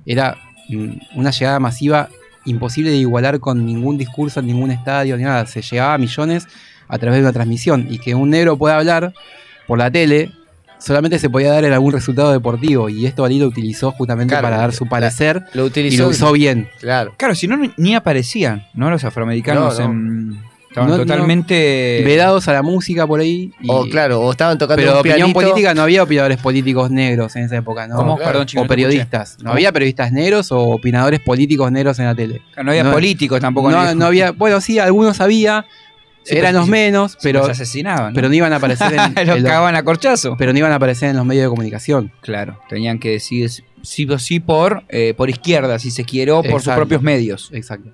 era 0.05 0.37
una 1.15 1.31
llegada 1.31 1.59
masiva 1.61 2.09
imposible 2.45 2.91
de 2.91 2.97
igualar 2.97 3.39
con 3.41 3.65
ningún 3.65 3.99
discurso 3.99 4.41
en 4.41 4.47
ningún 4.47 4.71
estadio 4.71 5.17
ni 5.17 5.23
nada. 5.25 5.47
Se 5.47 5.63
llegaba 5.63 5.95
a 5.95 5.99
millones 5.99 6.47
a 6.89 6.99
través 6.99 7.19
de 7.19 7.23
una 7.23 7.33
transmisión. 7.33 7.87
Y 7.89 7.99
que 7.99 8.15
un 8.15 8.31
negro 8.31 8.57
pueda 8.57 8.77
hablar 8.77 9.13
por 9.67 9.79
la 9.79 9.91
tele 9.91 10.31
solamente 10.79 11.21
se 11.21 11.31
podía 11.31 11.53
dar 11.53 11.65
en 11.65 11.73
algún 11.73 11.93
resultado 11.93 12.33
deportivo. 12.33 12.89
Y 12.89 13.07
esto 13.07 13.25
Ali 13.25 13.39
lo 13.39 13.47
utilizó 13.47 13.93
justamente 13.93 14.33
Claro, 14.33 14.43
para 14.47 14.57
dar 14.57 14.73
su 14.73 14.87
parecer 14.89 15.45
lo 15.55 15.65
y 15.65 15.67
utilizó 15.69 16.03
lo 16.05 16.09
usó 16.09 16.33
bien. 16.33 16.69
Claro. 16.81 17.15
Claro, 17.17 17.35
si 17.37 17.47
no, 17.47 17.57
ni 17.77 17.95
aparecían, 17.95 18.67
¿no? 18.75 18.91
Los 18.91 19.05
afroamericanos 19.05 19.79
No, 19.79 19.87
no. 19.89 19.93
en- 19.93 20.52
estaban 20.73 20.91
No, 20.91 20.97
no. 20.97 21.03
totalmente... 21.05 22.03
Vedados 22.05 22.49
a 22.49 22.53
la 22.53 22.63
música 22.63 23.07
por 23.07 23.21
ahí. 23.21 23.53
y- 23.61 23.67
O 23.71 23.85
claro, 23.89 24.21
o 24.21 24.31
estaban 24.33 24.59
tocando 24.59 24.81
Pero 24.81 24.93
un 24.95 24.99
opinión 24.99 25.19
pianito. 25.33 25.41
política 25.41 25.75
no 25.75 25.83
había 25.83 26.03
opinadores 26.03 26.39
políticos 26.39 26.91
negros 26.91 27.37
en 27.37 27.45
esa 27.45 27.57
época, 27.57 27.87
¿no? 27.87 27.97
¿Cómo? 27.97 28.17
Perdón, 28.17 28.47
chico, 28.47 28.63
o 28.63 28.67
periodistas. 28.67 29.37
No 29.43 29.53
había 29.53 29.71
periodistas 29.73 30.13
negros 30.13 30.51
o 30.53 30.61
opinadores 30.61 31.21
políticos 31.21 31.71
negros 31.71 31.99
en 31.99 32.07
la 32.07 32.15
tele. 32.15 32.41
No 32.63 32.71
había 32.71 32.91
políticos 32.91 33.41
tampoco. 33.41 33.71
No, 33.71 34.07
había, 34.07 34.33
bueno, 34.33 34.61
sí, 34.61 34.79
algunos 34.79 35.21
había, 35.21 35.67
Sí, 36.25 36.37
eran 36.37 36.55
los 36.55 36.69
menos, 36.69 37.19
pero 37.21 37.41
los 37.41 37.49
asesinaban, 37.51 38.13
¿no? 38.13 38.15
pero 38.15 38.29
no 38.29 38.35
iban 38.35 38.53
a 38.53 38.57
aparecer 38.57 38.93
en, 38.93 39.15
Los 39.27 39.43
cagaban 39.43 39.75
a 39.75 39.83
corchazo. 39.83 40.37
pero 40.39 40.53
no 40.53 40.59
iban 40.61 40.71
a 40.71 40.77
aparecer 40.77 41.11
en 41.11 41.17
los 41.17 41.27
medios 41.27 41.43
de 41.45 41.49
comunicación. 41.49 42.13
Claro, 42.21 42.61
tenían 42.69 43.01
que 43.01 43.11
decir 43.11 43.51
sí 43.83 44.07
o 44.09 44.19
sí 44.21 44.39
por, 44.39 44.85
eh, 44.89 45.15
por 45.17 45.29
izquierda, 45.31 45.81
si 45.81 45.91
se 45.91 46.05
quiere, 46.05 46.31
o 46.31 46.43
por 46.45 46.63
sus 46.63 46.75
propios 46.75 47.03
medios. 47.03 47.51
Exacto. 47.53 47.91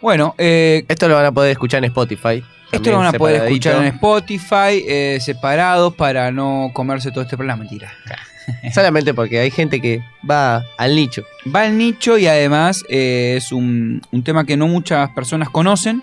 Bueno, 0.00 0.34
eh, 0.38 0.84
Esto 0.88 1.08
lo 1.08 1.14
van 1.14 1.26
a 1.26 1.32
poder 1.32 1.52
escuchar 1.52 1.78
en 1.78 1.84
Spotify. 1.86 2.42
esto 2.72 2.90
lo 2.90 2.98
van 2.98 3.06
a 3.06 3.12
poder 3.12 3.36
separadito. 3.36 3.68
escuchar 3.68 3.86
en 3.86 3.94
Spotify, 3.94 4.84
eh, 4.86 5.18
separados, 5.20 5.94
para 5.94 6.30
no 6.30 6.70
comerse 6.74 7.10
todo 7.10 7.22
este 7.22 7.36
programa. 7.36 7.60
Mentira. 7.60 7.92
Solamente 8.74 9.14
porque 9.14 9.38
hay 9.38 9.50
gente 9.50 9.80
que 9.80 10.02
va 10.28 10.64
al 10.76 10.94
nicho. 10.94 11.24
Va 11.54 11.62
al 11.62 11.78
nicho 11.78 12.18
y 12.18 12.26
además 12.26 12.84
eh, 12.88 13.34
es 13.38 13.52
un, 13.52 14.02
un 14.10 14.22
tema 14.22 14.44
que 14.44 14.56
no 14.56 14.66
muchas 14.68 15.08
personas 15.10 15.48
conocen. 15.48 16.02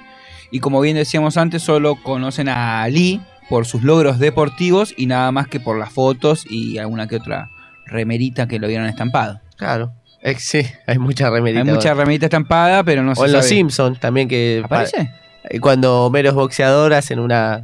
Y 0.50 0.60
como 0.60 0.82
bien 0.82 0.96
decíamos 0.98 1.38
antes, 1.38 1.62
solo 1.62 1.96
conocen 1.96 2.50
a 2.50 2.82
Ali 2.82 3.22
por 3.48 3.66
sus 3.66 3.84
logros 3.84 4.18
deportivos 4.20 4.94
y 4.98 5.06
nada 5.06 5.32
más 5.32 5.48
que 5.48 5.60
por 5.60 5.78
las 5.78 5.92
fotos 5.94 6.46
y 6.50 6.78
alguna 6.78 7.08
que 7.08 7.18
otra 7.18 7.50
remerita 7.86 8.48
que 8.48 8.60
lo 8.60 8.68
vieron 8.68 8.88
estampado. 8.88 9.40
Claro. 9.58 9.94
Eh, 10.24 10.36
sí, 10.38 10.66
hay 10.88 10.98
mucha 11.00 11.30
remerita. 11.30 11.62
Hay 11.64 11.66
mucha 11.76 11.94
remerita 11.94 12.28
estampada, 12.28 12.84
pero 12.84 13.02
no 13.04 13.14
o 13.14 13.16
se 13.16 13.26
en 13.26 13.32
Los. 13.32 13.46
Simpsons 13.46 14.00
también 14.00 14.28
que... 14.28 14.62
¿Aparece? 14.64 14.98
pa- 15.44 15.60
Cuando 15.60 16.06
Homero 16.06 16.30
es 16.30 16.36
boxeador 16.36 16.94
hacen 16.94 17.20
una, 17.20 17.64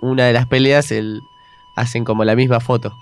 una 0.00 0.26
de 0.26 0.32
las 0.32 0.46
peleas, 0.46 0.90
el, 0.90 1.20
hacen 1.76 2.04
como 2.04 2.24
la 2.24 2.34
misma 2.34 2.60
foto. 2.60 2.94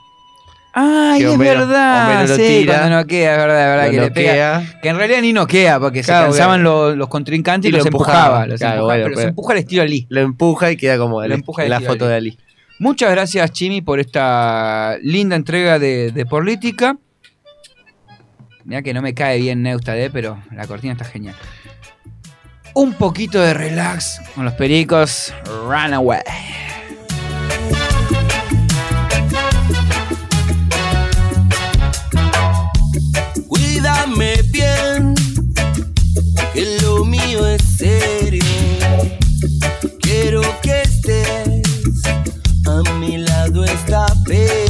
Ay, 0.72 1.22
es 1.22 1.28
Homero- 1.30 1.60
verdad. 1.60 2.06
Homero 2.10 2.28
lo 2.28 2.36
sí, 2.36 2.42
tira, 2.60 2.78
cuando 2.80 2.96
noquea, 2.96 3.32
es 3.32 3.38
verdad, 3.38 3.60
es 3.62 3.66
verdad 3.76 3.90
que 3.90 4.00
le 4.00 4.10
pega. 4.10 4.78
Que 4.82 4.88
en 4.90 4.96
realidad 4.98 5.20
ni 5.22 5.32
noquea, 5.32 5.80
porque 5.80 6.02
Claro, 6.02 6.26
se 6.26 6.38
cansaban 6.38 6.62
los, 6.62 6.96
los 6.96 7.08
contrincantes 7.08 7.66
y, 7.66 7.68
Y 7.68 7.72
lo 7.72 7.78
los 7.78 7.86
empujaba. 7.86 8.18
empujaba, 8.18 8.46
los 8.46 8.60
claro, 8.60 8.74
empujaba, 8.74 8.92
bueno, 8.92 9.04
pero 9.04 9.14
se 9.16 9.20
pero- 9.22 9.28
empuja 9.30 9.52
al 9.52 9.58
estilo 9.60 9.82
Ali. 9.82 10.06
Lo 10.10 10.20
empuja 10.20 10.70
y 10.72 10.76
queda 10.76 10.98
como 10.98 11.20
Lo 11.24 11.34
el- 11.34 11.44
la 11.68 11.80
foto 11.80 12.06
de 12.08 12.14
Ali. 12.16 12.38
Muchas 12.78 13.10
gracias, 13.10 13.52
Chimi, 13.52 13.80
por 13.80 14.00
esta 14.00 14.98
linda 15.00 15.34
entrega 15.36 15.78
de, 15.78 16.10
de 16.12 16.26
Política. 16.26 16.98
Mira 18.66 18.82
que 18.82 18.92
no 18.92 19.00
me 19.00 19.14
cae 19.14 19.38
bien 19.38 19.62
Neustad, 19.62 19.94
pero 20.12 20.42
la 20.50 20.66
cortina 20.66 20.94
está 20.94 21.04
genial. 21.04 21.36
Un 22.74 22.94
poquito 22.94 23.40
de 23.40 23.54
relax 23.54 24.20
con 24.34 24.44
los 24.44 24.54
pericos. 24.54 25.32
Runaway. 25.68 26.20
Cuídame 33.46 34.42
bien, 34.50 35.14
que 36.52 36.78
lo 36.82 37.04
mío 37.04 37.46
es 37.46 37.62
serio. 37.62 38.42
Quiero 40.00 40.42
que 40.60 40.82
estés 40.82 41.62
a 42.66 42.92
mi 42.94 43.18
lado 43.18 43.64
esta 43.64 44.06
vez. 44.26 44.65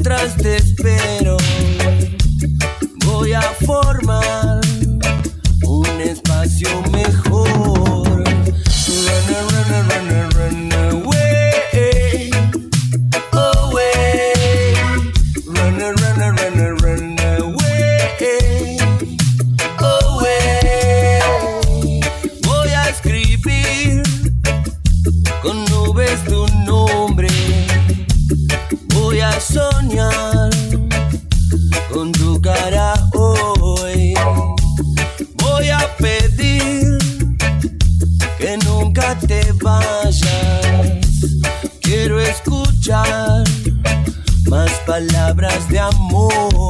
Mientras 0.00 0.34
te 0.36 0.56
espero. 0.56 1.39
Más 44.48 44.72
palabras 44.84 45.68
de 45.68 45.78
amor. 45.78 46.69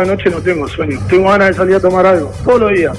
La 0.00 0.06
noche 0.06 0.30
no 0.30 0.38
tengo 0.40 0.68
sueño. 0.68 1.00
Tengo 1.08 1.30
ganas 1.30 1.48
de 1.48 1.54
salir 1.54 1.76
a 1.76 1.80
tomar 1.80 2.06
algo. 2.06 2.32
Todos 2.44 2.60
los 2.60 2.72
días. 2.72 2.98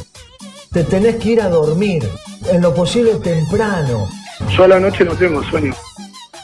Te 0.71 0.83
tenés 0.83 1.15
que 1.15 1.29
ir 1.31 1.41
a 1.41 1.49
dormir, 1.49 2.07
en 2.51 2.61
lo 2.61 2.73
posible 2.73 3.15
temprano. 3.15 4.07
Yo 4.55 4.63
a 4.65 4.67
la 4.67 4.79
noche 4.79 5.03
no 5.03 5.13
tengo 5.13 5.43
sueño. 5.43 5.73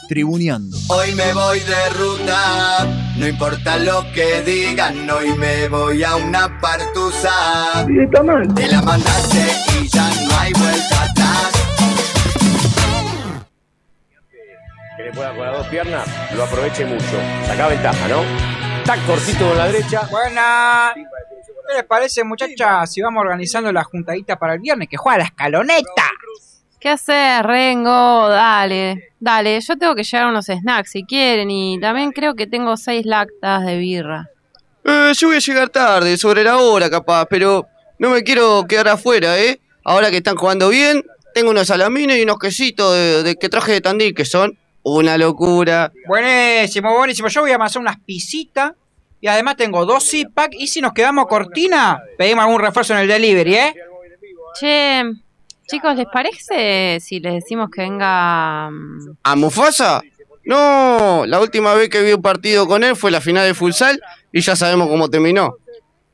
Tribuneando. 0.08 0.76
Hoy 0.88 1.14
me 1.14 1.32
voy 1.32 1.60
de 1.60 1.88
ruta, 1.90 2.86
no 3.16 3.26
importa 3.26 3.76
lo 3.76 4.04
que 4.12 4.42
digan, 4.42 5.08
hoy 5.10 5.32
me 5.36 5.68
voy 5.68 6.02
a 6.04 6.16
una 6.16 6.60
partusa. 6.60 7.86
Y 7.88 8.04
está 8.04 8.22
mal. 8.22 8.52
Te 8.54 8.68
la 8.68 8.82
mandaste 8.82 9.46
y 9.80 9.88
ya 9.88 10.08
no 10.28 10.38
hay 10.38 10.52
vuelta 10.52 11.02
atrás. 11.02 11.52
que 14.96 15.02
le 15.02 15.12
pueda 15.12 15.30
con 15.34 15.44
las 15.44 15.58
dos 15.58 15.66
piernas, 15.66 16.08
lo 16.34 16.44
aproveche 16.44 16.84
mucho. 16.84 17.20
Saca 17.46 17.68
ventaja, 17.68 18.08
¿no? 18.08 18.65
Tac 18.86 19.04
cortito 19.06 19.48
con 19.48 19.58
la 19.58 19.66
derecha. 19.66 20.06
Buena. 20.10 20.92
¿Qué 20.94 21.74
les 21.74 21.84
parece, 21.84 22.22
muchachas? 22.24 22.92
Si 22.92 23.00
vamos 23.02 23.20
organizando 23.22 23.72
la 23.72 23.82
juntadita 23.82 24.36
para 24.38 24.54
el 24.54 24.60
viernes, 24.60 24.88
que 24.88 24.96
juega 24.96 25.18
la 25.18 25.24
escaloneta. 25.24 26.10
¿Qué 26.78 26.90
haces, 26.90 27.42
Rengo? 27.42 28.28
Dale, 28.28 29.10
dale. 29.18 29.60
Yo 29.60 29.76
tengo 29.76 29.94
que 29.96 30.04
llevar 30.04 30.28
unos 30.28 30.46
snacks 30.46 30.90
si 30.92 31.02
quieren 31.04 31.50
y 31.50 31.80
también 31.80 32.12
creo 32.12 32.34
que 32.34 32.46
tengo 32.46 32.76
seis 32.76 33.04
lactas 33.04 33.66
de 33.66 33.76
birra. 33.78 34.28
Eh, 34.84 35.12
yo 35.16 35.28
voy 35.28 35.36
a 35.36 35.40
llegar 35.40 35.68
tarde, 35.70 36.16
sobre 36.16 36.44
la 36.44 36.58
hora 36.58 36.88
capaz, 36.88 37.26
pero 37.26 37.66
no 37.98 38.10
me 38.10 38.22
quiero 38.22 38.64
quedar 38.68 38.88
afuera, 38.88 39.36
¿eh? 39.38 39.58
Ahora 39.84 40.10
que 40.10 40.18
están 40.18 40.36
jugando 40.36 40.68
bien, 40.68 41.02
tengo 41.34 41.50
unos 41.50 41.66
salamines 41.66 42.18
y 42.18 42.22
unos 42.22 42.38
quesitos 42.38 42.94
de, 42.94 43.22
de- 43.24 43.36
que 43.36 43.48
traje 43.48 43.72
de 43.72 43.80
Tandil 43.80 44.14
que 44.14 44.24
son 44.24 44.56
una 44.94 45.18
locura. 45.18 45.92
Buenísimo, 46.06 46.96
buenísimo. 46.96 47.28
Yo 47.28 47.40
voy 47.40 47.50
a 47.50 47.56
amasar 47.56 47.82
unas 47.82 47.98
pisitas 47.98 48.72
y 49.20 49.26
además 49.26 49.56
tengo 49.56 49.84
dos 49.84 50.08
zip-pack 50.08 50.52
y 50.52 50.68
si 50.68 50.80
nos 50.80 50.92
quedamos 50.92 51.26
cortina, 51.26 52.00
pedimos 52.16 52.44
algún 52.44 52.60
refuerzo 52.60 52.94
en 52.94 53.00
el 53.00 53.08
delivery, 53.08 53.54
¿eh? 53.54 53.74
Che, 54.58 55.02
chicos, 55.66 55.96
¿les 55.96 56.06
parece 56.06 57.00
si 57.00 57.18
les 57.18 57.34
decimos 57.34 57.68
que 57.70 57.82
venga... 57.82 58.70
mm, 58.70 59.16
¿A 59.24 59.36
Mufasa? 59.36 60.02
No, 60.44 61.24
la 61.26 61.40
última 61.40 61.74
vez 61.74 61.88
que 61.88 62.02
vi 62.02 62.12
un 62.12 62.22
partido 62.22 62.68
con 62.68 62.84
él 62.84 62.94
fue 62.94 63.10
la 63.10 63.20
final 63.20 63.44
de 63.44 63.54
futsal 63.54 64.00
y 64.32 64.40
ya 64.40 64.54
sabemos 64.54 64.88
cómo 64.88 65.10
terminó. 65.10 65.56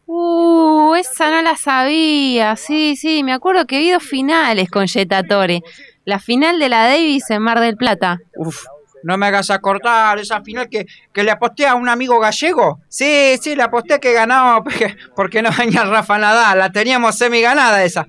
Uh, 0.06 0.94
esa 0.94 1.30
no 1.30 1.42
la 1.42 1.56
sabía. 1.56 2.56
Sí, 2.56 2.96
sí, 2.96 3.22
me 3.22 3.34
acuerdo 3.34 3.66
que 3.66 3.78
vi 3.78 3.90
dos 3.90 4.02
finales 4.02 4.70
con 4.70 4.86
Yetatore. 4.86 5.62
La 6.04 6.18
final 6.18 6.58
de 6.58 6.68
la 6.68 6.86
Davis 6.88 7.30
en 7.30 7.42
Mar 7.42 7.60
del 7.60 7.76
Plata. 7.76 8.18
Uf, 8.36 8.64
no 9.04 9.16
me 9.18 9.26
hagas 9.26 9.50
acortar 9.50 10.18
esa 10.18 10.40
final 10.42 10.68
que, 10.68 10.86
que 11.12 11.22
le 11.22 11.30
aposté 11.30 11.66
a 11.66 11.74
un 11.74 11.88
amigo 11.88 12.18
gallego. 12.20 12.80
Sí, 12.88 13.36
sí, 13.40 13.54
le 13.54 13.62
aposté 13.62 14.00
que 14.00 14.12
ganaba 14.12 14.62
porque, 14.62 14.96
porque 15.14 15.42
no 15.42 15.50
venía 15.56 15.84
Rafa 15.84 16.18
Nadal. 16.18 16.58
La 16.58 16.70
teníamos 16.70 17.16
semi 17.16 17.40
ganada 17.40 17.82
esa. 17.84 18.06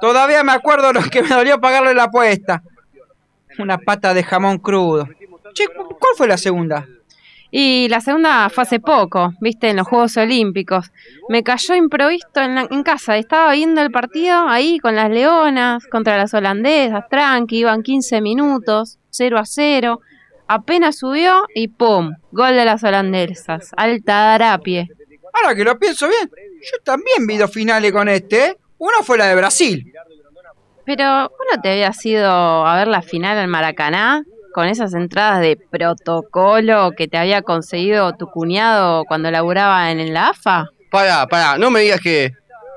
Todavía 0.00 0.42
me 0.42 0.52
acuerdo 0.52 0.92
lo 0.92 1.02
que 1.02 1.22
me 1.22 1.28
dolió 1.28 1.60
pagarle 1.60 1.94
la 1.94 2.04
apuesta. 2.04 2.62
Una 3.58 3.78
pata 3.78 4.12
de 4.14 4.22
jamón 4.24 4.58
crudo. 4.58 5.08
Che, 5.54 5.66
¿cu- 5.68 5.96
¿cuál 6.00 6.12
fue 6.16 6.26
la 6.26 6.36
segunda? 6.36 6.86
Y 7.56 7.86
la 7.88 8.00
segunda 8.00 8.48
fue 8.50 8.62
hace 8.64 8.80
poco, 8.80 9.32
viste, 9.40 9.68
en 9.68 9.76
los 9.76 9.86
Juegos 9.86 10.16
Olímpicos. 10.16 10.90
Me 11.28 11.44
cayó 11.44 11.76
improvisto 11.76 12.40
en, 12.40 12.56
la- 12.56 12.66
en 12.68 12.82
casa. 12.82 13.16
Estaba 13.16 13.52
viendo 13.52 13.80
el 13.80 13.92
partido 13.92 14.48
ahí 14.48 14.80
con 14.80 14.96
las 14.96 15.08
leonas 15.08 15.86
contra 15.86 16.16
las 16.16 16.34
holandesas, 16.34 17.04
tranqui, 17.08 17.58
iban 17.58 17.84
15 17.84 18.20
minutos, 18.22 18.98
0 19.10 19.38
a 19.38 19.44
0. 19.46 20.00
Apenas 20.48 20.98
subió 20.98 21.44
y 21.54 21.68
¡pum! 21.68 22.14
Gol 22.32 22.56
de 22.56 22.64
las 22.64 22.82
holandesas. 22.82 23.70
Alta 23.76 24.14
darapie. 24.36 24.88
Ahora 25.32 25.54
que 25.54 25.62
lo 25.62 25.78
pienso 25.78 26.08
bien, 26.08 26.28
yo 26.60 26.78
también 26.82 27.24
vi 27.24 27.36
dos 27.36 27.52
finales 27.52 27.92
con 27.92 28.08
este. 28.08 28.46
¿eh? 28.46 28.56
Uno 28.78 28.96
fue 29.04 29.16
la 29.16 29.26
de 29.28 29.36
Brasil. 29.36 29.92
Pero, 30.84 31.28
¿vos 31.28 31.46
no 31.54 31.62
te 31.62 31.70
habías 31.70 32.04
ido 32.04 32.28
a 32.66 32.76
ver 32.76 32.88
la 32.88 33.00
final 33.02 33.38
al 33.38 33.46
Maracaná? 33.46 34.24
Con 34.54 34.68
esas 34.68 34.94
entradas 34.94 35.40
de 35.40 35.56
protocolo 35.56 36.92
que 36.96 37.08
te 37.08 37.18
había 37.18 37.42
conseguido 37.42 38.12
tu 38.12 38.28
cuñado 38.28 39.04
cuando 39.04 39.28
laburaba 39.32 39.90
en 39.90 40.14
la 40.14 40.28
AFA. 40.28 40.68
Pará, 40.92 41.26
pará, 41.26 41.58
no 41.58 41.72
me 41.72 41.80
digas 41.80 42.00
que... 42.00 42.30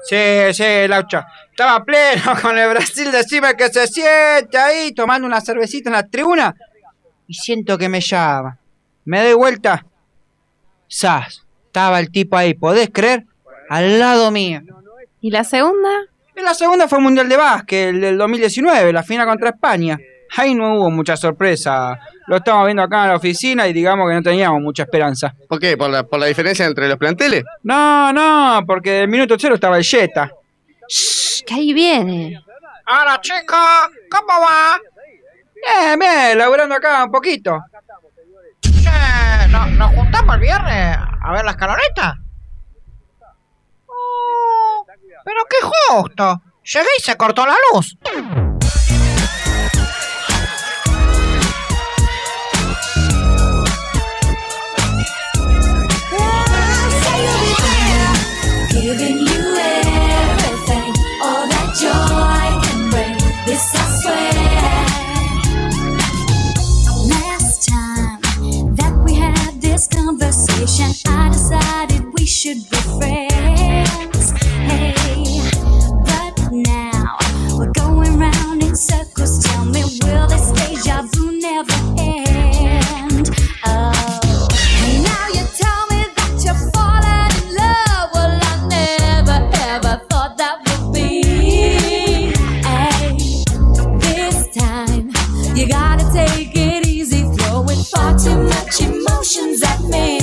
Sí, 0.04 0.16
sí, 0.54 0.88
Laucha. 0.88 1.28
Estaba 1.52 1.86
pleno 1.86 2.34
con 2.42 2.58
el 2.58 2.68
Brasil. 2.70 3.12
Decime 3.12 3.54
que 3.56 3.70
se 3.70 3.86
siente 3.86 4.58
ahí 4.58 4.92
tomando 4.92 5.28
una 5.28 5.40
cervecita 5.40 5.90
en 5.90 5.94
la 5.94 6.08
tribuna. 6.08 6.56
Y 7.28 7.36
siento 7.36 7.78
que 7.78 7.90
me 7.90 8.02
llama. 8.02 8.58
Me 9.06 9.22
doy 9.24 9.34
vuelta. 9.34 9.86
Sas. 10.88 11.46
Estaba 11.68 12.00
el 12.00 12.10
tipo 12.10 12.38
ahí, 12.38 12.56
¿podés 12.56 12.90
creer? 12.92 13.26
Al 13.70 14.00
lado 14.00 14.32
mío. 14.32 14.62
¿Y 15.22 15.30
la 15.30 15.44
segunda? 15.44 15.90
Y 16.36 16.42
la 16.42 16.56
segunda 16.56 16.88
fue 16.88 16.98
el 16.98 17.04
Mundial 17.04 17.30
de 17.30 17.38
Básquet, 17.38 17.90
el 17.90 18.02
del 18.02 18.18
2019, 18.18 18.94
la 18.94 19.04
final 19.04 19.28
contra 19.28 19.50
España. 19.50 20.00
Ahí 20.36 20.54
no 20.54 20.76
hubo 20.76 20.92
mucha 20.92 21.16
sorpresa. 21.16 21.98
Lo 22.28 22.38
estamos 22.38 22.66
viendo 22.66 22.84
acá 22.84 23.04
en 23.04 23.10
la 23.12 23.16
oficina 23.16 23.68
y 23.68 23.74
digamos 23.74 24.08
que 24.10 24.16
no 24.16 24.22
teníamos 24.22 24.62
mucha 24.62 24.84
esperanza. 24.84 25.34
¿Por 25.48 25.60
qué? 25.60 25.78
¿Por 25.78 25.90
la, 25.90 26.04
por 26.04 26.20
la 26.20 26.26
diferencia 26.26 26.66
entre 26.66 26.88
los 26.88 26.98
planteles? 26.98 27.44
No, 27.64 28.12
no, 28.14 28.62
porque 28.68 28.92
del 28.92 29.08
minuto 29.08 29.36
cero 29.40 29.56
estaba 29.56 29.78
el 29.78 29.84
Jetta. 29.84 30.30
Que 31.46 31.54
ahí 31.54 31.74
viene. 31.74 32.42
Hola 32.88 33.20
chicos, 33.22 33.58
¿cómo 34.12 34.42
va? 34.42 34.80
Bien, 35.56 36.00
bien, 36.00 36.38
laburando 36.38 36.76
acá 36.76 37.04
un 37.06 37.12
poquito. 37.12 37.60
Che, 38.62 39.48
¿no- 39.50 39.66
¿nos 39.68 39.92
juntamos 39.96 40.36
el 40.36 40.42
viernes 40.42 40.98
a 41.22 41.32
ver 41.34 41.44
la 41.46 41.52
escaloneta? 41.52 42.18
Oh, 43.88 44.86
pero 45.24 45.40
qué 45.50 45.58
justo. 45.62 46.42
Llegué 46.64 46.88
y 46.98 47.02
se 47.02 47.16
cortó 47.16 47.46
la 47.46 47.56
luz. 47.74 47.98
conversation, 70.68 71.12
I 71.14 71.30
decided 71.30 72.14
we 72.18 72.26
should 72.26 72.70
be 72.70 72.78
friends. 73.00 74.32
Hey, 74.68 74.94
but 76.06 76.52
now 76.52 77.18
we're 77.58 77.72
going 77.72 78.20
round 78.20 78.64
in 78.64 78.76
circles. 78.76 79.44
Tell 79.44 79.66
me, 79.66 79.84
will 80.04 80.28
this 80.28 80.52
deja 80.52 81.04
vu 81.14 81.40
never 81.40 81.74
end? 81.98 83.30
Oh. 83.66 84.48
And 84.84 85.04
now 85.04 85.28
you 85.28 85.46
tell 85.56 85.88
me 85.88 86.06
that 86.16 86.42
you're 86.44 86.72
falling 86.74 87.32
in 87.40 87.56
love. 87.56 88.10
Well, 88.14 88.40
I 88.42 88.68
never 88.68 89.40
ever 89.70 90.06
thought 90.10 90.38
that 90.38 90.60
would 90.68 90.94
be. 90.94 91.24
Hey, 92.64 93.44
this 94.00 94.48
time 94.56 95.12
you 95.56 95.68
gotta 95.68 96.10
take 96.14 96.56
it 96.56 96.88
easy. 96.88 97.24
Throwing 97.38 97.84
far 97.84 98.18
too 98.18 98.44
much 98.44 98.82
emotions 98.82 99.64
at 99.64 99.82
me. 99.84 100.17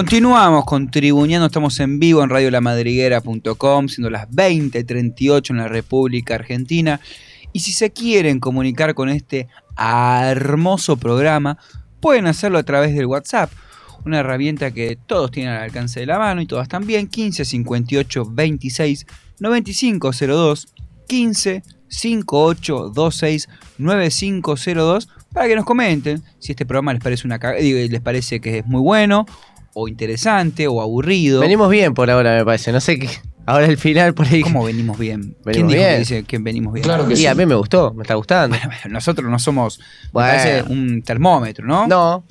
Continuamos 0.00 0.64
con 0.64 0.90
Tribuñando, 0.90 1.44
estamos 1.44 1.78
en 1.78 2.00
vivo 2.00 2.24
en 2.24 2.30
radiolamadriguera.com, 2.30 3.88
siendo 3.88 4.08
las 4.08 4.30
20.38 4.30 5.50
en 5.50 5.58
la 5.58 5.68
República 5.68 6.36
Argentina. 6.36 7.02
Y 7.52 7.60
si 7.60 7.72
se 7.72 7.90
quieren 7.90 8.40
comunicar 8.40 8.94
con 8.94 9.10
este 9.10 9.48
hermoso 9.76 10.96
programa, 10.96 11.58
pueden 12.00 12.26
hacerlo 12.28 12.56
a 12.56 12.62
través 12.62 12.94
del 12.94 13.04
WhatsApp, 13.04 13.52
una 14.06 14.20
herramienta 14.20 14.70
que 14.70 14.96
todos 14.96 15.32
tienen 15.32 15.52
al 15.52 15.64
alcance 15.64 16.00
de 16.00 16.06
la 16.06 16.18
mano 16.18 16.40
y 16.40 16.46
todas 16.46 16.66
también, 16.66 17.06
15 17.06 17.44
58 17.44 18.24
26 18.24 19.06
95 19.38 20.12
02, 20.12 20.68
15 21.08 21.62
58 21.88 22.92
26 22.94 23.48
9502, 23.76 25.08
para 25.34 25.46
que 25.46 25.56
nos 25.56 25.66
comenten 25.66 26.22
si 26.38 26.52
este 26.52 26.64
programa 26.64 26.94
les 26.94 27.02
parece 27.02 27.26
una 27.26 27.38
les 27.38 28.00
parece 28.00 28.40
que 28.40 28.60
es 28.60 28.66
muy 28.66 28.80
bueno, 28.80 29.26
o 29.80 29.88
interesante, 29.88 30.66
o 30.68 30.80
aburrido. 30.80 31.40
Venimos 31.40 31.70
bien 31.70 31.94
por 31.94 32.10
ahora, 32.10 32.36
me 32.36 32.44
parece. 32.44 32.72
No 32.72 32.80
sé 32.80 32.98
qué. 32.98 33.08
Ahora 33.46 33.66
el 33.66 33.78
final 33.78 34.14
por 34.14 34.26
ahí. 34.28 34.42
¿Cómo 34.42 34.64
venimos 34.64 34.98
bien? 34.98 35.34
¿Quién 35.44 35.66
que 35.68 35.98
dice 35.98 36.22
que 36.24 36.38
venimos 36.38 36.72
bien? 36.72 36.86
y 37.16 37.26
a 37.26 37.34
mí 37.34 37.46
me 37.46 37.54
gustó, 37.54 37.92
me 37.94 38.02
está 38.02 38.14
gustando. 38.14 38.56
Nosotros 38.88 39.28
no 39.30 39.38
somos 39.38 39.78
me 39.78 39.84
Bueno. 40.12 40.28
parece 40.28 40.62
un 40.72 41.02
termómetro, 41.02 41.66
¿no? 41.66 41.86
No, 41.88 42.24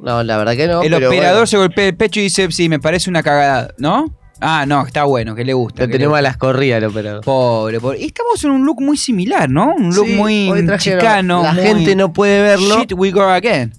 no, 0.00 0.22
la 0.24 0.36
verdad 0.38 0.56
que 0.56 0.66
no. 0.66 0.82
El 0.82 0.90
pero 0.92 1.08
operador 1.08 1.34
bueno, 1.36 1.46
se 1.46 1.56
golpea 1.58 1.86
el 1.86 1.96
pecho 1.96 2.18
y 2.20 2.24
dice, 2.24 2.50
sí, 2.50 2.68
me 2.68 2.80
parece 2.80 3.08
una 3.10 3.22
cagada, 3.22 3.72
¿no? 3.78 4.12
Ah, 4.40 4.64
no, 4.66 4.84
está 4.84 5.04
bueno, 5.04 5.34
que 5.36 5.44
le 5.44 5.52
gusta. 5.54 5.82
lo 5.82 5.86
que 5.86 5.92
le 5.92 5.98
tenemos 5.98 6.18
a 6.18 6.22
las 6.22 6.36
corridas 6.36 6.78
el 6.78 6.88
operador. 6.88 7.24
Pobre, 7.24 7.78
pobre. 7.80 8.00
Y 8.00 8.06
estamos 8.06 8.42
en 8.44 8.50
un 8.50 8.64
look 8.66 8.80
muy 8.82 8.96
similar, 8.96 9.48
¿no? 9.48 9.74
Un 9.76 9.94
look 9.94 10.06
Sí, 10.08 10.14
muy 10.16 10.50
chicano. 10.78 11.42
La 11.44 11.52
muy- 11.52 11.62
gente 11.62 11.94
no 11.94 12.12
puede 12.12 12.42
verlo, 12.42 12.80
Shit, 12.80 12.92
we 12.94 13.10
go 13.12 13.22
again. 13.22 13.72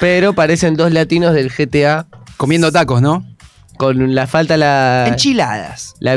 pero 0.00 0.32
parecen 0.32 0.76
dos 0.76 0.92
latinos 0.92 1.34
del 1.34 1.50
GTA 1.50 2.06
Comiendo 2.36 2.70
tacos, 2.72 3.00
¿no? 3.02 3.24
con 3.76 4.14
la 4.14 4.26
falta 4.26 4.56
la 4.56 5.06
Enchiladas. 5.06 5.94
la. 6.00 6.16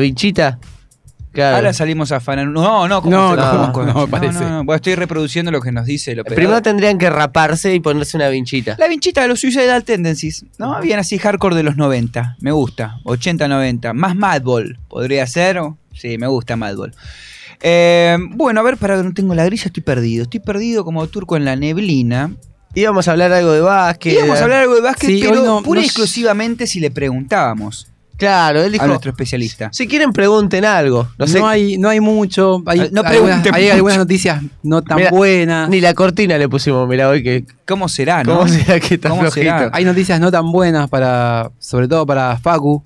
Claro. 1.31 1.57
Ahora 1.57 1.73
salimos 1.73 2.11
a 2.11 2.15
afanar. 2.17 2.47
No, 2.47 2.87
no, 2.87 3.01
¿cómo 3.03 3.15
No, 3.15 3.35
no, 3.35 3.71
cómo- 3.71 3.85
no, 3.85 3.93
no, 3.93 4.07
parece. 4.07 4.39
no, 4.39 4.49
no. 4.49 4.63
Bueno, 4.63 4.77
estoy 4.77 4.95
reproduciendo 4.95 5.51
lo 5.51 5.61
que 5.61 5.71
nos 5.71 5.85
dice 5.85 6.13
el 6.13 6.21
operador. 6.21 6.35
Primero 6.37 6.61
tendrían 6.63 6.97
que 6.97 7.07
raparse 7.09 7.75
y 7.75 7.79
ponerse 7.79 8.17
una 8.17 8.29
vinchita. 8.29 8.75
La 8.79 8.87
vinchita 8.87 9.21
de 9.21 9.27
los 9.27 9.39
Suicidal 9.39 9.83
Tendencies, 9.83 10.45
¿no? 10.57 10.81
Bien 10.81 10.97
así 10.97 11.19
hardcore 11.19 11.55
de 11.55 11.63
los 11.63 11.77
90. 11.77 12.37
Me 12.39 12.51
gusta. 12.51 12.97
80-90. 13.03 13.93
Más 13.93 14.15
Madball. 14.15 14.79
¿Podría 14.87 15.27
ser? 15.27 15.59
Sí, 15.93 16.17
me 16.17 16.25
gusta 16.27 16.55
Madball. 16.55 16.95
Eh, 17.61 18.17
bueno, 18.31 18.61
a 18.61 18.63
ver, 18.63 18.77
para 18.77 18.97
que 18.97 19.03
no 19.03 19.13
tengo 19.13 19.35
la 19.35 19.45
grilla, 19.45 19.65
estoy 19.65 19.83
perdido. 19.83 20.23
Estoy 20.23 20.39
perdido 20.39 20.83
como 20.83 21.05
turco 21.07 21.37
en 21.37 21.45
la 21.45 21.55
neblina. 21.55 22.31
Íbamos 22.75 23.07
a 23.07 23.11
hablar 23.11 23.31
algo 23.33 23.51
de 23.51 23.61
básquet. 23.61 24.13
Íbamos 24.13 24.39
a 24.39 24.43
hablar 24.43 24.61
algo 24.61 24.75
de 24.75 24.81
básquet, 24.81 25.09
Sí, 25.09 25.19
pero 25.23 25.43
no- 25.43 25.61
pura 25.63 25.79
y 25.79 25.83
no- 25.83 25.85
exclusivamente 25.87 26.67
si 26.67 26.79
le 26.79 26.91
preguntábamos 26.91 27.87
Claro, 28.17 28.61
él 28.61 28.73
dijo. 28.73 28.83
a 28.83 28.87
nuestro 28.87 29.11
especialista. 29.11 29.69
Si 29.71 29.87
quieren 29.87 30.11
pregunten 30.11 30.65
algo. 30.65 31.03
No 31.17 31.25
No, 31.25 31.27
sé. 31.27 31.41
hay, 31.41 31.77
no 31.77 31.87
hay 31.87 32.01
mucho. 32.01 32.61
Hay, 32.65 32.77
No 32.79 32.83
algunas, 33.01 33.11
pregunten 33.11 33.55
hay 33.55 33.63
mucho. 33.63 33.73
algunas 33.75 33.97
noticias 33.97 34.41
no 34.61 34.81
tan 34.83 34.99
buenas. 35.09 35.69
Ni 35.69 35.79
la 35.79 35.93
cortina 35.93 36.37
le 36.37 36.49
pusimos, 36.49 36.87
mira 36.89 37.07
hoy 37.07 37.23
que. 37.23 37.45
¿Cómo 37.65 37.87
será, 37.87 38.23
no? 38.25 38.39
¿Cómo 38.39 38.47
será 38.49 38.77
que 38.81 38.95
está 38.95 39.09
¿Cómo 39.09 39.31
será? 39.31 39.69
Hay 39.71 39.85
noticias 39.85 40.19
no 40.19 40.31
tan 40.31 40.51
buenas 40.51 40.89
para. 40.89 41.49
Sobre 41.59 41.87
todo 41.87 42.05
para 42.05 42.37
Facu. 42.37 42.83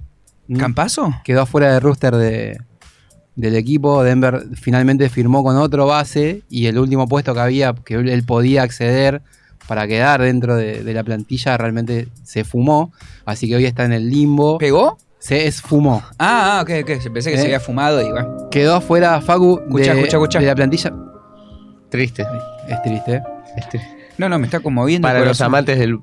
¿Mm? 0.47 0.57
¿Campazo? 0.57 1.13
Quedó 1.23 1.41
afuera 1.41 1.71
del 1.73 1.81
rooster 1.81 2.15
de, 2.15 2.59
del 3.35 3.55
equipo. 3.55 4.03
Denver 4.03 4.43
finalmente 4.61 5.09
firmó 5.09 5.43
con 5.43 5.57
otro 5.57 5.87
base. 5.87 6.43
Y 6.47 6.67
el 6.67 6.77
último 6.77 7.07
puesto 7.07 7.33
que 7.33 7.39
había, 7.39 7.73
que 7.73 7.95
él 7.95 8.23
podía 8.23 8.61
acceder 8.61 9.23
para 9.67 9.87
quedar 9.87 10.21
dentro 10.21 10.55
de, 10.55 10.83
de 10.83 10.93
la 10.93 11.03
plantilla, 11.03 11.57
realmente 11.57 12.07
se 12.23 12.43
fumó. 12.43 12.91
Así 13.25 13.47
que 13.47 13.55
hoy 13.55 13.65
está 13.65 13.85
en 13.85 13.93
el 13.93 14.09
limbo. 14.09 14.57
¿Pegó? 14.57 14.97
Se 15.19 15.47
esfumó. 15.47 16.03
Ah, 16.19 16.57
ah, 16.57 16.61
ok, 16.63 16.69
ok. 16.83 17.13
Pensé 17.13 17.29
que 17.31 17.35
Eh. 17.35 17.39
se 17.39 17.45
había 17.45 17.59
fumado 17.61 18.01
y 18.05 18.11
bueno. 18.11 18.49
Quedó 18.51 18.75
afuera 18.75 19.21
Facu 19.21 19.61
Escuchá, 19.63 19.93
de, 19.93 19.99
escuchá, 20.01 20.17
escuchá. 20.17 20.39
de 20.39 20.45
la 20.47 20.55
plantilla. 20.55 20.93
Triste. 21.89 22.25
Es 22.67 22.81
triste. 22.83 23.21
No, 24.17 24.27
no, 24.29 24.37
me 24.39 24.45
está 24.45 24.59
conmoviendo. 24.59 25.07
Para 25.07 25.23
los 25.23 25.39
amantes 25.41 25.79
del. 25.79 25.99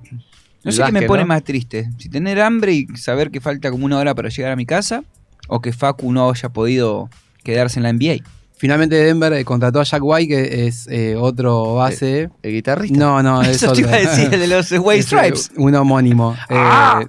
No 0.63 0.73
sé 0.73 0.83
qué 0.85 0.93
me 0.93 1.03
pone 1.03 1.23
¿no? 1.23 1.29
más 1.29 1.43
triste. 1.45 1.91
Si 1.99 2.09
tener 2.09 2.41
hambre 2.41 2.73
y 2.73 2.87
saber 2.97 3.31
que 3.31 3.41
falta 3.41 3.71
como 3.71 3.85
una 3.87 3.99
hora 3.99 4.15
para 4.15 4.29
llegar 4.29 4.53
a 4.53 4.57
mi 4.57 4.67
casa, 4.67 5.05
o 5.49 5.61
que 5.61 5.73
Facu 5.73 6.13
no 6.13 6.31
haya 6.31 6.49
podido 6.51 7.09
quedarse 7.43 7.79
en 7.79 7.83
la 7.85 7.93
NBA. 7.93 8.23
Finalmente 8.61 8.95
Denver 8.95 9.33
eh, 9.33 9.43
contrató 9.43 9.81
a 9.81 9.85
Jack 9.85 10.03
White, 10.05 10.29
que 10.29 10.67
es 10.67 10.87
eh, 10.91 11.17
otro 11.19 11.77
base. 11.77 12.29
¿El 12.43 12.53
guitarrista? 12.53 12.99
No, 12.99 13.23
no, 13.23 13.41
es 13.41 13.57
Eso 13.63 13.73
te 13.73 13.85
otro. 13.85 13.89
iba 13.89 13.93
a 13.97 14.01
decir, 14.01 14.35
el 14.35 14.39
de 14.41 14.47
los 14.49 14.71
White 14.79 14.99
Es, 15.01 15.07
Stripes. 15.07 15.49
eh, 15.49 15.53
Un 15.57 15.75
homónimo. 15.77 16.37
Ah. 16.51 17.01
Eh, 17.03 17.07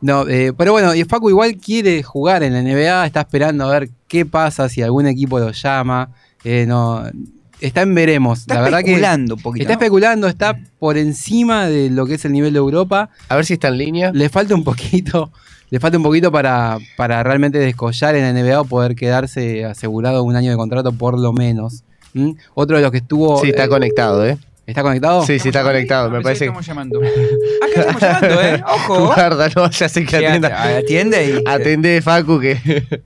no, 0.00 0.26
eh, 0.26 0.52
pero 0.56 0.72
bueno, 0.72 0.92
y 0.94 1.04
Facu 1.04 1.30
igual 1.30 1.58
quiere 1.58 2.02
jugar 2.02 2.42
en 2.42 2.54
la 2.54 2.62
NBA, 2.62 3.06
está 3.06 3.20
esperando 3.20 3.66
a 3.66 3.70
ver 3.78 3.90
qué 4.08 4.26
pasa, 4.26 4.68
si 4.68 4.82
algún 4.82 5.06
equipo 5.06 5.38
lo 5.38 5.52
llama. 5.52 6.10
Eh, 6.42 6.64
no, 6.66 7.04
está 7.60 7.82
en 7.82 7.94
veremos. 7.94 8.40
Está 8.40 8.54
la 8.56 8.60
verdad 8.62 8.78
que 8.78 8.86
especulando 8.92 9.34
un 9.36 9.42
poquito. 9.42 9.62
está 9.62 9.74
¿no? 9.74 9.78
especulando, 9.80 10.26
está 10.26 10.58
por 10.80 10.96
encima 10.98 11.66
de 11.68 11.88
lo 11.90 12.04
que 12.06 12.14
es 12.14 12.24
el 12.24 12.32
nivel 12.32 12.52
de 12.54 12.58
Europa. 12.58 13.10
A 13.28 13.36
ver 13.36 13.44
si 13.44 13.52
está 13.52 13.68
en 13.68 13.76
línea. 13.78 14.10
Le 14.12 14.28
falta 14.28 14.54
un 14.56 14.64
poquito, 14.64 15.30
le 15.70 15.80
falta 15.80 15.96
un 15.96 16.02
poquito 16.02 16.30
para, 16.32 16.78
para 16.96 17.22
realmente 17.22 17.58
descollar 17.58 18.14
en 18.16 18.22
la 18.34 18.42
NBA 18.42 18.60
o 18.60 18.64
poder 18.64 18.94
quedarse 18.94 19.64
asegurado 19.64 20.22
un 20.24 20.36
año 20.36 20.50
de 20.50 20.56
contrato 20.56 20.92
por 20.92 21.18
lo 21.18 21.32
menos. 21.32 21.84
¿Mm? 22.12 22.32
Otro 22.54 22.76
de 22.76 22.82
los 22.82 22.90
que 22.90 22.98
estuvo. 22.98 23.40
Sí, 23.40 23.50
está 23.50 23.64
eh, 23.64 23.68
conectado, 23.68 24.26
¿eh? 24.26 24.36
¿Está 24.66 24.82
conectado? 24.82 25.24
Sí, 25.24 25.38
sí, 25.38 25.48
está 25.48 25.62
conectado. 25.62 26.10
Me 26.10 26.20
parece 26.20 26.40
que. 26.40 26.44
estamos 26.46 26.66
llamando. 26.66 27.00
Acá 27.00 27.80
estamos 27.80 28.02
llamando, 28.02 28.42
¿eh? 28.42 28.62
Ojo. 28.66 29.06
Guarda, 29.06 29.48
no 29.54 29.62
vaya 29.62 29.86
a 29.86 29.88
ser 29.88 30.06
que 30.06 30.16
atienda. 30.16 30.76
atiende 30.78 31.42
y- 31.44 31.48
Atende, 31.48 32.02
Facu, 32.02 32.38
que. 32.40 33.02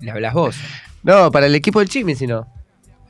Le 0.00 0.10
hablas 0.10 0.34
vos. 0.34 0.56
No, 1.02 1.30
para 1.30 1.46
el 1.46 1.54
equipo 1.54 1.78
del 1.78 1.88
Chimi, 1.88 2.14
si 2.14 2.26
no. 2.26 2.46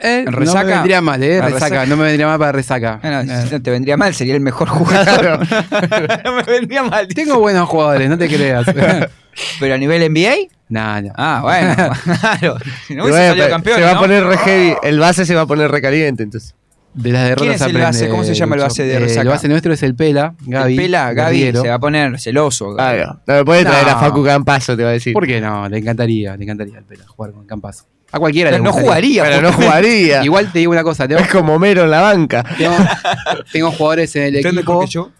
Eh, 0.00 0.24
¿En 0.26 0.32
no 0.32 0.54
me 0.54 0.64
vendría 0.64 1.00
mal, 1.00 1.22
eh, 1.22 1.36
¿En 1.38 1.42
resaca. 1.42 1.64
resaca? 1.64 1.86
No 1.86 1.96
me 1.96 2.04
vendría 2.04 2.26
mal 2.26 2.38
para 2.38 2.52
resaca. 2.52 3.00
Ah, 3.02 3.22
no, 3.24 3.32
Eh, 3.32 3.42
si 3.46 3.54
no 3.54 3.62
te 3.62 3.70
vendría 3.70 3.96
mal, 3.96 4.14
sería 4.14 4.34
el 4.34 4.40
mejor 4.40 4.68
jugador. 4.68 5.40
no 6.24 6.32
me 6.36 6.42
vendría 6.44 6.82
mal. 6.84 7.08
Tengo 7.08 7.40
buenos 7.40 7.68
jugadores, 7.68 8.08
no 8.08 8.16
te 8.16 8.28
creas. 8.28 8.66
Pero 9.60 9.74
a 9.74 9.78
nivel 9.78 10.12
NBA, 10.12 10.34
no, 10.68 11.00
no. 11.00 11.12
ah, 11.16 11.40
bueno, 11.42 11.74
claro. 12.20 12.56
Si 12.86 12.94
no 12.94 13.02
bueno, 13.04 13.16
salido 13.16 13.36
pero 13.46 13.50
campeón. 13.50 13.76
se 13.78 13.84
va 13.84 13.92
¿no? 13.92 13.98
a 13.98 14.00
poner 14.00 14.24
re 14.24 14.36
heavy. 14.38 14.74
El 14.82 14.98
base 14.98 15.24
se 15.26 15.34
va 15.34 15.42
a 15.42 15.46
poner 15.46 15.70
recaliente, 15.70 16.22
entonces. 16.24 16.54
De 16.94 17.12
las 17.12 17.28
derrotas 17.28 17.42
¿Quién 17.42 17.52
es 17.54 17.74
el 17.74 17.80
base? 17.80 18.08
¿Cómo 18.08 18.24
se 18.24 18.34
llama 18.34 18.56
el 18.56 18.62
base 18.62 18.82
de 18.82 18.98
Resaca? 18.98 19.20
El 19.22 19.28
base 19.28 19.46
nuestro 19.48 19.72
es 19.72 19.82
el 19.84 19.94
Pela, 19.94 20.34
Gaby. 20.40 20.72
el 20.72 20.76
Pela, 20.80 21.12
Gaby, 21.12 21.52
se 21.52 21.68
va 21.68 21.74
a 21.74 21.78
poner 21.78 22.18
celoso. 22.18 22.74
Claro. 22.74 23.20
No 23.26 23.34
me 23.34 23.44
puede 23.44 23.64
traer 23.64 23.88
a 23.88 23.96
Facu 24.00 24.24
Campazo, 24.24 24.76
te 24.76 24.82
va 24.82 24.88
a 24.90 24.92
decir. 24.94 25.12
¿Por 25.12 25.26
qué 25.26 25.40
no? 25.40 25.68
Le 25.68 25.78
encantaría, 25.78 26.36
le 26.36 26.42
encantaría 26.42 26.78
al 26.78 26.84
Pela 26.84 27.04
jugar 27.06 27.32
con 27.32 27.46
Campazo. 27.46 27.84
A 28.10 28.18
cualquiera 28.18 28.50
Pero 28.50 28.62
le 28.62 28.70
no 28.70 28.72
jugaría, 28.72 29.22
Pero 29.22 29.42
no 29.42 29.52
jugaría. 29.54 30.24
Igual 30.24 30.50
te 30.50 30.60
digo 30.60 30.72
una 30.72 30.82
cosa, 30.82 31.06
tengo, 31.06 31.20
Es 31.20 31.28
como 31.28 31.58
Mero 31.58 31.84
en 31.84 31.90
la 31.90 32.00
banca. 32.00 32.42
tengo, 32.56 32.74
tengo 33.52 33.70
jugadores 33.70 34.16
en 34.16 34.22
el 34.22 34.36
¿Usted 34.36 34.52
mejor 34.52 34.84
equipo. 34.84 34.86
que 34.86 34.86
yo? 34.86 35.10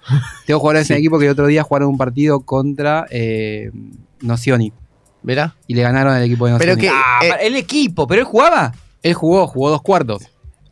Tengo 0.47 0.60
jugadores 0.60 0.89
en 0.90 0.97
el 0.97 1.01
equipo 1.01 1.19
que 1.19 1.27
el 1.27 1.32
otro 1.32 1.47
día 1.47 1.62
jugaron 1.62 1.89
un 1.90 1.98
partido 1.98 2.40
contra 2.40 3.06
eh, 3.10 3.70
Nocioni. 4.20 4.73
¿Verá? 5.23 5.55
Y 5.66 5.74
le 5.74 5.82
ganaron 5.82 6.15
al 6.15 6.23
equipo 6.23 6.47
de 6.47 6.52
Nocioni. 6.52 6.73
Pero 6.77 6.81
que. 6.81 6.89
Ah, 6.89 7.19
eh, 7.23 7.47
el 7.47 7.56
equipo, 7.56 8.06
pero 8.06 8.20
él 8.23 8.27
jugaba. 8.27 8.73
Él 9.02 9.15
jugó, 9.15 9.47
jugó 9.47 9.70
dos 9.70 9.82
cuartos. 9.82 10.23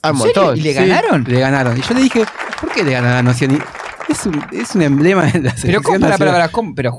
ah. 0.03 0.13
¿Y 0.57 0.61
le 0.63 0.73
Sí, 0.73 0.75
ganaron? 0.75 1.25
Le 1.29 1.41
ganaron. 1.41 1.77
Y 1.77 1.83
yo 1.83 1.95
le 1.95 2.01
dije, 2.03 2.25
¿por 2.61 2.73
qué 2.73 2.83
le 2.83 2.93
ganaron 2.93 3.19
a 3.19 3.23
Nocioni? 3.23 3.59
Es 4.09 4.25
un, 4.27 4.41
es 4.53 4.75
un 4.75 4.83
emblema 4.83 5.25
de 5.27 5.41
la 5.41 5.51
Pero 5.51 5.57
selección 5.57 5.83
¿cómo? 5.83 5.99
Para, 6.01 6.19
para, 6.19 6.31
nacional. 6.31 6.35
para, 6.35 6.49
¿cómo? 6.49 6.75
Pero, 6.75 6.93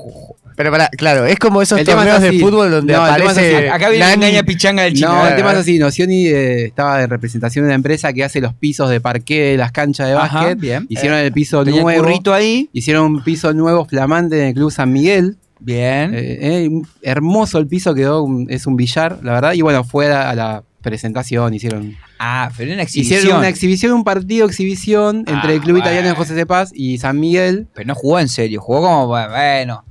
Pero 0.56 0.70
para, 0.70 0.88
claro, 0.88 1.24
es 1.26 1.38
como 1.38 1.62
esos 1.62 1.78
El 1.78 1.86
tema 1.86 2.02
es 2.04 2.10
torneos 2.12 2.32
de 2.32 2.38
fútbol 2.40 2.70
donde 2.70 2.92
No, 2.92 3.06
el 3.06 3.22
aparece. 3.22 3.70
acá 3.70 3.88
viene 3.88 4.04
Nani. 4.04 4.14
engaña 4.26 4.42
pichanga 4.42 4.82
del 4.82 4.94
chino. 4.94 5.08
No, 5.14 5.26
el 5.26 5.36
tema 5.36 5.52
es 5.52 5.58
así, 5.58 5.78
Nocioni 5.78 6.26
eh, 6.26 6.66
estaba 6.66 6.98
de 6.98 7.06
representación 7.06 7.64
de 7.64 7.68
una 7.68 7.74
empresa 7.76 8.12
que 8.12 8.24
hace 8.24 8.40
los 8.40 8.52
pisos 8.54 8.90
de 8.90 9.00
parqué 9.00 9.52
de 9.52 9.56
las 9.56 9.72
canchas 9.72 10.08
de 10.08 10.14
Ajá, 10.14 10.38
básquet. 10.40 10.58
bien. 10.60 10.86
Hicieron 10.88 11.18
el 11.18 11.32
piso 11.32 11.64
Tenía 11.64 11.80
el 11.80 11.84
nuevo. 11.84 12.02
currito 12.04 12.34
ahí. 12.34 12.68
Hicieron 12.72 13.04
un 13.06 13.24
piso 13.24 13.52
nuevo 13.54 13.84
flamante 13.86 14.40
en 14.40 14.48
el 14.48 14.54
Club 14.54 14.70
San 14.70 14.92
Miguel. 14.92 15.36
Bien. 15.60 16.12
Eh, 16.14 16.38
eh, 16.66 16.70
hermoso 17.02 17.58
el 17.58 17.66
piso 17.66 17.94
quedó, 17.94 18.22
un- 18.22 18.46
es 18.50 18.66
un 18.66 18.76
billar, 18.76 19.18
la 19.22 19.32
verdad. 19.32 19.52
Y 19.54 19.62
bueno, 19.62 19.82
fue 19.84 20.12
a, 20.12 20.30
a 20.30 20.34
la 20.34 20.62
presentación, 20.82 21.54
hicieron, 21.54 21.96
ah, 22.18 22.50
pero 22.56 22.72
una 22.72 22.82
exhibición. 22.82 23.18
hicieron 23.18 23.38
una 23.38 23.48
exhibición, 23.48 23.92
un 23.92 24.04
partido 24.04 24.46
exhibición 24.46 25.18
entre 25.26 25.54
el 25.54 25.60
Ah, 25.60 25.62
Club 25.62 25.76
Italiano 25.78 26.08
de. 26.08 26.14
José 26.14 26.34
Cepaz 26.34 26.70
y 26.74 26.98
San 26.98 27.18
Miguel. 27.20 27.68
Pero 27.74 27.86
no 27.88 27.94
jugó 27.94 28.18
en 28.20 28.28
serio, 28.28 28.60
jugó 28.60 28.82
como, 28.82 29.06
bueno. 29.08 29.84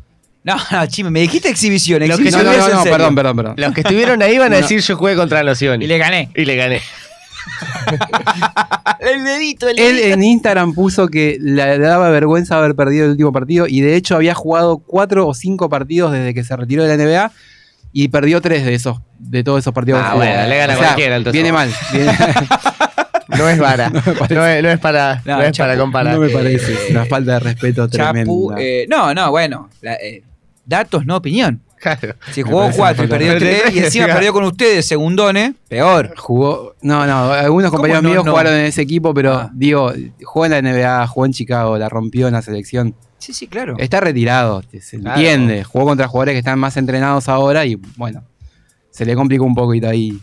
No, 0.44 0.56
no, 0.72 0.88
chime, 0.88 1.10
me 1.10 1.22
dijiste 1.22 1.50
exhibición. 1.50 2.06
Los 2.08 2.20
que 2.20 2.32
No, 2.32 2.44
no, 2.44 2.84
perdón, 2.84 3.16
perdón, 3.16 3.36
perdón. 3.38 3.54
Los 3.58 3.74
que 3.74 3.82
estuvieron 3.82 4.22
ahí 4.22 4.38
van 4.38 4.54
a 4.54 4.58
decir 4.58 4.80
yo 4.82 4.96
jugué 4.96 5.16
contra 5.16 5.44
Noción. 5.44 5.82
Y 5.82 5.88
le 5.88 5.98
gané. 5.98 6.30
Y 6.36 6.46
le 6.46 6.56
gané. 6.56 6.82
El 9.00 9.24
dedito, 9.24 9.70
el 9.70 9.80
Él 9.80 9.96
dedito. 9.96 10.14
en 10.16 10.24
Instagram 10.24 10.74
puso 10.74 11.08
que 11.08 11.38
le 11.40 11.78
daba 11.80 12.10
vergüenza 12.10 12.58
haber 12.58 12.76
perdido 12.76 13.06
el 13.06 13.12
último 13.12 13.32
partido 13.32 13.66
y 13.68 13.80
de 13.82 13.96
hecho 13.96 14.16
había 14.16 14.34
jugado 14.34 14.80
cuatro 14.80 15.28
o 15.28 15.34
cinco 15.34 15.70
partidos 15.70 16.12
desde 16.12 16.34
que 16.34 16.44
se 16.44 16.56
retiró 16.58 16.84
de 16.84 16.98
la 16.98 17.04
NBA 17.04 17.32
y 17.94 18.08
perdió 18.10 18.42
tres 18.42 18.66
de 18.66 18.74
esos, 18.76 19.00
de 19.20 19.44
todos 19.44 19.60
esos 19.60 19.74
partidos. 19.74 20.00
Ah, 20.02 20.06
que 20.06 20.12
jugó. 20.12 20.26
bueno, 20.26 20.48
le 20.48 20.58
gana 20.58 20.74
O 20.74 20.78
sea, 20.78 20.86
cualquiera, 20.88 21.16
entonces. 21.18 21.34
Viene 21.34 21.52
mal. 21.52 21.70
viene- 21.92 22.18
No 23.38 23.50
es 23.50 23.60
vara. 23.60 23.90
no, 24.30 24.46
es, 24.46 24.64
no 24.64 24.70
es 24.70 24.80
para, 24.80 25.22
No, 25.26 25.38
no, 25.38 25.44
es 25.44 25.52
Chapu, 25.52 25.68
para 25.68 25.78
comparar. 25.80 26.14
no 26.16 26.22
me 26.22 26.30
parece. 26.30 26.74
Es 26.74 26.92
una 26.92 27.06
falta 27.06 27.34
de 27.34 27.40
respeto 27.42 27.88
Chapu, 27.90 28.14
tremenda. 28.14 28.56
eh, 28.58 28.86
no, 28.90 29.14
no, 29.14 29.32
bueno. 29.32 29.70
la- 29.82 29.96
eh, 29.96 30.24
datos, 30.66 31.06
no 31.06 31.18
opinión. 31.18 31.62
Claro. 31.80 32.16
Si 32.32 32.42
jugó 32.42 32.72
cuatro 32.76 33.04
y 33.04 33.08
perdió 33.08 33.38
tres, 33.38 33.64
y 33.76 33.80
encima 33.80 34.08
perdió 34.14 34.34
con 34.34 34.44
ustedes, 34.46 34.86
segundones, 34.88 35.52
peor. 35.68 36.14
Jugó. 36.18 36.76
No, 36.82 37.06
no, 37.06 37.32
algunos 37.34 37.70
¿Cómo 37.70 37.82
compañeros 37.84 38.04
no, 38.04 38.10
míos 38.10 38.26
no? 38.26 38.32
jugaron 38.32 38.54
en 38.54 38.66
ese 38.66 38.82
equipo, 38.82 39.14
pero 39.14 39.34
Ah. 39.34 39.50
digo, 39.54 39.94
jugó 40.24 40.46
en 40.46 40.52
la 40.52 40.62
NBA, 40.62 41.06
jugó 41.08 41.26
en 41.28 41.34
Chicago, 41.34 41.78
la 41.78 41.90
rompió 41.90 42.28
en 42.28 42.34
la 42.34 42.42
selección. 42.42 42.96
Sí, 43.20 43.34
sí, 43.34 43.48
claro. 43.48 43.76
Está 43.80 44.00
retirado, 44.00 44.64
se 44.80 45.00
Claro. 45.00 45.18
entiende. 45.20 45.64
Jugó 45.64 45.86
contra 45.86 46.08
jugadores 46.08 46.34
que 46.34 46.40
están 46.40 46.60
más 46.60 46.78
entrenados 46.78 47.28
ahora 47.30 47.66
y 47.66 47.76
bueno, 47.96 48.24
se 48.92 49.06
le 49.06 49.16
complicó 49.16 49.44
un 49.46 49.56
poquito 49.56 49.88
ahí. 49.90 50.18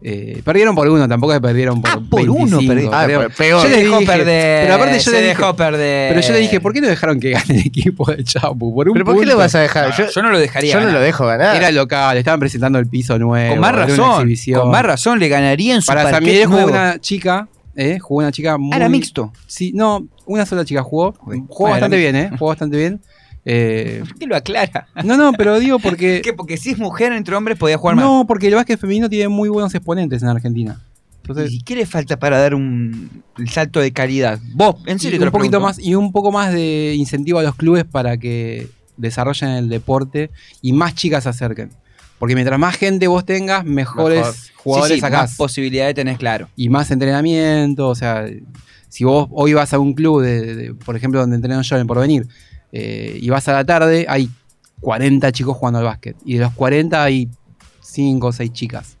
Eh, 0.00 0.42
perdieron 0.44 0.76
por 0.76 0.88
uno, 0.88 1.08
tampoco 1.08 1.32
se 1.32 1.40
perdieron 1.40 1.82
por 1.82 1.90
Ah, 1.90 2.00
por 2.08 2.20
uno 2.30 2.58
25, 2.58 2.72
perdi- 2.72 2.88
Ah, 2.92 3.00
perdieron. 3.00 3.32
peor. 3.36 3.62
Yo 3.64 3.68
les 3.68 3.78
dejó 3.82 3.98
dije- 3.98 4.12
perder. 4.12 4.62
pero 4.62 4.74
aparte 4.74 4.94
yo 4.94 5.00
se 5.02 5.10
le 5.10 5.16
dije- 5.16 5.28
dejó 5.28 5.56
perder. 5.56 6.08
Pero 6.14 6.20
yo 6.28 6.32
le 6.34 6.38
dije, 6.38 6.60
¿por 6.60 6.72
qué 6.72 6.80
no 6.80 6.86
dejaron 6.86 7.18
que 7.18 7.30
gane 7.30 7.44
el 7.60 7.66
equipo 7.66 8.08
de 8.12 8.22
Chapu? 8.22 8.72
Por 8.72 8.88
un 8.88 8.92
¿Pero 8.92 9.04
por 9.04 9.14
qué 9.14 9.20
punto. 9.22 9.32
lo 9.32 9.38
vas 9.38 9.54
a 9.56 9.60
dejar? 9.60 9.92
Yo, 9.96 10.04
yo 10.08 10.22
no 10.22 10.30
lo 10.30 10.38
dejaría. 10.38 10.72
yo 10.74 10.80
no 10.80 10.90
lo 10.92 11.00
dejo 11.00 11.26
ganar. 11.26 11.56
Era 11.56 11.72
local, 11.72 12.16
estaban 12.16 12.38
presentando 12.38 12.78
el 12.78 12.86
piso 12.86 13.18
nuevo. 13.18 13.50
con 13.50 13.60
más 13.60 13.74
razón. 13.74 14.32
Con 14.54 14.70
más 14.70 14.84
razón 14.84 15.18
le 15.18 15.28
ganaría 15.28 15.74
en 15.74 15.82
su 15.82 15.86
Para 15.88 16.08
San 16.08 16.22
Miguel 16.22 16.46
jugó 16.46 16.66
una 16.66 17.00
chica, 17.00 17.48
¿eh? 17.78 17.98
Jugó 17.98 18.20
una 18.20 18.32
chica 18.32 18.58
muy. 18.58 18.72
Ah, 18.74 18.76
era 18.76 18.88
mixto. 18.88 19.32
Sí, 19.46 19.72
no, 19.74 20.06
una 20.26 20.44
sola 20.44 20.64
chica 20.64 20.82
jugó. 20.82 21.14
Jugó 21.48 21.70
bastante 21.70 21.96
bien, 21.96 22.16
¿eh? 22.16 22.30
Jugó 22.32 22.48
bastante 22.48 22.76
bien. 22.76 23.00
Eh, 23.44 24.02
¿Por 24.06 24.18
qué 24.18 24.26
lo 24.26 24.36
aclara? 24.36 24.88
no, 25.04 25.16
no, 25.16 25.32
pero 25.32 25.58
digo 25.58 25.78
porque. 25.78 26.20
¿Qué? 26.24 26.32
Porque 26.34 26.56
si 26.56 26.70
es 26.70 26.78
mujer 26.78 27.12
entre 27.12 27.34
hombres 27.34 27.56
podía 27.56 27.78
jugar 27.78 27.96
más. 27.96 28.04
No, 28.04 28.26
porque 28.26 28.48
el 28.48 28.56
básquet 28.56 28.78
femenino 28.78 29.08
tiene 29.08 29.28
muy 29.28 29.48
buenos 29.48 29.74
exponentes 29.74 30.22
en 30.22 30.28
Argentina. 30.28 30.82
Entonces, 31.22 31.52
¿Y 31.52 31.60
qué 31.60 31.76
le 31.76 31.84
falta 31.84 32.18
para 32.18 32.38
dar 32.38 32.54
un 32.54 33.22
el 33.36 33.48
salto 33.50 33.80
de 33.80 33.92
calidad? 33.92 34.38
Vos, 34.54 34.76
en 34.86 34.98
serio 34.98 35.18
te 35.18 35.26
lo 35.26 35.28
un 35.28 35.32
poquito 35.32 35.58
pregunto. 35.58 35.68
más 35.68 35.78
y 35.78 35.94
un 35.94 36.10
poco 36.10 36.32
más 36.32 36.52
de 36.52 36.94
incentivo 36.96 37.38
a 37.38 37.42
los 37.42 37.54
clubes 37.54 37.84
para 37.84 38.16
que 38.16 38.68
desarrollen 38.96 39.50
el 39.50 39.68
deporte 39.68 40.30
y 40.62 40.72
más 40.72 40.94
chicas 40.94 41.24
se 41.24 41.28
acerquen. 41.28 41.70
Porque 42.18 42.34
mientras 42.34 42.58
más 42.58 42.76
gente 42.76 43.06
vos 43.06 43.24
tengas, 43.24 43.64
mejores 43.64 44.18
Mejor. 44.18 44.34
jugadores 44.56 44.88
sí, 44.90 44.94
sí, 44.96 45.00
sacás. 45.00 45.20
más 45.30 45.36
posibilidades 45.36 45.94
tenés, 45.94 46.18
claro. 46.18 46.48
y 46.56 46.68
más 46.68 46.90
entrenamiento. 46.90 47.88
O 47.88 47.94
sea, 47.94 48.26
si 48.88 49.04
vos 49.04 49.28
hoy 49.30 49.52
vas 49.54 49.72
a 49.72 49.78
un 49.78 49.94
club, 49.94 50.22
de, 50.22 50.54
de- 50.56 50.74
por 50.74 50.96
ejemplo, 50.96 51.20
donde 51.20 51.36
entreno 51.36 51.62
yo 51.62 51.76
en 51.76 51.80
el 51.82 51.86
Porvenir, 51.86 52.26
eh, 52.72 53.18
y 53.20 53.28
vas 53.30 53.46
a 53.48 53.52
la 53.52 53.64
tarde, 53.64 54.04
hay 54.08 54.28
40 54.80 55.30
chicos 55.32 55.56
jugando 55.56 55.78
al 55.78 55.84
básquet. 55.84 56.16
Y 56.24 56.34
de 56.34 56.40
los 56.40 56.52
40 56.54 57.02
hay 57.02 57.28
5 57.80 58.26
o 58.26 58.32
6 58.32 58.52
chicas. 58.52 58.96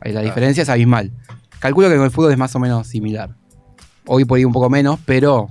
Ahí 0.00 0.12
la 0.12 0.22
diferencia 0.22 0.62
es 0.62 0.68
abismal. 0.68 1.10
Calculo 1.58 1.88
que 1.88 1.96
con 1.96 2.04
el 2.04 2.10
fútbol 2.10 2.32
es 2.32 2.38
más 2.38 2.54
o 2.54 2.58
menos 2.58 2.86
similar. 2.86 3.34
Hoy 4.06 4.24
por 4.24 4.38
ahí 4.38 4.44
un 4.44 4.52
poco 4.52 4.70
menos, 4.70 4.98
pero 5.04 5.50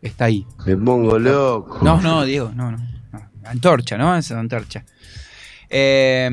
está 0.00 0.24
ahí. 0.26 0.46
Me 0.64 0.76
pongo 0.76 1.18
loco. 1.18 1.78
No, 1.82 2.00
no, 2.00 2.24
Diego, 2.24 2.50
no, 2.54 2.70
no. 2.70 2.78
no. 3.12 3.20
Antorcha, 3.44 3.98
¿no? 3.98 4.16
Es 4.16 4.30
antorcha. 4.32 4.84
Eh, 5.70 6.28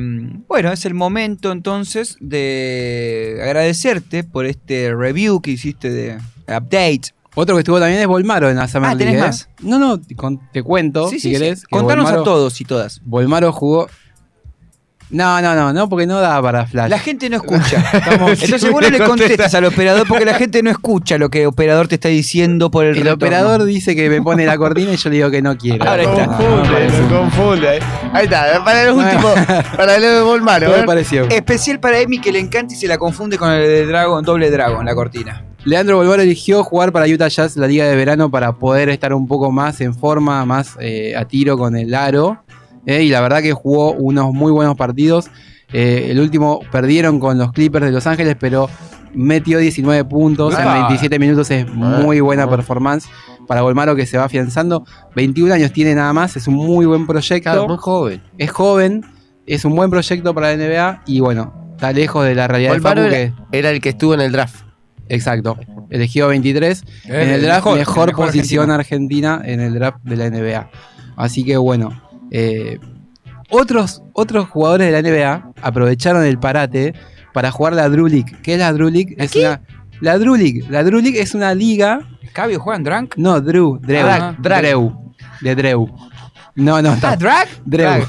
bueno, 0.48 0.72
es 0.72 0.84
el 0.84 0.94
momento 0.94 1.52
entonces 1.52 2.16
de 2.20 3.38
agradecerte 3.42 4.24
por 4.24 4.46
este 4.46 4.94
review 4.94 5.40
que 5.40 5.52
hiciste 5.52 5.90
de 5.90 6.18
update. 6.48 7.02
Otro 7.36 7.54
que 7.54 7.60
estuvo 7.60 7.78
también 7.78 8.00
es 8.00 8.06
Volmaro 8.08 8.50
en 8.50 8.56
la 8.56 8.66
Summer 8.66 8.90
Ah, 8.90 8.96
¿tenés 8.98 9.12
League, 9.14 9.18
¿eh? 9.24 9.28
más? 9.28 9.48
No, 9.62 9.78
no, 9.78 10.00
te, 10.00 10.62
cuento, 10.64 11.08
Sí, 11.08 11.20
si 11.20 11.28
sí, 11.28 11.32
querés. 11.32 11.60
que 11.62 11.68
Contanos 11.70 12.10
a 12.10 12.24
todos 12.24 12.60
y 12.60 12.64
todas. 12.64 13.00
Volmaro 13.04 13.52
jugó. 13.52 13.88
No, 15.10 15.40
no, 15.40 15.54
no, 15.54 15.72
no, 15.72 15.88
porque 15.88 16.06
no 16.06 16.20
da 16.20 16.40
para 16.42 16.66
flash. 16.66 16.90
La 16.90 16.98
gente 16.98 17.30
no 17.30 17.36
escucha. 17.36 17.78
Estamos- 17.94 18.42
Entonces 18.42 18.70
vos 18.70 18.82
no 18.82 18.90
le 18.90 18.98
contestas 19.00 19.54
al 19.54 19.64
operador 19.64 20.06
porque 20.06 20.24
la 20.26 20.34
gente 20.34 20.62
no 20.62 20.70
escucha 20.70 21.16
lo 21.16 21.30
que 21.30 21.40
el 21.42 21.46
operador 21.46 21.88
te 21.88 21.94
está 21.94 22.08
diciendo 22.10 22.70
por 22.70 22.84
el 22.84 22.90
El 22.90 22.96
retorno. 23.04 23.14
operador 23.14 23.64
dice 23.64 23.96
que 23.96 24.10
me 24.10 24.20
pone 24.20 24.44
la 24.44 24.58
cortina 24.58 24.92
y 24.92 24.96
yo 24.96 25.08
le 25.10 25.16
digo 25.16 25.30
que 25.30 25.40
no 25.40 25.56
quiero. 25.56 25.88
Ahora 25.88 26.02
está. 26.02 26.26
Confunde, 26.26 26.90
lo 27.00 27.08
confunde. 27.18 27.76
eh. 27.76 27.80
Ahí 28.12 28.24
está, 28.24 28.62
para 28.64 28.82
el 28.82 28.90
último, 28.92 29.34
para 29.76 29.98
lo 29.98 30.06
de 30.14 30.20
Volmaro. 30.22 30.66
Todo 30.66 30.80
¿eh? 30.80 30.84
pareció. 30.86 31.28
Especial 31.28 31.80
para 31.80 31.98
Emi 32.00 32.20
que 32.20 32.30
le 32.30 32.40
encanta 32.40 32.74
y 32.74 32.76
se 32.76 32.86
la 32.86 32.98
confunde 32.98 33.38
con 33.38 33.50
el 33.50 33.62
de 33.62 33.86
Dragon, 33.86 34.22
doble 34.24 34.50
Dragon, 34.50 34.84
la 34.84 34.94
cortina. 34.94 35.44
Leandro 35.64 35.96
Volvaro 35.96 36.22
eligió 36.22 36.62
jugar 36.64 36.92
para 36.92 37.06
Utah 37.06 37.28
Jazz 37.28 37.56
la 37.56 37.66
liga 37.66 37.84
de 37.86 37.96
verano 37.96 38.30
para 38.30 38.52
poder 38.52 38.88
estar 38.90 39.12
un 39.12 39.26
poco 39.26 39.50
más 39.50 39.80
en 39.80 39.92
forma, 39.94 40.44
más 40.46 40.76
eh, 40.80 41.14
a 41.16 41.24
tiro 41.26 41.58
con 41.58 41.76
el 41.76 41.94
aro. 41.94 42.42
Eh, 42.88 43.02
y 43.04 43.10
la 43.10 43.20
verdad 43.20 43.42
que 43.42 43.52
jugó 43.52 43.92
unos 43.92 44.32
muy 44.32 44.50
buenos 44.50 44.74
partidos. 44.76 45.30
Eh, 45.72 46.08
el 46.10 46.18
último 46.20 46.60
perdieron 46.72 47.20
con 47.20 47.36
los 47.36 47.52
Clippers 47.52 47.84
de 47.84 47.92
Los 47.92 48.06
Ángeles, 48.06 48.36
pero 48.40 48.70
metió 49.14 49.58
19 49.58 50.04
puntos 50.06 50.54
en 50.58 50.66
Ah. 50.66 50.74
27 50.88 51.18
minutos. 51.18 51.50
Es 51.50 51.66
muy 51.68 52.20
buena 52.20 52.48
performance 52.48 53.06
para 53.46 53.60
Volmaro 53.62 53.94
que 53.94 54.06
se 54.06 54.16
va 54.16 54.24
afianzando. 54.24 54.84
21 55.14 55.52
años 55.52 55.72
tiene 55.72 55.94
nada 55.94 56.12
más, 56.14 56.36
es 56.36 56.48
un 56.48 56.54
muy 56.54 56.86
buen 56.86 57.06
proyecto. 57.06 57.50
Claro, 57.50 57.68
muy 57.68 57.76
joven. 57.76 58.22
Es 58.38 58.50
joven, 58.50 59.04
es 59.46 59.64
un 59.66 59.76
buen 59.76 59.90
proyecto 59.90 60.32
para 60.34 60.48
la 60.48 60.56
NBA 60.56 61.02
y 61.06 61.20
bueno, 61.20 61.52
está 61.72 61.92
lejos 61.92 62.24
de 62.24 62.34
la 62.34 62.48
realidad 62.48 62.72
Volmaro 62.72 63.02
de 63.02 63.08
Facu 63.08 63.16
era, 63.16 63.48
que 63.50 63.58
era 63.58 63.70
el 63.70 63.80
que 63.82 63.88
estuvo 63.90 64.14
en 64.14 64.20
el 64.20 64.32
draft. 64.32 64.64
Exacto. 65.10 65.58
Elegido 65.90 66.28
23. 66.28 66.84
en 67.04 67.28
el 67.30 67.42
draft, 67.42 67.66
mejor 67.74 68.12
posición 68.14 68.70
argentina 68.70 69.40
en 69.44 69.60
el 69.60 69.74
draft 69.74 69.98
de 70.04 70.16
la 70.16 70.30
NBA. 70.30 70.70
Así 71.16 71.44
que 71.44 71.56
bueno. 71.58 72.02
Eh, 72.30 72.78
otros, 73.50 74.02
otros 74.12 74.48
jugadores 74.48 74.90
de 74.92 75.02
la 75.02 75.08
NBA 75.08 75.52
aprovecharon 75.62 76.24
el 76.24 76.38
parate 76.38 76.94
para 77.32 77.50
jugar 77.50 77.72
la 77.74 77.88
Drew 77.88 78.06
League. 78.06 78.36
¿Qué 78.42 78.54
es 78.54 78.58
la 78.58 78.72
Drew 78.72 78.90
League? 78.90 79.14
Es 79.18 79.34
una, 79.36 79.60
la 80.00 80.18
Drew 80.18 80.34
League. 80.36 80.64
La 80.68 80.84
Drew 80.84 81.00
League 81.00 81.20
es 81.20 81.34
una 81.34 81.54
liga. 81.54 82.00
¿Cabio 82.32 82.60
juegan 82.60 82.84
Drunk? 82.84 83.14
No, 83.16 83.40
Drew. 83.40 83.78
Drew. 83.80 84.00
Ah, 84.06 84.36
drag. 84.38 84.62
Drew. 84.62 85.14
De 85.40 85.54
Drew. 85.54 85.88
No, 86.56 86.82
no, 86.82 86.92
está. 86.94 87.12
Ah, 87.12 87.16
Drag? 87.16 87.48
Drew. 87.64 88.04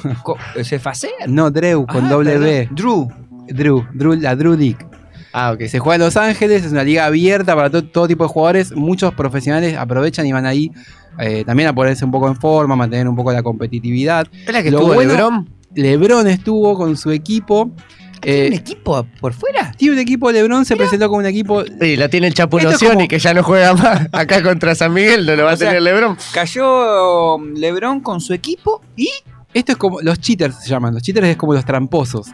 ¿Se 0.64 0.80
facea? 0.80 1.28
No, 1.28 1.52
Drew, 1.52 1.86
con 1.86 2.06
Ah, 2.06 2.10
doble 2.10 2.38
B. 2.38 2.68
Drew. 2.72 3.08
Drew, 3.48 3.86
Drew, 3.94 4.16
la 4.16 4.36
Drew 4.36 4.56
League. 4.56 4.78
Ah, 5.34 5.52
ok. 5.52 5.64
Se 5.68 5.80
juega 5.80 5.96
en 5.96 6.02
Los 6.02 6.18
Ángeles, 6.18 6.66
es 6.66 6.72
una 6.72 6.84
liga 6.84 7.06
abierta 7.06 7.56
para 7.56 7.70
to- 7.70 7.84
todo 7.86 8.08
tipo 8.08 8.24
de 8.24 8.30
jugadores. 8.30 8.72
Muchos 8.76 9.14
profesionales 9.14 9.76
aprovechan 9.78 10.26
y 10.26 10.32
van 10.32 10.46
ahí 10.46 10.72
eh, 11.20 11.44
también 11.46 11.70
a 11.70 11.74
ponerse 11.74 12.04
un 12.06 12.12
poco 12.12 12.28
en 12.28 12.36
forma, 12.36 12.76
mantener 12.76 13.08
un 13.08 13.16
poco 13.16 13.32
la 13.32 13.44
competitividad. 13.44 14.28
¿Es 14.46 14.52
la 14.54 14.64
que 14.64 14.72
Lo 14.72 14.80
estuvo 14.80 14.94
bueno- 14.96 15.14
LeBron? 15.14 15.50
LeBron 15.76 16.28
estuvo 16.28 16.76
con 16.76 16.98
su 16.98 17.12
equipo. 17.12 17.72
¿Tiene 18.22 18.48
un 18.48 18.54
equipo 18.54 19.06
por 19.22 19.32
fuera? 19.34 19.72
Tiene 19.78 19.94
un 19.94 20.00
equipo, 20.00 20.30
LeBron 20.30 20.66
se 20.66 20.76
presentó 20.76 21.08
con 21.08 21.20
un 21.20 21.26
equipo. 21.26 21.64
Sí, 21.80 21.96
la 21.96 22.10
tiene 22.10 22.28
el 22.28 22.34
Chapo 22.34 22.58
Esto 22.58 22.70
es 22.72 22.74
Nocioni, 22.74 22.96
como- 22.96 23.08
que 23.08 23.20
ya 23.20 23.34
no 23.34 23.44
juega 23.44 23.74
más. 23.76 24.08
Acá 24.12 24.42
contra 24.44 24.76
San 24.76 24.94
Miguel 24.94 25.26
no 25.26 25.36
lo 25.38 25.44
va 25.46 25.52
a 25.52 25.54
O 25.54 25.58
sea, 25.58 25.68
tener 25.70 25.84
LeBron. 25.84 26.18
Cayó 26.34 27.36
um, 27.36 27.54
LeBron 27.54 28.02
con 28.02 28.20
su 28.20 28.34
equipo 28.34 28.82
y. 28.98 29.10
Esto 29.54 29.72
es 29.72 29.78
como. 29.78 30.02
Los 30.02 30.20
cheaters 30.20 30.56
se 30.64 30.70
llaman. 30.70 30.94
Los 30.94 31.02
cheaters 31.04 31.28
es 31.28 31.38
como 31.38 31.54
los 31.54 31.64
tramposos. 31.64 32.28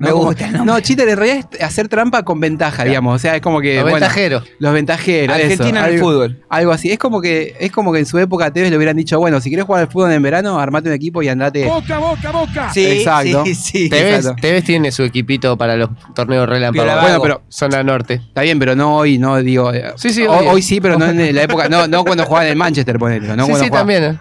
Me 0.00 0.10
Como- 0.10 0.24
gusta 0.26 0.46
el 0.46 0.52
nombre. 0.52 0.72
No, 0.72 0.80
cheater 0.80 1.08
en 1.08 1.16
realidad 1.16 1.48
es 1.52 1.62
hacer 1.62 1.88
trampa 1.88 2.22
con 2.22 2.38
ventaja, 2.40 2.84
digamos. 2.84 3.16
O 3.16 3.18
sea, 3.18 3.34
es 3.36 3.40
como 3.42 3.60
que. 3.60 3.74
Los 3.76 3.82
bueno, 3.84 3.96
ventajeros. 3.96 4.44
Los 4.58 4.72
ventajeros. 4.72 5.34
Argentina 5.34 5.64
eso, 5.64 5.68
en 5.68 5.76
el 5.76 5.84
algo- 5.84 6.04
fútbol. 6.06 6.42
Algo 6.48 6.72
así. 6.72 6.90
Es 6.92 6.98
como 6.98 7.20
que 7.20 7.56
es 7.58 7.70
como 7.72 7.92
que 7.92 7.98
en 7.98 8.06
su 8.06 8.18
época 8.18 8.46
a 8.46 8.52
Tevez 8.52 8.70
le 8.70 8.76
hubieran 8.76 8.96
dicho, 8.96 9.18
bueno, 9.18 9.40
si 9.40 9.48
quieres 9.50 9.66
jugar 9.66 9.82
al 9.82 9.88
fútbol 9.90 10.12
en 10.12 10.22
verano, 10.22 10.58
armate 10.58 10.88
un 10.88 10.94
equipo 10.94 11.22
y 11.22 11.28
andate. 11.28 11.64
Boca, 11.66 11.98
boca, 11.98 12.30
boca. 12.30 12.70
Sí, 12.72 12.86
Exacto. 12.86 13.44
sí, 13.44 13.54
sí. 13.54 13.88
Tevez, 13.90 14.16
exacto. 14.16 14.40
Tevez 14.42 14.64
tiene 14.64 14.92
su 14.92 15.02
equipito 15.02 15.56
para 15.56 15.76
los 15.76 15.90
torneos 16.14 16.48
relámpagos. 16.48 17.00
Bueno, 17.02 17.20
pero 17.20 17.42
Zona 17.48 17.82
norte. 17.82 18.14
está 18.14 18.42
bien, 18.42 18.58
pero 18.58 18.76
no 18.76 18.96
hoy, 18.96 19.18
no 19.18 19.36
digo. 19.38 19.72
eh, 19.72 19.92
Sí, 19.96 20.10
sí, 20.10 20.22
hoy, 20.22 20.38
hoy. 20.40 20.46
hoy 20.48 20.62
sí, 20.62 20.80
pero 20.80 20.98
no 20.98 21.06
en 21.06 21.18
la 21.34 21.42
época. 21.42 21.68
No, 21.68 21.86
no 21.88 22.04
cuando 22.04 22.24
jugaba 22.24 22.44
en 22.46 22.52
el 22.52 22.56
Manchester, 22.56 22.98
ponele. 22.98 23.26
No 23.36 23.44
sí, 23.46 23.50
cuando 23.50 23.58
sí, 23.58 23.68
jugaba. 23.68 23.78
también. 23.80 24.18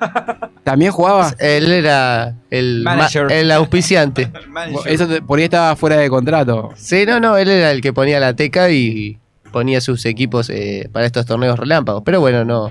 ¿También 0.67 0.91
jugaba? 0.91 1.33
Él 1.39 1.71
era 1.71 2.35
el, 2.51 2.81
ma- 2.83 2.97
Manager. 2.97 3.31
el 3.31 3.49
auspiciante. 3.51 4.29
Eso 4.85 5.07
te- 5.07 5.21
por 5.21 5.39
ahí 5.39 5.45
estaba 5.45 5.77
fuera 5.77 5.95
de 5.95 6.09
contrato. 6.09 6.71
Sí, 6.75 7.05
no, 7.07 7.21
no, 7.21 7.37
él 7.37 7.47
era 7.47 7.71
el 7.71 7.79
que 7.79 7.93
ponía 7.93 8.19
la 8.19 8.33
teca 8.35 8.69
y 8.69 9.17
ponía 9.53 9.79
sus 9.79 10.05
equipos 10.05 10.49
eh, 10.49 10.89
para 10.91 11.05
estos 11.05 11.25
torneos 11.25 11.57
relámpagos. 11.57 12.03
Pero 12.05 12.19
bueno, 12.19 12.43
no. 12.43 12.69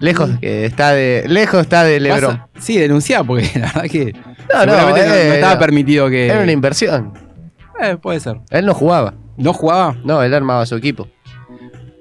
Lejos 0.00 0.30
que 0.40 0.64
está 0.66 0.90
de. 0.92 1.24
Lejos 1.28 1.60
está 1.60 1.84
de 1.84 2.00
Lebron. 2.00 2.36
Pasa- 2.38 2.48
Sí, 2.58 2.76
denunciar, 2.76 3.24
porque 3.24 3.48
la 3.54 3.66
verdad 3.66 3.82
que. 3.84 4.12
No, 4.52 4.66
no, 4.66 4.72
seguramente 4.74 5.06
no, 5.08 5.14
eh, 5.14 5.24
no 5.28 5.34
estaba 5.34 5.54
no. 5.54 5.60
permitido 5.60 6.10
que. 6.10 6.26
Era 6.26 6.42
una 6.42 6.50
inversión. 6.52 7.12
Eh, 7.80 7.96
puede 8.02 8.18
ser. 8.18 8.40
Él 8.50 8.66
no 8.66 8.74
jugaba. 8.74 9.14
¿No 9.36 9.52
jugaba? 9.52 9.94
No, 10.04 10.20
él 10.24 10.34
armaba 10.34 10.66
su 10.66 10.74
equipo. 10.74 11.06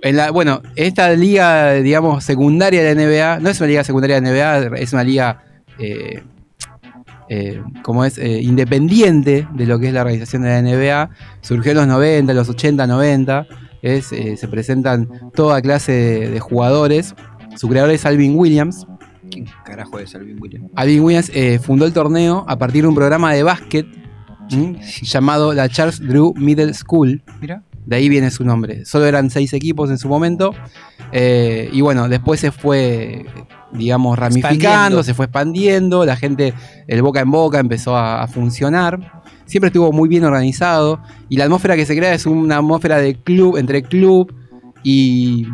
En 0.01 0.17
la, 0.17 0.31
bueno, 0.31 0.61
esta 0.75 1.11
liga, 1.11 1.73
digamos, 1.73 2.23
secundaria 2.23 2.83
de 2.83 2.95
la 2.95 3.01
NBA, 3.01 3.39
no 3.39 3.49
es 3.49 3.59
una 3.59 3.67
liga 3.67 3.83
secundaria 3.83 4.19
de 4.19 4.31
la 4.31 4.59
NBA, 4.59 4.77
es 4.77 4.93
una 4.93 5.03
liga, 5.03 5.43
eh, 5.77 6.23
eh, 7.29 7.61
como 7.83 8.03
es, 8.03 8.17
Eh, 8.17 8.41
independiente 8.41 9.47
de 9.53 9.65
lo 9.65 9.79
que 9.79 9.87
es 9.87 9.93
la 9.93 10.01
organización 10.01 10.41
de 10.41 10.49
la 10.49 10.61
NBA. 10.61 11.09
Surgió 11.41 11.71
en 11.71 11.77
los 11.77 11.87
90, 11.87 12.33
los 12.33 12.49
80, 12.49 12.87
90. 12.87 13.47
Es, 13.83 14.11
eh, 14.11 14.37
se 14.37 14.47
presentan 14.47 15.07
toda 15.35 15.61
clase 15.61 15.91
de, 15.91 16.31
de 16.31 16.39
jugadores. 16.39 17.15
Su 17.55 17.69
creador 17.69 17.91
es 17.91 18.05
Alvin 18.05 18.35
Williams. 18.35 18.87
¿Quién 19.29 19.45
carajo 19.63 19.99
es 19.99 20.15
Alvin 20.15 20.37
Williams? 20.41 20.71
Alvin 20.75 21.01
Williams 21.01 21.31
fundó 21.61 21.85
el 21.85 21.93
torneo 21.93 22.43
a 22.47 22.57
partir 22.57 22.81
de 22.83 22.89
un 22.89 22.95
programa 22.95 23.33
de 23.33 23.43
básquet 23.43 23.85
llamado 25.03 25.53
la 25.53 25.69
Charles 25.69 25.99
Drew 25.99 26.33
Middle 26.35 26.73
School. 26.73 27.23
Mira. 27.39 27.63
De 27.85 27.95
ahí 27.95 28.09
viene 28.09 28.29
su 28.31 28.43
nombre. 28.43 28.85
Solo 28.85 29.05
eran 29.05 29.29
seis 29.29 29.53
equipos 29.53 29.89
en 29.89 29.97
su 29.97 30.07
momento. 30.07 30.53
Eh, 31.11 31.69
y 31.73 31.81
bueno, 31.81 32.07
después 32.07 32.39
se 32.39 32.51
fue, 32.51 33.25
digamos, 33.73 34.17
ramificando, 34.17 34.55
Expandiendo. 34.63 35.03
se 35.03 35.13
fue 35.13 35.25
expandiendo. 35.25 36.05
La 36.05 36.15
gente, 36.15 36.53
el 36.87 37.01
boca 37.01 37.19
en 37.21 37.31
boca, 37.31 37.59
empezó 37.59 37.95
a, 37.97 38.21
a 38.23 38.27
funcionar. 38.27 39.21
Siempre 39.45 39.67
estuvo 39.67 39.91
muy 39.91 40.07
bien 40.07 40.23
organizado. 40.23 41.01
Y 41.27 41.37
la 41.37 41.45
atmósfera 41.45 41.75
que 41.75 41.85
se 41.85 41.95
crea 41.97 42.13
es 42.13 42.25
una 42.25 42.57
atmósfera 42.57 42.97
de 42.99 43.15
club, 43.15 43.57
entre 43.57 43.81
club 43.83 44.33
y 44.83 45.47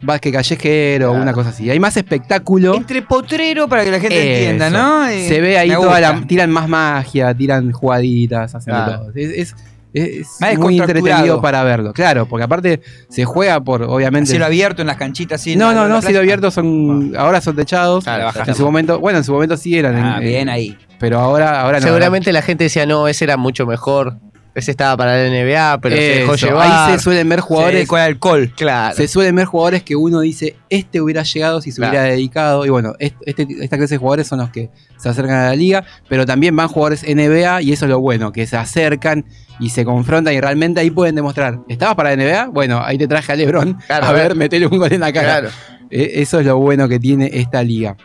básquet 0.00 0.32
callejero, 0.32 1.12
una 1.12 1.32
cosa 1.32 1.50
así. 1.50 1.68
Hay 1.70 1.78
más 1.80 1.96
espectáculo. 1.96 2.74
Entre 2.74 3.02
potrero 3.02 3.68
para 3.68 3.84
que 3.84 3.90
la 3.90 4.00
gente 4.00 4.16
Eso. 4.42 4.50
entienda, 4.50 4.70
¿no? 4.70 5.06
Eh, 5.06 5.28
Se 5.28 5.40
ve 5.40 5.58
ahí 5.58 5.70
toda 5.70 6.00
la, 6.00 6.20
tiran 6.26 6.50
más 6.50 6.68
magia, 6.68 7.34
tiran 7.34 7.70
jugaditas, 7.72 8.54
hacen 8.54 8.72
Claro. 8.74 8.98
todo. 9.00 9.12
Es, 9.14 9.30
es- 9.52 9.56
es 9.92 10.36
Más 10.40 10.58
muy 10.58 10.78
entretenido 10.78 11.40
para 11.40 11.62
verlo, 11.64 11.92
claro, 11.92 12.26
porque 12.26 12.44
aparte 12.44 12.80
se 13.08 13.24
juega 13.24 13.60
por, 13.60 13.82
obviamente. 13.82 14.30
Cielo 14.30 14.44
abierto 14.46 14.82
en 14.82 14.88
las 14.88 14.96
canchitas, 14.96 15.40
sí. 15.40 15.56
no, 15.56 15.72
no, 15.72 15.88
no, 15.88 16.02
cielo 16.02 16.20
abierto 16.20 16.50
son. 16.50 17.14
Ahora 17.16 17.40
son 17.40 17.56
techados. 17.56 18.04
Claro, 18.04 18.30
en 18.46 18.54
su 18.54 18.64
momento, 18.64 18.98
bueno, 19.00 19.18
en 19.18 19.24
su 19.24 19.32
momento 19.32 19.56
sí 19.56 19.78
eran. 19.78 19.96
Ah, 19.96 20.16
en- 20.18 20.24
bien 20.24 20.42
en- 20.42 20.48
ahí. 20.50 20.78
Pero 20.98 21.20
ahora, 21.20 21.60
ahora 21.60 21.78
no. 21.80 21.86
Seguramente 21.86 22.32
la 22.32 22.42
gente 22.42 22.64
decía, 22.64 22.84
no, 22.84 23.06
ese 23.08 23.24
era 23.24 23.36
mucho 23.36 23.66
mejor. 23.66 24.18
Ese 24.58 24.70
estaba 24.72 24.96
para 24.96 25.16
la 25.16 25.28
NBA, 25.30 25.80
pero 25.80 25.96
se 25.96 26.02
dejó 26.02 26.34
llevar. 26.34 26.68
Ahí 26.90 26.96
se 26.96 27.02
suelen 27.02 27.28
ver 27.28 27.40
jugadores. 27.40 27.86
con 27.88 28.00
alcohol. 28.00 28.52
Claro. 28.56 28.96
Se 28.96 29.08
suelen 29.08 29.36
ver 29.36 29.46
jugadores 29.46 29.82
que 29.82 29.96
uno 29.96 30.20
dice, 30.20 30.56
este 30.68 31.00
hubiera 31.00 31.22
llegado 31.22 31.60
si 31.60 31.70
se 31.72 31.76
Claro. 31.76 31.92
hubiera 31.92 32.04
dedicado. 32.06 32.66
Y 32.66 32.68
bueno, 32.70 32.94
est- 32.98 33.16
este, 33.26 33.46
esta 33.60 33.76
clase 33.78 33.94
de 33.94 33.98
jugadores 33.98 34.26
son 34.26 34.38
los 34.40 34.50
que 34.50 34.70
se 34.98 35.08
acercan 35.08 35.36
a 35.36 35.44
la 35.48 35.54
liga, 35.56 35.84
pero 36.08 36.26
también 36.26 36.54
van 36.56 36.68
jugadores 36.68 37.04
NBA 37.04 37.62
y 37.62 37.72
eso 37.72 37.84
es 37.86 37.90
lo 37.90 38.00
bueno, 38.00 38.32
que 38.32 38.46
se 38.46 38.56
acercan 38.56 39.24
y 39.60 39.70
se 39.70 39.84
confrontan 39.84 40.34
y 40.34 40.40
realmente 40.40 40.80
ahí 40.80 40.90
pueden 40.90 41.14
demostrar, 41.14 41.60
¿estabas 41.68 41.94
para 41.96 42.14
la 42.14 42.16
NBA? 42.22 42.46
Bueno, 42.52 42.80
ahí 42.84 42.98
te 42.98 43.08
traje 43.08 43.32
a 43.32 43.36
Lebron, 43.36 43.74
Claro, 43.86 44.06
a 44.06 44.12
ver, 44.12 44.34
metele 44.36 44.66
un 44.66 44.78
gol 44.78 44.92
en 44.92 45.00
la 45.00 45.12
cara. 45.12 45.40
Claro. 45.40 45.48
Eh, 45.90 46.12
Eso 46.22 46.38
es 46.40 46.46
lo 46.46 46.58
bueno 46.58 46.86
que 46.88 46.98
tiene 47.00 47.30
esta 47.32 47.62
liga. 47.62 47.96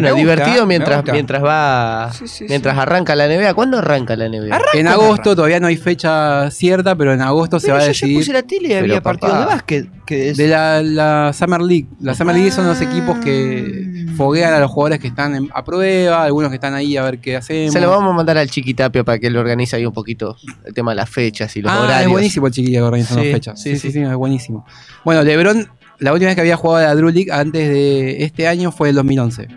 Bueno, 0.00 0.14
Me 0.14 0.20
divertido 0.20 0.66
mientras, 0.66 1.04
mientras 1.10 1.42
va. 1.42 2.10
Sí, 2.12 2.26
sí, 2.28 2.46
mientras 2.48 2.76
arranca 2.76 3.14
la 3.14 3.26
NBA. 3.28 3.54
¿Cuándo 3.54 3.78
arranca 3.78 4.16
la 4.16 4.28
NBA? 4.28 4.58
en 4.74 4.88
agosto 4.88 5.34
todavía 5.36 5.60
no 5.60 5.66
hay 5.68 5.76
fecha 5.76 6.50
cierta, 6.50 6.94
pero 6.96 7.12
en 7.14 7.22
agosto 7.22 7.58
se 7.60 7.70
va 7.70 7.76
a 7.78 7.80
yo 7.80 7.84
ya 7.86 7.88
decidir. 7.88 8.18
puse 8.18 8.32
la 8.32 8.42
tele 8.42 8.68
y 8.68 8.72
había 8.74 9.00
partidos 9.00 9.38
de 9.38 9.44
básquet. 9.46 9.88
Que 10.04 10.30
es- 10.30 10.36
De 10.36 10.48
la, 10.48 10.82
la 10.82 11.32
Summer 11.32 11.60
League. 11.62 11.86
La 12.00 12.14
Summer 12.14 12.34
League 12.36 12.50
son 12.50 12.66
los 12.66 12.80
equipos 12.82 13.16
que 13.24 14.04
foguean 14.16 14.52
a 14.52 14.58
los 14.60 14.70
jugadores 14.70 14.98
que 15.00 15.06
están 15.08 15.34
en- 15.34 15.48
a 15.54 15.64
prueba, 15.64 16.24
algunos 16.24 16.50
que 16.50 16.56
están 16.56 16.74
ahí 16.74 16.96
a 16.96 17.02
ver 17.04 17.20
qué 17.20 17.36
hacemos. 17.36 17.72
Se 17.72 17.80
lo 17.80 17.88
vamos 17.90 18.12
a 18.12 18.16
mandar 18.16 18.36
al 18.36 18.50
Chiquitapio 18.50 19.04
para 19.04 19.18
que 19.18 19.28
él 19.28 19.36
organice 19.36 19.76
ahí 19.76 19.86
un 19.86 19.92
poquito 19.94 20.36
el 20.64 20.74
tema 20.74 20.90
de 20.92 20.96
las 20.96 21.08
fechas 21.08 21.56
y 21.56 21.62
los 21.62 21.72
ah, 21.72 21.80
horarios. 21.82 22.02
es 22.02 22.08
buenísimo 22.10 22.46
el 22.48 22.52
chiquillo 22.52 22.80
que 22.80 22.82
organiza 22.82 23.14
Sí, 23.14 23.20
las 23.20 23.32
fechas. 23.32 23.62
sí, 23.62 23.70
Sí, 23.70 23.76
sí, 23.78 23.92
sí. 23.92 23.98
sí, 24.00 24.04
es 24.04 24.14
buenísimo. 24.14 24.66
Bueno, 25.04 25.22
LeBron, 25.22 25.68
la 26.00 26.12
última 26.12 26.28
vez 26.28 26.34
que 26.34 26.40
había 26.42 26.56
jugado 26.56 26.84
a 26.84 26.88
la 26.88 26.94
Drew 26.94 27.08
League 27.10 27.32
antes 27.32 27.68
de 27.68 28.24
este 28.24 28.46
año 28.46 28.72
fue 28.72 28.90
el 28.90 28.96
2011. 28.96 29.48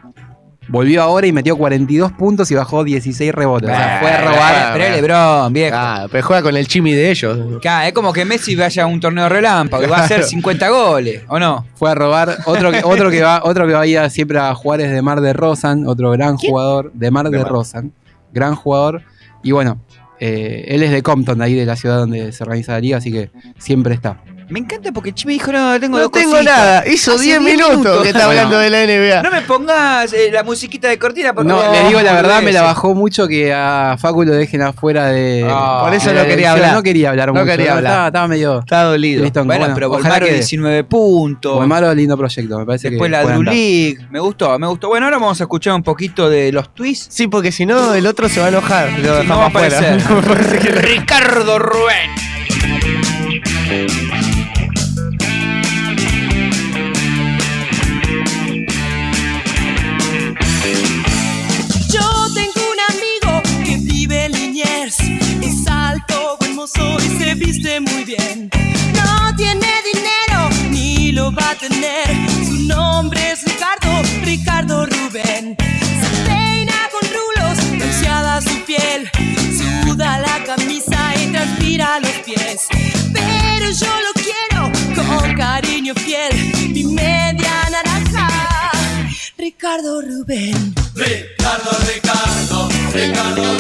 Volvió 0.70 1.02
ahora 1.02 1.26
y 1.28 1.32
metió 1.32 1.56
42 1.58 2.12
puntos 2.14 2.52
y 2.52 2.56
bajó 2.56 2.84
16 2.84 3.34
rebotes. 3.34 3.70
o 3.70 3.74
sea, 3.74 3.98
fue 4.02 4.10
a 4.12 4.22
robar. 4.22 4.74
Pero 4.74 4.96
Lebron, 4.96 5.54
viejo. 5.54 5.76
Ah, 5.80 6.08
pero 6.12 6.26
juega 6.28 6.42
con 6.44 6.58
el 6.58 6.68
chimi 6.68 6.94
de 6.94 7.10
ellos. 7.12 7.60
Claro, 7.62 7.88
es 7.88 7.94
como 7.94 8.12
que 8.12 8.26
Messi 8.26 8.56
vaya 8.56 8.84
a 8.84 8.86
un 8.86 9.00
torneo 9.00 9.30
relámpago 9.30 9.84
y 9.84 9.88
va 9.88 9.98
a 9.98 10.04
hacer 10.04 10.18
Claro. 10.18 10.30
50 10.30 10.70
goles, 10.70 11.24
¿o 11.28 11.40
no? 11.40 11.66
Fue 11.76 11.90
a 11.92 11.96
robar. 11.96 12.38
Otro 12.46 12.72
que, 12.72 12.82
otro 12.84 13.10
que 13.10 13.22
va, 13.22 13.42
otro 13.44 13.66
que 13.66 13.74
va 13.74 13.82
a 13.82 13.88
ir 13.88 14.10
siempre 14.10 14.40
a 14.40 14.54
jugar 14.56 14.82
es 14.82 14.92
de 14.92 15.02
Mar 15.02 15.22
de 15.22 15.34
Rosan, 15.34 15.88
otro 15.88 16.12
gran 16.12 16.38
jugador. 16.38 16.92
De 16.94 17.12
Mar 17.12 17.30
de 17.30 17.44
Rosan. 17.44 17.94
Gran 18.34 18.56
jugador. 18.56 19.04
Y 19.44 19.52
bueno, 19.52 19.80
eh, 20.20 20.66
él 20.68 20.84
es 20.84 20.92
de 20.92 21.02
Compton, 21.02 21.38
de 21.40 21.46
ahí 21.46 21.54
de 21.54 21.66
la 21.66 21.76
ciudad 21.76 21.98
donde 21.98 22.32
se 22.32 22.44
organiza 22.44 22.74
la 22.74 22.80
liga, 22.82 22.98
así 22.98 23.12
que 23.12 23.30
siempre 23.58 23.94
está. 23.94 24.18
Me 24.50 24.60
encanta 24.60 24.94
porque 24.94 25.12
Chi 25.14 25.28
me 25.28 25.34
dijo, 25.34 25.52
no, 25.52 25.78
tengo 25.80 25.98
No 25.98 26.04
dos 26.04 26.12
tengo 26.14 26.32
cositas. 26.32 26.58
nada. 26.58 26.88
Hizo 26.88 27.16
Hace 27.16 27.24
10 27.26 27.42
minutos 27.42 28.02
que 28.02 28.08
está 28.10 28.28
Bueno. 28.28 28.42
hablando 28.44 28.60
de 28.60 28.70
la 28.70 28.86
NBA. 28.86 29.22
No 29.24 29.30
me 29.32 29.42
pongas 29.42 30.14
eh, 30.14 30.30
la 30.32 30.44
musiquita 30.44 30.88
de 30.88 30.98
cortina 30.98 31.34
porque 31.34 31.50
No, 31.50 31.70
le 31.72 31.84
digo 31.90 32.02
la 32.02 32.14
verdad, 32.14 32.42
me 32.42 32.54
la 32.54 32.62
bajó 32.62 32.96
mucho 32.96 33.28
que 33.28 33.54
a 33.54 33.98
Facu 34.00 34.24
lo 34.24 34.32
dejen 34.32 34.62
afuera 34.62 35.08
de. 35.08 35.46
Ah, 35.50 35.82
por 35.84 35.94
eso 35.94 36.08
de 36.10 36.14
no 36.16 36.22
la 36.22 36.28
quería 36.28 36.34
elección. 36.52 36.56
hablar. 36.56 36.74
No 36.76 36.84
quería 36.84 37.10
hablar 37.10 37.28
No 37.28 37.34
mucho. 37.34 37.46
quería 37.46 37.74
hablar. 37.74 37.92
Estaba, 37.92 38.08
estaba 38.08 38.28
medio. 38.30 38.60
Está 38.60 38.84
dolido. 38.84 39.24
Listo, 39.24 39.44
Bueno, 39.44 39.68
pero 39.76 39.88
ojalá 39.90 40.04
Volmaro 40.04 40.26
que 40.28 40.34
19 40.36 40.84
puntos. 40.86 41.54
Volmaro, 41.56 41.94
lindo 41.94 42.18
proyecto, 42.18 42.58
me 42.60 42.66
parece 42.66 42.90
Después 42.90 43.10
que. 43.10 43.12
la 43.12 43.22
puede 43.24 43.34
Drew 43.34 43.40
andar. 43.42 43.54
League. 43.54 43.98
Me 44.10 44.20
gustó, 44.22 44.58
me 44.60 44.68
gustó. 44.68 44.88
Bueno, 44.88 45.08
ahora 45.08 45.18
vamos 45.18 45.42
a 45.42 45.44
escuchar 45.44 45.74
un 45.74 45.84
poquito 45.84 46.30
de 46.30 46.54
los 46.54 46.74
twists. 46.74 47.14
Sí, 47.14 47.28
porque 47.28 47.52
si 47.52 47.66
no, 47.66 47.94
el 47.94 48.08
otro 48.08 48.30
se 48.30 48.40
va 48.40 48.46
a 48.46 48.50
enojar. 48.50 48.92
Lo 48.92 48.96
Sí, 48.98 49.02
no 49.04 49.14
dejamos 49.16 49.38
va 49.40 49.44
a 49.44 49.48
afuera. 49.48 49.78
aparecer. 49.78 50.12
Me 50.16 50.22
parece 50.22 50.60
que 50.60 50.70
no. 50.74 50.80
Ricardo 50.82 51.60
Rubén. 51.60 52.37
Alto, 66.68 66.84
buen 66.84 66.94
mozo 66.94 67.06
y 67.06 67.18
se 67.18 67.34
viste 67.36 67.80
muy 67.80 68.04
bien. 68.04 68.50
No 68.94 69.36
tiene 69.36 69.68
dinero 69.94 70.50
ni 70.70 71.12
lo 71.12 71.32
va 71.32 71.52
a 71.52 71.56
tener. 71.56 72.08
Su 72.46 72.68
nombre 72.68 73.32
es 73.32 73.44
Ricardo, 73.44 74.02
Ricardo 74.24 74.86
Rubén. 74.86 75.56
Se 75.60 76.30
peina 76.30 76.90
con 76.92 77.10
rulos, 77.10 77.78
bronceada 77.78 78.42
su 78.42 78.64
piel. 78.66 79.10
Suda 79.84 80.20
la 80.20 80.44
camisa 80.46 81.14
y 81.22 81.32
transpira 81.32 82.00
los 82.00 82.12
pies. 82.26 82.68
Pero 83.14 83.72
yo 83.72 83.88
lo 83.88 84.14
quiero 84.14 84.72
con 84.96 85.36
cariño 85.36 85.94
fiel. 85.96 86.72
Mi 86.74 86.84
media 86.84 87.70
naranja. 87.70 88.28
Ricardo 89.38 90.02
Rubén. 90.02 90.74
Ricardo, 90.96 91.72
Ricardo, 91.86 92.70
Ricardo 92.92 93.57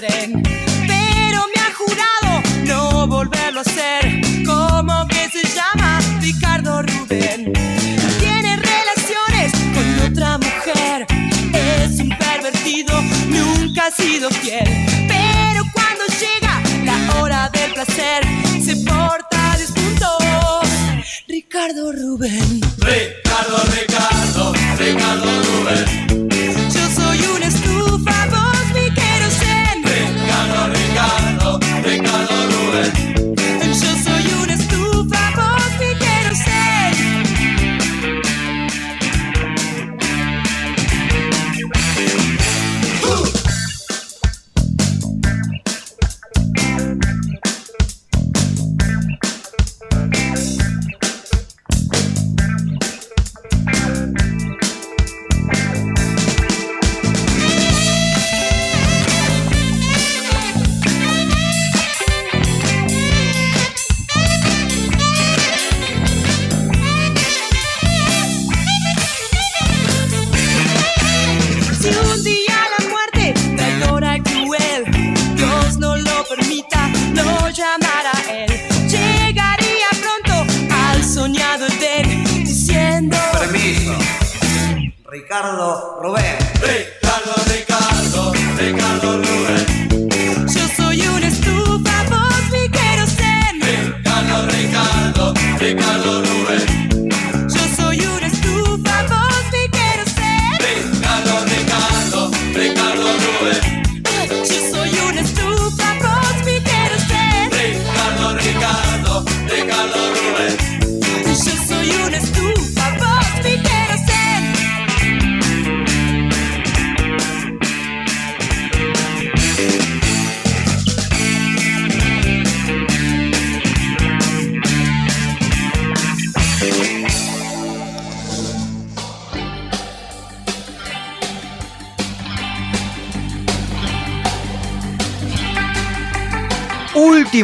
Pero 0.00 1.40
me 1.52 1.60
ha 1.60 1.74
jurado 1.74 2.42
no 2.64 3.08
volverlo 3.08 3.58
a 3.58 3.62
hacer. 3.62 4.20
¿Cómo 4.46 5.08
que 5.08 5.28
se 5.28 5.42
llama 5.48 5.98
Ricardo 6.20 6.82
Rubén? 6.82 7.52
Tiene 8.20 8.56
relaciones 8.56 9.52
con 9.74 10.12
otra 10.12 10.38
mujer. 10.38 11.04
Es 11.52 11.98
un 11.98 12.10
pervertido, 12.10 12.94
nunca 13.26 13.86
ha 13.86 13.90
sido 13.90 14.30
fiel. 14.30 14.68
Pero 15.08 15.64
cuando 15.72 16.04
llega 16.20 16.62
la 16.84 17.20
hora 17.20 17.48
del 17.48 17.72
placer, 17.72 18.22
se 18.64 18.76
porta 18.76 19.56
despunto. 19.58 20.06
Ricardo 21.26 21.90
Rubén. 21.90 22.60
Ricardo, 22.78 23.27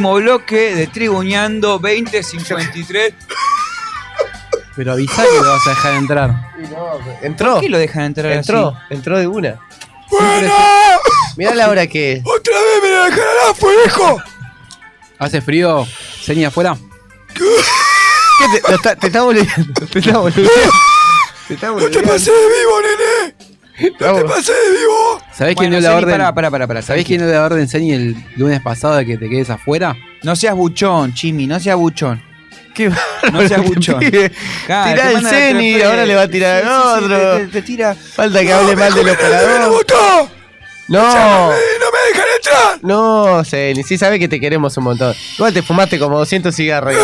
Último 0.04 0.16
bloque 0.22 0.74
de 0.74 0.86
Tribuñando 0.86 1.78
2053. 1.78 3.14
Pero 4.76 4.92
avisá 4.92 5.22
que 5.24 5.42
lo 5.42 5.50
vas 5.50 5.66
a 5.66 5.70
dejar 5.70 5.94
entrar. 5.94 6.34
Entró. 7.22 7.54
¿Por 7.54 7.62
qué 7.62 7.68
lo 7.70 7.78
dejan 7.78 8.02
entrar 8.02 8.32
Entró, 8.32 8.76
así? 8.76 8.94
entró 8.94 9.18
de 9.18 9.26
una. 9.26 9.58
Mirá 11.38 11.54
la 11.54 11.70
hora 11.70 11.86
que 11.86 12.12
es. 12.12 12.22
¡Otra 12.22 12.52
vez 12.52 12.82
me 12.82 12.90
la 12.90 13.04
dejarán 13.06 13.50
afuera, 13.50 13.80
hijo! 13.86 14.22
¿Hace 15.20 15.40
frío? 15.40 15.86
¿Seña 16.20 16.48
afuera? 16.48 16.76
¿Qué 17.34 18.60
te, 18.60 18.68
lo 18.68 18.76
está, 18.76 18.96
te 18.96 19.06
está? 19.06 19.20
Te 19.90 19.98
está 20.00 20.18
boludeando. 20.18 20.72
Te 21.48 21.54
está 21.54 21.68
¡No 21.68 21.90
te 21.90 22.02
pases 22.02 22.26
de 22.26 22.32
vivo, 22.32 22.80
nene! 22.82 23.23
¡No 24.00 24.14
te 24.14 24.24
pases 24.24 24.46
de 24.48 24.70
vivo! 24.78 25.22
¿Sabés 25.32 25.54
Bueno, 25.54 25.70
quién 25.70 25.70
dio 25.70 25.80
la 25.80 25.96
orden? 25.96 26.10
pará, 26.10 26.34
pará, 26.34 26.50
pará, 26.50 26.66
pará, 26.66 26.82
¿Sabés 26.82 27.04
quién 27.04 27.20
dio 27.20 27.30
la 27.32 27.42
orden, 27.44 27.68
Ceni, 27.68 27.92
el 27.92 28.16
lunes 28.36 28.60
pasado 28.62 28.96
de 28.96 29.06
que 29.06 29.16
te 29.16 29.28
quedes 29.28 29.50
afuera? 29.50 29.96
No 30.22 30.34
seas 30.36 30.54
buchón, 30.54 31.12
Chimi, 31.14 31.46
no 31.46 31.58
seas 31.60 31.76
buchón. 31.76 32.22
¿Qué 32.74 32.90
No 33.32 33.46
seas 33.46 33.62
buchón. 33.64 34.00
Claro, 34.66 34.90
Tirá 34.90 35.10
el 35.12 35.24
trepe- 35.24 35.84
ahora 35.84 36.04
le 36.06 36.14
va 36.16 36.22
a 36.22 36.28
tirar 36.28 36.62
Sí, 36.62 36.68
al 36.68 36.82
sí, 36.82 37.06
sí, 37.06 37.12
otro. 37.14 37.50
te- 37.50 37.62
tira. 37.62 37.94
Falta 37.94 38.40
que 38.42 38.52
hable 38.52 38.74
mal 38.76 38.92
del 38.94 39.08
operador. 39.10 39.70
votó! 39.70 40.30
No, 40.88 41.02
¡No 41.02 41.48
me 41.48 41.54
dejan 41.54 42.26
entrar! 42.36 42.78
no, 42.82 43.44
Ceni, 43.44 43.82
sí 43.84 43.96
sabes 43.96 44.18
que 44.18 44.28
te 44.28 44.38
queremos 44.40 44.76
un 44.76 44.84
montón. 44.84 45.14
Igual 45.36 45.52
te 45.54 45.62
fumaste 45.62 45.98
como 45.98 46.18
200 46.18 46.54
cigarros. 46.54 46.94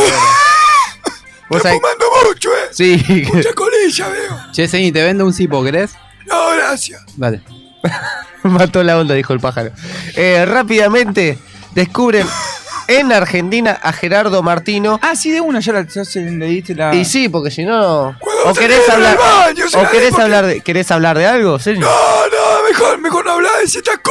Vos 1.48 1.56
¡Estás 1.58 1.74
fumando 1.74 2.04
mucho, 2.28 2.48
eh! 2.50 2.68
Sí. 2.72 3.24
Mucha 3.32 3.52
colilla, 3.54 4.08
veo. 4.08 4.38
Che, 4.52 4.68
Ceni, 4.68 4.92
te 4.92 5.02
vendo 5.02 5.24
un 5.24 5.32
cipo, 5.32 5.62
¿querés? 5.64 5.92
No, 6.30 6.50
gracias. 6.56 7.02
Dale. 7.16 7.40
Mató 8.42 8.82
la 8.82 8.98
onda, 8.98 9.14
dijo 9.14 9.32
el 9.32 9.40
pájaro. 9.40 9.70
Eh, 10.16 10.44
rápidamente 10.46 11.38
descubren 11.74 12.26
en 12.88 13.12
Argentina 13.12 13.78
a 13.82 13.92
Gerardo 13.92 14.42
Martino. 14.42 14.98
Ah, 15.02 15.14
sí, 15.14 15.30
de 15.30 15.40
una, 15.40 15.60
ya, 15.60 15.72
la, 15.72 15.86
ya 15.86 16.04
se 16.04 16.20
le 16.22 16.46
diste 16.46 16.74
la. 16.74 16.94
Y 16.94 17.04
sí, 17.04 17.28
porque 17.28 17.50
si 17.50 17.64
no. 17.64 18.16
O 18.44 18.54
querés 18.54 18.88
hablar. 18.88 19.16
baño, 19.18 19.64
O 19.66 19.90
querés 19.90 20.10
porque- 20.10 20.22
hablar 20.22 20.46
de. 20.46 20.60
¿Querés 20.60 20.90
hablar 20.90 21.18
de 21.18 21.26
algo? 21.26 21.58
¿Serio? 21.58 21.80
No, 21.82 21.86
no, 21.88 22.68
mejor, 22.68 22.98
mejor 22.98 23.24
no 23.26 23.32
hablar 23.32 23.58
de 23.58 23.64
ese 23.64 23.82
taco. 23.82 24.10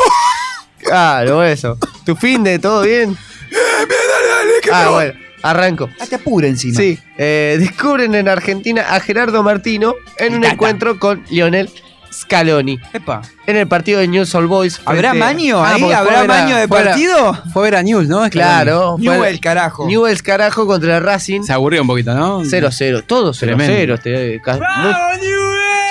Claro, 0.80 1.44
eso. 1.44 1.78
¿Tu 2.06 2.16
fin 2.16 2.44
de 2.44 2.58
todo 2.60 2.84
bien? 2.84 3.18
Bien, 3.50 3.62
bien, 3.88 4.00
dale, 4.10 4.28
dale, 4.28 4.62
que 4.62 4.70
Ah, 4.72 4.84
me 4.86 4.92
bueno, 4.92 5.14
arranco. 5.42 5.90
Ah, 6.00 6.06
te 6.08 6.16
apura 6.16 6.48
encima. 6.48 6.76
Sí, 6.78 6.98
eh, 7.18 7.58
descubren 7.60 8.14
en 8.16 8.30
Argentina 8.30 8.86
a 8.90 9.00
Gerardo 9.00 9.44
Martino 9.44 9.96
en 10.18 10.36
un 10.36 10.42
Tata. 10.42 10.54
encuentro 10.54 11.00
con 11.00 11.24
Lionel 11.30 11.70
Scaloni. 12.12 12.80
Epa. 12.94 13.22
En 13.46 13.56
el 13.58 13.68
partido 13.68 14.00
de 14.00 14.08
News 14.08 14.34
All 14.36 14.48
Boys. 14.48 14.80
¿Habrá 14.86 15.10
frente- 15.12 15.20
maño 15.20 15.60
Ah, 15.64 15.74
ahí? 15.74 15.82
porque 15.82 15.96
¿Habrá 15.96 16.24
maño 16.26 16.56
de 16.56 16.68
fue 16.68 16.80
a- 16.80 16.84
partido? 16.86 17.34
Fue 17.54 17.62
a 17.62 17.66
ver 17.66 17.76
a 17.76 17.84
News, 17.84 18.08
¿no? 18.08 18.30
Claro. 18.30 18.96
Newell, 19.00 19.40
carajo. 19.40 19.88
Newell's 19.88 20.22
carajo 20.24 20.66
contra 20.68 20.98
el 20.98 21.04
Racing. 21.04 21.44
Se 21.44 21.54
aburrió 21.54 21.82
un 21.82 21.88
poquito, 21.88 22.14
¿no? 22.14 22.44
0-0. 22.46 23.04
Todo 23.04 23.34
0-0. 23.34 23.58
Tremendo. 23.58 23.94
este, 23.96 24.42
ca- 24.44 24.54
muy- 24.58 24.94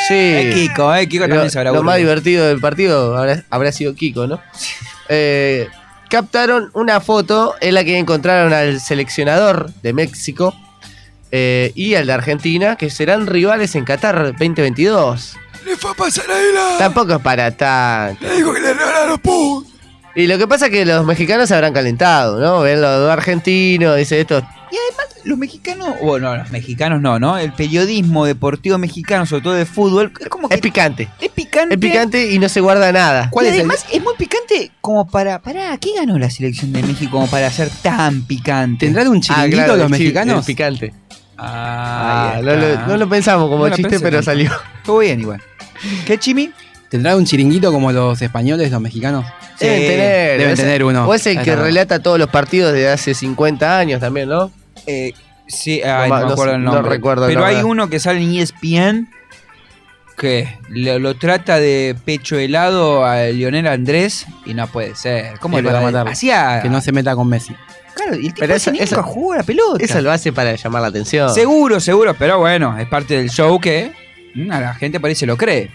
Sí. 0.08 0.14
Eh, 0.14 0.50
Kiko, 0.54 0.94
eh, 0.94 1.08
Kiko 1.08 1.24
también 1.24 1.44
lo, 1.44 1.50
se 1.50 1.58
habrá 1.58 1.72
lo 1.72 1.82
más 1.82 1.96
divertido 1.98 2.46
del 2.46 2.60
partido 2.60 3.16
habrá, 3.16 3.44
habrá 3.50 3.72
sido 3.72 3.94
Kiko, 3.94 4.26
¿no? 4.26 4.40
Eh, 5.10 5.68
captaron 6.10 6.70
una 6.74 7.00
foto 7.00 7.54
en 7.60 7.74
la 7.74 7.82
que 7.84 7.98
encontraron 7.98 8.52
al 8.52 8.78
seleccionador 8.80 9.70
de 9.82 9.92
México 9.94 10.54
eh, 11.32 11.72
y 11.74 11.94
al 11.94 12.06
de 12.06 12.12
Argentina, 12.12 12.76
que 12.76 12.90
serán 12.90 13.26
rivales 13.26 13.74
en 13.74 13.84
Qatar 13.84 14.32
2022. 14.38 15.36
Le 15.64 15.76
fue 15.76 15.90
a 15.90 15.94
pasar 15.94 16.24
ahí 16.30 16.52
la. 16.54 16.78
Tampoco 16.78 17.14
es 17.14 17.20
para 17.22 17.50
tanto. 17.56 18.24
Le 18.26 18.36
dijo 18.36 18.52
que 18.52 18.60
le 18.60 18.72
regalaron 18.74 19.18
puntos. 19.18 19.72
Y 20.14 20.26
lo 20.26 20.36
que 20.38 20.48
pasa 20.48 20.66
es 20.66 20.72
que 20.72 20.84
los 20.84 21.04
mexicanos 21.06 21.48
se 21.48 21.54
habrán 21.54 21.72
calentado, 21.72 22.40
¿no? 22.40 22.60
Ven 22.60 22.80
los 22.80 22.98
dos 23.00 23.10
argentinos, 23.10 23.96
dice 23.96 24.20
esto. 24.20 24.38
Y 24.70 24.76
además, 24.76 25.06
los 25.24 25.38
mexicanos, 25.38 25.94
bueno, 26.02 26.36
los 26.36 26.50
mexicanos 26.50 27.00
no, 27.00 27.18
¿no? 27.20 27.38
El 27.38 27.52
periodismo 27.52 28.26
deportivo 28.26 28.78
mexicano, 28.78 29.26
sobre 29.26 29.42
todo 29.42 29.52
de 29.54 29.64
fútbol, 29.64 30.12
es 30.18 30.28
como 30.28 30.48
que 30.48 30.56
Es 30.56 30.60
picante. 30.60 31.08
es 31.20 31.30
picante. 31.30 31.74
Es 31.74 31.80
picante 31.80 32.32
y 32.32 32.38
no 32.38 32.48
se 32.48 32.60
guarda 32.60 32.90
nada. 32.90 33.30
y 33.32 33.46
además 33.46 33.86
es 33.92 34.02
muy 34.02 34.14
picante 34.18 34.72
como 34.80 35.06
para. 35.06 35.40
Pará, 35.40 35.76
¿qué 35.78 35.90
ganó 35.96 36.18
la 36.18 36.30
selección 36.30 36.72
de 36.72 36.82
México 36.82 37.12
como 37.12 37.28
para 37.28 37.50
ser 37.50 37.70
tan 37.82 38.22
picante? 38.22 38.86
¿Tendrán 38.86 39.08
un 39.08 39.20
chiringuito 39.20 39.56
claro, 39.56 39.76
los 39.76 39.90
mexicanos? 39.90 40.40
el 40.40 40.44
picante. 40.44 40.94
Ah, 41.38 42.34
Ah, 42.36 42.40
no, 42.42 42.54
lo, 42.56 42.86
no 42.86 42.96
lo 42.96 43.08
pensamos 43.08 43.48
como 43.48 43.68
No 43.68 43.74
chiste, 43.74 43.90
pensé 43.90 44.04
pero 44.04 44.22
salió. 44.22 44.50
Estuvo 44.78 44.98
bien 44.98 45.20
igual. 45.20 45.40
¿Qué, 46.06 46.18
Chimi? 46.18 46.50
¿Tendrán 46.88 47.16
un 47.16 47.24
chiringuito 47.24 47.70
como 47.70 47.92
los 47.92 48.20
españoles, 48.22 48.70
los 48.72 48.80
mexicanos? 48.80 49.24
Deben 49.60 49.80
tener. 49.80 50.38
Deben 50.38 50.52
ese- 50.54 50.62
tener 50.62 50.84
uno. 50.84 51.06
O 51.06 51.14
es 51.14 51.26
el 51.26 51.42
que 51.42 51.54
relata 51.54 52.00
todos 52.00 52.18
los 52.18 52.28
partidos 52.28 52.72
de 52.72 52.88
hace 52.88 53.14
50 53.14 53.78
años 53.78 54.00
también, 54.00 54.28
¿no? 54.28 54.50
Eh, 54.86 55.12
sí, 55.46 55.82
ay, 55.82 56.10
No 56.10 56.82
recuerdo 56.82 57.26
Pero 57.26 57.44
hay 57.44 57.62
uno 57.62 57.88
que 57.90 58.00
sale 58.00 58.22
en 58.22 58.34
ESPN 58.36 59.08
¿Qué? 60.16 60.58
Lo, 60.70 60.98
lo 60.98 61.14
trata 61.16 61.58
de 61.60 61.94
pecho 62.04 62.36
helado 62.38 63.04
a 63.04 63.26
Lionel 63.26 63.68
Andrés 63.68 64.26
y 64.44 64.54
no 64.54 64.66
puede 64.66 64.96
ser. 64.96 65.38
¿Cómo 65.38 65.58
Es 65.58 65.64
le 65.64 65.70
va 65.70 65.78
a- 65.78 65.82
matarlo. 65.82 66.10
Hacía. 66.10 66.58
Que 66.60 66.68
no 66.68 66.80
se 66.80 66.90
meta 66.90 67.14
con 67.14 67.28
Messi. 67.28 67.54
Claro, 67.98 68.14
y 68.14 68.26
el 68.28 68.34
tipo 68.34 68.40
Pero 68.40 68.54
eso- 68.54 68.70
nunca 68.70 68.84
eso- 68.84 69.02
jugó 69.02 69.32
a 69.32 69.36
la 69.38 69.42
pelota. 69.42 69.84
Eso 69.84 70.00
lo 70.00 70.10
hace 70.10 70.32
para 70.32 70.54
llamar 70.54 70.82
la 70.82 70.88
atención. 70.88 71.32
Seguro, 71.34 71.80
seguro, 71.80 72.14
pero 72.18 72.38
bueno, 72.38 72.78
es 72.78 72.86
parte 72.88 73.16
del 73.16 73.28
show 73.30 73.60
que 73.60 73.92
mm, 74.34 74.50
a 74.50 74.60
la 74.60 74.74
gente 74.74 75.00
parece 75.00 75.26
lo 75.26 75.36
cree. 75.36 75.70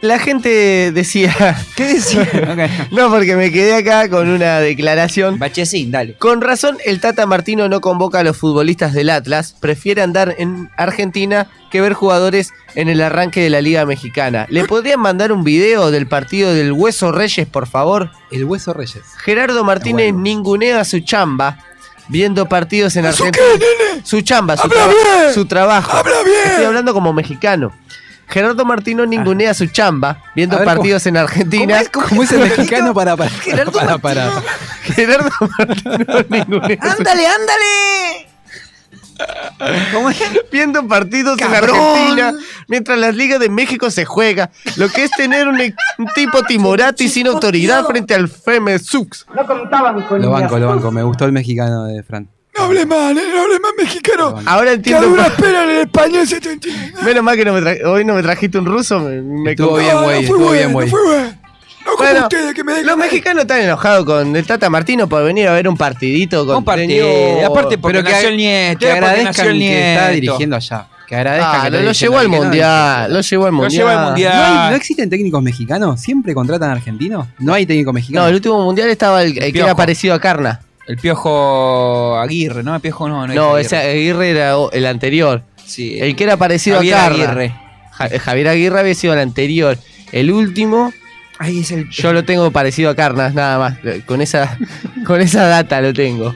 La 0.00 0.18
gente 0.20 0.92
decía. 0.92 1.56
¿Qué 1.76 1.84
decía? 1.94 2.86
no, 2.92 3.10
porque 3.10 3.34
me 3.34 3.50
quedé 3.50 3.74
acá 3.74 4.08
con 4.08 4.28
una 4.28 4.60
declaración. 4.60 5.38
Bachecín, 5.38 5.90
dale. 5.90 6.14
Con 6.14 6.40
razón, 6.40 6.78
el 6.84 7.00
Tata 7.00 7.26
Martino 7.26 7.68
no 7.68 7.80
convoca 7.80 8.20
a 8.20 8.22
los 8.22 8.36
futbolistas 8.36 8.92
del 8.92 9.10
Atlas. 9.10 9.56
Prefiere 9.58 10.02
andar 10.02 10.36
en 10.38 10.70
Argentina 10.76 11.48
que 11.70 11.80
ver 11.80 11.94
jugadores 11.94 12.52
en 12.76 12.88
el 12.88 13.00
arranque 13.02 13.42
de 13.42 13.50
la 13.50 13.60
Liga 13.60 13.84
Mexicana. 13.86 14.46
¿Le 14.50 14.64
podrían 14.64 15.00
mandar 15.00 15.32
un 15.32 15.42
video 15.42 15.90
del 15.90 16.06
partido 16.06 16.54
del 16.54 16.70
Hueso 16.72 17.10
Reyes, 17.10 17.48
por 17.48 17.66
favor? 17.66 18.10
El 18.30 18.44
Hueso 18.44 18.72
Reyes. 18.72 19.02
Gerardo 19.24 19.64
Martínez 19.64 20.14
ningunea 20.14 20.84
su 20.84 21.00
chamba 21.00 21.58
viendo 22.06 22.48
partidos 22.48 22.94
en 22.96 23.04
¿Eso 23.04 23.24
Argentina. 23.24 23.46
qué, 23.58 24.00
Su 24.04 24.20
chamba, 24.22 24.56
su, 24.56 24.62
¡Habla 24.62 24.76
traba- 24.76 24.92
bien! 24.92 25.34
su 25.34 25.44
trabajo. 25.46 25.90
¡Habla 25.92 26.22
bien! 26.24 26.38
Estoy 26.50 26.64
hablando 26.66 26.94
como 26.94 27.12
mexicano. 27.12 27.72
Gerardo 28.28 28.64
Martino 28.64 29.06
ningunea 29.06 29.54
su 29.54 29.66
chamba 29.66 30.22
viendo 30.34 30.56
ver, 30.56 30.66
partidos 30.66 31.06
en 31.06 31.16
Argentina. 31.16 31.80
¿Cómo 31.92 32.22
es 32.22 32.32
el 32.32 32.40
mexicano 32.40 32.94
para 32.94 33.16
para 33.16 33.30
Gerardo 33.40 33.72
para, 33.72 33.98
para, 33.98 34.42
Gerardo 34.82 35.30
Martino 35.58 36.04
ningunea 36.28 36.78
su 36.80 36.98
¡Ándale, 36.98 37.26
ándale! 37.26 38.28
¿Cómo 39.92 40.10
es? 40.10 40.22
Viendo 40.52 40.86
partidos 40.86 41.40
en 41.40 41.50
¡Cabrón! 41.50 41.76
Argentina 41.76 42.32
mientras 42.68 42.98
la 42.98 43.10
Liga 43.10 43.38
de 43.38 43.48
México 43.48 43.90
se 43.90 44.04
juega. 44.04 44.50
Lo 44.76 44.88
que 44.88 45.04
es 45.04 45.10
tener 45.10 45.48
un, 45.48 45.60
un 45.60 46.06
tipo 46.14 46.42
timorato 46.44 47.02
sin 47.08 47.26
autoridad 47.26 47.84
frente 47.84 48.14
al 48.14 48.28
Femesux. 48.28 49.26
No 49.34 49.46
contaban 49.46 50.02
con 50.02 50.22
Lo 50.22 50.30
banco, 50.30 50.58
lo 50.58 50.68
banco. 50.68 50.92
Me 50.92 51.02
gustó 51.02 51.24
el 51.24 51.32
mexicano 51.32 51.86
de 51.86 52.02
Fran. 52.02 52.28
No 52.68 52.80
hable 52.80 52.86
mal, 52.86 53.16
eh, 53.18 53.22
no 53.34 53.42
hable 53.42 53.60
mal 53.60 53.72
mexicano. 53.78 54.40
Ahora 54.46 54.64
Que 54.64 54.70
a 54.70 54.72
entiendo. 54.74 55.06
duras 55.08 55.30
penas 55.30 55.64
en 55.64 55.70
el 55.70 55.76
español 55.78 56.26
se 56.26 56.40
te 56.40 56.52
entiende. 56.52 56.92
Menos 57.02 57.22
mal 57.24 57.36
que 57.36 57.44
no 57.44 57.52
me 57.54 57.84
hoy 57.84 58.04
no 58.04 58.14
me 58.14 58.22
trajiste 58.22 58.58
un 58.58 58.66
ruso. 58.66 59.00
Me, 59.00 59.20
me 59.22 59.50
Estuvo 59.52 59.70
con- 59.70 59.80
bien, 59.80 59.94
güey. 59.96 60.04
fue 60.06 60.20
Estuvo 60.20 60.38
bueno, 60.38 60.52
bien, 60.52 60.72
güey. 60.72 60.90
bueno. 60.90 61.34
No 61.86 61.92
como 61.96 62.08
Bueno, 62.10 62.22
ustedes 62.24 62.54
que 62.54 62.64
me 62.64 62.72
dejan 62.72 62.86
Los 62.86 62.96
ahí. 62.96 63.00
mexicanos 63.02 63.42
están 63.44 63.60
enojados 63.60 64.04
con 64.04 64.36
el 64.36 64.46
Tata 64.46 64.68
Martino 64.68 65.08
por 65.08 65.24
venir 65.24 65.48
a 65.48 65.52
ver 65.54 65.66
un 65.68 65.76
partidito 65.78 66.44
con 66.44 66.56
Un 66.56 66.64
partido. 66.64 67.08
Aparte 67.46 67.78
porque 67.78 67.98
Pero 68.00 68.04
que, 68.06 68.12
nació 68.12 68.28
el 68.28 68.36
nieto. 68.36 68.78
que 68.80 68.90
agradezcan 68.92 69.46
el 69.46 69.58
que 69.58 69.92
está 69.94 70.02
nieto. 70.08 70.14
dirigiendo 70.14 70.56
allá. 70.56 70.86
Que 71.06 71.16
agradezcan 71.16 71.60
Ah, 71.60 71.64
que 71.64 71.70
lo, 71.70 71.80
lo 71.82 71.92
llevó 71.92 72.18
al 72.18 72.26
que 72.26 72.36
no 72.36 72.42
mundial. 72.42 73.10
Lo 73.14 73.20
llevó 73.22 73.46
al 73.46 73.52
Lo 73.52 73.56
mundial. 73.56 73.78
llevó 73.78 73.88
al 73.98 74.04
mundial. 74.08 74.36
¿No, 74.36 74.60
hay- 74.64 74.70
¿No 74.70 74.76
existen 74.76 75.08
técnicos 75.08 75.42
mexicanos? 75.42 75.98
¿Siempre 76.02 76.34
contratan 76.34 76.70
argentinos? 76.70 77.26
¿No 77.38 77.54
hay 77.54 77.64
técnico 77.64 77.88
No, 77.88 77.94
mexicano? 77.94 78.28
el 78.28 78.34
último 78.34 78.62
mundial 78.62 78.90
estaba 78.90 79.22
el, 79.22 79.42
el 79.42 79.50
que 79.50 79.60
era 79.60 79.74
parecido 79.74 80.12
a 80.12 80.20
Carna. 80.20 80.60
El 80.88 80.96
piojo 80.96 82.16
Aguirre, 82.18 82.62
¿no? 82.62 82.74
El 82.74 82.80
piojo 82.80 83.08
no, 83.08 83.26
no. 83.26 83.34
No, 83.34 83.58
es 83.58 83.66
ese 83.66 83.76
Aguirre. 83.76 83.90
Aguirre 83.92 84.30
era 84.30 84.54
el 84.72 84.86
anterior. 84.86 85.42
Sí. 85.64 85.98
El 86.00 86.16
que 86.16 86.24
era 86.24 86.36
parecido 86.36 86.76
Javier 86.78 86.94
a 86.94 86.98
Carna. 86.98 87.14
Aguirre. 87.24 87.54
Ja- 87.92 88.18
Javier 88.20 88.48
Aguirre 88.48 88.80
había 88.80 88.94
sido 88.94 89.12
el 89.12 89.20
anterior. 89.20 89.76
El 90.12 90.30
último, 90.32 90.92
Ahí 91.38 91.60
es 91.60 91.70
el. 91.72 91.88
yo 91.90 92.12
lo 92.12 92.24
tengo 92.24 92.50
parecido 92.50 92.90
a 92.90 92.94
Carnas, 92.96 93.34
nada 93.34 93.58
más. 93.58 93.78
Eh, 93.84 94.02
Con 94.06 94.22
esa, 94.22 94.56
con 95.06 95.20
esa 95.20 95.46
data 95.46 95.80
lo 95.82 95.92
tengo. 95.92 96.34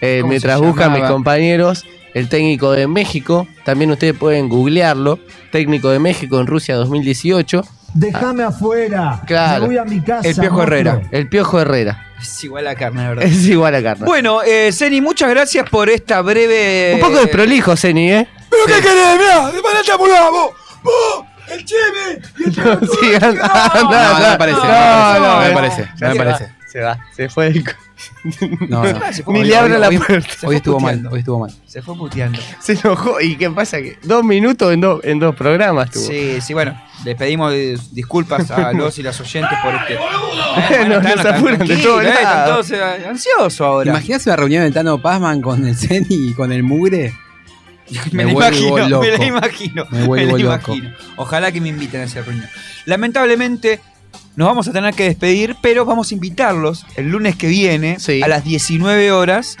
Eh, 0.00 0.18
¿Cómo 0.20 0.30
mientras 0.30 0.58
buscan 0.60 0.92
mis 0.92 1.02
compañeros, 1.02 1.84
el 2.14 2.28
técnico 2.30 2.72
de 2.72 2.86
México, 2.86 3.46
también 3.64 3.90
ustedes 3.90 4.14
pueden 4.16 4.48
googlearlo. 4.48 5.18
Técnico 5.52 5.90
de 5.90 5.98
México 5.98 6.40
en 6.40 6.46
Rusia 6.46 6.76
2018. 6.76 7.62
Déjame 7.92 8.42
afuera. 8.44 9.22
Claro. 9.26 9.62
Me 9.62 9.66
voy 9.68 9.78
a 9.78 9.84
mi 9.84 10.00
casa. 10.00 10.28
El 10.28 10.34
Piojo. 10.36 10.62
Herrera. 10.62 11.02
El 11.10 11.28
Piojo 11.28 11.60
Herrera. 11.60 12.05
Es 12.20 12.44
igual 12.44 12.66
a 12.66 12.74
carne, 12.74 13.02
de 13.02 13.08
verdad. 13.08 13.24
Es 13.26 13.44
igual 13.46 13.74
a 13.74 13.82
Carnas. 13.82 14.06
Bueno, 14.06 14.42
eh, 14.42 14.70
Zeni, 14.72 15.00
muchas 15.00 15.30
gracias 15.30 15.68
por 15.68 15.88
esta 15.90 16.20
breve. 16.22 16.92
Un 16.94 17.00
poco 17.00 17.16
desprolijo, 17.20 17.76
Zeni, 17.76 18.10
¿eh? 18.12 18.28
¿Pero 18.50 18.64
qué 18.66 18.72
querés? 18.82 19.18
Mirá, 19.18 19.50
de 19.52 19.62
manera 19.62 19.82
chamulada, 19.82 20.30
vos. 20.30 20.50
Vos, 20.82 21.24
el 21.50 21.64
Cheme. 21.64 22.20
y 22.38 22.44
el 22.44 22.56
No, 22.64 22.80
sí, 22.86 23.14
anda, 23.14 23.66
anda, 23.66 23.82
No, 23.82 23.90
no 23.90 23.96
anda. 24.16 24.30
me 24.32 24.38
parece, 24.38 24.58
No, 24.58 25.18
no 25.20 25.40
me 25.40 25.48
no, 25.48 25.54
parece, 25.54 25.90
ya 25.96 26.08
no 26.08 26.14
me 26.14 26.14
se 26.14 26.18
va, 26.18 26.24
parece. 26.24 26.54
Se 26.72 26.80
va, 26.80 26.98
se 27.14 27.28
fue. 27.28 27.46
el 27.48 27.64
No, 28.68 28.82
no. 28.84 29.00
Ni 29.28 29.44
le 29.44 29.56
abre 29.56 29.74
hoy- 29.74 29.80
la 29.80 29.90
puerta. 30.04 30.30
Hoy 30.46 30.56
estuvo 30.56 30.80
mal, 30.80 31.06
hoy 31.10 31.20
estuvo 31.20 31.38
mal. 31.40 31.52
Se 31.66 31.80
fue 31.82 31.96
puteando. 31.96 32.38
Se 32.60 32.72
enojó. 32.74 33.20
¿Y 33.20 33.36
qué 33.36 33.50
pasa? 33.50 33.78
que 33.78 33.98
Dos 34.02 34.24
minutos 34.24 34.72
en, 34.72 34.80
dos 34.80 35.00
en 35.04 35.18
dos 35.18 35.34
programas 35.34 35.90
tuvo. 35.90 36.04
Sí, 36.06 36.40
sí, 36.40 36.52
bueno. 36.54 36.78
Le 37.04 37.14
pedimos 37.14 37.52
eh, 37.52 37.76
disculpas 37.92 38.50
a 38.50 38.72
los 38.74 38.98
y 38.98 39.02
las 39.02 39.20
oyentes 39.20 39.58
por 39.62 39.74
este. 39.74 39.94
Eh, 39.94 40.88
Nos 40.88 40.96
están- 40.98 41.18
están 41.18 41.34
apuran 41.36 41.58
de 41.58 41.66
tranquilos, 41.66 41.82
todos 41.84 42.04
eh, 42.04 42.08
Están 42.10 42.46
todos 42.46 42.70
eh, 42.70 43.06
ansiosos 43.08 43.60
ahora. 43.60 43.90
¿Imaginas 43.90 44.26
una 44.26 44.36
reunión 44.36 44.62
de 44.64 44.70
Tano 44.72 45.00
Pazman 45.00 45.40
con 45.42 45.66
el 45.66 45.76
Zeni 45.76 46.06
y 46.30 46.32
con 46.34 46.52
el 46.52 46.62
Mugre? 46.62 47.14
Me, 48.10 48.24
Me 48.24 48.24
la 48.24 48.30
imagino, 48.32 48.88
loco. 48.88 49.02
me 49.04 49.16
la 49.18 49.24
imagino. 49.24 49.84
Me 49.92 50.00
la 50.26 50.32
loco. 50.32 50.38
imagino. 50.74 50.90
Ojalá 51.16 51.52
que 51.52 51.60
me 51.60 51.68
inviten 51.68 52.00
a 52.00 52.04
esa 52.04 52.22
reunión. 52.22 52.48
Lamentablemente, 52.84 53.80
nos 54.34 54.48
vamos 54.48 54.66
a 54.66 54.72
tener 54.72 54.92
que 54.94 55.04
despedir, 55.04 55.54
pero 55.62 55.84
vamos 55.84 56.10
a 56.10 56.14
invitarlos 56.14 56.84
el 56.96 57.10
lunes 57.10 57.36
que 57.36 57.46
viene, 57.46 58.00
Sí. 58.00 58.22
a 58.22 58.28
las 58.28 58.42
19 58.42 59.12
horas, 59.12 59.56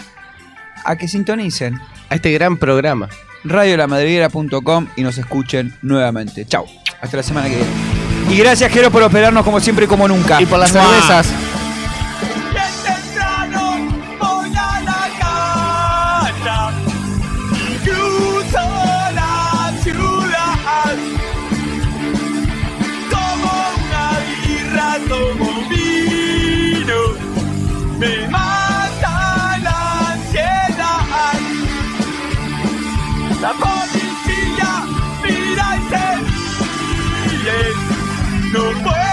a 0.84 0.96
que 0.96 1.06
sintonicen 1.06 1.78
A 2.08 2.16
este 2.16 2.32
gran 2.32 2.56
programa. 2.56 3.08
radiolamadriguera.com 3.44 4.88
y 4.96 5.02
nos 5.02 5.18
escuchen 5.18 5.76
nuevamente. 5.82 6.44
Chau. 6.46 6.66
Hasta 7.00 7.16
la 7.16 7.22
semana 7.22 7.48
que 7.48 7.56
viene. 7.56 7.70
Y 8.30 8.38
gracias, 8.38 8.72
Jero, 8.72 8.90
por 8.90 9.02
operarnos 9.02 9.44
como 9.44 9.60
siempre 9.60 9.84
y 9.84 9.88
como 9.88 10.08
nunca. 10.08 10.40
Y 10.40 10.46
por 10.46 10.58
las 10.58 10.72
¡Mua! 10.72 10.82
cervezas. 10.82 11.26
temprano 12.52 13.76
voy 14.18 14.50
a 14.56 14.80
la 33.40 33.75
no 38.56 38.82
puedo. 38.82 39.05